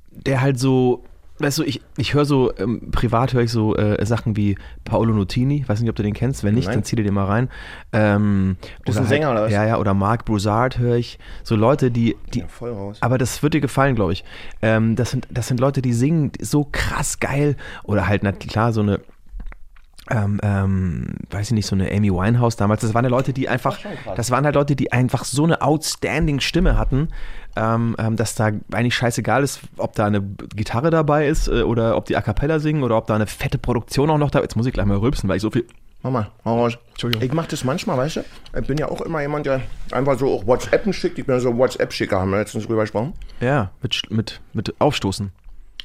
der 0.10 0.42
halt 0.42 0.58
so, 0.58 1.04
weißt 1.44 1.60
du, 1.60 1.64
ich, 1.64 1.82
ich 1.98 2.14
höre 2.14 2.26
so, 2.26 2.52
ähm, 2.58 2.92
privat 2.92 3.34
höre 3.34 3.42
ich 3.44 3.52
so 3.52 3.76
äh, 3.76 4.06
Sachen 4.06 4.36
wie 4.36 4.58
Paolo 4.86 5.14
Nutini, 5.14 5.64
weiß 5.68 5.82
nicht, 5.82 5.90
ob 5.90 5.96
du 5.96 6.04
den 6.04 6.14
kennst, 6.14 6.44
wenn 6.44 6.56
nicht, 6.56 6.66
Nein. 6.68 6.78
dann 6.78 6.84
zieh 6.84 6.96
dir 6.96 7.04
den 7.04 7.14
mal 7.14 7.26
rein. 7.26 7.50
Ähm, 7.94 8.58
Das 8.86 8.96
ist 8.96 9.02
ein 9.02 9.08
Sänger, 9.08 9.32
oder 9.32 9.44
was? 9.44 9.52
Ja, 9.52 9.66
ja, 9.66 9.78
oder 9.78 9.94
Marc 9.94 10.26
Broussard 10.26 10.78
höre 10.78 10.96
ich. 10.96 11.20
So 11.44 11.56
Leute, 11.56 11.92
die, 11.92 12.16
die, 12.34 12.40
Ja, 12.40 12.48
voll 12.48 12.72
raus. 12.72 12.98
aber 13.02 13.18
das 13.18 13.42
wird 13.44 13.54
dir 13.54 13.62
gefallen, 13.62 13.96
glaube 13.96 14.14
ich. 14.14 14.24
Ähm, 14.62 14.96
das, 14.96 15.12
sind, 15.12 15.28
das 15.30 15.48
sind 15.48 15.60
Leute, 15.60 15.82
die 15.82 15.94
singen 15.94 16.32
so 16.40 16.68
krass 16.72 17.20
geil. 17.20 17.56
Oder 17.84 18.08
halt, 18.08 18.24
na 18.24 18.32
klar, 18.32 18.74
so 18.74 18.82
eine, 18.82 19.00
ähm, 20.10 20.40
ähm, 20.44 21.14
weiß 21.30 21.48
ich 21.48 21.54
nicht, 21.54 21.68
so 21.68 21.76
eine 21.76 21.92
Amy 21.92 22.12
Winehouse 22.12 22.56
damals. 22.56 22.82
Das 22.82 22.94
waren 22.94 23.06
ja 23.06 23.10
Leute, 23.10 23.34
die 23.34 23.48
einfach, 23.48 23.80
das 24.16 24.32
waren 24.32 24.46
halt 24.46 24.56
Leute, 24.56 24.76
die 24.76 24.92
einfach 24.92 25.24
so 25.24 25.44
eine 25.44 25.62
outstanding 25.62 26.40
Stimme 26.40 26.78
hatten, 26.78 27.10
ähm, 27.56 27.96
ähm, 28.00 28.16
dass 28.16 28.36
da 28.36 28.52
eigentlich 28.72 28.96
scheißegal 28.96 29.44
ist, 29.44 29.62
ob 29.78 29.94
da 29.94 30.08
eine 30.08 30.22
Gitarre 30.22 30.90
dabei 30.90 31.28
ist 31.28 31.48
äh, 31.48 31.62
oder 31.62 31.98
ob 31.98 32.06
die 32.06 32.18
A 32.18 32.22
Cappella 32.22 32.60
singen 32.60 32.84
oder 32.84 32.98
ob 32.98 33.08
da 33.08 33.16
eine 33.16 33.28
fette 33.28 33.58
Produktion 33.58 34.10
auch 34.10 34.18
noch 34.18 34.32
da 34.32 34.42
Jetzt 34.42 34.56
muss 34.56 34.66
ich 34.66 34.74
gleich 34.74 34.88
mal 34.88 34.98
rülpsen, 34.98 35.30
weil 35.30 35.36
ich 35.36 35.42
so 35.44 35.52
viel. 35.52 35.68
Mach 36.04 36.12
mal, 36.12 36.32
hau 36.46 36.58
raus. 36.62 36.80
Entschuldigung. 36.90 37.24
Ich 37.24 37.32
mach 37.32 37.46
das 37.46 37.64
manchmal, 37.64 37.96
weißt 37.98 38.16
du? 38.18 38.22
Ich 38.60 38.66
bin 38.66 38.78
ja 38.80 38.90
auch 38.90 39.02
immer 39.02 39.22
jemand, 39.22 39.46
der 39.46 39.62
einfach 39.92 40.18
so 40.18 40.34
auch 40.34 40.48
WhatsAppen 40.48 40.94
schickt. 40.94 41.20
Ich 41.20 41.28
bin 41.28 41.36
ja 41.36 41.40
so 41.40 41.56
WhatsApp-Schicker, 41.56 42.20
haben 42.20 42.32
wir 42.32 42.40
letztens 42.40 42.66
drüber 42.66 42.82
gesprochen. 42.82 43.14
Ja, 43.40 43.70
mit, 43.84 44.02
mit, 44.10 44.42
mit 44.54 44.74
Aufstoßen. 44.80 45.32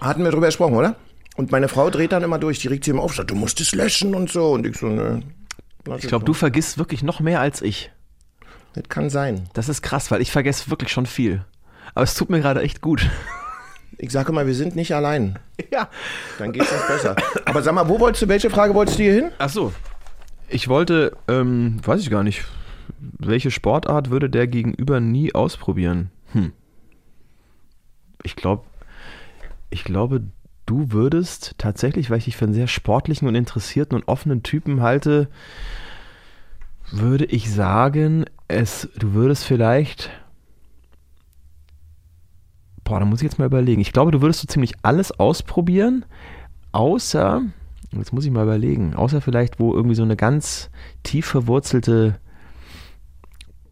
Hatten 0.01 0.25
wir 0.25 0.31
drüber 0.31 0.47
gesprochen, 0.47 0.75
oder? 0.75 0.97
Und 1.37 1.53
meine 1.53 1.69
Frau 1.69 1.91
dreht 1.91 2.13
dann 2.13 2.23
immer 2.23 2.39
durch, 2.39 2.59
die 2.59 2.69
regt 2.69 2.85
sie 2.85 2.91
immer 2.91 3.03
auf, 3.03 3.15
sagt, 3.15 3.31
du 3.31 3.35
musst 3.35 3.61
es 3.61 3.75
löschen 3.75 4.15
und 4.15 4.31
so. 4.31 4.53
Und 4.53 4.67
ich 4.67 4.77
so, 4.79 4.87
nö. 4.87 5.21
Ich 5.99 6.09
glaube, 6.09 6.25
du 6.25 6.33
vergisst 6.33 6.79
wirklich 6.79 7.03
noch 7.03 7.21
mehr 7.21 7.41
als 7.41 7.63
ich. 7.63 7.93
Das 8.75 8.85
kann 8.89 9.09
sein. 9.09 9.49
Das 9.55 9.69
ist 9.69 9.83
krass, 9.83 10.11
weil 10.11 10.21
ich 10.21 10.33
vergesse 10.33 10.71
wirklich 10.71 10.91
schon 10.91 11.07
viel. 11.07 11.45
Aber 11.95 12.03
es 12.03 12.15
tut 12.15 12.31
mir 12.31 12.41
gerade 12.41 12.63
echt 12.63 12.81
gut. 12.81 13.09
Ich 13.99 14.11
sage 14.11 14.31
mal, 14.31 14.47
wir 14.47 14.55
sind 14.55 14.77
nicht 14.77 14.95
allein. 14.95 15.39
Ja. 15.73 15.89
Dann 16.39 16.53
geht's 16.53 16.71
uns 16.71 16.87
besser. 16.87 17.17
Aber 17.47 17.63
sag 17.63 17.75
mal, 17.75 17.89
wo 17.89 17.99
wolltest 17.99 18.23
du, 18.23 18.29
welche 18.29 18.51
Frage 18.51 18.75
wolltest 18.75 18.99
du 18.99 19.05
hier 19.05 19.15
hin? 19.15 19.31
Ach 19.39 19.49
so. 19.49 19.73
Ich 20.49 20.69
wollte, 20.69 21.17
ähm, 21.29 21.81
weiß 21.83 22.03
ich 22.03 22.11
gar 22.11 22.23
nicht, 22.23 22.45
welche 22.99 23.51
Sportart 23.51 24.11
würde 24.11 24.29
der 24.29 24.49
Gegenüber 24.49 25.01
nie 25.01 25.35
ausprobieren? 25.35 26.11
Hm. 26.33 26.53
Ich 28.23 28.37
glaube, 28.37 28.65
ich 29.71 29.83
glaube, 29.83 30.23
du 30.67 30.93
würdest 30.93 31.55
tatsächlich, 31.59 32.11
weil 32.11 32.19
ich 32.19 32.25
dich 32.27 32.37
für 32.37 32.45
einen 32.45 32.55
sehr 32.55 32.67
sportlichen 32.67 33.27
und 33.27 33.35
interessierten 33.35 33.97
und 33.97 34.09
offenen 34.09 34.43
Typen 34.43 34.83
halte, 34.83 35.29
würde 36.91 37.25
ich 37.25 37.53
sagen, 37.53 38.27
es, 38.49 38.89
du 38.99 39.15
würdest 39.15 39.45
vielleicht. 39.45 40.11
Boah, 42.85 43.01
da 43.01 43.07
muss 43.07 43.21
ich 43.21 43.25
jetzt 43.25 43.39
mal 43.39 43.47
überlegen. 43.47 43.81
Ich 43.81 43.93
glaube, 43.93 44.13
du 44.13 44.21
würdest 44.21 44.41
so 44.41 44.47
ziemlich 44.47 44.75
alles 44.83 45.11
ausprobieren, 45.13 46.05
außer, 46.71 47.43
jetzt 47.93 48.13
muss 48.13 48.25
ich 48.25 48.31
mal 48.31 48.45
überlegen, 48.45 48.95
außer 48.95 49.21
vielleicht, 49.21 49.59
wo 49.59 49.75
irgendwie 49.75 49.97
so 49.97 50.05
eine 50.05 50.17
ganz 50.17 50.71
tief 51.03 51.27
verwurzelte, 51.27 52.21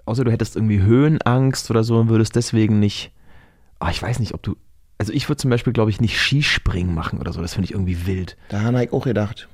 außer 0.05 0.25
du 0.25 0.33
hättest 0.33 0.57
irgendwie 0.57 0.81
Höhenangst 0.81 1.71
oder 1.71 1.85
so 1.85 1.99
und 1.99 2.09
würdest 2.09 2.35
deswegen 2.35 2.81
nicht, 2.81 3.13
ah, 3.79 3.91
ich 3.91 4.03
weiß 4.03 4.19
nicht, 4.19 4.35
ob 4.35 4.43
du, 4.43 4.57
also 4.99 5.13
ich 5.13 5.29
würde 5.29 5.39
zum 5.39 5.51
Beispiel, 5.51 5.73
glaube 5.73 5.91
ich, 5.91 6.01
nicht 6.01 6.19
Skispringen 6.19 6.95
machen 6.95 7.19
oder 7.19 7.33
so, 7.33 7.41
das 7.41 7.55
finde 7.55 7.67
ich 7.67 7.73
irgendwie 7.73 8.07
wild. 8.07 8.37
Da 8.49 8.63
habe 8.63 8.85
ich 8.85 8.93
auch 8.93 9.05
gedacht. 9.05 9.49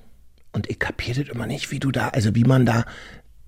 Und 0.53 0.69
ich 0.69 0.79
kapiere 0.79 1.23
das 1.23 1.35
immer 1.35 1.47
nicht, 1.47 1.71
wie 1.71 1.79
du 1.79 1.91
da, 1.91 2.09
also 2.09 2.35
wie 2.35 2.45
man 2.45 2.67
da, 2.67 2.85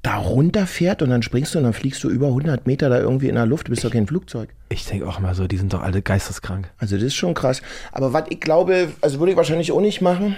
da 0.02 0.16
runterfährt 0.16 1.02
und 1.02 1.10
dann 1.10 1.22
springst 1.22 1.54
du 1.54 1.58
und 1.58 1.64
dann 1.64 1.72
fliegst 1.72 2.02
du 2.04 2.10
über 2.10 2.28
100 2.28 2.66
Meter 2.66 2.88
da 2.88 2.98
irgendwie 2.98 3.28
in 3.28 3.34
der 3.34 3.46
Luft. 3.46 3.68
Du 3.68 3.70
bist 3.70 3.84
doch 3.84 3.90
kein 3.90 4.06
Flugzeug. 4.06 4.50
Ich 4.68 4.86
denke 4.86 5.06
auch 5.06 5.18
mal 5.20 5.34
so, 5.34 5.46
die 5.46 5.58
sind 5.58 5.72
doch 5.72 5.82
alle 5.82 6.02
geisteskrank. 6.02 6.70
Also 6.78 6.96
das 6.96 7.04
ist 7.04 7.14
schon 7.14 7.34
krass. 7.34 7.62
Aber 7.92 8.12
was 8.12 8.24
ich 8.30 8.40
glaube, 8.40 8.92
also 9.00 9.18
würde 9.18 9.32
ich 9.32 9.36
wahrscheinlich 9.36 9.72
auch 9.72 9.80
nicht 9.80 10.00
machen. 10.00 10.36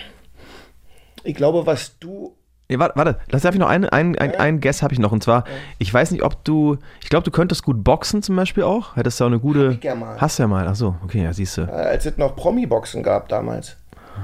Ich 1.22 1.34
glaube, 1.34 1.66
was 1.66 1.98
du 1.98 2.36
Nee, 2.68 2.78
warte, 2.78 2.96
warte, 2.96 3.16
lass 3.30 3.42
darf 3.42 3.54
ich 3.54 3.60
noch 3.60 3.68
einen, 3.68 3.84
einen, 3.84 4.16
einen, 4.16 4.34
einen 4.36 4.60
Guess 4.60 4.82
habe 4.82 4.94
ich 4.94 4.98
noch 4.98 5.12
und 5.12 5.22
zwar, 5.22 5.44
ich 5.78 5.92
weiß 5.92 6.12
nicht, 6.12 6.22
ob 6.22 6.42
du, 6.44 6.78
ich 7.02 7.10
glaube, 7.10 7.24
du 7.24 7.30
könntest 7.30 7.62
gut 7.62 7.84
boxen 7.84 8.22
zum 8.22 8.36
Beispiel 8.36 8.62
auch, 8.62 8.96
hättest 8.96 9.20
du 9.20 9.24
auch 9.24 9.28
eine 9.28 9.38
gute, 9.38 9.72
ich 9.72 9.80
gern 9.80 10.00
mal. 10.00 10.18
hast 10.18 10.38
ja 10.38 10.46
mal, 10.46 10.66
ach 10.66 10.74
so, 10.74 10.94
okay, 11.04 11.22
ja, 11.24 11.32
siehst 11.34 11.58
du, 11.58 11.62
äh, 11.62 11.70
als 11.70 12.06
es 12.06 12.16
noch 12.16 12.34
Promi-Boxen 12.36 13.02
gab 13.02 13.28
damals. 13.28 13.76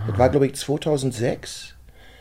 Das 0.06 0.18
war, 0.18 0.28
glaube 0.30 0.46
ich, 0.46 0.54
2006. 0.54 1.74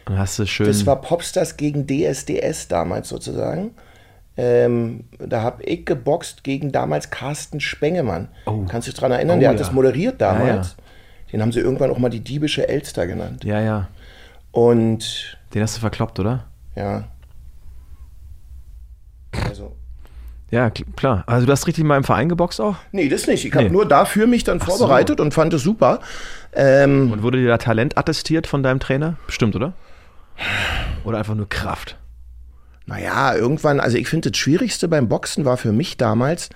dann 0.05 0.17
hast 0.17 0.37
du 0.39 0.45
schön, 0.45 0.67
Das 0.67 0.85
war 0.85 0.99
Popstars 0.99 1.55
gegen 1.55 1.87
DSDS 1.87 2.67
damals 2.67 3.07
sozusagen. 3.09 3.71
Ähm, 4.35 5.03
da 5.19 5.41
habe 5.41 5.63
ich 5.63 5.85
geboxt 5.85 6.43
gegen 6.43 6.71
damals 6.71 7.09
Carsten 7.11 7.59
Spengemann. 7.59 8.29
Kannst 8.69 8.87
du 8.87 8.91
dich 8.91 8.99
dran 8.99 9.11
erinnern? 9.11 9.37
Oh, 9.37 9.39
Der 9.41 9.49
hat 9.49 9.55
ja. 9.57 9.63
das 9.63 9.71
moderiert 9.73 10.19
damals. 10.21 10.75
Ja, 10.77 11.31
Den 11.33 11.41
haben 11.41 11.51
sie 11.51 11.59
irgendwann 11.59 11.91
auch 11.91 11.97
mal 11.97 12.09
die 12.09 12.21
diebische 12.21 12.67
Elster 12.67 13.05
genannt. 13.05 13.43
ja, 13.43 13.59
ja, 13.61 13.87
Und 14.51 15.37
den 15.53 15.61
hast 15.61 15.75
du 15.77 15.81
verkloppt, 15.81 16.19
oder? 16.19 16.45
ja. 16.75 17.05
Also. 19.47 19.75
Ja, 20.51 20.67
kl- 20.67 20.85
klar, 20.95 21.23
also 21.27 21.45
du 21.45 21.51
hast 21.51 21.67
richtig 21.67 21.83
mal 21.83 21.97
im 21.97 22.03
Verein 22.03 22.27
geboxt 22.29 22.59
auch 22.59 22.75
Nee, 22.91 23.07
das 23.07 23.27
nicht. 23.27 23.45
Ich 23.45 23.53
habe 23.53 23.65
Nee. 23.65 23.69
nur 23.69 23.87
dafür 23.87 24.25
mich 24.25 24.43
dann 24.43 24.59
so. 24.59 24.65
vorbereitet 24.65 25.19
und 25.19 25.31
fand 25.33 25.53
es 25.53 25.61
super. 25.61 25.99
Ähm, 26.53 27.11
und 27.11 27.21
wurde 27.21 27.37
dir 27.37 27.47
da 27.47 27.59
Talent 27.59 27.97
attestiert 27.99 28.47
von 28.47 28.63
deinem 28.63 28.79
Trainer? 28.79 29.17
Bestimmt, 29.27 29.55
oder? 29.55 29.73
Oder 31.03 31.19
einfach 31.19 31.35
nur 31.35 31.47
Kraft? 31.47 31.97
Naja, 32.87 33.35
irgendwann, 33.35 33.79
also 33.79 33.97
ich 33.97 34.07
finde, 34.07 34.31
das 34.31 34.39
Schwierigste 34.39 34.87
beim 34.87 35.07
Boxen 35.07 35.45
war 35.45 35.57
für 35.57 35.71
mich 35.71 35.97
damals, 35.97 36.49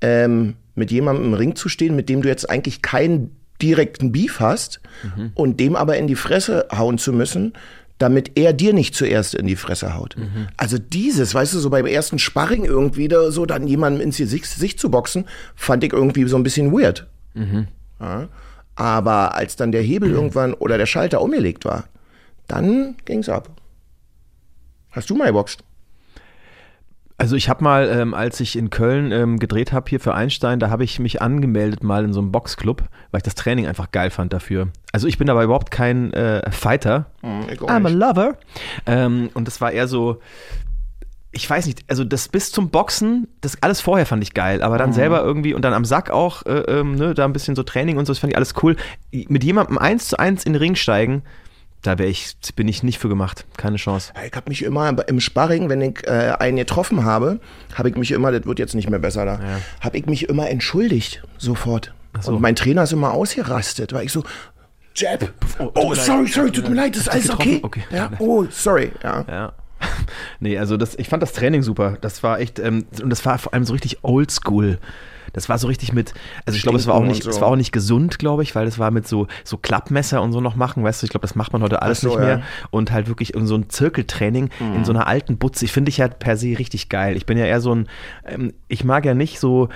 ähm, 0.00 0.56
mit 0.74 0.90
jemandem 0.90 1.26
im 1.26 1.34
Ring 1.34 1.54
zu 1.54 1.68
stehen, 1.68 1.94
mit 1.94 2.08
dem 2.08 2.22
du 2.22 2.28
jetzt 2.28 2.50
eigentlich 2.50 2.82
keinen 2.82 3.36
direkten 3.62 4.10
Beef 4.10 4.40
hast 4.40 4.80
mhm. 5.16 5.30
und 5.34 5.60
dem 5.60 5.76
aber 5.76 5.96
in 5.96 6.08
die 6.08 6.16
Fresse 6.16 6.66
hauen 6.76 6.98
zu 6.98 7.12
müssen, 7.12 7.52
damit 7.98 8.32
er 8.34 8.52
dir 8.52 8.72
nicht 8.72 8.94
zuerst 8.94 9.34
in 9.34 9.46
die 9.46 9.56
Fresse 9.56 9.94
haut. 9.94 10.16
Mhm. 10.18 10.48
Also 10.56 10.78
dieses, 10.78 11.34
weißt 11.34 11.54
du, 11.54 11.58
so 11.58 11.70
beim 11.70 11.86
ersten 11.86 12.18
Sparring 12.18 12.64
irgendwie 12.64 13.08
da 13.08 13.30
so 13.30 13.46
dann 13.46 13.66
jemandem 13.66 14.02
ins 14.02 14.18
Gesicht, 14.18 14.78
zu 14.78 14.90
boxen, 14.90 15.26
fand 15.54 15.82
ich 15.84 15.92
irgendwie 15.92 16.24
so 16.24 16.36
ein 16.36 16.42
bisschen 16.42 16.72
weird. 16.72 17.06
Mhm. 17.34 17.68
Ja. 18.00 18.28
Aber 18.74 19.34
als 19.34 19.56
dann 19.56 19.72
der 19.72 19.82
Hebel 19.82 20.10
irgendwann 20.10 20.52
oder 20.52 20.76
der 20.76 20.86
Schalter 20.86 21.22
umgelegt 21.22 21.64
war, 21.64 21.84
dann 22.46 22.96
ging's 23.06 23.28
ab. 23.28 23.48
Hast 24.90 25.08
du 25.08 25.14
mal 25.14 25.26
geboxt? 25.26 25.64
Also 27.18 27.34
ich 27.34 27.48
habe 27.48 27.64
mal, 27.64 27.88
ähm, 27.88 28.12
als 28.12 28.40
ich 28.40 28.56
in 28.56 28.68
Köln 28.68 29.10
ähm, 29.10 29.38
gedreht 29.38 29.72
habe 29.72 29.88
hier 29.88 30.00
für 30.00 30.14
Einstein, 30.14 30.60
da 30.60 30.68
habe 30.68 30.84
ich 30.84 30.98
mich 30.98 31.22
angemeldet 31.22 31.82
mal 31.82 32.04
in 32.04 32.12
so 32.12 32.20
einem 32.20 32.30
Boxclub, 32.30 32.82
weil 33.10 33.20
ich 33.20 33.22
das 33.22 33.34
Training 33.34 33.66
einfach 33.66 33.90
geil 33.90 34.10
fand 34.10 34.34
dafür. 34.34 34.68
Also 34.92 35.06
ich 35.08 35.16
bin 35.16 35.30
aber 35.30 35.42
überhaupt 35.42 35.70
kein 35.70 36.12
äh, 36.12 36.50
Fighter. 36.50 37.06
Hm, 37.22 37.46
I'm 37.66 37.86
a 37.86 37.88
lover. 37.88 38.36
Ähm, 38.84 39.30
und 39.32 39.46
das 39.46 39.62
war 39.62 39.72
eher 39.72 39.88
so, 39.88 40.20
ich 41.36 41.48
weiß 41.48 41.66
nicht, 41.66 41.84
also 41.88 42.04
das 42.04 42.28
bis 42.28 42.52
zum 42.52 42.68
Boxen, 42.68 43.28
das 43.40 43.62
alles 43.62 43.80
vorher 43.80 44.04
fand 44.04 44.22
ich 44.22 44.34
geil, 44.34 44.62
aber 44.62 44.76
dann 44.76 44.90
mhm. 44.90 44.94
selber 44.94 45.22
irgendwie 45.22 45.54
und 45.54 45.62
dann 45.62 45.72
am 45.72 45.84
Sack 45.86 46.10
auch, 46.10 46.44
äh, 46.44 46.60
ähm, 46.68 46.96
ne, 46.96 47.14
da 47.14 47.24
ein 47.24 47.32
bisschen 47.32 47.56
so 47.56 47.62
Training 47.62 47.96
und 47.96 48.06
so, 48.06 48.12
das 48.12 48.18
fand 48.18 48.32
ich 48.32 48.36
alles 48.36 48.54
cool. 48.62 48.76
Mit 49.10 49.42
jemandem 49.42 49.78
eins 49.78 50.08
zu 50.08 50.18
eins 50.18 50.44
in 50.44 50.52
den 50.52 50.60
Ring 50.60 50.74
steigen, 50.74 51.22
da 51.82 51.98
ich, 51.98 52.36
bin 52.56 52.68
ich 52.68 52.82
nicht 52.82 52.98
für 52.98 53.08
gemacht. 53.08 53.46
Keine 53.56 53.76
Chance. 53.76 54.12
Ich 54.26 54.32
habe 54.34 54.48
mich 54.48 54.62
immer 54.62 55.08
im 55.08 55.20
Sparring, 55.20 55.68
wenn 55.68 55.80
ich 55.80 56.06
äh, 56.06 56.34
einen 56.38 56.56
getroffen 56.56 57.04
habe, 57.04 57.40
habe 57.74 57.90
ich 57.90 57.96
mich 57.96 58.10
immer, 58.10 58.32
das 58.32 58.44
wird 58.44 58.58
jetzt 58.58 58.74
nicht 58.74 58.90
mehr 58.90 58.98
besser 58.98 59.24
da, 59.24 59.34
ja. 59.34 59.60
habe 59.80 59.96
ich 59.98 60.06
mich 60.06 60.28
immer 60.28 60.48
entschuldigt, 60.50 61.22
sofort. 61.38 61.92
So. 62.20 62.32
Und 62.32 62.40
mein 62.40 62.56
Trainer 62.56 62.84
ist 62.84 62.92
immer 62.92 63.12
ausgerastet, 63.12 63.92
weil 63.92 64.06
ich 64.06 64.12
so, 64.12 64.24
Jab, 64.94 65.30
oh, 65.58 65.70
oh 65.74 65.94
sorry, 65.94 66.26
sorry, 66.26 66.50
tut 66.50 66.68
mir 66.70 66.74
leid, 66.74 66.96
ist 66.96 67.10
alles 67.10 67.28
okay? 67.28 67.60
okay. 67.62 67.82
Ja, 67.90 68.10
oh, 68.18 68.46
sorry, 68.50 68.92
ja. 69.02 69.24
ja. 69.28 69.52
nee, 70.40 70.58
also 70.58 70.78
das, 70.78 70.98
ich 70.98 71.08
fand 71.08 71.22
das 71.22 71.34
Training 71.34 71.62
super. 71.62 71.98
Das 72.00 72.22
war 72.22 72.40
echt, 72.40 72.58
ähm, 72.58 72.86
und 73.02 73.10
das 73.10 73.24
war 73.26 73.38
vor 73.38 73.52
allem 73.52 73.64
so 73.64 73.74
richtig 73.74 74.02
oldschool. 74.02 74.78
Das 75.32 75.48
war 75.48 75.58
so 75.58 75.66
richtig 75.66 75.92
mit, 75.92 76.14
also 76.44 76.56
ich 76.56 76.62
glaube, 76.62 76.78
es 76.78 76.86
war 76.86 76.94
auch 76.94 77.04
nicht, 77.04 77.22
so. 77.22 77.30
es 77.30 77.40
war 77.40 77.48
auch 77.48 77.56
nicht 77.56 77.72
gesund, 77.72 78.18
glaube 78.18 78.42
ich, 78.42 78.54
weil 78.54 78.64
das 78.64 78.78
war 78.78 78.90
mit 78.90 79.06
so, 79.06 79.26
so 79.44 79.56
Klappmesser 79.56 80.22
und 80.22 80.32
so 80.32 80.40
noch 80.40 80.56
machen, 80.56 80.84
weißt 80.84 81.02
du, 81.02 81.06
ich 81.06 81.10
glaube, 81.10 81.22
das 81.22 81.34
macht 81.34 81.52
man 81.52 81.62
heute 81.62 81.82
alles 81.82 82.00
so, 82.00 82.08
nicht 82.08 82.18
mehr. 82.18 82.38
Ja. 82.38 82.42
Und 82.70 82.92
halt 82.92 83.08
wirklich 83.08 83.34
in 83.34 83.46
so 83.46 83.56
ein 83.56 83.68
Zirkeltraining 83.68 84.50
mhm. 84.58 84.76
in 84.76 84.84
so 84.84 84.92
einer 84.92 85.06
alten 85.06 85.38
Butze. 85.38 85.64
Ich 85.64 85.72
finde 85.72 85.88
ich 85.88 85.98
ja 85.98 86.08
per 86.08 86.36
se 86.36 86.58
richtig 86.58 86.88
geil. 86.88 87.16
Ich 87.16 87.26
bin 87.26 87.38
ja 87.38 87.46
eher 87.46 87.60
so 87.60 87.74
ein, 87.74 87.88
ähm, 88.24 88.52
ich 88.68 88.84
mag 88.84 89.04
ja 89.04 89.14
nicht 89.14 89.40
so, 89.40 89.68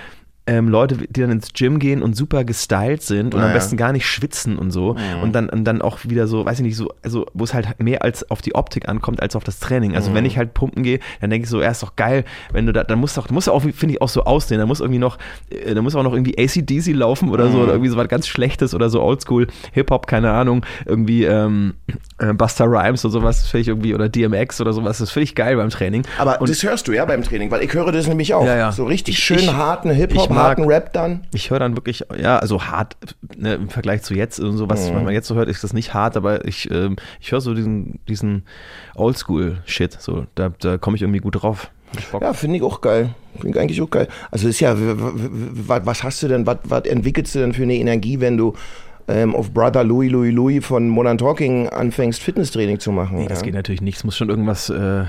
ähm, 0.47 0.67
Leute, 0.67 0.97
die 0.97 1.21
dann 1.21 1.31
ins 1.31 1.53
Gym 1.53 1.77
gehen 1.77 2.01
und 2.01 2.15
super 2.15 2.43
gestylt 2.43 3.03
sind 3.03 3.35
und 3.35 3.41
naja. 3.41 3.47
am 3.47 3.53
besten 3.53 3.77
gar 3.77 3.91
nicht 3.93 4.07
schwitzen 4.07 4.57
und 4.57 4.71
so 4.71 4.93
mhm. 4.93 5.23
und 5.23 5.33
dann 5.33 5.49
und 5.49 5.65
dann 5.65 5.81
auch 5.81 5.99
wieder 6.03 6.27
so, 6.27 6.45
weiß 6.45 6.59
ich 6.59 6.65
nicht, 6.65 6.75
so, 6.75 6.91
also 7.03 7.27
wo 7.33 7.43
es 7.43 7.53
halt 7.53 7.79
mehr 7.79 8.03
als 8.03 8.29
auf 8.31 8.41
die 8.41 8.55
Optik 8.55 8.89
ankommt 8.89 9.21
als 9.21 9.35
auf 9.35 9.43
das 9.43 9.59
Training. 9.59 9.95
Also 9.95 10.09
mhm. 10.09 10.15
wenn 10.15 10.25
ich 10.25 10.37
halt 10.37 10.53
pumpen 10.53 10.83
gehe, 10.83 10.99
dann 11.19 11.29
denke 11.29 11.45
ich 11.45 11.49
so, 11.49 11.59
er 11.59 11.71
ist 11.71 11.83
doch 11.83 11.95
geil, 11.95 12.25
wenn 12.51 12.65
du 12.65 12.73
da, 12.73 12.83
dann 12.83 12.99
musst 12.99 13.17
du 13.17 13.21
auch, 13.21 13.29
muss 13.29 13.47
auch, 13.47 13.61
finde 13.61 13.93
ich, 13.93 14.01
auch 14.01 14.09
so 14.09 14.23
aussehen. 14.23 14.59
Da 14.59 14.65
muss 14.65 14.79
irgendwie 14.79 14.99
noch, 14.99 15.17
äh, 15.49 15.75
da 15.75 15.81
muss 15.81 15.95
auch 15.95 16.03
noch 16.03 16.13
irgendwie 16.13 16.37
ACDC 16.37 16.87
laufen 16.95 17.29
oder 17.29 17.45
mhm. 17.45 17.51
so 17.51 17.59
oder 17.59 17.73
irgendwie 17.73 17.89
so 17.89 17.97
was 17.97 18.07
ganz 18.07 18.27
Schlechtes 18.27 18.73
oder 18.73 18.89
so 18.89 19.01
Oldschool 19.01 19.47
Hip-Hop, 19.73 20.07
keine 20.07 20.31
Ahnung, 20.31 20.65
irgendwie 20.85 21.23
ähm, 21.25 21.75
äh, 22.17 22.33
Buster 22.33 22.65
Rhymes 22.65 23.05
oder 23.05 23.11
sowas, 23.11 23.47
finde 23.47 23.61
ich 23.61 23.67
irgendwie, 23.67 23.93
oder 23.93 24.09
DMX 24.09 24.59
oder 24.59 24.73
sowas, 24.73 24.97
das 24.97 25.11
finde 25.11 25.25
ich 25.25 25.35
geil 25.35 25.55
beim 25.55 25.69
Training. 25.69 26.03
Aber 26.17 26.41
und, 26.41 26.49
das 26.49 26.63
hörst 26.63 26.87
du 26.87 26.93
ja 26.93 27.05
beim 27.05 27.23
Training, 27.23 27.51
weil 27.51 27.63
ich 27.63 27.73
höre 27.73 27.91
das 27.91 28.07
nämlich 28.07 28.33
auch. 28.33 28.45
Ja, 28.45 28.55
ja. 28.55 28.71
So 28.71 28.85
richtig 28.85 29.19
schön 29.19 29.39
ich, 29.39 29.53
harten 29.53 29.91
Hip-Hop 29.91 30.30
harten 30.35 30.65
Rap 30.65 30.93
dann? 30.93 31.27
Ich 31.33 31.49
höre 31.49 31.59
dann 31.59 31.75
wirklich, 31.75 32.05
ja, 32.19 32.37
also 32.39 32.63
hart 32.65 32.97
ne, 33.35 33.55
im 33.55 33.69
Vergleich 33.69 34.03
zu 34.03 34.13
jetzt 34.13 34.39
und 34.39 34.57
so, 34.57 34.69
was 34.69 34.89
mhm. 34.89 35.03
man 35.03 35.13
jetzt 35.13 35.27
so 35.27 35.35
hört, 35.35 35.49
ist 35.49 35.63
das 35.63 35.73
nicht 35.73 35.93
hart, 35.93 36.17
aber 36.17 36.45
ich, 36.45 36.69
ähm, 36.71 36.95
ich 37.19 37.31
höre 37.31 37.41
so 37.41 37.53
diesen, 37.53 37.99
diesen 38.07 38.43
Oldschool-Shit, 38.95 39.97
so, 39.99 40.25
da, 40.35 40.51
da 40.59 40.77
komme 40.77 40.95
ich 40.95 41.01
irgendwie 41.01 41.19
gut 41.19 41.41
drauf. 41.41 41.71
Ja, 42.19 42.33
finde 42.33 42.57
ich 42.57 42.63
auch 42.63 42.81
geil. 42.81 43.09
Finde 43.33 43.57
ich 43.57 43.61
eigentlich 43.61 43.81
auch 43.81 43.89
geil. 43.89 44.07
Also 44.29 44.47
ist 44.47 44.59
ja, 44.59 44.75
was 44.77 46.03
hast 46.03 46.23
du 46.23 46.27
denn, 46.27 46.45
was, 46.45 46.85
entwickelst 46.85 47.35
du 47.35 47.39
denn 47.39 47.53
für 47.53 47.63
eine 47.63 47.75
Energie, 47.75 48.19
wenn 48.19 48.37
du 48.37 48.53
ähm, 49.07 49.35
auf 49.35 49.51
Brother 49.51 49.83
Louis 49.83 50.11
Louis 50.11 50.33
Louis 50.33 50.65
von 50.65 50.87
Modern 50.87 51.17
Talking 51.17 51.67
anfängst, 51.69 52.21
Fitnesstraining 52.21 52.79
zu 52.79 52.91
machen? 52.91 53.17
Nee, 53.17 53.27
das 53.27 53.43
geht 53.43 53.53
natürlich 53.53 53.81
nicht. 53.81 53.97
Es 53.97 54.03
muss 54.03 54.15
schon 54.15 54.29
irgendwas 54.29 54.69
äh, 54.69 55.03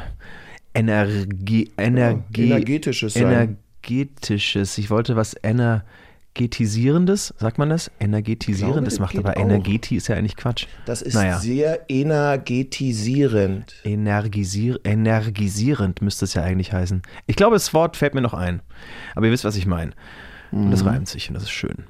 Energie, 0.74 1.70
Energie, 1.76 2.46
ja, 2.48 2.56
energetisches 2.56 3.14
sein 3.14 3.58
energetisches. 3.82 4.78
Ich 4.78 4.90
wollte 4.90 5.16
was 5.16 5.34
energetisierendes, 5.42 7.34
sagt 7.38 7.58
man 7.58 7.70
das? 7.70 7.90
Energetisierendes 7.98 8.98
macht 8.98 9.18
aber 9.18 9.36
Energeti 9.36 9.96
ist 9.96 10.08
ja 10.08 10.16
eigentlich 10.16 10.36
Quatsch. 10.36 10.66
Das 10.86 11.02
ist 11.02 11.14
naja. 11.14 11.38
sehr 11.38 11.90
energetisierend. 11.90 13.74
Energisier 13.84 14.78
energisierend 14.84 16.02
müsste 16.02 16.24
es 16.24 16.34
ja 16.34 16.42
eigentlich 16.42 16.72
heißen. 16.72 17.02
Ich 17.26 17.36
glaube, 17.36 17.56
das 17.56 17.74
Wort 17.74 17.96
fällt 17.96 18.14
mir 18.14 18.22
noch 18.22 18.34
ein. 18.34 18.62
Aber 19.14 19.26
ihr 19.26 19.32
wisst, 19.32 19.44
was 19.44 19.56
ich 19.56 19.66
meine. 19.66 19.92
Und 20.50 20.70
das 20.70 20.82
mhm. 20.82 20.88
reimt 20.88 21.08
sich 21.08 21.28
und 21.28 21.34
das 21.34 21.44
ist 21.44 21.50
schön. 21.50 21.84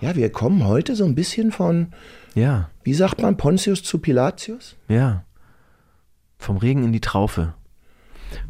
Ja, 0.00 0.16
wir 0.16 0.30
kommen 0.30 0.64
heute 0.66 0.96
so 0.96 1.04
ein 1.04 1.14
bisschen 1.14 1.52
von, 1.52 1.88
ja. 2.34 2.70
wie 2.84 2.94
sagt 2.94 3.20
man, 3.20 3.36
Pontius 3.36 3.82
zu 3.82 3.98
Pilatius? 3.98 4.76
Ja. 4.88 5.24
Vom 6.38 6.56
Regen 6.58 6.84
in 6.84 6.92
die 6.92 7.00
Traufe. 7.00 7.54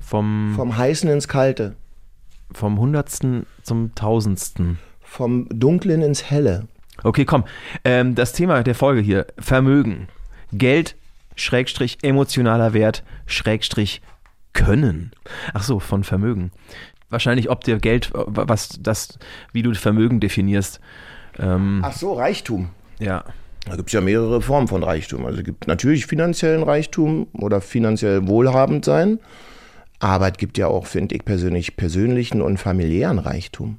Vom, 0.00 0.52
vom 0.56 0.76
Heißen 0.76 1.10
ins 1.10 1.28
Kalte. 1.28 1.76
Vom 2.52 2.78
Hundertsten 2.78 3.46
zum 3.62 3.94
Tausendsten. 3.94 4.78
Vom 5.00 5.48
Dunklen 5.48 6.02
ins 6.02 6.30
Helle. 6.30 6.68
Okay, 7.02 7.24
komm. 7.24 7.44
Ähm, 7.84 8.14
das 8.14 8.32
Thema 8.32 8.62
der 8.62 8.74
Folge 8.74 9.00
hier: 9.00 9.26
Vermögen. 9.38 10.08
Geld, 10.52 10.96
Schrägstrich, 11.34 11.98
emotionaler 12.02 12.72
Wert, 12.72 13.04
Schrägstrich, 13.26 14.00
Können. 14.52 15.10
Ach 15.52 15.62
so, 15.62 15.80
von 15.80 16.02
Vermögen. 16.02 16.50
Wahrscheinlich, 17.10 17.50
ob 17.50 17.62
dir 17.62 17.78
Geld, 17.78 18.10
was 18.14 18.78
das, 18.80 19.18
wie 19.52 19.62
du 19.62 19.74
Vermögen 19.74 20.18
definierst. 20.18 20.80
Ähm, 21.38 21.82
Ach 21.84 21.92
so, 21.92 22.14
Reichtum. 22.14 22.70
Ja. 22.98 23.24
Da 23.66 23.76
gibt 23.76 23.88
es 23.88 23.92
ja 23.92 24.00
mehrere 24.00 24.40
Formen 24.40 24.68
von 24.68 24.82
Reichtum. 24.82 25.26
Also 25.26 25.38
es 25.38 25.44
gibt 25.44 25.66
natürlich 25.66 26.06
finanziellen 26.06 26.62
Reichtum 26.62 27.26
oder 27.32 27.60
finanziell 27.60 28.26
wohlhabend 28.26 28.84
sein. 28.84 29.18
Es 30.00 30.36
gibt 30.38 30.58
ja 30.58 30.68
auch, 30.68 30.86
finde 30.86 31.14
ich 31.14 31.24
persönlich, 31.24 31.76
persönlichen 31.76 32.42
und 32.42 32.58
familiären 32.58 33.18
Reichtum. 33.18 33.78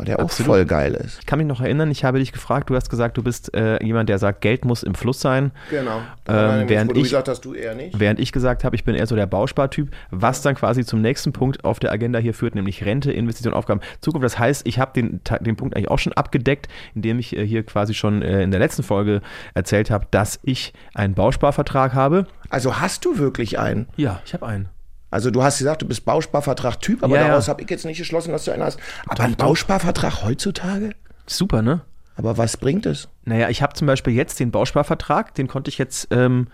Weil 0.00 0.06
der 0.06 0.18
Absolut. 0.18 0.48
auch 0.48 0.54
voll 0.54 0.64
geil 0.64 0.94
ist. 0.94 1.18
Ich 1.18 1.26
kann 1.26 1.38
mich 1.38 1.46
noch 1.46 1.60
erinnern, 1.60 1.90
ich 1.90 2.04
habe 2.04 2.20
dich 2.20 2.32
gefragt, 2.32 2.70
du 2.70 2.74
hast 2.74 2.88
gesagt, 2.88 3.18
du 3.18 3.22
bist 3.22 3.52
äh, 3.54 3.84
jemand, 3.84 4.08
der 4.08 4.18
sagt, 4.18 4.40
Geld 4.40 4.64
muss 4.64 4.82
im 4.82 4.94
Fluss 4.94 5.20
sein. 5.20 5.52
Genau. 5.68 6.00
Ähm, 6.26 6.70
während, 6.70 6.96
ich, 6.96 7.02
gesagt 7.02 7.28
hast, 7.28 7.42
du 7.42 7.52
eher 7.52 7.74
nicht. 7.74 8.00
während 8.00 8.18
ich 8.18 8.32
gesagt 8.32 8.64
habe, 8.64 8.74
ich 8.74 8.84
bin 8.84 8.94
eher 8.94 9.06
so 9.06 9.14
der 9.14 9.26
Bauspartyp, 9.26 9.90
was 10.10 10.40
dann 10.40 10.54
quasi 10.54 10.86
zum 10.86 11.02
nächsten 11.02 11.34
Punkt 11.34 11.66
auf 11.66 11.80
der 11.80 11.92
Agenda 11.92 12.18
hier 12.18 12.32
führt, 12.32 12.54
nämlich 12.54 12.86
Rente, 12.86 13.12
Investition, 13.12 13.52
Aufgaben, 13.52 13.82
Zukunft. 14.00 14.24
Das 14.24 14.38
heißt, 14.38 14.66
ich 14.66 14.78
habe 14.78 14.92
den, 14.94 15.20
den 15.42 15.56
Punkt 15.56 15.76
eigentlich 15.76 15.90
auch 15.90 15.98
schon 15.98 16.14
abgedeckt, 16.14 16.68
indem 16.94 17.18
ich 17.18 17.36
äh, 17.36 17.46
hier 17.46 17.62
quasi 17.62 17.92
schon 17.92 18.22
äh, 18.22 18.42
in 18.42 18.52
der 18.52 18.60
letzten 18.60 18.82
Folge 18.82 19.20
erzählt 19.52 19.90
habe, 19.90 20.06
dass 20.10 20.40
ich 20.44 20.72
einen 20.94 21.12
Bausparvertrag 21.12 21.92
habe. 21.92 22.26
Also 22.48 22.80
hast 22.80 23.04
du 23.04 23.18
wirklich 23.18 23.58
einen? 23.58 23.86
Ja, 23.98 24.22
ich 24.24 24.32
habe 24.32 24.46
einen. 24.46 24.70
Also 25.10 25.30
du 25.30 25.42
hast 25.42 25.58
gesagt, 25.58 25.82
du 25.82 25.86
bist 25.86 26.04
Bausparvertrag-Typ, 26.04 27.02
aber 27.02 27.16
ja, 27.16 27.28
daraus 27.28 27.46
ja. 27.46 27.52
habe 27.52 27.62
ich 27.62 27.70
jetzt 27.70 27.84
nicht 27.84 27.98
geschlossen, 27.98 28.30
dass 28.30 28.44
du 28.44 28.52
einen 28.52 28.62
hast. 28.62 28.78
Aber 29.06 29.24
ein 29.24 29.34
Bausparvertrag 29.34 30.22
heutzutage? 30.22 30.90
Super, 31.26 31.62
ne? 31.62 31.80
Aber 32.16 32.38
was 32.38 32.56
bringt 32.56 32.86
es? 32.86 33.08
Naja, 33.24 33.48
ich 33.48 33.62
habe 33.62 33.74
zum 33.74 33.86
Beispiel 33.86 34.12
jetzt 34.12 34.38
den 34.40 34.50
Bausparvertrag, 34.50 35.34
den 35.34 35.48
konnte 35.48 35.68
ich 35.68 35.78
jetzt 35.78 36.08
ähm, 36.10 36.48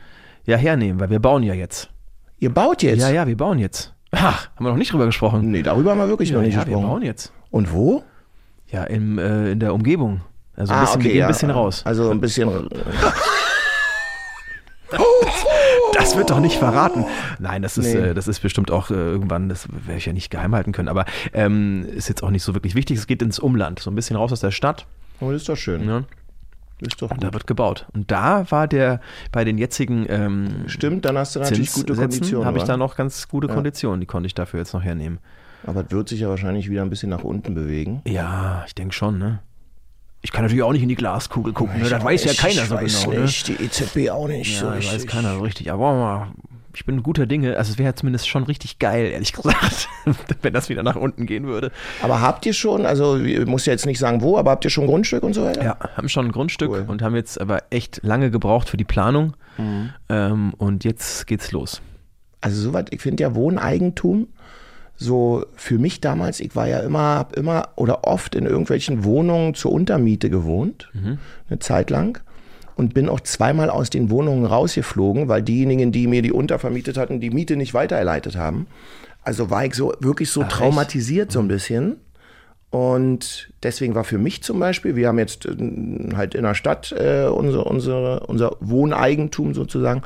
ja 0.44 0.57
hernehmen, 0.57 1.00
weil 1.00 1.11
wir 1.11 1.18
bauen 1.18 1.42
ja 1.42 1.54
jetzt. 1.54 1.90
Ihr 2.38 2.52
baut 2.52 2.82
jetzt? 2.82 3.00
Ja, 3.00 3.11
ja, 3.11 3.26
wir 3.26 3.36
bauen 3.36 3.59
jetzt. 3.59 3.92
Ach, 4.12 4.48
haben 4.54 4.64
wir 4.64 4.70
noch 4.70 4.78
nicht 4.78 4.92
drüber 4.92 5.07
gesprochen. 5.07 5.50
Nee, 5.50 5.62
darüber 5.62 5.90
haben 5.90 5.98
wir 5.98 6.09
wirklich 6.09 6.30
ja, 6.30 6.36
noch 6.36 6.42
nicht 6.42 6.54
ja, 6.54 6.64
gesprochen. 6.64 6.82
wir 6.82 6.88
bauen 6.88 7.02
jetzt. 7.02 7.32
Und 7.50 7.72
wo? 7.72 8.04
Ja, 8.68 8.84
im, 8.84 9.18
äh, 9.18 9.52
in 9.52 9.61
der 9.61 9.74
Umgebung. 9.74 10.20
Also 10.54 10.72
ein 10.72 10.78
ah, 10.78 10.82
bisschen, 10.82 11.00
okay, 11.00 11.04
wir 11.04 11.12
gehen 11.12 11.22
ein 11.22 11.28
bisschen 11.28 11.50
raus. 11.50 11.82
Also 11.84 12.11
ein 12.11 12.20
bisschen. 12.20 12.48
Das 15.99 16.16
wird 16.16 16.30
doch 16.30 16.40
nicht 16.40 16.59
verraten. 16.59 17.05
Nein, 17.38 17.62
das 17.62 17.78
ist, 17.78 17.94
nee. 17.94 18.11
äh, 18.11 18.14
das 18.14 18.28
ist 18.28 18.40
bestimmt 18.40 18.70
auch 18.70 18.90
äh, 18.90 18.94
irgendwann, 18.94 19.49
das 19.49 19.68
werde 19.68 19.99
ich 19.99 20.07
ja 20.07 20.12
nicht 20.12 20.30
geheim 20.30 20.55
halten 20.55 20.72
können, 20.72 20.88
aber 20.88 21.05
ähm, 21.32 21.86
ist 21.94 22.09
jetzt 22.09 22.22
auch 22.22 22.30
nicht 22.30 22.42
so 22.42 22.55
wirklich 22.55 22.74
wichtig. 22.74 22.99
Es 22.99 23.07
geht 23.07 23.22
ins 23.22 23.38
Umland, 23.38 23.80
so 23.80 23.90
ein 23.90 23.94
bisschen 23.94 24.16
raus 24.16 24.32
aus 24.32 24.40
der 24.40 24.51
Stadt. 24.51 24.86
Oh, 25.20 25.30
das 25.30 25.42
ist 25.42 25.49
doch 25.49 25.57
schön. 25.57 25.88
Ja. 25.88 26.05
Ist 26.80 27.01
doch 27.01 27.11
und 27.11 27.24
da 27.24 27.32
wird 27.32 27.47
gebaut. 27.47 27.86
Und 27.94 28.11
da 28.11 28.51
war 28.51 28.68
der 28.68 29.01
bei 29.32 29.44
den 29.44 29.57
jetzigen 29.57 30.05
ähm, 30.11 30.64
Stimmt, 30.66 31.07
dann 31.07 31.16
hast 31.16 31.34
du 31.34 31.40
natürlich 31.40 31.72
gute 31.72 31.94
Konditionen. 31.94 32.44
habe 32.44 32.59
ich 32.59 32.64
da 32.64 32.76
noch 32.76 32.97
ganz 32.97 33.28
gute 33.28 33.49
ja. 33.49 33.55
Konditionen, 33.55 34.01
die 34.01 34.07
konnte 34.07 34.26
ich 34.26 34.34
dafür 34.34 34.61
jetzt 34.61 34.74
noch 34.74 34.82
hernehmen. 34.82 35.18
Aber 35.66 35.84
es 35.86 35.90
wird 35.90 36.09
sich 36.11 36.20
ja 36.20 36.28
wahrscheinlich 36.28 36.68
wieder 36.68 36.82
ein 36.82 36.90
bisschen 36.90 37.09
nach 37.09 37.24
unten 37.24 37.55
bewegen. 37.55 38.03
Ja, 38.07 38.64
ich 38.66 38.74
denke 38.74 38.94
schon, 38.94 39.18
ne? 39.18 39.40
Ich 40.27 40.33
kann 40.33 40.43
natürlich 40.43 40.64
auch 40.64 40.72
nicht 40.72 40.83
in 40.83 40.89
die 40.89 40.97
Glaskugel 40.97 41.53
gucken, 41.53 41.81
ne? 41.81 41.89
das 41.89 42.03
weiß 42.03 42.24
ja 42.24 42.33
keiner 42.33 42.66
so 42.66 42.77
genau. 42.77 43.12
Ne? 43.12 43.22
Nicht, 43.22 43.49
ne? 43.49 43.55
Die 43.55 43.64
EZB 43.64 44.11
auch 44.11 44.27
nicht 44.27 44.55
ja, 44.55 44.59
so 44.59 44.68
richtig. 44.70 44.95
weiß 44.95 45.07
keiner 45.07 45.35
so 45.35 45.41
richtig. 45.43 45.70
Aber 45.70 45.95
mal 45.95 46.27
ich 46.74 46.85
bin 46.85 47.05
guter 47.05 47.27
Dinge. 47.27 47.57
Also 47.57 47.70
es 47.70 47.79
wäre 47.79 47.95
zumindest 47.95 48.29
schon 48.29 48.43
richtig 48.43 48.81
geil, 48.81 49.07
ehrlich 49.07 49.33
gesagt, 49.33 49.89
wenn 50.43 50.53
das 50.53 50.68
wieder 50.68 50.83
nach 50.83 50.97
unten 50.97 51.27
gehen 51.27 51.47
würde. 51.47 51.70
Aber 52.03 52.20
habt 52.20 52.45
ihr 52.45 52.55
schon, 52.55 52.87
also 52.87 53.16
ich 53.18 53.47
muss 53.47 53.66
ja 53.66 53.72
jetzt 53.72 53.87
nicht 53.87 54.01
sagen 54.01 54.20
wo, 54.20 54.37
aber 54.37 54.51
habt 54.51 54.64
ihr 54.64 54.70
schon 54.70 54.89
Grundstück 54.89 55.22
und 55.22 55.33
so 55.33 55.45
weiter? 55.45 55.62
Ja, 55.62 55.77
haben 55.97 56.09
schon 56.09 56.27
ein 56.27 56.33
Grundstück 56.33 56.70
Cool. 56.70 56.85
und 56.89 57.03
haben 57.03 57.14
jetzt 57.14 57.41
aber 57.41 57.62
echt 57.70 58.01
lange 58.03 58.33
gebraucht 58.33 58.68
für 58.68 58.77
die 58.77 58.85
Planung. 58.85 59.37
Ähm, 60.09 60.55
und 60.59 60.83
jetzt 60.83 61.29
geht's 61.29 61.53
los. 61.53 61.81
Also 62.41 62.61
soweit, 62.61 62.93
ich 62.93 63.01
finde 63.01 63.22
ja 63.22 63.37
Wohneigentum 63.37 64.27
so 64.97 65.44
für 65.55 65.78
mich 65.78 66.01
damals, 66.01 66.40
ich 66.40 66.57
war 66.57 66.66
ja 66.66 66.80
immer, 66.80 67.16
hab 67.16 67.36
immer 67.36 67.68
oder 67.76 68.05
oft 68.05 68.34
in 68.34 68.47
irgendwelchen 68.47 69.05
Wohnungen 69.05 69.55
zur 69.55 69.72
Untermiete 69.72 70.30
gewohnt, 70.30 70.90
eine 71.49 71.59
Zeit 71.59 71.90
lang. 71.90 72.20
Und 72.76 72.92
bin 72.92 73.09
auch 73.09 73.20
zweimal 73.20 73.70
aus 73.70 73.88
den 73.88 74.11
Wohnungen 74.11 74.44
rausgeflogen, 74.44 75.28
weil 75.28 75.42
diejenigen, 75.42 75.92
die 75.92 76.07
mir 76.07 76.20
die 76.20 76.32
untervermietet 76.32 76.99
hatten, 76.99 77.20
die 77.20 77.30
Miete 77.30 77.57
nicht 77.57 77.72
weitergeleitet 77.72 78.36
haben. 78.36 78.66
Also 79.22 79.49
war 79.49 79.64
ich 79.64 79.74
so 79.74 79.94
wirklich 80.01 80.30
so 80.30 80.42
Ach, 80.42 80.47
echt? 80.47 80.57
traumatisiert 80.57 81.32
so 81.32 81.40
ein 81.40 81.49
bisschen. 81.49 81.97
Und 82.77 83.49
deswegen 83.62 83.95
war 83.95 84.05
für 84.05 84.18
mich 84.18 84.43
zum 84.43 84.59
Beispiel, 84.59 84.97
wir 84.97 85.09
haben 85.09 85.18
jetzt 85.18 85.47
äh, 85.47 85.57
halt 86.14 86.35
in 86.35 86.43
der 86.43 86.55
Stadt 86.55 86.93
äh, 86.93 87.24
unsere, 87.24 87.64
unsere, 87.64 88.20
unser 88.27 88.55
Wohneigentum 88.61 89.55
sozusagen. 89.55 90.03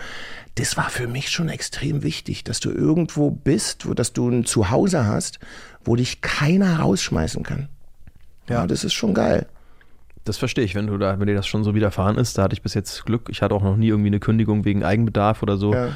Das 0.54 0.76
war 0.76 0.88
für 0.88 1.08
mich 1.08 1.30
schon 1.30 1.48
extrem 1.48 2.04
wichtig, 2.04 2.44
dass 2.44 2.60
du 2.60 2.70
irgendwo 2.70 3.32
bist, 3.32 3.88
wo, 3.88 3.94
dass 3.94 4.12
du 4.12 4.28
ein 4.28 4.44
Zuhause 4.44 5.04
hast, 5.04 5.40
wo 5.84 5.96
dich 5.96 6.20
keiner 6.20 6.78
rausschmeißen 6.78 7.42
kann. 7.42 7.68
Ja, 8.48 8.68
das 8.68 8.84
ist 8.84 8.92
schon 8.92 9.14
geil. 9.14 9.46
Das 10.22 10.36
verstehe 10.36 10.62
ich, 10.64 10.76
wenn 10.76 10.86
du 10.86 10.96
da, 10.96 11.18
wenn 11.18 11.26
dir 11.26 11.34
das 11.34 11.48
schon 11.48 11.64
so 11.64 11.74
widerfahren 11.74 12.18
ist. 12.18 12.38
Da 12.38 12.44
hatte 12.44 12.52
ich 12.52 12.62
bis 12.62 12.74
jetzt 12.74 13.04
Glück. 13.04 13.30
Ich 13.30 13.42
hatte 13.42 13.56
auch 13.56 13.64
noch 13.64 13.76
nie 13.76 13.88
irgendwie 13.88 14.10
eine 14.10 14.20
Kündigung 14.20 14.64
wegen 14.64 14.84
Eigenbedarf 14.84 15.42
oder 15.42 15.56
so. 15.56 15.74
Ja. 15.74 15.88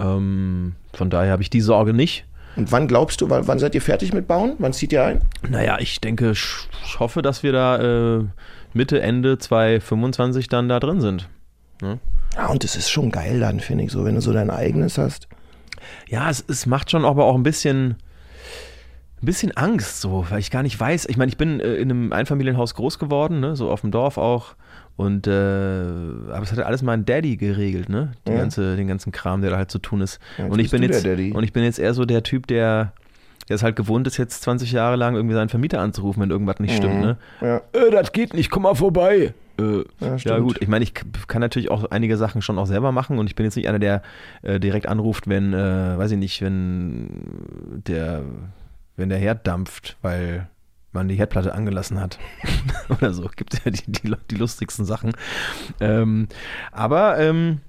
Ähm, 0.00 0.74
von 0.94 1.10
daher 1.10 1.30
habe 1.30 1.42
ich 1.42 1.50
die 1.50 1.60
Sorge 1.60 1.92
nicht. 1.92 2.26
Und 2.58 2.72
wann 2.72 2.88
glaubst 2.88 3.20
du, 3.20 3.30
wann, 3.30 3.46
wann 3.46 3.60
seid 3.60 3.76
ihr 3.76 3.80
fertig 3.80 4.12
mit 4.12 4.26
Bauen? 4.26 4.54
Wann 4.58 4.72
zieht 4.72 4.92
ihr 4.92 5.04
ein? 5.04 5.20
Naja, 5.48 5.78
ich 5.78 6.00
denke, 6.00 6.32
ich 6.32 6.98
hoffe, 6.98 7.22
dass 7.22 7.44
wir 7.44 7.52
da 7.52 8.16
äh, 8.16 8.24
Mitte, 8.72 9.00
Ende 9.00 9.38
2025 9.38 10.48
dann 10.48 10.68
da 10.68 10.80
drin 10.80 11.00
sind. 11.00 11.28
Ne? 11.80 12.00
Ja, 12.34 12.48
und 12.48 12.64
das 12.64 12.74
ist 12.74 12.90
schon 12.90 13.12
geil 13.12 13.38
dann, 13.38 13.60
finde 13.60 13.84
ich, 13.84 13.92
so, 13.92 14.04
wenn 14.04 14.16
du 14.16 14.20
so 14.20 14.32
dein 14.32 14.50
eigenes 14.50 14.98
hast. 14.98 15.28
Ja, 16.08 16.28
es, 16.28 16.44
es 16.48 16.66
macht 16.66 16.90
schon 16.90 17.04
aber 17.04 17.26
auch 17.26 17.36
ein 17.36 17.44
bisschen, 17.44 17.90
ein 19.22 19.26
bisschen 19.26 19.56
Angst, 19.56 20.00
so, 20.00 20.26
weil 20.28 20.40
ich 20.40 20.50
gar 20.50 20.64
nicht 20.64 20.78
weiß. 20.78 21.06
Ich 21.06 21.16
meine, 21.16 21.28
ich 21.28 21.38
bin 21.38 21.60
äh, 21.60 21.76
in 21.76 21.92
einem 21.92 22.12
Einfamilienhaus 22.12 22.74
groß 22.74 22.98
geworden, 22.98 23.38
ne, 23.38 23.54
so 23.54 23.70
auf 23.70 23.82
dem 23.82 23.92
Dorf 23.92 24.18
auch. 24.18 24.56
Und 24.98 25.28
äh, 25.28 25.30
aber 25.30 26.42
es 26.42 26.50
hat 26.50 26.58
alles 26.58 26.82
mein 26.82 27.04
Daddy 27.04 27.36
geregelt, 27.36 27.88
ne? 27.88 28.10
Die 28.26 28.32
Ja. 28.32 28.38
ganze, 28.38 28.74
den 28.76 28.88
ganzen 28.88 29.12
Kram, 29.12 29.42
der 29.42 29.50
da 29.52 29.56
halt 29.56 29.70
zu 29.70 29.78
tun 29.78 30.00
ist. 30.00 30.18
Ja, 30.38 30.46
und 30.46 30.58
ich 30.58 30.72
bin 30.72 30.82
jetzt 30.82 31.06
und 31.06 31.44
ich 31.44 31.52
bin 31.52 31.62
jetzt 31.62 31.78
eher 31.78 31.94
so 31.94 32.04
der 32.04 32.24
Typ, 32.24 32.48
der, 32.48 32.92
der 33.48 33.54
es 33.54 33.62
halt 33.62 33.76
gewohnt 33.76 34.08
ist, 34.08 34.16
jetzt 34.16 34.42
20 34.42 34.72
Jahre 34.72 34.96
lang 34.96 35.14
irgendwie 35.14 35.36
seinen 35.36 35.50
Vermieter 35.50 35.78
anzurufen, 35.80 36.20
wenn 36.22 36.30
irgendwas 36.30 36.58
nicht 36.58 36.76
stimmt, 36.76 37.00
ne? 37.00 37.16
Ja. 37.40 37.58
Äh, 37.72 37.92
das 37.92 38.10
geht 38.10 38.34
nicht, 38.34 38.50
komm 38.50 38.64
mal 38.64 38.74
vorbei. 38.74 39.34
Äh, 39.60 39.84
Ja, 40.00 40.16
ja, 40.16 40.38
gut, 40.40 40.58
ich 40.60 40.66
meine, 40.68 40.82
ich 40.82 40.94
kann 41.28 41.40
natürlich 41.42 41.70
auch 41.70 41.84
einige 41.92 42.16
Sachen 42.16 42.42
schon 42.42 42.58
auch 42.58 42.66
selber 42.66 42.90
machen 42.90 43.20
und 43.20 43.28
ich 43.28 43.36
bin 43.36 43.44
jetzt 43.44 43.54
nicht 43.54 43.68
einer, 43.68 43.78
der 43.78 44.02
äh, 44.42 44.58
direkt 44.58 44.88
anruft, 44.88 45.28
wenn, 45.28 45.52
äh, 45.54 45.96
weiß 45.96 46.10
ich 46.10 46.18
nicht, 46.18 46.42
wenn 46.42 47.08
der, 47.86 48.22
wenn 48.96 49.10
der 49.10 49.18
Herd 49.18 49.46
dampft, 49.46 49.96
weil 50.02 50.48
man 50.92 51.08
die 51.08 51.16
Herdplatte 51.16 51.54
angelassen 51.54 52.00
hat 52.00 52.18
oder 52.88 53.12
so. 53.12 53.28
Gibt 53.36 53.54
ja 53.64 53.70
die, 53.70 53.90
die, 53.90 54.14
die 54.30 54.36
lustigsten 54.36 54.84
Sachen. 54.84 55.12
Ähm, 55.80 56.28
aber 56.72 57.18
ähm, 57.18 57.60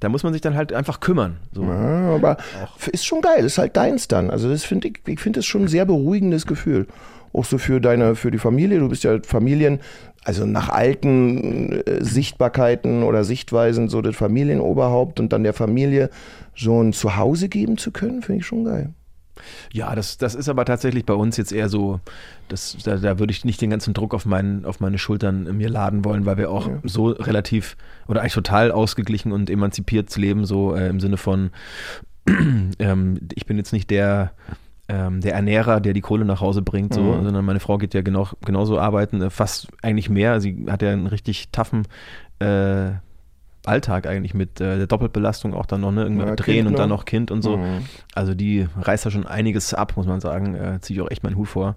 da 0.00 0.08
muss 0.08 0.22
man 0.22 0.32
sich 0.32 0.42
dann 0.42 0.56
halt 0.56 0.72
einfach 0.72 1.00
kümmern. 1.00 1.36
So. 1.52 1.64
Ja, 1.64 2.14
aber 2.14 2.36
ist 2.90 3.06
schon 3.06 3.20
geil, 3.20 3.44
ist 3.44 3.58
halt 3.58 3.76
deins 3.76 4.08
dann. 4.08 4.30
Also 4.30 4.48
das 4.48 4.64
finde 4.64 4.88
ich, 4.88 5.00
ich 5.06 5.20
finde 5.20 5.38
das 5.38 5.46
schon 5.46 5.62
ein 5.62 5.68
sehr 5.68 5.86
beruhigendes 5.86 6.46
Gefühl. 6.46 6.86
Auch 7.32 7.44
so 7.44 7.58
für 7.58 7.80
deine, 7.80 8.14
für 8.14 8.30
die 8.30 8.38
Familie. 8.38 8.78
Du 8.78 8.88
bist 8.88 9.04
ja 9.04 9.18
Familien, 9.22 9.80
also 10.24 10.46
nach 10.46 10.68
alten 10.68 11.80
äh, 11.80 12.02
Sichtbarkeiten 12.02 13.02
oder 13.02 13.24
Sichtweisen 13.24 13.88
so 13.88 14.02
das 14.02 14.16
Familienoberhaupt 14.16 15.20
und 15.20 15.32
dann 15.32 15.42
der 15.42 15.52
Familie 15.52 16.10
so 16.54 16.80
ein 16.82 16.92
Zuhause 16.92 17.48
geben 17.48 17.76
zu 17.76 17.90
können, 17.90 18.22
finde 18.22 18.40
ich 18.40 18.46
schon 18.46 18.64
geil. 18.64 18.94
Ja, 19.72 19.94
das, 19.94 20.18
das 20.18 20.34
ist 20.34 20.48
aber 20.48 20.64
tatsächlich 20.64 21.04
bei 21.04 21.14
uns 21.14 21.36
jetzt 21.36 21.52
eher 21.52 21.68
so, 21.68 22.00
das, 22.48 22.76
da, 22.84 22.96
da 22.96 23.18
würde 23.18 23.32
ich 23.32 23.44
nicht 23.44 23.60
den 23.60 23.70
ganzen 23.70 23.94
Druck 23.94 24.14
auf, 24.14 24.26
meinen, 24.26 24.64
auf 24.64 24.80
meine 24.80 24.98
Schultern 24.98 25.56
mir 25.56 25.68
laden 25.68 26.04
wollen, 26.04 26.26
weil 26.26 26.36
wir 26.36 26.50
auch 26.50 26.68
so 26.84 27.08
relativ 27.08 27.76
oder 28.08 28.20
eigentlich 28.20 28.34
total 28.34 28.70
ausgeglichen 28.72 29.32
und 29.32 29.50
emanzipiert 29.50 30.14
leben, 30.16 30.44
so 30.44 30.74
äh, 30.74 30.88
im 30.88 31.00
Sinne 31.00 31.16
von, 31.16 31.50
ähm, 32.78 33.18
ich 33.34 33.46
bin 33.46 33.56
jetzt 33.56 33.72
nicht 33.72 33.90
der, 33.90 34.32
ähm, 34.88 35.20
der 35.20 35.34
Ernährer, 35.34 35.80
der 35.80 35.94
die 35.94 36.00
Kohle 36.00 36.24
nach 36.24 36.40
Hause 36.40 36.62
bringt, 36.62 36.94
so, 36.94 37.02
Mhm. 37.02 37.24
sondern 37.24 37.44
meine 37.44 37.60
Frau 37.60 37.78
geht 37.78 37.94
ja 37.94 38.02
genau, 38.02 38.28
genauso 38.44 38.78
arbeiten, 38.78 39.22
äh, 39.22 39.30
fast 39.30 39.68
eigentlich 39.82 40.10
mehr. 40.10 40.40
Sie 40.40 40.66
hat 40.68 40.82
ja 40.82 40.90
einen 40.90 41.06
richtig 41.06 41.50
taffen 41.52 41.86
äh, 42.38 42.90
Alltag 43.64 44.06
eigentlich 44.06 44.34
mit 44.34 44.60
äh, 44.60 44.76
der 44.78 44.86
Doppelbelastung 44.86 45.54
auch 45.54 45.66
dann 45.66 45.80
noch, 45.80 45.92
ne? 45.92 46.02
Irgendwann 46.02 46.28
Ja, 46.28 46.36
drehen 46.36 46.56
Kind 46.56 46.68
und 46.68 46.78
dann 46.78 46.88
noch. 46.88 46.98
noch 47.00 47.04
Kind 47.04 47.30
und 47.30 47.42
so. 47.42 47.56
Mhm. 47.56 47.84
Also 48.14 48.34
die 48.34 48.68
reißt 48.80 49.06
da 49.06 49.10
schon 49.10 49.26
einiges 49.26 49.72
ab, 49.74 49.96
muss 49.96 50.06
man 50.06 50.20
sagen. 50.20 50.54
Äh, 50.54 50.80
Ziehe 50.80 50.98
ich 50.98 51.04
auch 51.06 51.10
echt 51.10 51.22
meinen 51.22 51.36
Hut 51.36 51.48
vor. 51.48 51.76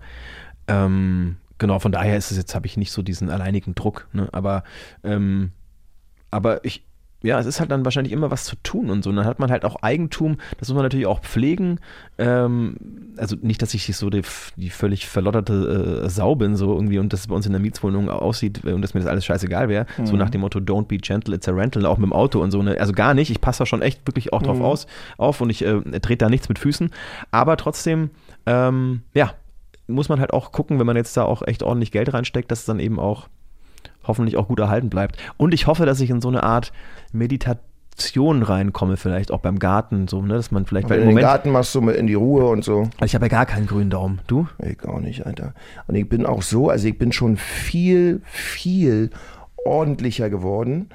Ähm, 0.68 1.38
genau, 1.58 1.80
von 1.80 1.92
daher 1.92 2.18
ist 2.18 2.32
es 2.32 2.38
jetzt, 2.38 2.54
habe 2.56 2.66
ich 2.68 2.78
nicht 2.78 2.92
so 2.92 3.02
diesen 3.02 3.30
alleinigen 3.30 3.74
Druck. 3.76 4.08
Ne? 4.12 4.28
Aber, 4.32 4.64
ähm, 5.04 5.52
aber 6.30 6.66
ich, 6.66 6.84
ja, 7.24 7.40
es 7.40 7.48
ist 7.48 7.60
halt 7.60 7.72
dann 7.72 7.84
wahrscheinlich 7.84 8.14
immer 8.14 8.30
was 8.30 8.44
zu 8.44 8.56
tun 8.62 8.90
und 8.92 9.04
so. 9.04 9.10
Und 9.10 9.16
dann 9.16 9.26
hat 9.26 9.40
man 9.40 9.50
halt 9.50 9.66
auch 9.66 9.78
Eigentum, 9.82 10.38
das 10.60 10.70
muss 10.70 10.76
man 10.76 10.84
natürlich 10.84 11.08
auch 11.08 11.22
pflegen. 11.22 11.80
Ähm, 12.20 12.76
also 13.18 13.36
nicht, 13.42 13.62
dass 13.62 13.74
ich 13.74 13.96
so 13.98 14.10
die, 14.10 14.22
die 14.56 14.70
völlig 14.70 15.08
verlotterte 15.08 16.04
äh, 16.06 16.10
Sau 16.10 16.36
bin, 16.36 16.56
so 16.56 16.74
irgendwie 16.74 17.00
und 17.00 17.12
das 17.14 17.28
bei 17.28 17.36
uns 17.36 17.48
in 17.48 17.54
der 17.54 17.62
Mietswohnung 17.62 18.10
aussieht 18.10 18.64
und 18.66 18.82
dass 18.82 18.94
mir 18.94 19.00
das 19.00 19.10
alles 19.10 19.26
scheißegal 19.26 19.68
wäre. 19.68 19.88
So 20.04 20.16
nach 20.16 20.30
dem 20.30 20.42
Motto, 20.42 20.60
don't 20.60 20.86
be 20.86 20.98
gentle, 20.98 21.36
it's 21.36 21.48
a 21.48 21.52
rental, 21.52 21.86
auch 21.88 21.98
mit 21.98 22.06
dem 22.06 22.14
Auto 22.14 22.42
und 22.42 22.52
so. 22.52 22.62
Ne? 22.62 22.80
Also 22.80 22.94
gar 22.94 23.16
nicht. 23.16 23.32
Ich 23.32 23.42
passe 23.42 23.60
da 23.60 23.66
schon 23.66 23.82
echt 23.82 24.06
wirklich 24.06 24.32
auch 24.34 24.44
drauf 24.44 24.62
aus, 24.62 24.88
auf 25.18 25.42
und 25.42 25.50
ich 25.50 25.66
äh, 25.66 25.82
trete 26.00 26.26
da 26.26 26.30
nichts 26.30 26.50
mit 26.50 26.60
Füßen. 26.60 26.92
Aber 27.32 27.58
trotzdem, 27.58 28.12
ähm, 28.46 29.02
ja, 29.14 29.34
muss 29.88 30.10
man 30.10 30.20
halt 30.20 30.34
auch 30.34 30.52
gucken, 30.52 30.80
wenn 30.80 30.86
man 30.86 30.98
jetzt 30.98 31.16
da 31.18 31.24
auch 31.24 31.42
echt 31.46 31.64
ordentlich 31.64 31.92
Geld 31.92 32.14
reinsteckt, 32.14 32.52
dass 32.52 32.60
es 32.60 32.66
dann 32.66 32.80
eben 32.80 33.00
auch 33.00 33.28
hoffentlich 34.04 34.38
auch 34.38 34.48
gut 34.48 34.60
erhalten 34.60 34.90
bleibt. 34.90 35.18
Und 35.38 35.54
ich 35.54 35.68
hoffe, 35.68 35.86
dass 35.86 36.00
ich 36.00 36.10
in 36.10 36.22
so 36.22 36.30
eine 36.30 36.44
Art 36.44 36.72
Meditation 37.12 38.44
reinkomme, 38.44 38.98
vielleicht 38.98 39.32
auch 39.32 39.40
beim 39.40 39.60
Garten, 39.60 40.08
so, 40.08 40.22
ne, 40.22 40.36
dass 40.36 40.52
man 40.52 40.66
vielleicht, 40.66 40.90
weil 40.90 40.98
in 40.98 41.04
im 41.04 41.10
den 41.10 41.16
Moment, 41.16 41.28
Garten 41.28 41.52
machst 41.52 41.74
du 41.76 41.82
mit 41.82 41.96
in 41.96 42.08
die 42.08 42.14
Ruhe 42.14 42.46
und 42.48 42.64
so. 42.64 42.90
ich 43.04 43.16
habe 43.16 43.26
ja 43.26 43.30
gar 43.30 43.46
keinen 43.46 43.68
grünen 43.68 43.90
Daumen. 43.90 44.20
Du? 44.28 44.48
Ich 44.64 44.84
auch 44.86 45.00
nicht, 45.00 45.26
Alter. 45.26 45.54
Und 45.88 45.96
ich 45.96 46.08
bin 46.08 46.26
auch 46.26 46.42
so, 46.42 46.70
also 46.70 46.88
ich 46.88 46.98
bin 46.98 47.12
schon 47.12 47.38
viel, 47.38 48.22
viel 48.24 49.10
ordentlicher 49.66 50.30
geworden 50.30 50.90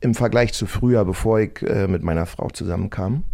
im 0.00 0.14
Vergleich 0.14 0.52
zu 0.52 0.66
früher, 0.66 1.04
bevor 1.04 1.40
ich 1.40 1.62
äh, 1.62 1.88
mit 1.88 2.02
meiner 2.02 2.26
Frau 2.26 2.48
zusammenkam. 2.50 3.24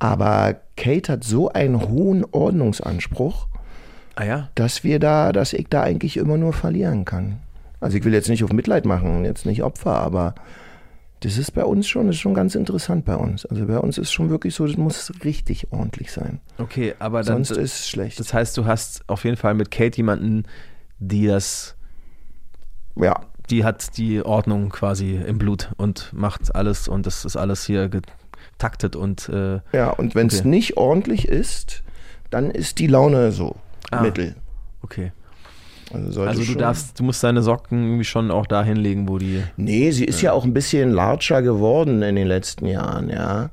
Aber 0.00 0.56
Kate 0.76 1.12
hat 1.12 1.24
so 1.24 1.48
einen 1.50 1.88
hohen 1.88 2.24
Ordnungsanspruch, 2.30 3.48
Ah 4.14 4.24
ja. 4.24 4.48
dass 4.54 4.84
wir 4.84 4.98
da, 4.98 5.32
dass 5.32 5.52
ich 5.52 5.68
da 5.68 5.82
eigentlich 5.82 6.16
immer 6.16 6.36
nur 6.36 6.52
verlieren 6.52 7.04
kann. 7.04 7.40
Also 7.80 7.96
ich 7.96 8.04
will 8.04 8.12
jetzt 8.12 8.28
nicht 8.28 8.42
auf 8.44 8.52
Mitleid 8.52 8.84
machen, 8.84 9.24
jetzt 9.24 9.46
nicht 9.46 9.62
Opfer, 9.62 9.96
aber 9.98 10.34
das 11.20 11.36
ist 11.36 11.52
bei 11.52 11.64
uns 11.64 11.88
schon, 11.88 12.06
das 12.06 12.16
ist 12.16 12.20
schon 12.20 12.34
ganz 12.34 12.54
interessant 12.54 13.04
bei 13.04 13.16
uns. 13.16 13.44
Also 13.46 13.66
bei 13.66 13.78
uns 13.78 13.98
ist 13.98 14.12
schon 14.12 14.30
wirklich 14.30 14.54
so, 14.54 14.66
das 14.66 14.76
muss 14.76 15.12
richtig 15.24 15.72
ordentlich 15.72 16.12
sein. 16.12 16.40
Okay, 16.58 16.94
aber 16.98 17.22
dann, 17.22 17.44
Sonst 17.44 17.50
ist 17.58 17.80
es 17.80 17.88
schlecht. 17.88 18.18
das 18.20 18.32
heißt, 18.34 18.56
du 18.56 18.66
hast 18.66 19.02
auf 19.08 19.24
jeden 19.24 19.36
Fall 19.36 19.54
mit 19.54 19.70
Kate 19.70 19.96
jemanden, 19.96 20.44
die 21.00 21.26
das, 21.26 21.76
ja, 22.96 23.20
die 23.50 23.64
hat 23.64 23.96
die 23.96 24.22
Ordnung 24.24 24.68
quasi 24.70 25.14
im 25.16 25.38
Blut 25.38 25.72
und 25.76 26.12
macht 26.12 26.54
alles 26.54 26.86
und 26.88 27.06
das 27.06 27.24
ist 27.24 27.36
alles 27.36 27.64
hier 27.64 27.88
getaktet 27.88 28.94
und 28.94 29.28
äh, 29.28 29.60
Ja, 29.72 29.90
und 29.90 30.14
wenn 30.14 30.26
es 30.28 30.40
Okay. 30.40 30.48
nicht 30.48 30.76
ordentlich 30.76 31.26
ist, 31.28 31.82
dann 32.30 32.50
ist 32.50 32.78
die 32.78 32.86
Laune 32.88 33.32
so 33.32 33.56
Ah. 33.90 34.02
mittel. 34.02 34.34
okay. 34.82 35.12
Also, 35.92 36.22
Also 36.22 36.44
du 36.44 36.54
darfst, 36.58 36.98
du 37.00 37.04
musst 37.04 37.22
deine 37.24 37.42
Socken 37.42 37.82
irgendwie 37.84 38.04
schon 38.04 38.30
auch 38.30 38.46
da 38.46 38.62
hinlegen, 38.62 39.08
wo 39.08 39.18
die. 39.18 39.42
Nee, 39.56 39.90
sie 39.90 40.04
ist 40.04 40.20
ja 40.20 40.32
auch 40.32 40.44
ein 40.44 40.52
bisschen 40.52 40.90
larger 40.90 41.40
geworden 41.42 42.02
in 42.02 42.16
den 42.16 42.26
letzten 42.28 42.66
Jahren, 42.66 43.08
ja. 43.08 43.50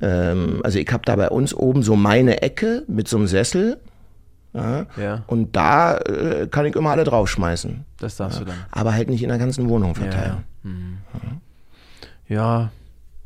Ähm, 0.00 0.60
also 0.64 0.78
ich 0.78 0.90
habe 0.92 1.02
da 1.04 1.16
bei 1.16 1.28
uns 1.28 1.54
oben 1.54 1.82
so 1.82 1.96
meine 1.96 2.42
Ecke 2.42 2.84
mit 2.86 3.08
so 3.08 3.16
einem 3.16 3.26
Sessel. 3.26 3.78
Ja, 4.54 4.86
Ja. 4.96 5.22
Und 5.26 5.54
da 5.56 5.98
äh, 5.98 6.46
kann 6.50 6.64
ich 6.64 6.74
immer 6.76 6.90
alle 6.90 7.04
draufschmeißen. 7.04 7.84
Das 7.98 8.16
darfst 8.16 8.40
du 8.40 8.44
dann. 8.46 8.56
Aber 8.70 8.92
halt 8.94 9.10
nicht 9.10 9.22
in 9.22 9.28
der 9.28 9.38
ganzen 9.38 9.68
Wohnung 9.68 9.90
Ja, 9.90 9.94
verteilen. 10.00 10.36
ja. 10.64 10.70
Mhm. 10.70 10.98
ja, 12.28 12.70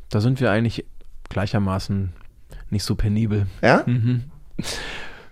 da 0.09 0.19
sind 0.21 0.41
wir 0.41 0.51
eigentlich 0.51 0.85
gleichermaßen 1.29 2.11
nicht 2.69 2.83
so 2.83 2.95
penibel. 2.95 3.47
Ja? 3.61 3.83
Mhm. 3.85 4.23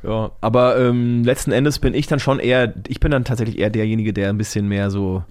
Ja, 0.04 0.32
aber 0.40 0.80
ähm, 0.80 1.24
letzten 1.24 1.52
Endes 1.52 1.80
bin 1.80 1.94
ich 1.94 2.08
dann 2.08 2.20
schon 2.20 2.40
eher, 2.40 2.74
ich 2.88 3.00
bin 3.00 3.12
dann 3.12 3.26
tatsächlich 3.26 3.60
eher 3.60 3.70
derjenige, 3.70 4.14
der 4.14 4.30
ein 4.30 4.38
bisschen 4.38 4.68
mehr 4.68 4.90
so 4.92 5.24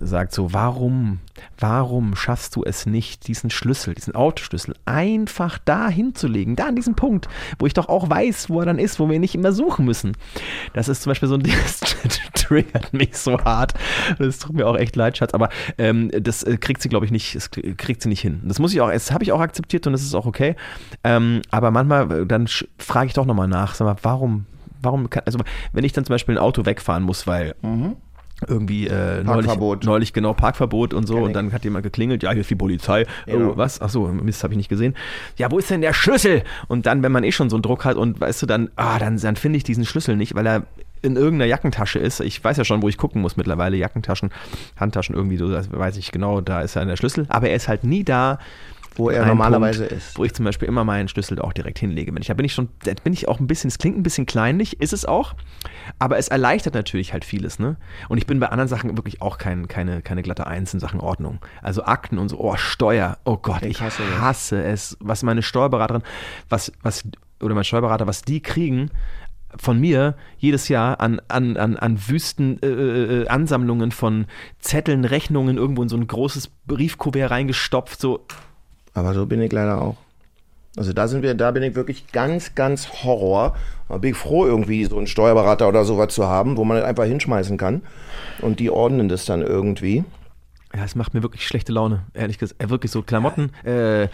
sagt 0.00 0.32
so, 0.32 0.52
warum, 0.52 1.20
warum 1.58 2.16
schaffst 2.16 2.56
du 2.56 2.64
es 2.64 2.86
nicht, 2.86 3.28
diesen 3.28 3.50
Schlüssel, 3.50 3.94
diesen 3.94 4.14
Autoschlüssel 4.14 4.74
einfach 4.84 5.58
da 5.58 5.88
hinzulegen, 5.88 6.56
da 6.56 6.66
an 6.66 6.76
diesem 6.76 6.94
Punkt, 6.94 7.28
wo 7.58 7.66
ich 7.66 7.74
doch 7.74 7.88
auch 7.88 8.08
weiß, 8.08 8.50
wo 8.50 8.60
er 8.60 8.66
dann 8.66 8.78
ist, 8.78 8.98
wo 8.98 9.08
wir 9.08 9.18
nicht 9.18 9.34
immer 9.34 9.52
suchen 9.52 9.84
müssen. 9.84 10.16
Das 10.72 10.88
ist 10.88 11.02
zum 11.02 11.10
Beispiel 11.10 11.28
so 11.28 11.34
ein 11.34 11.42
Ding, 11.44 11.54
das 11.62 11.80
triggert 12.34 12.92
mich 12.92 13.16
so 13.16 13.38
hart. 13.38 13.74
Das 14.18 14.38
tut 14.38 14.54
mir 14.54 14.66
auch 14.66 14.76
echt 14.76 14.96
leid, 14.96 15.16
Schatz, 15.16 15.34
aber 15.34 15.48
ähm, 15.78 16.10
das 16.20 16.42
äh, 16.42 16.56
kriegt 16.56 16.82
sie, 16.82 16.88
glaube 16.88 17.06
ich, 17.06 17.12
nicht, 17.12 17.34
das 17.34 17.50
kriegt 17.50 18.02
sie 18.02 18.08
nicht 18.08 18.20
hin. 18.20 18.40
Das 18.44 18.58
muss 18.58 18.72
ich 18.72 18.80
auch, 18.80 18.90
das 18.90 19.12
habe 19.12 19.24
ich 19.24 19.32
auch 19.32 19.40
akzeptiert 19.40 19.86
und 19.86 19.92
das 19.92 20.02
ist 20.02 20.14
auch 20.14 20.26
okay. 20.26 20.56
Ähm, 21.04 21.42
aber 21.50 21.70
manchmal, 21.70 22.22
äh, 22.22 22.26
dann 22.26 22.48
frage 22.78 23.06
ich 23.06 23.14
doch 23.14 23.26
nochmal 23.26 23.48
nach, 23.48 23.74
sag 23.74 23.86
mal, 23.86 23.96
warum, 24.02 24.46
warum 24.80 25.10
kann, 25.10 25.22
also 25.26 25.38
wenn 25.72 25.84
ich 25.84 25.92
dann 25.92 26.04
zum 26.04 26.14
Beispiel 26.14 26.36
ein 26.36 26.42
Auto 26.42 26.64
wegfahren 26.66 27.02
muss, 27.02 27.26
weil 27.26 27.54
mhm 27.62 27.96
irgendwie 28.48 28.86
äh, 28.86 29.22
neulich, 29.22 29.56
neulich 29.84 30.12
genau 30.12 30.34
Parkverbot 30.34 30.94
und 30.94 31.06
so 31.06 31.18
und 31.18 31.32
dann 31.32 31.52
hat 31.52 31.64
jemand 31.64 31.82
geklingelt, 31.82 32.22
ja, 32.22 32.32
hier 32.32 32.40
ist 32.40 32.50
die 32.50 32.56
Polizei. 32.56 33.06
Ja. 33.26 33.36
Oh, 33.36 33.56
was? 33.56 33.80
Ach 33.80 33.90
so, 33.90 34.06
Mist, 34.06 34.42
habe 34.42 34.54
ich 34.54 34.58
nicht 34.58 34.68
gesehen. 34.68 34.94
Ja, 35.36 35.50
wo 35.50 35.58
ist 35.58 35.70
denn 35.70 35.80
der 35.80 35.92
Schlüssel? 35.92 36.42
Und 36.68 36.86
dann, 36.86 37.02
wenn 37.02 37.12
man 37.12 37.24
eh 37.24 37.32
schon 37.32 37.50
so 37.50 37.56
einen 37.56 37.62
Druck 37.62 37.84
hat 37.84 37.96
und 37.96 38.20
weißt 38.20 38.42
du, 38.42 38.46
dann, 38.46 38.70
ah, 38.76 38.98
dann, 38.98 39.18
dann 39.18 39.36
finde 39.36 39.56
ich 39.56 39.64
diesen 39.64 39.84
Schlüssel 39.84 40.16
nicht, 40.16 40.34
weil 40.34 40.46
er 40.46 40.62
in 41.02 41.16
irgendeiner 41.16 41.48
Jackentasche 41.48 41.98
ist. 41.98 42.20
Ich 42.20 42.42
weiß 42.42 42.56
ja 42.56 42.64
schon, 42.64 42.80
wo 42.80 42.88
ich 42.88 42.96
gucken 42.96 43.20
muss 43.20 43.36
mittlerweile. 43.36 43.76
Jackentaschen, 43.76 44.30
Handtaschen 44.76 45.14
irgendwie, 45.14 45.36
so, 45.36 45.50
das 45.50 45.70
weiß 45.72 45.96
ich 45.96 46.12
genau, 46.12 46.40
da 46.40 46.62
ist 46.62 46.76
er 46.76 46.84
der 46.84 46.96
Schlüssel. 46.96 47.26
Aber 47.28 47.48
er 47.48 47.56
ist 47.56 47.68
halt 47.68 47.84
nie 47.84 48.04
da, 48.04 48.38
wo 48.96 49.10
er 49.10 49.26
normalerweise 49.26 49.86
Punkt, 49.86 49.92
ist. 49.92 50.18
Wo 50.18 50.24
ich 50.24 50.34
zum 50.34 50.44
Beispiel 50.44 50.68
immer 50.68 50.84
meinen 50.84 51.08
Schlüssel 51.08 51.40
auch 51.40 51.52
direkt 51.52 51.78
hinlege. 51.78 52.12
Da 52.12 52.34
bin 52.34 52.44
ich 52.44 52.52
schon, 52.52 52.68
da 52.84 52.92
bin 53.02 53.12
ich 53.12 53.28
auch 53.28 53.40
ein 53.40 53.46
bisschen, 53.46 53.68
es 53.68 53.78
klingt 53.78 53.98
ein 53.98 54.02
bisschen 54.02 54.26
kleinlich, 54.26 54.80
ist 54.80 54.92
es 54.92 55.04
auch, 55.04 55.34
aber 55.98 56.18
es 56.18 56.28
erleichtert 56.28 56.74
natürlich 56.74 57.12
halt 57.12 57.24
vieles, 57.24 57.58
ne? 57.58 57.76
Und 58.08 58.18
ich 58.18 58.26
bin 58.26 58.40
bei 58.40 58.48
anderen 58.48 58.68
Sachen 58.68 58.96
wirklich 58.96 59.22
auch 59.22 59.38
kein, 59.38 59.68
keine, 59.68 60.02
keine 60.02 60.22
glatte 60.22 60.46
Eins 60.46 60.74
in 60.74 60.80
Sachen 60.80 61.00
Ordnung. 61.00 61.40
Also 61.62 61.84
Akten 61.84 62.18
und 62.18 62.28
so, 62.28 62.38
oh, 62.38 62.56
Steuer, 62.56 63.18
oh 63.24 63.36
Gott, 63.36 63.62
ich, 63.62 63.72
ich 63.72 63.80
hasse, 63.80 64.02
hasse 64.20 64.62
es. 64.62 64.96
Was 65.00 65.22
meine 65.22 65.42
Steuerberaterin, 65.42 66.02
was, 66.48 66.72
was, 66.82 67.04
oder 67.40 67.54
mein 67.54 67.64
Steuerberater, 67.64 68.06
was 68.06 68.22
die 68.22 68.40
kriegen, 68.40 68.90
von 69.56 69.78
mir 69.78 70.16
jedes 70.38 70.68
Jahr 70.68 71.00
an, 71.00 71.20
an, 71.28 71.56
an, 71.56 71.76
an 71.76 72.08
wüsten 72.08 72.58
äh, 72.62 72.66
äh, 72.66 73.28
Ansammlungen 73.28 73.92
von 73.92 74.26
Zetteln, 74.60 75.04
Rechnungen 75.04 75.56
irgendwo 75.58 75.82
in 75.82 75.88
so 75.88 75.96
ein 75.96 76.06
großes 76.06 76.48
Briefkuvert 76.66 77.30
reingestopft, 77.30 78.00
so 78.00 78.26
aber 78.94 79.14
so 79.14 79.26
bin 79.26 79.40
ich 79.40 79.52
leider 79.52 79.80
auch. 79.80 79.96
Also 80.76 80.92
da 80.92 81.06
sind 81.06 81.22
wir, 81.22 81.34
da 81.34 81.50
bin 81.50 81.62
ich 81.62 81.74
wirklich 81.74 82.12
ganz, 82.12 82.54
ganz 82.54 83.04
Horror. 83.04 83.54
Da 83.88 83.98
bin 83.98 84.12
ich 84.12 84.16
froh, 84.16 84.46
irgendwie 84.46 84.84
so 84.86 84.96
einen 84.96 85.06
Steuerberater 85.06 85.68
oder 85.68 85.84
sowas 85.84 86.14
zu 86.14 86.26
haben, 86.26 86.56
wo 86.56 86.64
man 86.64 86.78
das 86.78 86.86
einfach 86.86 87.04
hinschmeißen 87.04 87.58
kann. 87.58 87.82
Und 88.40 88.58
die 88.58 88.70
ordnen 88.70 89.08
das 89.08 89.26
dann 89.26 89.42
irgendwie. 89.42 90.04
Ja, 90.74 90.84
es 90.84 90.94
macht 90.94 91.12
mir 91.12 91.22
wirklich 91.22 91.46
schlechte 91.46 91.72
Laune, 91.72 92.04
ehrlich 92.14 92.38
gesagt. 92.38 92.62
Äh, 92.62 92.70
wirklich 92.70 92.90
so 92.90 93.02
Klamotten, 93.02 93.50
äh, 93.66 94.04
äh, 94.04 94.08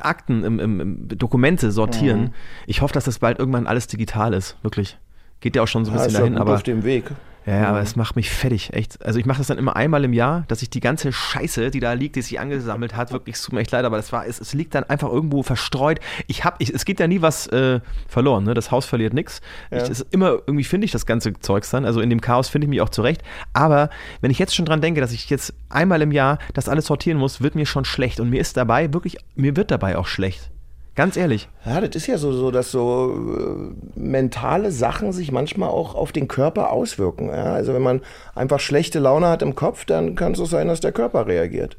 Akten, 0.00 0.42
im, 0.42 0.58
im, 0.58 0.80
im 0.80 1.08
Dokumente 1.08 1.70
sortieren. 1.70 2.20
Mhm. 2.20 2.34
Ich 2.66 2.82
hoffe, 2.82 2.92
dass 2.92 3.04
das 3.04 3.20
bald 3.20 3.38
irgendwann 3.38 3.68
alles 3.68 3.86
digital 3.86 4.34
ist, 4.34 4.56
wirklich. 4.62 4.98
Geht 5.38 5.54
ja 5.54 5.62
auch 5.62 5.68
schon 5.68 5.84
so 5.84 5.92
ein 5.92 5.98
ja, 5.98 6.04
bisschen 6.04 6.20
dahin, 6.20 6.38
aber. 6.38 6.54
auf 6.54 6.64
dem 6.64 6.82
Weg. 6.82 7.04
Ja, 7.46 7.68
aber 7.68 7.80
es 7.80 7.96
macht 7.96 8.16
mich 8.16 8.30
fertig, 8.30 8.72
echt. 8.74 9.04
Also 9.04 9.18
ich 9.18 9.24
mache 9.24 9.38
das 9.38 9.46
dann 9.46 9.58
immer 9.58 9.74
einmal 9.74 10.04
im 10.04 10.12
Jahr, 10.12 10.44
dass 10.48 10.62
ich 10.62 10.68
die 10.70 10.80
ganze 10.80 11.12
Scheiße, 11.12 11.70
die 11.70 11.80
da 11.80 11.94
liegt, 11.94 12.16
die 12.16 12.22
sich 12.22 12.38
angesammelt 12.38 12.96
hat, 12.96 13.12
wirklich, 13.12 13.36
es 13.36 13.42
tut 13.42 13.54
mir 13.54 13.60
echt 13.60 13.70
leid, 13.70 13.84
aber 13.84 13.96
das 13.96 14.12
war, 14.12 14.26
es, 14.26 14.40
es 14.40 14.52
liegt 14.52 14.74
dann 14.74 14.84
einfach 14.84 15.10
irgendwo 15.10 15.42
verstreut. 15.42 16.00
Ich 16.26 16.44
hab, 16.44 16.60
ich, 16.60 16.72
es 16.72 16.84
geht 16.84 17.00
ja 17.00 17.06
nie 17.06 17.22
was 17.22 17.46
äh, 17.48 17.80
verloren, 18.08 18.44
ne? 18.44 18.54
Das 18.54 18.70
Haus 18.70 18.84
verliert 18.84 19.14
nichts. 19.14 19.40
Ja. 19.70 19.84
immer, 20.10 20.38
irgendwie 20.46 20.64
finde 20.64 20.84
ich 20.84 20.90
das 20.90 21.06
ganze 21.06 21.32
Zeugs 21.40 21.70
dann, 21.70 21.84
also 21.84 22.00
in 22.00 22.10
dem 22.10 22.20
Chaos 22.20 22.48
finde 22.48 22.66
ich 22.66 22.70
mich 22.70 22.80
auch 22.82 22.90
zurecht. 22.90 23.22
Aber 23.52 23.88
wenn 24.20 24.30
ich 24.30 24.38
jetzt 24.38 24.54
schon 24.54 24.66
dran 24.66 24.80
denke, 24.80 25.00
dass 25.00 25.12
ich 25.12 25.30
jetzt 25.30 25.54
einmal 25.70 26.02
im 26.02 26.12
Jahr 26.12 26.38
das 26.54 26.68
alles 26.68 26.86
sortieren 26.86 27.18
muss, 27.18 27.40
wird 27.40 27.54
mir 27.54 27.66
schon 27.66 27.84
schlecht. 27.84 28.20
Und 28.20 28.30
mir 28.30 28.40
ist 28.40 28.56
dabei 28.56 28.92
wirklich, 28.92 29.16
mir 29.34 29.56
wird 29.56 29.70
dabei 29.70 29.96
auch 29.96 30.06
schlecht. 30.06 30.50
Ganz 30.94 31.16
ehrlich. 31.16 31.48
Ja, 31.64 31.80
das 31.80 31.94
ist 31.94 32.06
ja 32.08 32.18
so, 32.18 32.32
so 32.32 32.50
dass 32.50 32.70
so 32.70 33.14
äh, 33.14 33.98
mentale 33.98 34.72
Sachen 34.72 35.12
sich 35.12 35.30
manchmal 35.32 35.68
auch 35.68 35.94
auf 35.94 36.12
den 36.12 36.28
Körper 36.28 36.72
auswirken. 36.72 37.28
Ja? 37.28 37.52
Also 37.54 37.72
wenn 37.74 37.82
man 37.82 38.02
einfach 38.34 38.60
schlechte 38.60 38.98
Laune 38.98 39.28
hat 39.28 39.42
im 39.42 39.54
Kopf, 39.54 39.84
dann 39.84 40.14
kann 40.14 40.32
es 40.32 40.40
auch 40.40 40.46
sein, 40.46 40.68
dass 40.68 40.80
der 40.80 40.92
Körper 40.92 41.26
reagiert. 41.26 41.76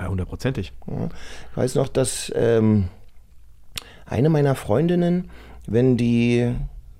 Ja, 0.00 0.08
hundertprozentig. 0.08 0.72
Ja. 0.86 1.08
Ich 1.50 1.56
weiß 1.56 1.74
noch, 1.76 1.88
dass 1.88 2.32
ähm, 2.34 2.88
eine 4.06 4.28
meiner 4.28 4.54
Freundinnen, 4.54 5.30
wenn 5.66 5.96
die 5.96 6.52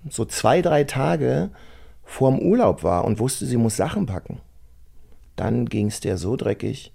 so 0.09 0.25
zwei, 0.25 0.63
drei 0.63 0.85
Tage 0.85 1.51
vorm 2.05 2.39
Urlaub 2.39 2.83
war 2.83 3.05
und 3.05 3.19
wusste, 3.19 3.47
sie 3.47 3.57
muss 3.57 3.77
Sachen 3.77 4.07
packen, 4.07 4.41
dann 5.37 5.67
ging 5.67 5.89
es 5.89 6.01
der 6.01 6.17
so 6.17 6.37
dreckig. 6.37 6.93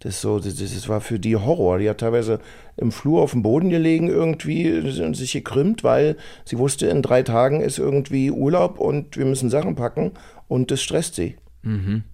Das, 0.00 0.20
so, 0.20 0.38
das, 0.38 0.56
das 0.56 0.88
war 0.88 1.00
für 1.00 1.18
die 1.18 1.36
Horror. 1.36 1.78
Die 1.78 1.88
hat 1.88 1.98
teilweise 1.98 2.40
im 2.76 2.92
Flur 2.92 3.22
auf 3.22 3.32
dem 3.32 3.42
Boden 3.42 3.70
gelegen 3.70 4.08
irgendwie 4.08 4.70
und 5.02 5.14
sich 5.14 5.32
gekrümmt, 5.32 5.84
weil 5.84 6.16
sie 6.44 6.58
wusste, 6.58 6.86
in 6.86 7.02
drei 7.02 7.22
Tagen 7.22 7.60
ist 7.60 7.78
irgendwie 7.78 8.30
Urlaub 8.30 8.78
und 8.78 9.16
wir 9.16 9.24
müssen 9.24 9.48
Sachen 9.48 9.74
packen 9.74 10.12
und 10.48 10.70
das 10.70 10.82
stresst 10.82 11.14
sie. 11.14 11.36
Mhm. 11.62 12.04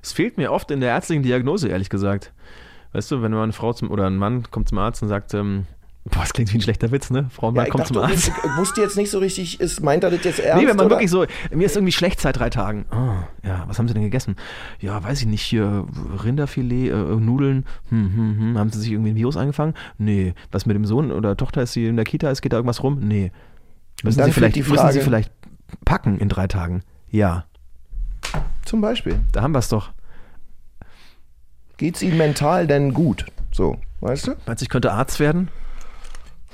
Es 0.00 0.12
fehlt 0.12 0.38
mir 0.38 0.52
oft 0.52 0.70
in 0.70 0.80
der 0.80 0.90
ärztlichen 0.90 1.22
Diagnose, 1.22 1.68
ehrlich 1.68 1.90
gesagt. 1.90 2.32
Weißt 2.92 3.10
du, 3.10 3.22
wenn 3.22 3.32
eine 3.34 3.52
Frau 3.52 3.72
zum, 3.72 3.90
oder 3.90 4.06
ein 4.06 4.16
Mann 4.16 4.50
kommt 4.50 4.68
zum 4.68 4.78
Arzt 4.78 5.02
und 5.02 5.08
sagt, 5.08 5.34
ähm, 5.34 5.66
Boah, 6.04 6.20
das 6.20 6.32
klingt 6.32 6.52
wie 6.52 6.58
ein 6.58 6.62
schlechter 6.62 6.90
Witz, 6.90 7.10
ne? 7.10 7.26
Frau 7.30 7.52
ja, 7.52 7.64
kommt 7.66 7.84
dachte, 7.84 7.94
zum 7.94 8.02
Arzt. 8.02 8.28
Ich 8.28 8.56
wusste 8.56 8.80
jetzt 8.80 8.96
nicht 8.96 9.08
so 9.10 9.20
richtig, 9.20 9.60
ist, 9.60 9.82
meint 9.82 10.02
er 10.02 10.10
das 10.10 10.24
jetzt 10.24 10.40
ernst? 10.40 10.60
Nee, 10.60 10.68
wenn 10.68 10.76
man 10.76 10.86
oder? 10.86 10.96
wirklich 10.96 11.10
so, 11.10 11.24
mir 11.52 11.66
ist 11.66 11.76
irgendwie 11.76 11.92
schlecht 11.92 12.20
seit 12.20 12.40
drei 12.40 12.50
Tagen. 12.50 12.86
Oh, 12.90 13.46
ja, 13.46 13.64
was 13.68 13.78
haben 13.78 13.86
Sie 13.86 13.94
denn 13.94 14.02
gegessen? 14.02 14.34
Ja, 14.80 15.02
weiß 15.02 15.20
ich 15.20 15.26
nicht, 15.26 15.42
hier 15.42 15.86
Rinderfilet, 16.24 16.90
äh, 16.90 16.94
Nudeln, 16.94 17.66
hm, 17.90 18.16
hm, 18.16 18.38
hm. 18.38 18.58
Haben 18.58 18.70
Sie 18.70 18.80
sich 18.80 18.90
irgendwie 18.90 19.10
ein 19.10 19.16
Virus 19.16 19.36
eingefangen? 19.36 19.74
Nee. 19.96 20.34
Was 20.50 20.66
mit 20.66 20.74
dem 20.74 20.86
Sohn 20.86 21.12
oder 21.12 21.36
Tochter 21.36 21.62
ist, 21.62 21.76
die 21.76 21.86
in 21.86 21.94
der 21.94 22.04
Kita 22.04 22.30
ist, 22.30 22.42
geht 22.42 22.52
da 22.52 22.56
irgendwas 22.56 22.82
rum? 22.82 22.98
Nee. 23.00 23.30
Müssen 24.02 24.24
Sie, 24.24 24.32
vielleicht, 24.32 24.56
müssen 24.56 24.90
Sie 24.90 25.00
vielleicht 25.00 25.30
packen 25.84 26.18
in 26.18 26.28
drei 26.28 26.48
Tagen? 26.48 26.82
Ja. 27.10 27.44
Zum 28.64 28.80
Beispiel. 28.80 29.20
Da 29.30 29.42
haben 29.42 29.52
wir 29.52 29.60
es 29.60 29.68
doch. 29.68 29.92
Geht 31.76 31.94
es 31.94 32.02
Ihnen 32.02 32.18
mental 32.18 32.66
denn 32.66 32.92
gut? 32.92 33.26
So, 33.52 33.76
weißt 34.00 34.26
du? 34.26 34.30
Meinst 34.46 34.62
du, 34.62 34.64
ich 34.64 34.68
könnte 34.68 34.92
Arzt 34.92 35.20
werden? 35.20 35.48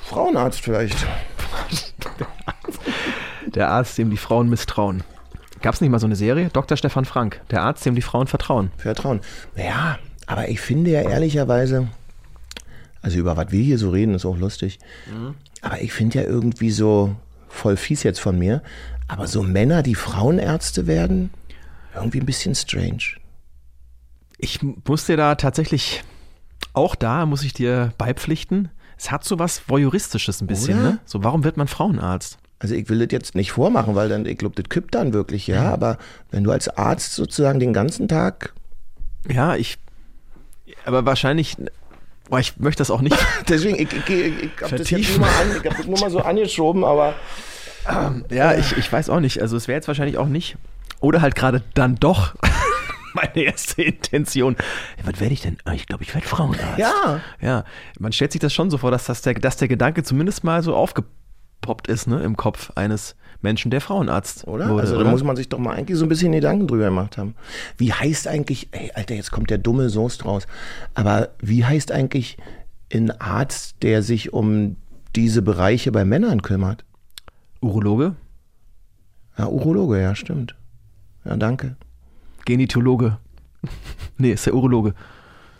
Frauenarzt 0.02 0.60
vielleicht. 0.60 1.06
Der 3.46 3.70
Arzt, 3.70 3.98
dem 3.98 4.10
die 4.10 4.16
Frauen 4.16 4.48
misstrauen. 4.48 5.02
Gab 5.62 5.74
es 5.74 5.80
nicht 5.80 5.90
mal 5.90 5.98
so 5.98 6.06
eine 6.06 6.16
Serie? 6.16 6.50
Dr. 6.52 6.76
Stefan 6.76 7.04
Frank, 7.04 7.40
der 7.50 7.62
Arzt, 7.62 7.84
dem 7.84 7.94
die 7.94 8.02
Frauen 8.02 8.26
vertrauen. 8.26 8.70
Vertrauen. 8.76 9.20
Ja, 9.56 9.98
aber 10.26 10.48
ich 10.48 10.60
finde 10.60 10.90
ja 10.90 11.02
ehrlicherweise, 11.02 11.88
also 13.02 13.18
über 13.18 13.36
was 13.36 13.50
wir 13.50 13.62
hier 13.62 13.78
so 13.78 13.90
reden, 13.90 14.14
ist 14.14 14.26
auch 14.26 14.36
lustig. 14.36 14.78
Mhm. 15.10 15.34
Aber 15.62 15.80
ich 15.80 15.92
finde 15.92 16.20
ja 16.20 16.24
irgendwie 16.24 16.70
so, 16.70 17.16
voll 17.48 17.76
fies 17.76 18.02
jetzt 18.02 18.20
von 18.20 18.38
mir, 18.38 18.62
aber 19.08 19.26
so 19.26 19.42
Männer, 19.42 19.82
die 19.82 19.94
Frauenärzte 19.94 20.86
werden, 20.86 21.30
irgendwie 21.94 22.20
ein 22.20 22.26
bisschen 22.26 22.54
strange. 22.54 23.16
Ich 24.36 24.60
muss 24.62 25.06
dir 25.06 25.16
da 25.16 25.34
tatsächlich, 25.34 26.04
auch 26.72 26.94
da 26.94 27.26
muss 27.26 27.42
ich 27.42 27.52
dir 27.52 27.92
beipflichten, 27.98 28.70
es 28.98 29.10
hat 29.10 29.24
so 29.24 29.38
was 29.38 29.68
Voyeuristisches 29.68 30.40
ein 30.40 30.46
bisschen, 30.46 30.80
Oder? 30.80 30.90
ne? 30.90 30.98
So, 31.04 31.22
warum 31.22 31.44
wird 31.44 31.56
man 31.56 31.68
Frauenarzt? 31.68 32.38
Also 32.58 32.74
ich 32.74 32.88
will 32.88 32.98
das 32.98 33.12
jetzt 33.12 33.34
nicht 33.36 33.52
vormachen, 33.52 33.94
weil 33.94 34.08
dann, 34.08 34.26
ich 34.26 34.36
glaube, 34.36 34.60
das 34.60 34.68
kippt 34.68 34.94
dann 34.96 35.12
wirklich, 35.12 35.46
ja. 35.46 35.62
ja. 35.64 35.72
Aber 35.72 35.98
wenn 36.32 36.42
du 36.42 36.50
als 36.50 36.68
Arzt 36.68 37.14
sozusagen 37.14 37.60
den 37.60 37.72
ganzen 37.72 38.08
Tag. 38.08 38.52
Ja, 39.28 39.54
ich. 39.54 39.78
Aber 40.84 41.06
wahrscheinlich. 41.06 41.56
Boah, 42.28 42.40
ich 42.40 42.58
möchte 42.58 42.80
das 42.80 42.90
auch 42.90 43.00
nicht. 43.00 43.16
Deswegen, 43.48 43.76
ich, 43.76 43.92
ich, 43.92 44.10
ich, 44.10 44.42
ich 44.42 44.50
habe 44.60 44.76
das 44.76 44.90
jetzt 44.90 45.10
nur 45.10 45.20
mal, 45.20 45.28
an, 45.28 45.56
ich 45.56 45.70
hab 45.70 45.76
das 45.76 45.86
nur 45.86 46.00
mal 46.00 46.10
so 46.10 46.18
angeschoben, 46.22 46.84
aber. 46.84 47.14
Ja, 48.30 48.52
ich, 48.54 48.76
ich 48.76 48.92
weiß 48.92 49.08
auch 49.08 49.20
nicht. 49.20 49.40
Also 49.40 49.56
es 49.56 49.66
wäre 49.66 49.76
jetzt 49.76 49.88
wahrscheinlich 49.88 50.18
auch 50.18 50.26
nicht. 50.26 50.58
Oder 51.00 51.22
halt 51.22 51.34
gerade 51.36 51.62
dann 51.72 51.94
doch 51.94 52.34
meine 53.20 53.46
erste 53.46 53.82
Intention. 53.82 54.56
Was 55.04 55.20
werde 55.20 55.34
ich 55.34 55.42
denn? 55.42 55.58
Ah, 55.64 55.72
ich 55.72 55.86
glaube, 55.86 56.04
ich 56.04 56.14
werde 56.14 56.26
Frauenarzt. 56.26 56.78
Ja. 56.78 57.20
Ja, 57.40 57.64
man 57.98 58.12
stellt 58.12 58.32
sich 58.32 58.40
das 58.40 58.52
schon 58.52 58.70
so 58.70 58.78
vor, 58.78 58.90
dass, 58.90 59.06
das 59.06 59.22
der, 59.22 59.34
dass 59.34 59.56
der 59.56 59.68
Gedanke 59.68 60.02
zumindest 60.02 60.44
mal 60.44 60.62
so 60.62 60.74
aufgepoppt 60.74 61.88
ist 61.88 62.06
ne, 62.06 62.22
im 62.22 62.36
Kopf 62.36 62.70
eines 62.74 63.16
Menschen, 63.40 63.70
der 63.70 63.80
Frauenarzt 63.80 64.46
oder? 64.48 64.68
Wurde, 64.68 64.82
also 64.82 64.94
da 64.94 65.00
oder? 65.02 65.10
muss 65.10 65.22
man 65.22 65.36
sich 65.36 65.48
doch 65.48 65.58
mal 65.58 65.74
eigentlich 65.74 65.98
so 65.98 66.04
ein 66.04 66.08
bisschen 66.08 66.32
Gedanken 66.32 66.66
drüber 66.66 66.86
gemacht 66.86 67.18
haben. 67.18 67.34
Wie 67.76 67.92
heißt 67.92 68.26
eigentlich, 68.26 68.68
ey, 68.72 68.90
Alter, 68.94 69.14
jetzt 69.14 69.30
kommt 69.30 69.50
der 69.50 69.58
dumme 69.58 69.90
Soest 69.90 70.24
raus, 70.24 70.46
aber 70.94 71.30
wie 71.40 71.64
heißt 71.64 71.92
eigentlich 71.92 72.36
ein 72.92 73.10
Arzt, 73.20 73.76
der 73.82 74.02
sich 74.02 74.32
um 74.32 74.76
diese 75.14 75.42
Bereiche 75.42 75.92
bei 75.92 76.04
Männern 76.04 76.42
kümmert? 76.42 76.84
Urologe? 77.60 78.16
Ja, 79.36 79.46
Urologe, 79.48 80.00
ja, 80.00 80.14
stimmt. 80.14 80.56
Ja, 81.24 81.36
danke. 81.36 81.76
Genitologe. 82.48 83.18
nee, 84.16 84.32
ist 84.32 84.46
der 84.46 84.54
Urologe. 84.54 84.94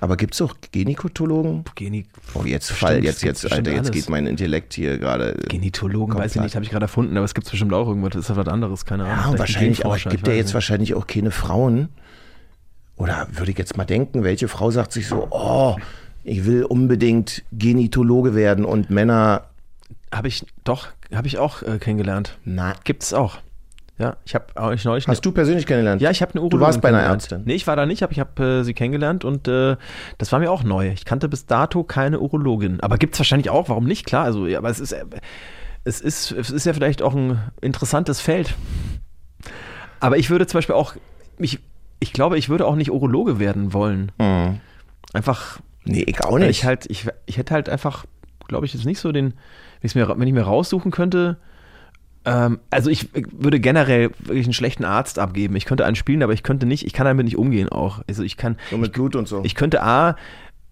Aber 0.00 0.16
gibt 0.16 0.32
es 0.32 0.40
auch 0.40 0.54
Genikotologen? 0.72 1.64
Geni 1.74 2.06
oh, 2.32 2.44
jetzt 2.44 2.72
Fall, 2.72 3.04
jetzt, 3.04 3.22
jetzt, 3.22 3.52
Alter, 3.52 3.72
jetzt 3.72 3.92
geht 3.92 4.08
mein 4.08 4.26
Intellekt 4.26 4.72
hier 4.72 4.96
gerade. 4.96 5.34
Genitologen, 5.48 6.16
weiß 6.16 6.36
ich 6.36 6.40
nicht, 6.40 6.54
habe 6.54 6.64
ich 6.64 6.70
gerade 6.70 6.84
erfunden, 6.84 7.14
aber 7.18 7.26
es 7.26 7.34
gibt 7.34 7.50
bestimmt 7.50 7.74
auch 7.74 7.88
irgendwas, 7.88 8.12
das 8.12 8.30
ist 8.30 8.36
was 8.36 8.48
anderes, 8.48 8.86
keine 8.86 9.04
Ahnung. 9.04 9.18
Ja, 9.18 9.30
und 9.32 9.38
wahrscheinlich 9.38 9.84
auch, 9.84 9.98
gibt 9.98 10.26
ja 10.28 10.32
jetzt 10.32 10.54
wahrscheinlich 10.54 10.94
auch 10.94 11.06
keine 11.06 11.30
Frauen, 11.30 11.90
oder 12.96 13.28
würde 13.32 13.50
ich 13.50 13.58
jetzt 13.58 13.76
mal 13.76 13.84
denken, 13.84 14.24
welche 14.24 14.48
Frau 14.48 14.70
sagt 14.70 14.92
sich 14.92 15.08
so, 15.08 15.28
oh, 15.30 15.76
ich 16.24 16.46
will 16.46 16.64
unbedingt 16.64 17.44
Genitologe 17.52 18.34
werden 18.34 18.64
und 18.64 18.88
Männer. 18.88 19.42
Habe 20.10 20.28
ich, 20.28 20.46
doch, 20.64 20.88
habe 21.12 21.26
ich 21.26 21.36
auch 21.36 21.60
äh, 21.62 21.78
kennengelernt. 21.78 22.38
Na, 22.46 22.74
Gibt 22.84 23.02
es 23.02 23.12
auch. 23.12 23.38
Ja, 23.98 24.16
ich 24.24 24.34
habe 24.34 24.46
euch 24.56 24.84
neulich. 24.84 25.08
hast 25.08 25.24
du 25.26 25.32
persönlich 25.32 25.66
kennengelernt? 25.66 26.00
Ja, 26.00 26.10
ich 26.10 26.22
habe 26.22 26.32
eine 26.32 26.40
Urologin 26.42 26.60
Du 26.60 26.64
warst 26.66 26.80
bei 26.80 26.88
einer. 26.90 27.00
Ärztin. 27.00 27.42
Nee, 27.44 27.54
ich 27.54 27.66
war 27.66 27.74
da 27.74 27.84
nicht, 27.84 28.02
aber 28.04 28.12
ich 28.12 28.20
habe 28.20 28.42
äh, 28.60 28.62
sie 28.62 28.72
kennengelernt 28.74 29.24
und 29.24 29.48
äh, 29.48 29.76
das 30.18 30.30
war 30.30 30.38
mir 30.38 30.50
auch 30.52 30.62
neu. 30.62 30.90
Ich 30.92 31.04
kannte 31.04 31.28
bis 31.28 31.46
dato 31.46 31.82
keine 31.82 32.20
Urologin. 32.20 32.78
Aber 32.80 32.96
gibt 32.96 33.14
es 33.14 33.20
wahrscheinlich 33.20 33.50
auch, 33.50 33.68
warum 33.68 33.84
nicht? 33.84 34.06
Klar, 34.06 34.24
also, 34.24 34.46
ja, 34.46 34.58
aber 34.58 34.70
es 34.70 34.78
ist, 34.78 34.92
äh, 34.92 35.04
es, 35.82 36.00
ist, 36.00 36.30
es 36.30 36.50
ist 36.50 36.64
ja 36.64 36.72
vielleicht 36.74 37.02
auch 37.02 37.14
ein 37.14 37.40
interessantes 37.60 38.20
Feld. 38.20 38.54
Aber 40.00 40.16
ich 40.16 40.30
würde 40.30 40.46
zum 40.46 40.58
Beispiel 40.58 40.76
auch, 40.76 40.94
mich, 41.38 41.58
ich 41.98 42.12
glaube, 42.12 42.38
ich 42.38 42.48
würde 42.48 42.66
auch 42.66 42.76
nicht 42.76 42.92
Urologe 42.92 43.38
werden 43.40 43.72
wollen. 43.72 44.12
Mhm. 44.18 44.60
Einfach, 45.12 45.58
Nee, 45.84 46.02
ich 46.06 46.22
auch 46.22 46.38
nicht. 46.38 46.50
ich 46.50 46.64
halt, 46.64 46.86
ich, 46.88 47.08
ich 47.26 47.36
hätte 47.38 47.54
halt 47.54 47.68
einfach, 47.68 48.04
glaube 48.46 48.66
ich, 48.66 48.74
jetzt 48.74 48.84
nicht 48.84 49.00
so 49.00 49.10
den, 49.10 49.34
wenn 49.80 49.90
mir, 49.94 50.08
wenn 50.08 50.28
ich 50.28 50.34
mir 50.34 50.42
raussuchen 50.42 50.90
könnte, 50.92 51.38
ähm, 52.28 52.58
also 52.70 52.90
ich 52.90 53.08
würde 53.32 53.58
generell 53.60 54.10
wirklich 54.20 54.46
einen 54.46 54.52
schlechten 54.52 54.84
Arzt 54.84 55.18
abgeben. 55.18 55.56
Ich 55.56 55.64
könnte 55.64 55.84
einen 55.86 55.96
spielen, 55.96 56.22
aber 56.22 56.32
ich 56.32 56.42
könnte 56.42 56.66
nicht, 56.66 56.84
ich 56.86 56.92
kann 56.92 57.06
damit 57.06 57.24
nicht 57.24 57.38
umgehen 57.38 57.68
auch. 57.68 58.02
Also 58.08 58.22
ich 58.22 58.36
kann, 58.36 58.56
so 58.70 58.76
mit 58.76 58.92
Blut 58.92 59.16
und 59.16 59.26
so. 59.26 59.42
ich 59.44 59.54
könnte 59.54 59.82
A, 59.82 60.16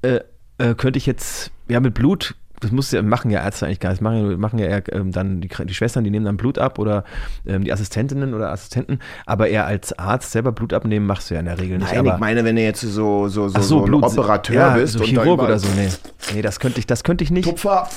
äh, 0.02 0.20
äh, 0.58 0.74
könnte 0.74 0.98
ich 0.98 1.06
jetzt, 1.06 1.50
ja 1.68 1.80
mit 1.80 1.94
Blut, 1.94 2.34
das 2.60 2.72
muss 2.72 2.90
ja, 2.90 3.02
machen 3.02 3.30
ja 3.30 3.42
Ärzte 3.42 3.66
eigentlich 3.66 3.80
gar 3.80 3.90
nicht, 3.90 4.00
das 4.00 4.02
machen, 4.02 4.30
ja- 4.30 4.36
machen 4.36 4.58
ja 4.58 4.66
eher 4.66 4.82
ähm, 4.92 5.12
dann 5.12 5.40
die, 5.40 5.48
die 5.48 5.74
Schwestern, 5.74 6.04
die 6.04 6.10
nehmen 6.10 6.24
dann 6.24 6.36
Blut 6.36 6.58
ab 6.58 6.78
oder 6.78 7.04
ähm, 7.46 7.64
die 7.64 7.72
Assistentinnen 7.72 8.34
oder 8.34 8.50
Assistenten, 8.50 9.00
aber 9.26 9.48
eher 9.48 9.66
als 9.66 9.98
Arzt 9.98 10.32
selber 10.32 10.52
Blut 10.52 10.72
abnehmen 10.72 11.06
machst 11.06 11.30
du 11.30 11.34
ja 11.34 11.40
in 11.40 11.46
der 11.46 11.58
Regel 11.58 11.78
nicht. 11.78 11.90
Nein, 11.90 12.00
aber, 12.00 12.14
ich 12.14 12.20
meine, 12.20 12.44
wenn 12.44 12.56
du 12.56 12.62
jetzt 12.62 12.80
so, 12.80 13.28
so, 13.28 13.48
so, 13.48 13.60
so, 13.60 13.80
Blut, 13.82 14.04
Operateur 14.04 14.54
ja, 14.54 14.74
bist 14.76 14.94
so 14.94 15.04
Chirurg 15.04 15.40
oder 15.40 15.58
so, 15.58 15.68
nee. 15.76 15.88
Nee, 16.34 16.42
das 16.42 16.60
könnte 16.60 16.78
ich, 16.78 16.86
das 16.86 17.04
könnte 17.04 17.24
ich 17.24 17.30
nicht. 17.30 17.48
Tupfer. 17.48 17.88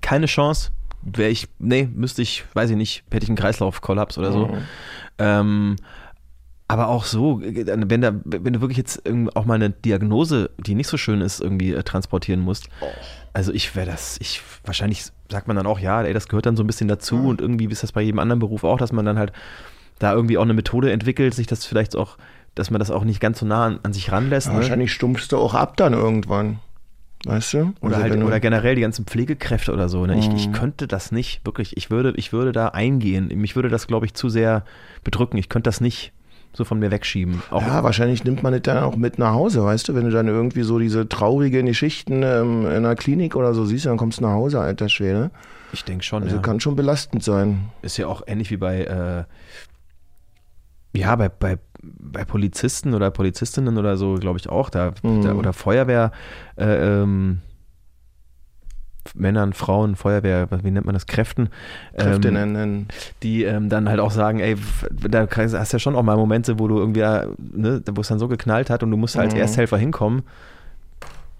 keine 0.00 0.26
Chance. 0.26 0.70
Wäre 1.02 1.30
ich, 1.30 1.48
nee, 1.58 1.88
müsste 1.92 2.22
ich, 2.22 2.44
weiß 2.54 2.70
ich 2.70 2.76
nicht, 2.76 3.04
hätte 3.10 3.24
ich 3.24 3.28
einen 3.28 3.36
Kreislaufkollaps 3.36 4.18
oder 4.18 4.32
so. 4.32 4.50
Ähm, 5.18 5.76
aber 6.68 6.88
auch 6.88 7.04
so, 7.04 7.42
wenn, 7.42 8.00
da, 8.00 8.14
wenn 8.24 8.52
du 8.52 8.62
wirklich 8.62 8.78
jetzt 8.78 9.02
auch 9.34 9.44
mal 9.44 9.54
eine 9.56 9.68
Diagnose, 9.70 10.50
die 10.58 10.74
nicht 10.74 10.88
so 10.88 10.96
schön 10.96 11.20
ist, 11.20 11.40
irgendwie 11.40 11.74
äh, 11.74 11.82
transportieren 11.82 12.40
musst. 12.40 12.68
Also 13.34 13.52
ich 13.52 13.76
wäre 13.76 13.86
das, 13.86 14.16
ich, 14.20 14.40
wahrscheinlich 14.64 15.04
sagt 15.30 15.48
man 15.48 15.56
dann 15.56 15.66
auch, 15.66 15.78
ja, 15.78 16.02
ey, 16.02 16.14
das 16.14 16.28
gehört 16.28 16.46
dann 16.46 16.56
so 16.56 16.62
ein 16.62 16.66
bisschen 16.66 16.88
dazu 16.88 17.28
und 17.28 17.42
irgendwie 17.42 17.66
ist 17.66 17.82
das 17.82 17.92
bei 17.92 18.00
jedem 18.00 18.18
anderen 18.20 18.38
Beruf 18.38 18.64
auch, 18.64 18.78
dass 18.78 18.90
man 18.90 19.04
dann 19.04 19.18
halt 19.18 19.32
da 19.98 20.14
irgendwie 20.14 20.38
auch 20.38 20.42
eine 20.42 20.54
Methode 20.54 20.90
entwickelt, 20.92 21.34
sich 21.34 21.46
das 21.46 21.66
vielleicht 21.66 21.94
auch, 21.94 22.16
dass 22.54 22.70
man 22.70 22.78
das 22.78 22.90
auch 22.90 23.04
nicht 23.04 23.20
ganz 23.20 23.40
so 23.40 23.46
nah 23.46 23.66
an, 23.66 23.80
an 23.82 23.92
sich 23.92 24.10
ranlässt. 24.10 24.46
Ja, 24.46 24.54
ne? 24.54 24.60
wahrscheinlich 24.60 24.92
stumpfst 24.92 25.28
du 25.30 25.36
auch 25.36 25.54
ab 25.54 25.76
dann 25.76 25.92
irgendwann. 25.92 26.58
Weißt 27.24 27.54
du? 27.54 27.72
Oder, 27.80 27.96
Also 27.98 28.10
halt, 28.10 28.14
du- 28.20 28.26
oder 28.26 28.40
generell 28.40 28.74
die 28.74 28.80
ganzen 28.80 29.04
Pflegekräfte 29.06 29.72
oder 29.72 29.88
so. 29.88 30.04
Ne? 30.06 30.18
Ich, 30.18 30.28
Mhm. 30.28 30.36
ich 30.36 30.52
könnte 30.52 30.88
das 30.88 31.12
nicht, 31.12 31.44
wirklich. 31.46 31.76
Ich 31.76 31.90
würde, 31.90 32.12
ich 32.16 32.32
würde 32.32 32.50
da 32.52 32.68
eingehen. 32.68 33.28
Mich 33.36 33.54
würde 33.54 33.68
das, 33.68 33.86
glaube 33.86 34.06
ich, 34.06 34.14
zu 34.14 34.28
sehr 34.28 34.64
bedrücken. 35.04 35.36
Ich 35.38 35.48
könnte 35.48 35.68
das 35.68 35.80
nicht 35.80 36.12
so 36.52 36.64
von 36.64 36.78
mir 36.80 36.90
wegschieben. 36.90 37.40
Auch, 37.50 37.62
Ja, 37.62 37.82
wahrscheinlich 37.84 38.24
nimmt 38.24 38.42
man 38.42 38.52
das 38.52 38.62
dann 38.62 38.78
auch 38.82 38.96
mit 38.96 39.18
nach 39.18 39.32
Hause, 39.32 39.64
weißt 39.64 39.88
du? 39.88 39.94
Wenn 39.94 40.04
du 40.04 40.10
dann 40.10 40.26
irgendwie 40.28 40.62
so 40.64 40.78
diese 40.78 41.08
traurigen 41.08 41.64
Geschichten 41.66 42.22
ähm, 42.24 42.62
in 42.66 42.72
einer 42.72 42.94
Klinik 42.96 43.36
oder 43.36 43.54
so 43.54 43.64
siehst, 43.64 43.86
dann 43.86 43.96
kommst 43.96 44.18
du 44.18 44.24
nach 44.24 44.32
Hause, 44.32 44.60
alter 44.60 44.88
Schwede. 44.88 45.30
ich 45.72 45.84
denke 45.84 46.04
schon. 46.04 46.24
Also 46.24 46.36
ja. 46.36 46.42
kann 46.42 46.60
schon 46.60 46.76
belastend 46.76 47.22
sein. 47.22 47.70
Ist 47.82 47.96
ja 47.96 48.06
auch 48.08 48.22
ähnlich 48.26 48.50
wie 48.50 48.58
bei, 48.58 48.82
äh, 48.82 49.24
ja, 50.98 51.16
bei, 51.16 51.28
bei, 51.30 51.58
bei 51.82 52.24
Polizisten 52.24 52.94
oder 52.94 53.10
Polizistinnen 53.10 53.76
oder 53.78 53.96
so, 53.96 54.14
glaube 54.14 54.38
ich 54.38 54.48
auch. 54.48 54.70
Da, 54.70 54.92
Mhm. 55.02 55.22
da 55.22 55.34
oder 55.34 55.52
Feuerwehr, 55.52 56.12
äh, 56.56 57.02
ähm, 57.02 57.40
Männern, 59.14 59.52
Frauen, 59.52 59.96
Feuerwehr, 59.96 60.48
wie 60.62 60.70
nennt 60.70 60.86
man 60.86 60.94
das, 60.94 61.06
Kräften. 61.08 61.48
Kräfte 61.96 62.28
ähm, 62.28 62.86
die 63.22 63.42
ähm, 63.42 63.68
dann 63.68 63.88
halt 63.88 63.98
auch 63.98 64.12
sagen, 64.12 64.38
ey, 64.38 64.56
da 64.92 65.26
hast 65.28 65.72
du 65.72 65.76
ja 65.76 65.78
schon 65.80 65.96
auch 65.96 66.04
mal 66.04 66.16
Momente, 66.16 66.60
wo 66.60 66.68
du 66.68 66.78
irgendwie, 66.78 67.00
äh, 67.00 67.26
ne, 67.38 67.82
wo 67.90 68.00
es 68.00 68.08
dann 68.08 68.20
so 68.20 68.28
geknallt 68.28 68.70
hat 68.70 68.84
und 68.84 68.90
du 68.92 68.96
musst 68.96 69.16
als 69.18 69.34
Mhm. 69.34 69.40
Ersthelfer 69.40 69.76
hinkommen. 69.76 70.22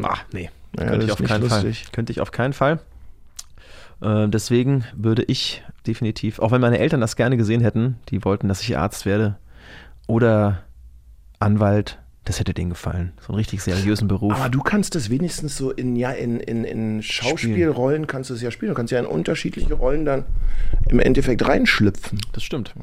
Ach, 0.03 0.25
nee, 0.33 0.51
Ja, 0.77 0.87
könnte 0.87 1.07
ich 1.07 1.13
auf 1.13 1.23
keinen 1.23 1.49
Fall. 1.49 1.73
Könnte 1.93 2.11
ich 2.13 2.21
auf 2.21 2.33
keinen 2.33 2.53
Fall. 2.53 2.81
Äh, 4.01 4.29
deswegen 4.29 4.85
würde 4.97 5.23
ich 5.23 5.63
definitiv, 5.87 6.41
auch 6.41 6.51
wenn 6.51 6.61
meine 6.61 6.79
Eltern 6.81 7.01
das 7.01 7.15
gerne 7.15 7.37
gesehen 7.37 7.61
hätten, 7.61 7.97
die 8.09 8.25
wollten, 8.25 8.49
dass 8.49 8.61
ich 8.63 8.77
Arzt 8.77 9.07
werde 9.07 9.37
oder 10.13 10.63
Anwalt, 11.39 11.99
das 12.25 12.39
hätte 12.39 12.53
denen 12.53 12.71
gefallen. 12.71 13.15
So 13.19 13.29
einen 13.29 13.39
richtig 13.39 13.63
seriösen 13.63 14.09
Beruf. 14.09 14.35
Aber 14.35 14.51
du 14.51 14.61
kannst 14.61 14.95
es 14.95 15.09
wenigstens 15.09 15.57
so 15.57 15.71
in, 15.71 15.97
ja, 15.97 16.11
in, 16.11 16.39
in, 16.39 16.65
in 16.65 17.03
Schauspielrollen 17.03 18.07
kannst 18.07 18.29
du 18.29 18.35
es 18.35 18.43
ja 18.43 18.51
spielen. 18.51 18.71
Du 18.71 18.77
kannst 18.77 18.93
ja 18.93 19.01
in 19.01 19.07
unterschiedliche 19.07 19.73
Rollen 19.73 20.05
dann 20.05 20.27
im 20.89 21.01
Endeffekt 21.01 21.49
reinschlüpfen. 21.49 22.21
das 22.33 22.43
stimmt. 22.43 22.75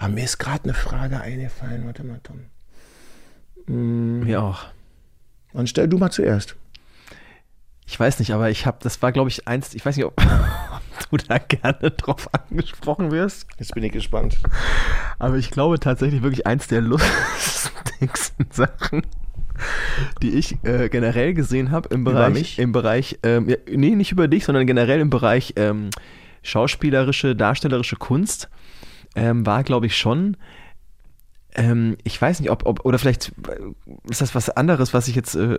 Aber 0.00 0.12
mir 0.12 0.24
ist 0.24 0.38
gerade 0.38 0.64
eine 0.64 0.74
Frage 0.74 1.20
eingefallen. 1.20 1.86
Warte 1.86 2.02
mal, 2.02 2.20
Tom. 2.24 2.40
Mhm. 3.66 4.24
Mir 4.24 4.42
auch. 4.42 4.64
Dann 5.52 5.68
stell 5.68 5.86
du 5.86 5.98
mal 5.98 6.10
zuerst. 6.10 6.56
Ich 7.86 7.98
weiß 7.98 8.18
nicht, 8.18 8.32
aber 8.32 8.50
ich 8.50 8.66
habe, 8.66 8.78
das 8.82 9.00
war, 9.02 9.12
glaube 9.12 9.30
ich, 9.30 9.46
eins, 9.46 9.72
ich 9.72 9.86
weiß 9.86 9.96
nicht, 9.96 10.04
ob 10.04 10.14
du 11.10 11.16
da 11.16 11.38
gerne 11.38 11.90
drauf 11.90 12.28
angesprochen 12.32 13.10
wirst. 13.10 13.46
Jetzt 13.58 13.74
bin 13.74 13.84
ich 13.84 13.92
gespannt. 13.92 14.38
Aber 15.18 15.36
ich 15.36 15.50
glaube 15.50 15.78
tatsächlich 15.78 16.22
wirklich 16.22 16.46
eins 16.46 16.66
der 16.68 16.80
lustigsten 16.82 18.46
Sachen, 18.50 19.02
die 20.22 20.30
ich 20.30 20.56
äh, 20.64 20.88
generell 20.88 21.34
gesehen 21.34 21.70
habe 21.70 21.88
im 21.90 22.02
Über 22.02 22.12
Bereich, 22.12 22.34
mich? 22.34 22.58
im 22.58 22.72
Bereich, 22.72 23.18
ähm, 23.22 23.48
ja, 23.48 23.56
nee, 23.70 23.94
nicht 23.94 24.12
über 24.12 24.28
dich, 24.28 24.44
sondern 24.44 24.66
generell 24.66 25.00
im 25.00 25.10
Bereich 25.10 25.54
ähm, 25.56 25.90
schauspielerische, 26.42 27.34
darstellerische 27.34 27.96
Kunst, 27.96 28.48
ähm, 29.14 29.46
war, 29.46 29.64
glaube 29.64 29.86
ich, 29.86 29.96
schon. 29.96 30.36
Ähm, 31.58 31.96
ich 32.04 32.20
weiß 32.20 32.38
nicht, 32.38 32.50
ob, 32.50 32.66
ob, 32.66 32.84
oder 32.84 32.98
vielleicht 32.98 33.32
äh, 33.48 34.08
ist 34.08 34.20
das 34.20 34.34
was 34.36 34.48
anderes, 34.48 34.94
was 34.94 35.08
ich 35.08 35.16
jetzt, 35.16 35.34
äh, 35.34 35.58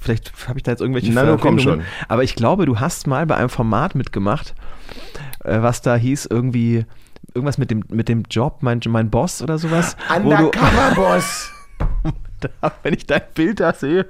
vielleicht 0.00 0.32
habe 0.48 0.58
ich 0.58 0.64
da 0.64 0.72
jetzt 0.72 0.80
irgendwelche 0.80 1.12
Na, 1.12 1.24
du 1.24 1.38
komm 1.38 1.60
schon. 1.60 1.82
Aber 2.08 2.24
ich 2.24 2.34
glaube, 2.34 2.66
du 2.66 2.80
hast 2.80 3.06
mal 3.06 3.24
bei 3.26 3.36
einem 3.36 3.48
Format 3.48 3.94
mitgemacht, 3.94 4.54
äh, 5.44 5.62
was 5.62 5.80
da 5.80 5.94
hieß, 5.94 6.26
irgendwie, 6.26 6.86
irgendwas 7.34 7.56
mit 7.56 7.70
dem, 7.70 7.84
mit 7.88 8.08
dem 8.08 8.24
Job, 8.28 8.58
mein, 8.62 8.80
mein 8.88 9.10
Boss 9.10 9.42
oder 9.42 9.58
sowas. 9.58 9.96
Undercover-Boss. 10.14 11.52
wenn 12.82 12.94
ich 12.94 13.06
dein 13.06 13.22
Bild 13.34 13.60
da 13.60 13.72
sehe. 13.72 14.06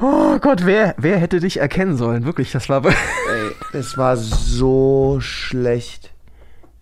Oh 0.00 0.38
Gott, 0.38 0.64
wer, 0.64 0.94
wer 0.96 1.18
hätte 1.18 1.38
dich 1.40 1.58
erkennen 1.58 1.98
sollen? 1.98 2.24
Wirklich, 2.24 2.50
das 2.50 2.70
war. 2.70 2.82
Ey, 2.86 2.94
es 3.74 3.98
war 3.98 4.16
so 4.16 5.18
schlecht. 5.20 6.13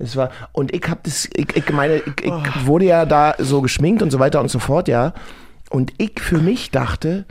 Es 0.03 0.16
war, 0.16 0.30
und 0.53 0.74
ich 0.74 0.82
hab 0.88 1.05
das, 1.05 1.28
ich, 1.34 1.57
ich 1.57 1.70
meine, 1.72 1.96
ich, 1.96 2.24
ich 2.24 2.66
wurde 2.66 2.86
ja 2.86 3.07
da 3.07 3.34
so 3.38 3.62
geschminkt 3.62 4.03
und 4.03 4.11
so 4.11 4.18
weiter 4.18 4.40
und 4.40 4.50
so 4.50 4.59
fort, 4.59 4.88
ja. 4.88 5.14
Und 5.70 5.92
ich 5.98 6.20
für 6.20 6.38
mich 6.38 6.70
dachte, 6.70 7.24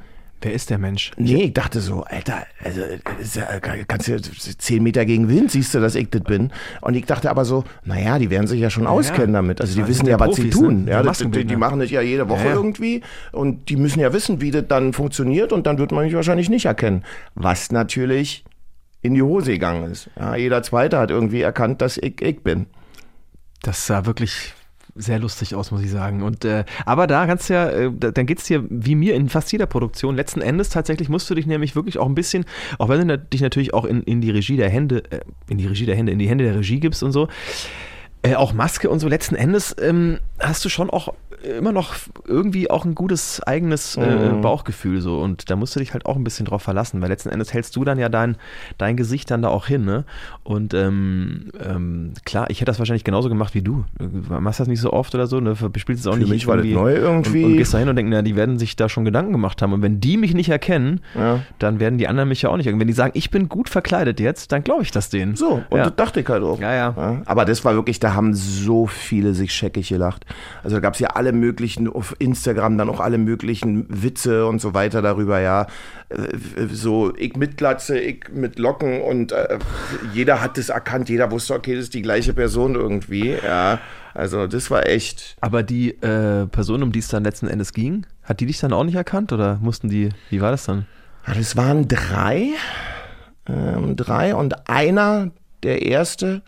Wer 0.43 0.53
ist 0.53 0.71
der 0.71 0.79
Mensch? 0.79 1.11
nee, 1.17 1.43
ich 1.43 1.53
dachte 1.53 1.81
so, 1.81 2.03
Alter, 2.03 2.47
also, 2.63 2.81
ja, 2.81 3.83
kannst 3.87 4.07
du 4.07 4.19
zehn 4.19 4.81
Meter 4.81 5.05
gegen 5.05 5.29
Wind, 5.29 5.51
siehst 5.51 5.75
du, 5.75 5.79
dass 5.79 5.93
ich 5.93 6.09
das 6.09 6.23
bin. 6.23 6.51
Und 6.81 6.95
ich 6.95 7.05
dachte 7.05 7.29
aber 7.29 7.45
so, 7.45 7.63
naja, 7.85 8.17
die 8.17 8.31
werden 8.31 8.47
sich 8.47 8.59
ja 8.59 8.71
schon 8.71 8.87
auskennen 8.87 9.33
damit. 9.33 9.61
Also 9.61 9.79
die 9.79 9.87
wissen 9.87 10.07
ja, 10.07 10.13
ja 10.13 10.19
was 10.19 10.35
sie 10.35 10.49
tun. 10.49 10.85
ne? 10.85 10.91
Ja, 10.91 11.01
Die 11.01 11.07
das, 11.07 11.19
die, 11.19 11.45
die 11.45 11.55
machen 11.55 11.79
das 11.79 11.91
ja 11.91 12.01
jede 12.01 12.27
Woche 12.27 12.45
Ja, 12.45 12.49
ja. 12.49 12.55
irgendwie. 12.55 13.01
Und 13.31 13.69
die 13.69 13.75
müssen 13.75 13.99
ja 13.99 14.13
wissen, 14.13 14.41
wie 14.41 14.49
das 14.49 14.65
dann 14.67 14.93
funktioniert. 14.93 15.53
Und 15.53 15.67
dann 15.67 15.77
wird 15.77 15.91
man 15.91 16.05
mich 16.05 16.15
wahrscheinlich 16.15 16.49
nicht 16.49 16.65
erkennen. 16.65 17.03
Was 17.35 17.71
natürlich 17.71 18.43
in 19.01 19.13
die 19.13 19.21
Hose 19.21 19.53
gegangen 19.53 19.91
ist. 19.91 20.09
Ja, 20.17 20.35
jeder 20.35 20.63
Zweite 20.63 20.97
hat 20.97 21.11
irgendwie 21.11 21.41
erkannt, 21.41 21.81
dass 21.81 21.97
ich 21.97 22.21
ich 22.21 22.43
bin. 22.43 22.67
Das 23.61 23.87
sah 23.87 24.05
wirklich 24.05 24.53
sehr 24.95 25.19
lustig 25.19 25.55
aus, 25.55 25.71
muss 25.71 25.81
ich 25.81 25.91
sagen. 25.91 26.21
Und 26.21 26.45
äh, 26.45 26.65
aber 26.85 27.07
da 27.07 27.25
kannst 27.25 27.49
du 27.49 27.53
ja, 27.53 27.69
äh, 27.69 27.91
da, 27.93 28.11
dann 28.11 28.25
geht's 28.25 28.45
dir 28.45 28.65
wie 28.69 28.95
mir 28.95 29.15
in 29.15 29.29
fast 29.29 29.51
jeder 29.51 29.65
Produktion. 29.65 30.15
Letzten 30.15 30.41
Endes 30.41 30.69
tatsächlich 30.69 31.09
musst 31.09 31.29
du 31.29 31.35
dich 31.35 31.45
nämlich 31.45 31.75
wirklich 31.75 31.97
auch 31.97 32.07
ein 32.07 32.15
bisschen, 32.15 32.45
auch 32.77 32.89
wenn 32.89 33.07
du 33.07 33.17
dich 33.17 33.41
natürlich 33.41 33.73
auch 33.73 33.85
in, 33.85 34.03
in 34.03 34.21
die 34.21 34.31
Regie 34.31 34.57
der 34.57 34.69
Hände, 34.69 35.03
äh, 35.11 35.21
in 35.47 35.57
die 35.57 35.67
Regie 35.67 35.85
der 35.85 35.95
Hände, 35.95 36.11
in 36.11 36.19
die 36.19 36.27
Hände 36.27 36.43
der 36.43 36.55
Regie 36.55 36.79
gibst 36.79 37.03
und 37.03 37.11
so, 37.11 37.27
äh, 38.23 38.35
auch 38.35 38.53
Maske 38.53 38.89
und 38.89 38.99
so. 38.99 39.07
Letzten 39.07 39.35
Endes 39.35 39.75
ähm, 39.79 40.19
hast 40.39 40.63
du 40.65 40.69
schon 40.69 40.89
auch 40.89 41.13
immer 41.57 41.71
noch 41.71 41.93
irgendwie 42.27 42.69
auch 42.69 42.85
ein 42.85 42.95
gutes 42.95 43.41
eigenes 43.43 43.97
äh, 43.97 44.01
Mhm. 44.31 44.41
Bauchgefühl 44.41 45.01
so 45.01 45.19
und 45.19 45.49
da 45.49 45.55
musst 45.55 45.75
du 45.75 45.79
dich 45.79 45.93
halt 45.93 46.05
auch 46.05 46.15
ein 46.15 46.23
bisschen 46.23 46.45
drauf 46.45 46.61
verlassen, 46.61 47.01
weil 47.01 47.09
letzten 47.09 47.29
Endes 47.29 47.53
hältst 47.53 47.75
du 47.75 47.83
dann 47.83 47.97
ja 47.99 48.09
dein, 48.09 48.37
dein 48.77 48.97
Gesicht 48.97 49.31
dann 49.31 49.41
da 49.41 49.49
auch 49.49 49.65
hin, 49.67 49.85
ne? 49.85 50.05
Und 50.43 50.73
ähm, 50.73 51.49
ähm, 51.63 52.13
klar, 52.25 52.49
ich 52.49 52.57
hätte 52.59 52.65
das 52.71 52.79
wahrscheinlich 52.79 53.03
genauso 53.03 53.29
gemacht 53.29 53.53
wie 53.55 53.61
du. 53.61 53.85
Du 53.99 54.33
machst 54.39 54.59
das 54.59 54.67
nicht 54.67 54.81
so 54.81 54.91
oft 54.93 55.13
oder 55.15 55.27
so, 55.27 55.39
ne? 55.39 55.55
Spielst 55.77 56.01
es 56.01 56.07
auch 56.07 56.13
Für 56.13 56.19
nicht 56.19 56.29
mich 56.29 56.47
war 56.47 56.57
das 56.57 56.65
neu 56.65 56.93
irgendwie. 56.95 57.43
Und, 57.43 57.51
und 57.51 57.57
gehst 57.57 57.73
da 57.73 57.77
hin 57.77 57.89
und 57.89 57.95
denkst, 57.95 58.11
na, 58.13 58.21
die 58.21 58.35
werden 58.35 58.59
sich 58.59 58.75
da 58.75 58.89
schon 58.89 59.05
Gedanken 59.05 59.31
gemacht 59.31 59.61
haben. 59.61 59.73
Und 59.73 59.81
wenn 59.81 59.99
die 59.99 60.17
mich 60.17 60.33
nicht 60.33 60.49
erkennen, 60.49 61.01
Ja. 61.15 61.39
dann 61.59 61.79
werden 61.79 61.97
die 61.97 62.07
anderen 62.07 62.29
mich 62.29 62.41
ja 62.41 62.49
auch 62.49 62.57
nicht 62.57 62.65
erkennen. 62.65 62.79
Wenn 62.81 62.87
die 62.87 62.93
sagen, 62.93 63.11
ich 63.15 63.29
bin 63.31 63.49
gut 63.49 63.69
verkleidet 63.69 64.19
jetzt, 64.19 64.51
dann 64.51 64.63
glaube 64.63 64.83
ich 64.83 64.91
das 64.91 65.09
denen. 65.09 65.35
So, 65.35 65.63
und 65.69 65.77
ja. 65.77 65.85
das 65.85 65.95
dachte 65.95 66.19
ich 66.21 66.27
halt 66.27 66.43
auch. 66.43 66.59
Ja, 66.59 66.73
ja. 66.73 66.93
Ja, 66.97 67.21
aber 67.25 67.45
das 67.45 67.63
war 67.65 67.73
wirklich, 67.75 67.99
da 67.99 68.13
haben 68.13 68.33
so 68.33 68.87
viele 68.87 69.33
sich 69.33 69.53
scheckig 69.53 69.89
gelacht. 69.89 70.25
Also 70.63 70.75
da 70.77 70.79
gab 70.81 70.93
es 70.95 70.99
ja 70.99 71.09
alle 71.09 71.30
alle 71.31 71.39
möglichen, 71.39 71.87
auf 71.87 72.15
Instagram 72.19 72.77
dann 72.77 72.89
auch 72.89 72.99
alle 72.99 73.17
möglichen 73.17 73.85
Witze 73.89 74.45
und 74.45 74.59
so 74.59 74.73
weiter 74.73 75.01
darüber, 75.01 75.39
ja. 75.39 75.67
Äh, 76.09 76.67
so, 76.71 77.13
ich 77.15 77.35
mit 77.35 77.57
Glatze, 77.57 77.97
ich 77.99 78.25
mit 78.33 78.59
Locken 78.59 79.01
und 79.01 79.31
äh, 79.31 79.59
jeder 80.13 80.41
hat 80.41 80.57
das 80.57 80.69
erkannt, 80.69 81.09
jeder 81.09 81.31
wusste, 81.31 81.53
okay, 81.53 81.75
das 81.75 81.85
ist 81.85 81.93
die 81.93 82.01
gleiche 82.01 82.33
Person 82.33 82.75
irgendwie, 82.75 83.35
ja. 83.43 83.79
Also 84.13 84.45
das 84.45 84.69
war 84.69 84.87
echt. 84.87 85.37
Aber 85.39 85.63
die 85.63 85.91
äh, 86.01 86.45
Person, 86.47 86.83
um 86.83 86.91
die 86.91 86.99
es 86.99 87.07
dann 87.07 87.23
letzten 87.23 87.47
Endes 87.47 87.71
ging, 87.71 88.05
hat 88.23 88.41
die 88.41 88.45
dich 88.45 88.59
dann 88.59 88.73
auch 88.73 88.83
nicht 88.83 88.95
erkannt 88.95 89.31
oder 89.31 89.57
mussten 89.61 89.87
die, 89.89 90.09
wie 90.29 90.41
war 90.41 90.51
das 90.51 90.65
dann? 90.65 90.85
Ja, 91.27 91.33
das 91.35 91.55
waren 91.55 91.87
drei, 91.87 92.49
ähm, 93.47 93.95
drei 93.95 94.35
und 94.35 94.69
einer, 94.69 95.31
der 95.63 95.83
erste, 95.83 96.41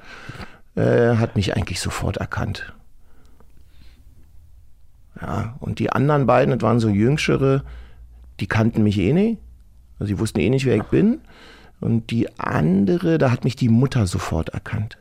äh, 0.76 1.16
hat 1.16 1.36
mich 1.38 1.56
eigentlich 1.56 1.80
sofort 1.80 2.18
erkannt. 2.18 2.74
Ja, 5.26 5.56
und 5.60 5.80
die 5.80 5.90
anderen 5.92 6.26
beiden, 6.26 6.54
das 6.58 6.62
waren 6.62 6.80
so 6.80 6.90
jüngere, 6.90 7.64
die 8.40 8.48
kannten 8.48 8.84
mich 8.84 8.98
eh 9.00 9.14
nicht. 9.14 9.40
Also 10.00 10.14
die 10.14 10.20
wussten 10.20 10.40
eh 10.40 10.50
nicht, 10.50 10.66
wer 10.66 10.76
ich 10.76 10.84
bin. 10.84 11.22
Und 11.80 12.12
die 12.12 12.28
andere, 12.40 13.18
da 13.18 13.32
hat 13.32 13.44
mich 13.44 13.56
die 13.56 13.70
Mutter 13.70 14.06
sofort 14.08 14.50
erkannt. 14.50 14.98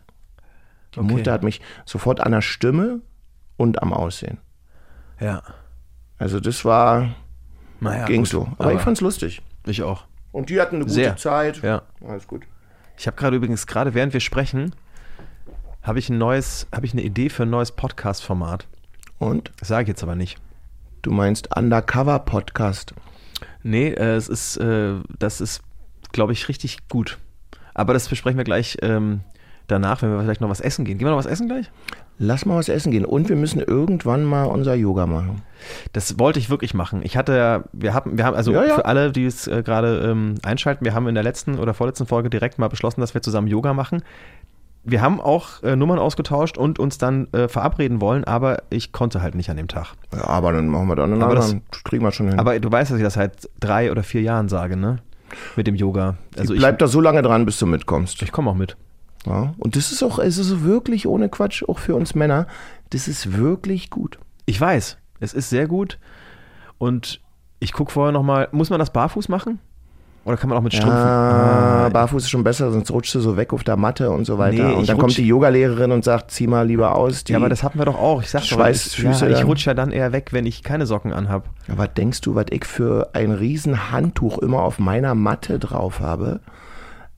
Die 0.95 1.01
Okay. 1.01 1.13
Mutter 1.13 1.33
hat 1.33 1.43
mich 1.43 1.61
sofort 1.87 2.21
an 2.21 2.33
der 2.33 2.43
Stimme 2.43 3.01
und 3.57 3.83
am 3.83 3.93
Aussehen. 3.93 4.39
Ja. 5.21 5.43
Also 6.19 6.39
das 6.41 6.65
war, 6.65 7.15
Naja, 7.81 8.05
ging 8.07 8.21
gut. 8.23 8.29
so. 8.29 8.49
Aber, 8.59 8.73
ich 8.75 8.81
fand's 8.81 9.01
lustig. 9.01 9.43
ich 9.67 9.83
auch. 9.83 10.05
Und 10.31 10.51
die 10.51 10.61
hatten 10.61 10.77
eine 10.77 10.85
gute 10.85 10.95
Sehr. 10.95 11.17
Zeit. 11.17 11.63
Ja. 11.63 11.83
Alles 12.07 12.27
gut. 12.27 12.43
Ich 12.97 13.07
habe 13.07 13.17
gerade 13.17 13.37
übrigens, 13.37 13.67
gerade 13.67 13.95
während 13.95 14.13
wir 14.13 14.21
sprechen, 14.21 14.75
habe 15.83 15.99
ich 15.99 16.09
ein 16.11 16.19
neues, 16.19 16.67
habe 16.73 16.87
ich 16.87 16.93
eine 16.93 17.03
Idee 17.03 17.29
für 17.29 17.43
ein 17.45 17.51
neues 17.51 17.73
Podcast-Format. 17.73 18.67
Und 19.23 19.53
Das 19.61 19.69
sage 19.69 19.83
ich 19.83 19.89
jetzt 19.89 20.03
aber 20.03 20.17
nicht. 20.17 20.39
du 21.03 21.13
meinst 21.13 21.57
Undercover 21.57 22.19
Podcast. 22.19 22.93
Nee, 23.63 23.89
äh, 23.91 24.17
es 24.17 24.29
ist, 24.29 24.57
äh, 24.57 24.95
das 25.19 25.41
ist, 25.41 25.63
glaube 26.11 26.33
ich, 26.33 26.49
richtig 26.49 26.89
gut. 26.89 27.19
Aber 27.73 27.93
das 27.95 28.09
besprechen 28.09 28.37
wir 28.37 28.45
gleich 28.45 28.79
ähm, 28.83 29.21
danach, 29.69 30.03
wenn 30.03 30.11
wir 30.13 30.21
vielleicht 30.21 30.41
noch 30.41 30.49
was 30.51 30.61
essen 30.61 30.85
gehen. 30.85 30.99
Gehen 30.99 31.07
wir 31.07 31.13
noch 31.13 31.19
was 31.19 31.27
essen 31.27 31.47
gleich? 31.49 31.71
Lass 32.19 32.45
mal 32.47 32.57
was 32.57 32.69
essen 32.69 32.91
gehen. 32.91 33.05
Und 33.05 33.29
wir 33.29 33.37
müssen 33.37 33.61
irgendwann 33.61 34.25
mal 34.25 34.45
unser 34.45 34.75
Yoga 34.75 35.07
machen. 35.07 35.43
Das 35.93 36.19
wollte 36.19 36.39
ich 36.41 36.51
wirklich 36.51 36.75
machen. 36.75 37.01
Ich 37.05 37.17
hatte 37.17 37.37
ja, 37.37 37.65
wir 37.73 37.95
haben, 37.95 38.19
wir 38.19 38.25
haben, 38.25 38.37
also 38.37 38.53
Ja, 38.53 38.65
ja. 38.65 38.75
für 38.75 38.85
alle, 38.87 39.13
die 39.13 39.25
es 39.25 39.47
äh, 39.47 39.63
gerade 39.63 40.01
ähm, 40.11 40.35
einschalten, 40.43 40.85
wir 40.85 40.95
haben 40.95 41.07
in 41.09 41.15
der 41.15 41.25
letzten 41.25 41.59
oder 41.61 41.75
vorletzten 41.75 42.07
Folge 42.07 42.29
direkt 42.29 42.59
mal 42.59 42.69
beschlossen, 42.69 43.01
dass 43.01 43.15
wir 43.15 43.23
zusammen 43.23 43.47
Yoga 43.49 43.73
machen. 43.73 44.03
Wir 44.85 45.01
haben 45.01 45.21
auch 45.21 45.63
äh, 45.63 45.77
Nummern 45.77 45.99
ausgetauscht 46.01 46.59
und 46.59 46.79
uns 46.81 46.99
dann 46.99 47.33
äh, 47.33 47.47
verabreden 47.49 48.01
wollen, 48.01 48.25
aber 48.25 48.65
ich 48.71 48.91
konnte 48.93 49.23
halt 49.23 49.35
nicht 49.37 49.49
an 49.51 49.57
dem 49.57 49.69
Tag. 49.69 49.95
Ja, 50.13 50.27
aber 50.27 50.53
dann 50.53 50.67
machen 50.69 50.89
wir 50.89 50.97
dann 50.97 51.13
einen 51.13 51.23
Aber 51.23 51.35
das- 51.37 51.51
anderen. 51.53 51.63
Das 51.71 51.85
kriegen 51.85 52.05
wir 52.05 52.11
schon 52.11 52.29
hin. 52.31 52.39
Aber 52.41 52.59
du 52.59 52.71
weißt, 52.71 52.91
dass 52.91 52.99
ich 52.99 53.05
das 53.05 53.15
seit 53.15 53.49
drei 53.61 53.91
oder 53.93 54.03
vier 54.03 54.23
Jahren 54.23 54.49
sage, 54.49 54.77
ne? 54.77 54.97
Mit 55.57 55.67
dem 55.67 55.77
Yoga. 55.77 56.17
Also 56.37 56.53
ich, 56.55 56.59
Bleib 56.61 56.79
da 56.81 56.89
so 56.89 57.01
lange 57.01 57.23
dran, 57.23 57.47
bis 57.47 57.59
du 57.59 57.67
mitkommst. 57.67 58.21
ich 58.23 58.33
komme 58.33 58.51
auch 58.51 58.55
mit. 58.57 58.77
Ja. 59.25 59.55
Und 59.59 59.77
das 59.77 59.93
ist 59.93 60.03
auch, 60.03 60.19
es 60.19 60.37
ist 60.37 60.65
wirklich 60.65 61.07
ohne 61.07 61.29
Quatsch, 61.29 61.63
auch 61.69 61.79
für 61.79 61.95
uns 61.95 62.15
Männer, 62.17 62.49
das 62.91 63.07
ist 63.07 63.37
wirklich 63.39 63.89
gut. 63.89 64.19
Ich 64.47 64.61
weiß, 64.61 64.99
es 65.21 65.33
ist 65.33 65.49
sehr 65.49 65.69
gut. 65.69 65.99
Und 66.79 67.21
ich 67.61 67.73
gucke 67.73 67.93
vorher 67.93 68.13
nochmal, 68.13 68.49
muss 68.51 68.69
man 68.71 68.81
das 68.81 68.93
barfuß 68.93 69.29
machen? 69.29 69.61
Oder 70.25 70.37
kann 70.37 70.49
man 70.51 70.59
auch 70.59 70.63
mit 70.63 70.73
Strümpfen? 70.73 70.97
Ja, 70.97 71.87
Ah, 71.87 71.89
barfuß 71.89 72.23
ist 72.23 72.31
schon 72.31 72.45
besser, 72.45 72.71
sonst 72.71 72.91
rutschst 72.93 73.17
du 73.17 73.21
so 73.21 73.37
weg 73.37 73.53
auf 73.53 73.65
der 73.65 73.77
Matte 73.77 74.11
und 74.11 74.25
so 74.25 74.39
weiter. 74.39 74.69
Nee, 74.69 74.75
und 74.75 74.89
dann 74.89 74.97
kommt 74.99 75.17
die 75.17 75.27
Yogalehrerin 75.27 75.91
und 75.91 76.05
sagt, 76.05 76.31
zieh 76.31 76.47
mal 76.47 76.65
lieber 76.67 76.95
aus. 76.95 77.25
Die, 77.25 77.33
ja, 77.33 77.39
aber 77.39 77.49
das 77.49 77.65
hatten 77.65 77.79
wir 77.79 77.87
doch 77.87 77.99
auch. 77.99 78.23
Ich 78.23 78.31
sag 78.31 78.41
doch, 78.41 78.45
ich, 78.47 78.53
Schweißfüße 78.53 79.29
ja, 79.29 79.37
ich 79.39 79.45
rutsche 79.45 79.71
ja 79.71 79.75
dann 79.75 79.91
eher 79.91 80.13
weg, 80.13 80.29
wenn 80.33 80.47
ich 80.47 80.63
keine 80.63 80.87
Socken 80.87 81.13
anhab. 81.13 81.49
Ja, 81.67 81.77
was 81.77 81.95
denkst 81.95 82.21
du, 82.21 82.37
was 82.37 82.47
ich 82.51 82.65
für 82.65 83.11
ein 83.15 83.33
riesen 83.33 83.91
Handtuch 83.91 84.39
immer 84.39 84.63
auf 84.63 84.79
meiner 84.79 85.17
Matte 85.17 85.59
drauf 85.59 85.99
habe? 85.99 86.39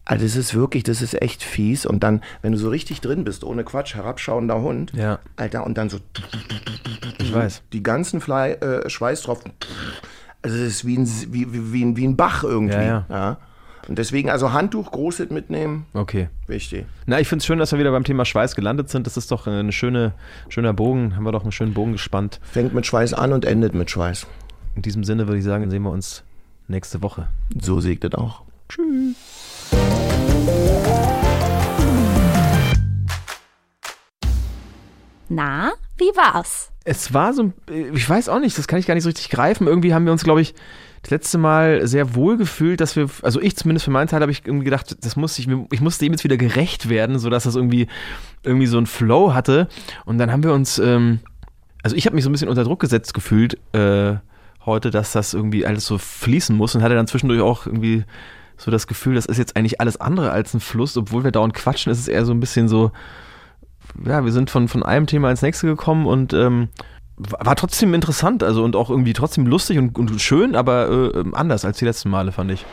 Also 0.07 0.25
das 0.25 0.37
ist 0.37 0.55
wirklich, 0.55 0.83
das 0.83 1.01
ist 1.03 1.21
echt 1.21 1.43
fies. 1.43 1.85
Und 1.87 2.03
dann, 2.03 2.23
wenn 2.43 2.53
du 2.53 2.59
so 2.59 2.69
richtig 2.71 3.01
drin 3.03 3.25
bist, 3.25 3.45
ohne 3.45 3.65
Quatsch, 3.65 3.95
herabschauender 3.95 4.61
Hund, 4.63 4.93
Ja. 4.95 5.19
Alter, 5.37 5.65
und 5.67 5.77
dann 5.79 5.89
so 5.91 5.99
Ich 7.19 7.35
weiß. 7.35 7.63
die 7.73 7.83
ganzen 7.83 8.21
Fly, 8.21 8.53
äh, 8.53 8.89
Schweiß 8.89 9.23
drauf. 9.23 9.41
Also 10.45 10.59
das 10.59 10.67
ist 10.67 10.85
wie 10.87 10.99
ein, 10.99 11.09
wie, 11.33 11.51
wie, 11.55 11.73
wie, 11.73 11.83
ein, 11.85 11.97
wie 11.97 12.07
ein 12.07 12.17
Bach 12.17 12.45
irgendwie. 12.45 12.75
Ja, 12.75 13.07
ja. 13.09 13.39
Und 13.89 13.99
deswegen, 13.99 14.29
also 14.29 14.53
Handtuch, 14.53 14.93
Großhit 14.93 15.31
mitnehmen, 15.31 15.87
Okay. 15.95 16.29
wichtig. 16.47 16.85
Na, 17.07 17.19
ich 17.19 17.29
finde 17.29 17.41
es 17.43 17.47
schön, 17.47 17.59
dass 17.59 17.73
wir 17.73 17.79
wieder 17.79 17.93
beim 17.93 18.05
Thema 18.05 18.27
Schweiß 18.27 18.55
gelandet 18.55 18.91
sind. 18.91 19.07
Das 19.07 19.17
ist 19.17 19.31
doch 19.31 19.47
ein 19.47 19.73
schöne, 19.73 20.13
schöner 20.51 20.75
Bogen. 20.75 21.17
Haben 21.17 21.25
wir 21.25 21.33
doch 21.33 21.43
einen 21.45 21.53
schönen 21.53 21.73
Bogen 21.73 21.93
gespannt. 21.93 22.41
Fängt 22.51 22.75
mit 22.75 22.85
Schweiß 22.87 23.15
an 23.15 23.33
und 23.33 23.47
endet 23.47 23.75
mit 23.75 23.91
Schweiß. 23.91 24.27
In 24.75 24.83
diesem 24.83 25.03
Sinne 25.05 25.27
würde 25.29 25.39
ich 25.39 25.45
sagen, 25.45 25.71
sehen 25.71 25.83
wir 25.83 25.91
uns 25.91 26.25
nächste 26.69 27.03
Woche. 27.03 27.27
So 27.59 27.81
segnet 27.81 28.15
auch. 28.17 28.43
Na, 35.29 35.73
wie 35.97 36.11
war's? 36.17 36.71
Es 36.85 37.14
war 37.14 37.32
so, 37.32 37.53
ich 37.70 38.09
weiß 38.09 38.28
auch 38.28 38.41
nicht, 38.41 38.59
das 38.59 38.68
kann 38.68 38.78
ich 38.78 38.87
gar 38.87 38.95
nicht 38.95 39.05
so 39.05 39.09
richtig 39.09 39.30
greifen. 39.30 39.66
Irgendwie 39.66 39.95
haben 39.95 40.05
wir 40.05 40.12
uns, 40.12 40.22
glaube 40.22 40.43
ich, 40.43 40.55
das 41.03 41.11
letzte 41.11 41.39
Mal 41.39 41.87
sehr 41.87 42.14
wohl 42.14 42.37
gefühlt, 42.37 42.80
dass 42.80 42.97
wir, 42.97 43.09
also 43.22 43.41
ich 43.41 43.57
zumindest 43.57 43.85
für 43.85 43.91
meinen 43.91 44.09
Teil 44.09 44.20
habe 44.20 44.32
ich 44.32 44.43
irgendwie 44.45 44.64
gedacht, 44.64 44.97
das 45.05 45.16
muss 45.16 45.39
ich, 45.39 45.49
ich 45.70 45.80
musste 45.80 46.05
dem 46.05 46.12
jetzt 46.12 46.24
wieder 46.24 46.37
gerecht 46.37 46.89
werden, 46.89 47.18
sodass 47.18 47.45
das 47.45 47.57
irgendwie, 47.57 47.87
irgendwie 48.43 48.66
so 48.66 48.78
ein 48.78 48.87
Flow 48.87 49.35
hatte. 49.35 49.68
Und 50.05 50.18
dann 50.18 50.32
haben 50.32 50.43
wir 50.43 50.53
uns, 50.53 50.78
ähm, 50.78 51.20
also 51.82 51.97
ich 51.97 52.07
habe 52.07 52.16
mich 52.16 52.24
so 52.24 52.30
ein 52.30 52.32
bisschen 52.32 52.49
unter 52.49 52.64
Druck 52.64 52.80
gesetzt 52.80 53.12
gefühlt 53.12 53.59
äh, 53.72 54.16
heute, 54.64 54.91
dass 54.91 55.12
das 55.12 55.35
irgendwie 55.35 55.66
alles 55.66 55.87
so 55.87 55.99
fließen 55.99 56.57
muss 56.57 56.74
und 56.74 56.82
hatte 56.82 56.95
dann 56.95 57.07
zwischendurch 57.07 57.43
auch 57.43 57.66
irgendwie 57.66 58.05
so 58.57 58.70
das 58.70 58.87
Gefühl, 58.87 59.14
das 59.14 59.26
ist 59.26 59.39
jetzt 59.39 59.57
eigentlich 59.57 59.80
alles 59.80 60.01
andere 60.01 60.30
als 60.30 60.55
ein 60.55 60.61
Fluss, 60.61 60.97
obwohl 60.97 61.24
wir 61.24 61.32
dauernd 61.32 61.55
quatschen, 61.55 61.93
ist 61.93 61.99
es 61.99 62.09
eher 62.09 62.24
so 62.24 62.32
ein 62.32 62.41
bisschen 62.41 62.68
so, 62.68 62.93
ja, 64.05 64.24
wir 64.24 64.32
sind 64.32 64.51
von, 64.51 64.68
von 64.68 64.82
einem 64.82 65.07
Thema 65.07 65.30
ins 65.30 65.43
nächste 65.43 65.66
gekommen 65.66 66.07
und 66.07 66.32
ähm, 66.32 66.68
war 67.16 67.55
trotzdem 67.57 67.95
interessant, 67.95 68.43
also 68.43 68.64
und 68.64 68.76
auch 68.76 68.91
irgendwie 68.91 69.12
trotzdem 69.12 69.47
lustig 69.47 69.78
und, 69.78 69.97
und 69.97 70.20
schön, 70.20 70.57
aber 70.57 71.12
äh, 71.14 71.24
anders 71.32 71.64
als 71.64 71.78
die 71.78 71.85
letzten 71.85 72.11
Male, 72.11 72.32
fand 72.32 72.51
ich. 72.51 72.66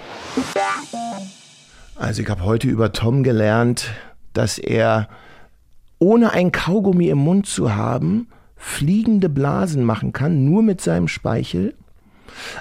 Also 1.95 2.23
ich 2.23 2.29
habe 2.29 2.43
heute 2.43 2.67
über 2.67 2.91
Tom 2.91 3.21
gelernt, 3.23 3.91
dass 4.33 4.57
er 4.57 5.07
ohne 5.99 6.31
ein 6.31 6.51
Kaugummi 6.51 7.09
im 7.09 7.19
Mund 7.19 7.45
zu 7.45 7.75
haben, 7.75 8.27
fliegende 8.55 9.29
Blasen 9.29 9.83
machen 9.83 10.13
kann, 10.13 10.45
nur 10.45 10.63
mit 10.63 10.81
seinem 10.81 11.07
Speichel. 11.07 11.75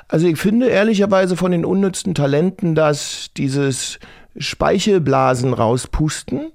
Also 0.09 0.27
ich 0.27 0.39
finde 0.39 0.67
ehrlicherweise 0.67 1.37
von 1.37 1.53
den 1.53 1.65
unnützten 1.65 2.15
Talenten, 2.15 2.75
dass 2.75 3.31
dieses 3.37 3.99
Speichelblasen 4.37 5.55
rauspusten 5.55 6.53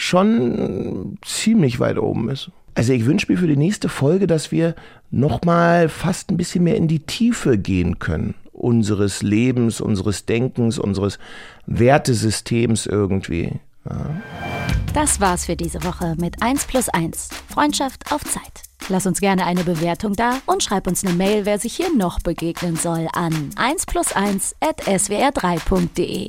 schon 0.00 1.18
ziemlich 1.22 1.78
weit 1.78 1.98
oben 1.98 2.30
ist. 2.30 2.50
Also 2.74 2.92
ich 2.92 3.04
wünsche 3.04 3.30
mir 3.30 3.38
für 3.38 3.46
die 3.46 3.56
nächste 3.56 3.88
Folge, 3.88 4.26
dass 4.26 4.50
wir 4.50 4.74
nochmal 5.10 5.88
fast 5.88 6.30
ein 6.30 6.36
bisschen 6.36 6.64
mehr 6.64 6.76
in 6.76 6.88
die 6.88 7.00
Tiefe 7.00 7.58
gehen 7.58 7.98
können. 7.98 8.34
Unseres 8.52 9.22
Lebens, 9.22 9.80
unseres 9.80 10.24
Denkens, 10.24 10.78
unseres 10.78 11.18
Wertesystems 11.66 12.86
irgendwie. 12.86 13.52
Das 14.94 15.20
war's 15.20 15.46
für 15.46 15.56
diese 15.56 15.82
Woche 15.84 16.14
mit 16.18 16.42
1 16.42 16.66
plus 16.66 16.88
1. 16.88 17.30
Freundschaft 17.48 18.12
auf 18.12 18.22
Zeit. 18.24 18.62
Lass 18.88 19.06
uns 19.06 19.20
gerne 19.20 19.46
eine 19.46 19.64
Bewertung 19.64 20.14
da 20.14 20.38
und 20.46 20.62
schreib 20.62 20.86
uns 20.86 21.04
eine 21.04 21.14
Mail, 21.14 21.44
wer 21.44 21.58
sich 21.58 21.74
hier 21.74 21.94
noch 21.94 22.20
begegnen 22.20 22.76
soll, 22.76 23.08
an 23.12 23.50
1 23.56 23.86
plus 23.86 24.12
1 24.12 24.56
at 24.60 24.82
swr3.de. 24.82 26.28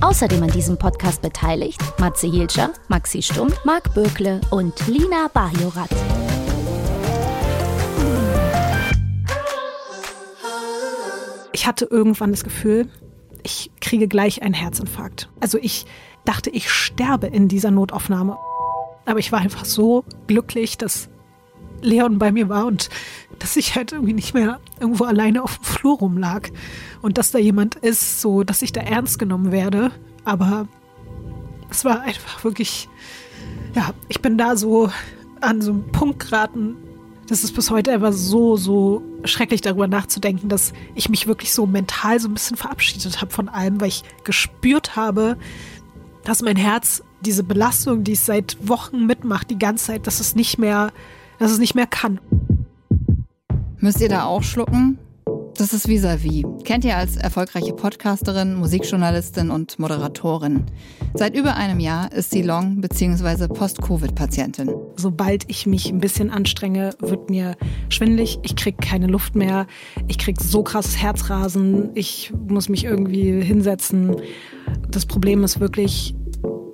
Außerdem 0.00 0.42
an 0.42 0.50
diesem 0.50 0.76
Podcast 0.76 1.22
beteiligt 1.22 1.80
Matze 1.98 2.26
Hielscher, 2.26 2.70
Maxi 2.88 3.22
Stumm, 3.22 3.52
Marc 3.64 3.94
Bökle 3.94 4.40
und 4.50 4.74
Lina 4.86 5.28
Bajorat. 5.32 5.88
Ich 11.52 11.66
hatte 11.66 11.86
irgendwann 11.86 12.30
das 12.30 12.44
Gefühl, 12.44 12.88
ich 13.42 13.70
kriege 13.80 14.06
gleich 14.06 14.42
einen 14.42 14.54
Herzinfarkt. 14.54 15.30
Also 15.40 15.58
ich 15.60 15.86
dachte, 16.24 16.50
ich 16.50 16.70
sterbe 16.70 17.28
in 17.28 17.48
dieser 17.48 17.70
Notaufnahme. 17.70 18.36
Aber 19.06 19.18
ich 19.18 19.32
war 19.32 19.38
einfach 19.38 19.64
so 19.64 20.04
glücklich, 20.26 20.76
dass 20.76 21.08
Leon 21.86 22.18
bei 22.18 22.32
mir 22.32 22.48
war 22.48 22.66
und 22.66 22.90
dass 23.38 23.56
ich 23.56 23.74
halt 23.74 23.92
irgendwie 23.92 24.12
nicht 24.12 24.34
mehr 24.34 24.60
irgendwo 24.80 25.04
alleine 25.04 25.42
auf 25.42 25.58
dem 25.58 25.64
Flur 25.64 25.98
rumlag 25.98 26.48
und 27.02 27.18
dass 27.18 27.30
da 27.30 27.38
jemand 27.38 27.76
ist, 27.76 28.20
so 28.20 28.42
dass 28.42 28.62
ich 28.62 28.72
da 28.72 28.80
ernst 28.80 29.18
genommen 29.18 29.52
werde. 29.52 29.90
Aber 30.24 30.68
es 31.70 31.84
war 31.84 32.00
einfach 32.00 32.44
wirklich, 32.44 32.88
ja, 33.74 33.90
ich 34.08 34.20
bin 34.20 34.38
da 34.38 34.56
so 34.56 34.90
an 35.40 35.60
so 35.60 35.72
einen 35.72 35.92
Punkt 35.92 36.20
geraten, 36.20 36.76
das 37.28 37.42
ist 37.42 37.54
bis 37.54 37.70
heute 37.70 37.92
einfach 37.92 38.12
so, 38.12 38.56
so 38.56 39.02
schrecklich 39.24 39.60
darüber 39.60 39.88
nachzudenken, 39.88 40.48
dass 40.48 40.72
ich 40.94 41.08
mich 41.08 41.26
wirklich 41.26 41.52
so 41.52 41.66
mental 41.66 42.20
so 42.20 42.28
ein 42.28 42.34
bisschen 42.34 42.56
verabschiedet 42.56 43.20
habe 43.20 43.32
von 43.32 43.48
allem, 43.48 43.80
weil 43.80 43.88
ich 43.88 44.04
gespürt 44.24 44.96
habe, 44.96 45.36
dass 46.24 46.42
mein 46.42 46.56
Herz 46.56 47.02
diese 47.20 47.42
Belastung, 47.42 48.04
die 48.04 48.12
es 48.12 48.26
seit 48.26 48.56
Wochen 48.68 49.06
mitmacht, 49.06 49.50
die 49.50 49.58
ganze 49.58 49.86
Zeit, 49.86 50.06
dass 50.06 50.20
es 50.20 50.36
nicht 50.36 50.58
mehr, 50.58 50.92
dass 51.38 51.52
es 51.52 51.58
nicht 51.58 51.74
mehr 51.74 51.86
kann. 51.86 52.20
Müsst 53.78 54.00
ihr 54.00 54.08
da 54.08 54.24
auch 54.24 54.42
schlucken? 54.42 54.98
Das 55.58 55.72
ist 55.72 55.88
Vis-a-vis. 55.88 56.44
-vis. 56.44 56.64
Kennt 56.64 56.84
ihr 56.84 56.98
als 56.98 57.16
erfolgreiche 57.16 57.72
Podcasterin, 57.72 58.56
Musikjournalistin 58.56 59.50
und 59.50 59.78
Moderatorin. 59.78 60.64
Seit 61.14 61.34
über 61.34 61.56
einem 61.56 61.80
Jahr 61.80 62.12
ist 62.12 62.30
sie 62.30 62.42
Long- 62.42 62.82
bzw. 62.82 63.48
Post-Covid-Patientin. 63.48 64.70
Sobald 64.96 65.48
ich 65.48 65.66
mich 65.66 65.90
ein 65.90 65.98
bisschen 65.98 66.30
anstrenge, 66.30 66.90
wird 66.98 67.30
mir 67.30 67.56
schwindlig. 67.88 68.38
Ich 68.42 68.54
kriege 68.54 68.76
keine 68.76 69.06
Luft 69.06 69.34
mehr. 69.34 69.66
Ich 70.08 70.18
kriege 70.18 70.42
so 70.42 70.62
krasses 70.62 70.98
Herzrasen. 70.98 71.90
Ich 71.94 72.34
muss 72.48 72.68
mich 72.68 72.84
irgendwie 72.84 73.40
hinsetzen. 73.40 74.14
Das 74.90 75.06
Problem 75.06 75.42
ist 75.42 75.58
wirklich, 75.58 76.14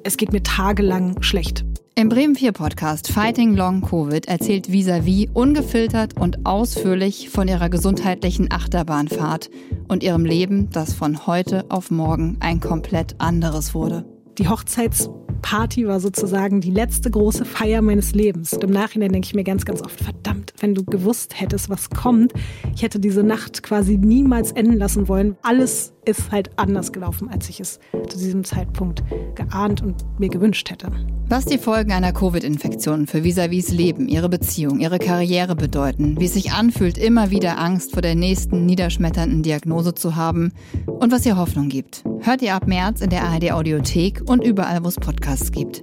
es 0.03 0.17
geht 0.17 0.33
mir 0.33 0.43
tagelang 0.43 1.23
schlecht. 1.23 1.65
Im 1.95 2.09
Bremen 2.09 2.35
4 2.35 2.53
Podcast 2.53 3.13
Fighting 3.13 3.55
Long 3.55 3.83
Covid 3.83 4.27
erzählt 4.27 4.73
Visavi 4.73 5.29
ungefiltert 5.35 6.19
und 6.19 6.47
ausführlich 6.47 7.29
von 7.29 7.49
ihrer 7.49 7.69
gesundheitlichen 7.69 8.51
Achterbahnfahrt 8.51 9.51
und 9.89 10.03
ihrem 10.03 10.25
Leben, 10.25 10.71
das 10.71 10.95
von 10.95 11.27
heute 11.27 11.67
auf 11.71 11.91
morgen 11.91 12.39
ein 12.41 12.61
komplett 12.61 13.17
anderes 13.21 13.75
wurde. 13.75 14.07
Die 14.39 14.49
Hochzeits 14.49 15.11
Party 15.43 15.87
war 15.87 16.01
sozusagen 16.01 16.61
die 16.61 16.71
letzte 16.71 17.11
große 17.11 17.45
Feier 17.45 17.83
meines 17.83 18.15
Lebens. 18.15 18.55
Und 18.55 18.65
im 18.65 18.71
Nachhinein 18.71 19.13
denke 19.13 19.27
ich 19.27 19.35
mir 19.35 19.45
ganz, 19.45 19.65
ganz 19.65 19.83
oft, 19.83 20.01
verdammt, 20.03 20.55
wenn 20.61 20.75
du 20.75 20.85
gewusst 20.85 21.39
hättest, 21.39 21.69
was 21.69 21.91
kommt, 21.91 22.33
ich 22.75 22.83
hätte 22.83 23.01
diese 23.01 23.23
Nacht 23.23 23.63
quasi 23.63 23.99
niemals 23.99 24.53
enden 24.53 24.79
lassen 24.79 25.09
wollen. 25.09 25.37
Alles 25.43 25.93
ist 26.05 26.33
halt 26.33 26.51
anders 26.57 26.93
gelaufen, 26.93 27.29
als 27.29 27.49
ich 27.49 27.61
es 27.61 27.79
zu 28.09 28.19
diesem 28.19 28.45
Zeitpunkt 28.45 29.03
geahnt 29.35 29.83
und 29.83 30.05
mir 30.19 30.29
gewünscht 30.29 30.71
hätte. 30.71 30.91
Was 31.29 31.45
die 31.47 31.59
Folgen 31.59 31.93
einer 31.93 32.13
Covid-Infektion 32.13 33.07
für 33.07 33.25
Visavis 33.25 33.71
Leben, 33.71 34.09
ihre 34.09 34.29
Beziehung, 34.29 34.81
ihre 34.81 34.99
Karriere 34.99 35.57
bedeuten, 35.57 36.21
wie 36.21 36.27
es 36.27 36.35
sich 36.35 36.53
anfühlt, 36.53 36.99
immer 36.99 37.31
wieder 37.31 37.59
Angst 37.59 37.93
vor 37.93 38.03
der 38.03 38.15
nächsten 38.15 38.67
niederschmetternden 38.67 39.43
Diagnose 39.43 39.95
zu 39.95 40.17
haben 40.17 40.53
und 40.87 41.13
was 41.13 41.25
ihr 41.25 41.37
Hoffnung 41.37 41.69
gibt, 41.69 42.05
hört 42.21 42.43
ihr 42.43 42.55
ab 42.55 42.67
März 42.67 43.01
in 43.01 43.11
der 43.11 43.25
ARD 43.25 43.53
Audiothek 43.53 44.23
und 44.27 44.45
überall, 44.45 44.85
wo 44.85 44.89
es 44.89 44.97
Podcasts 44.97 45.53
gibt. 45.53 45.83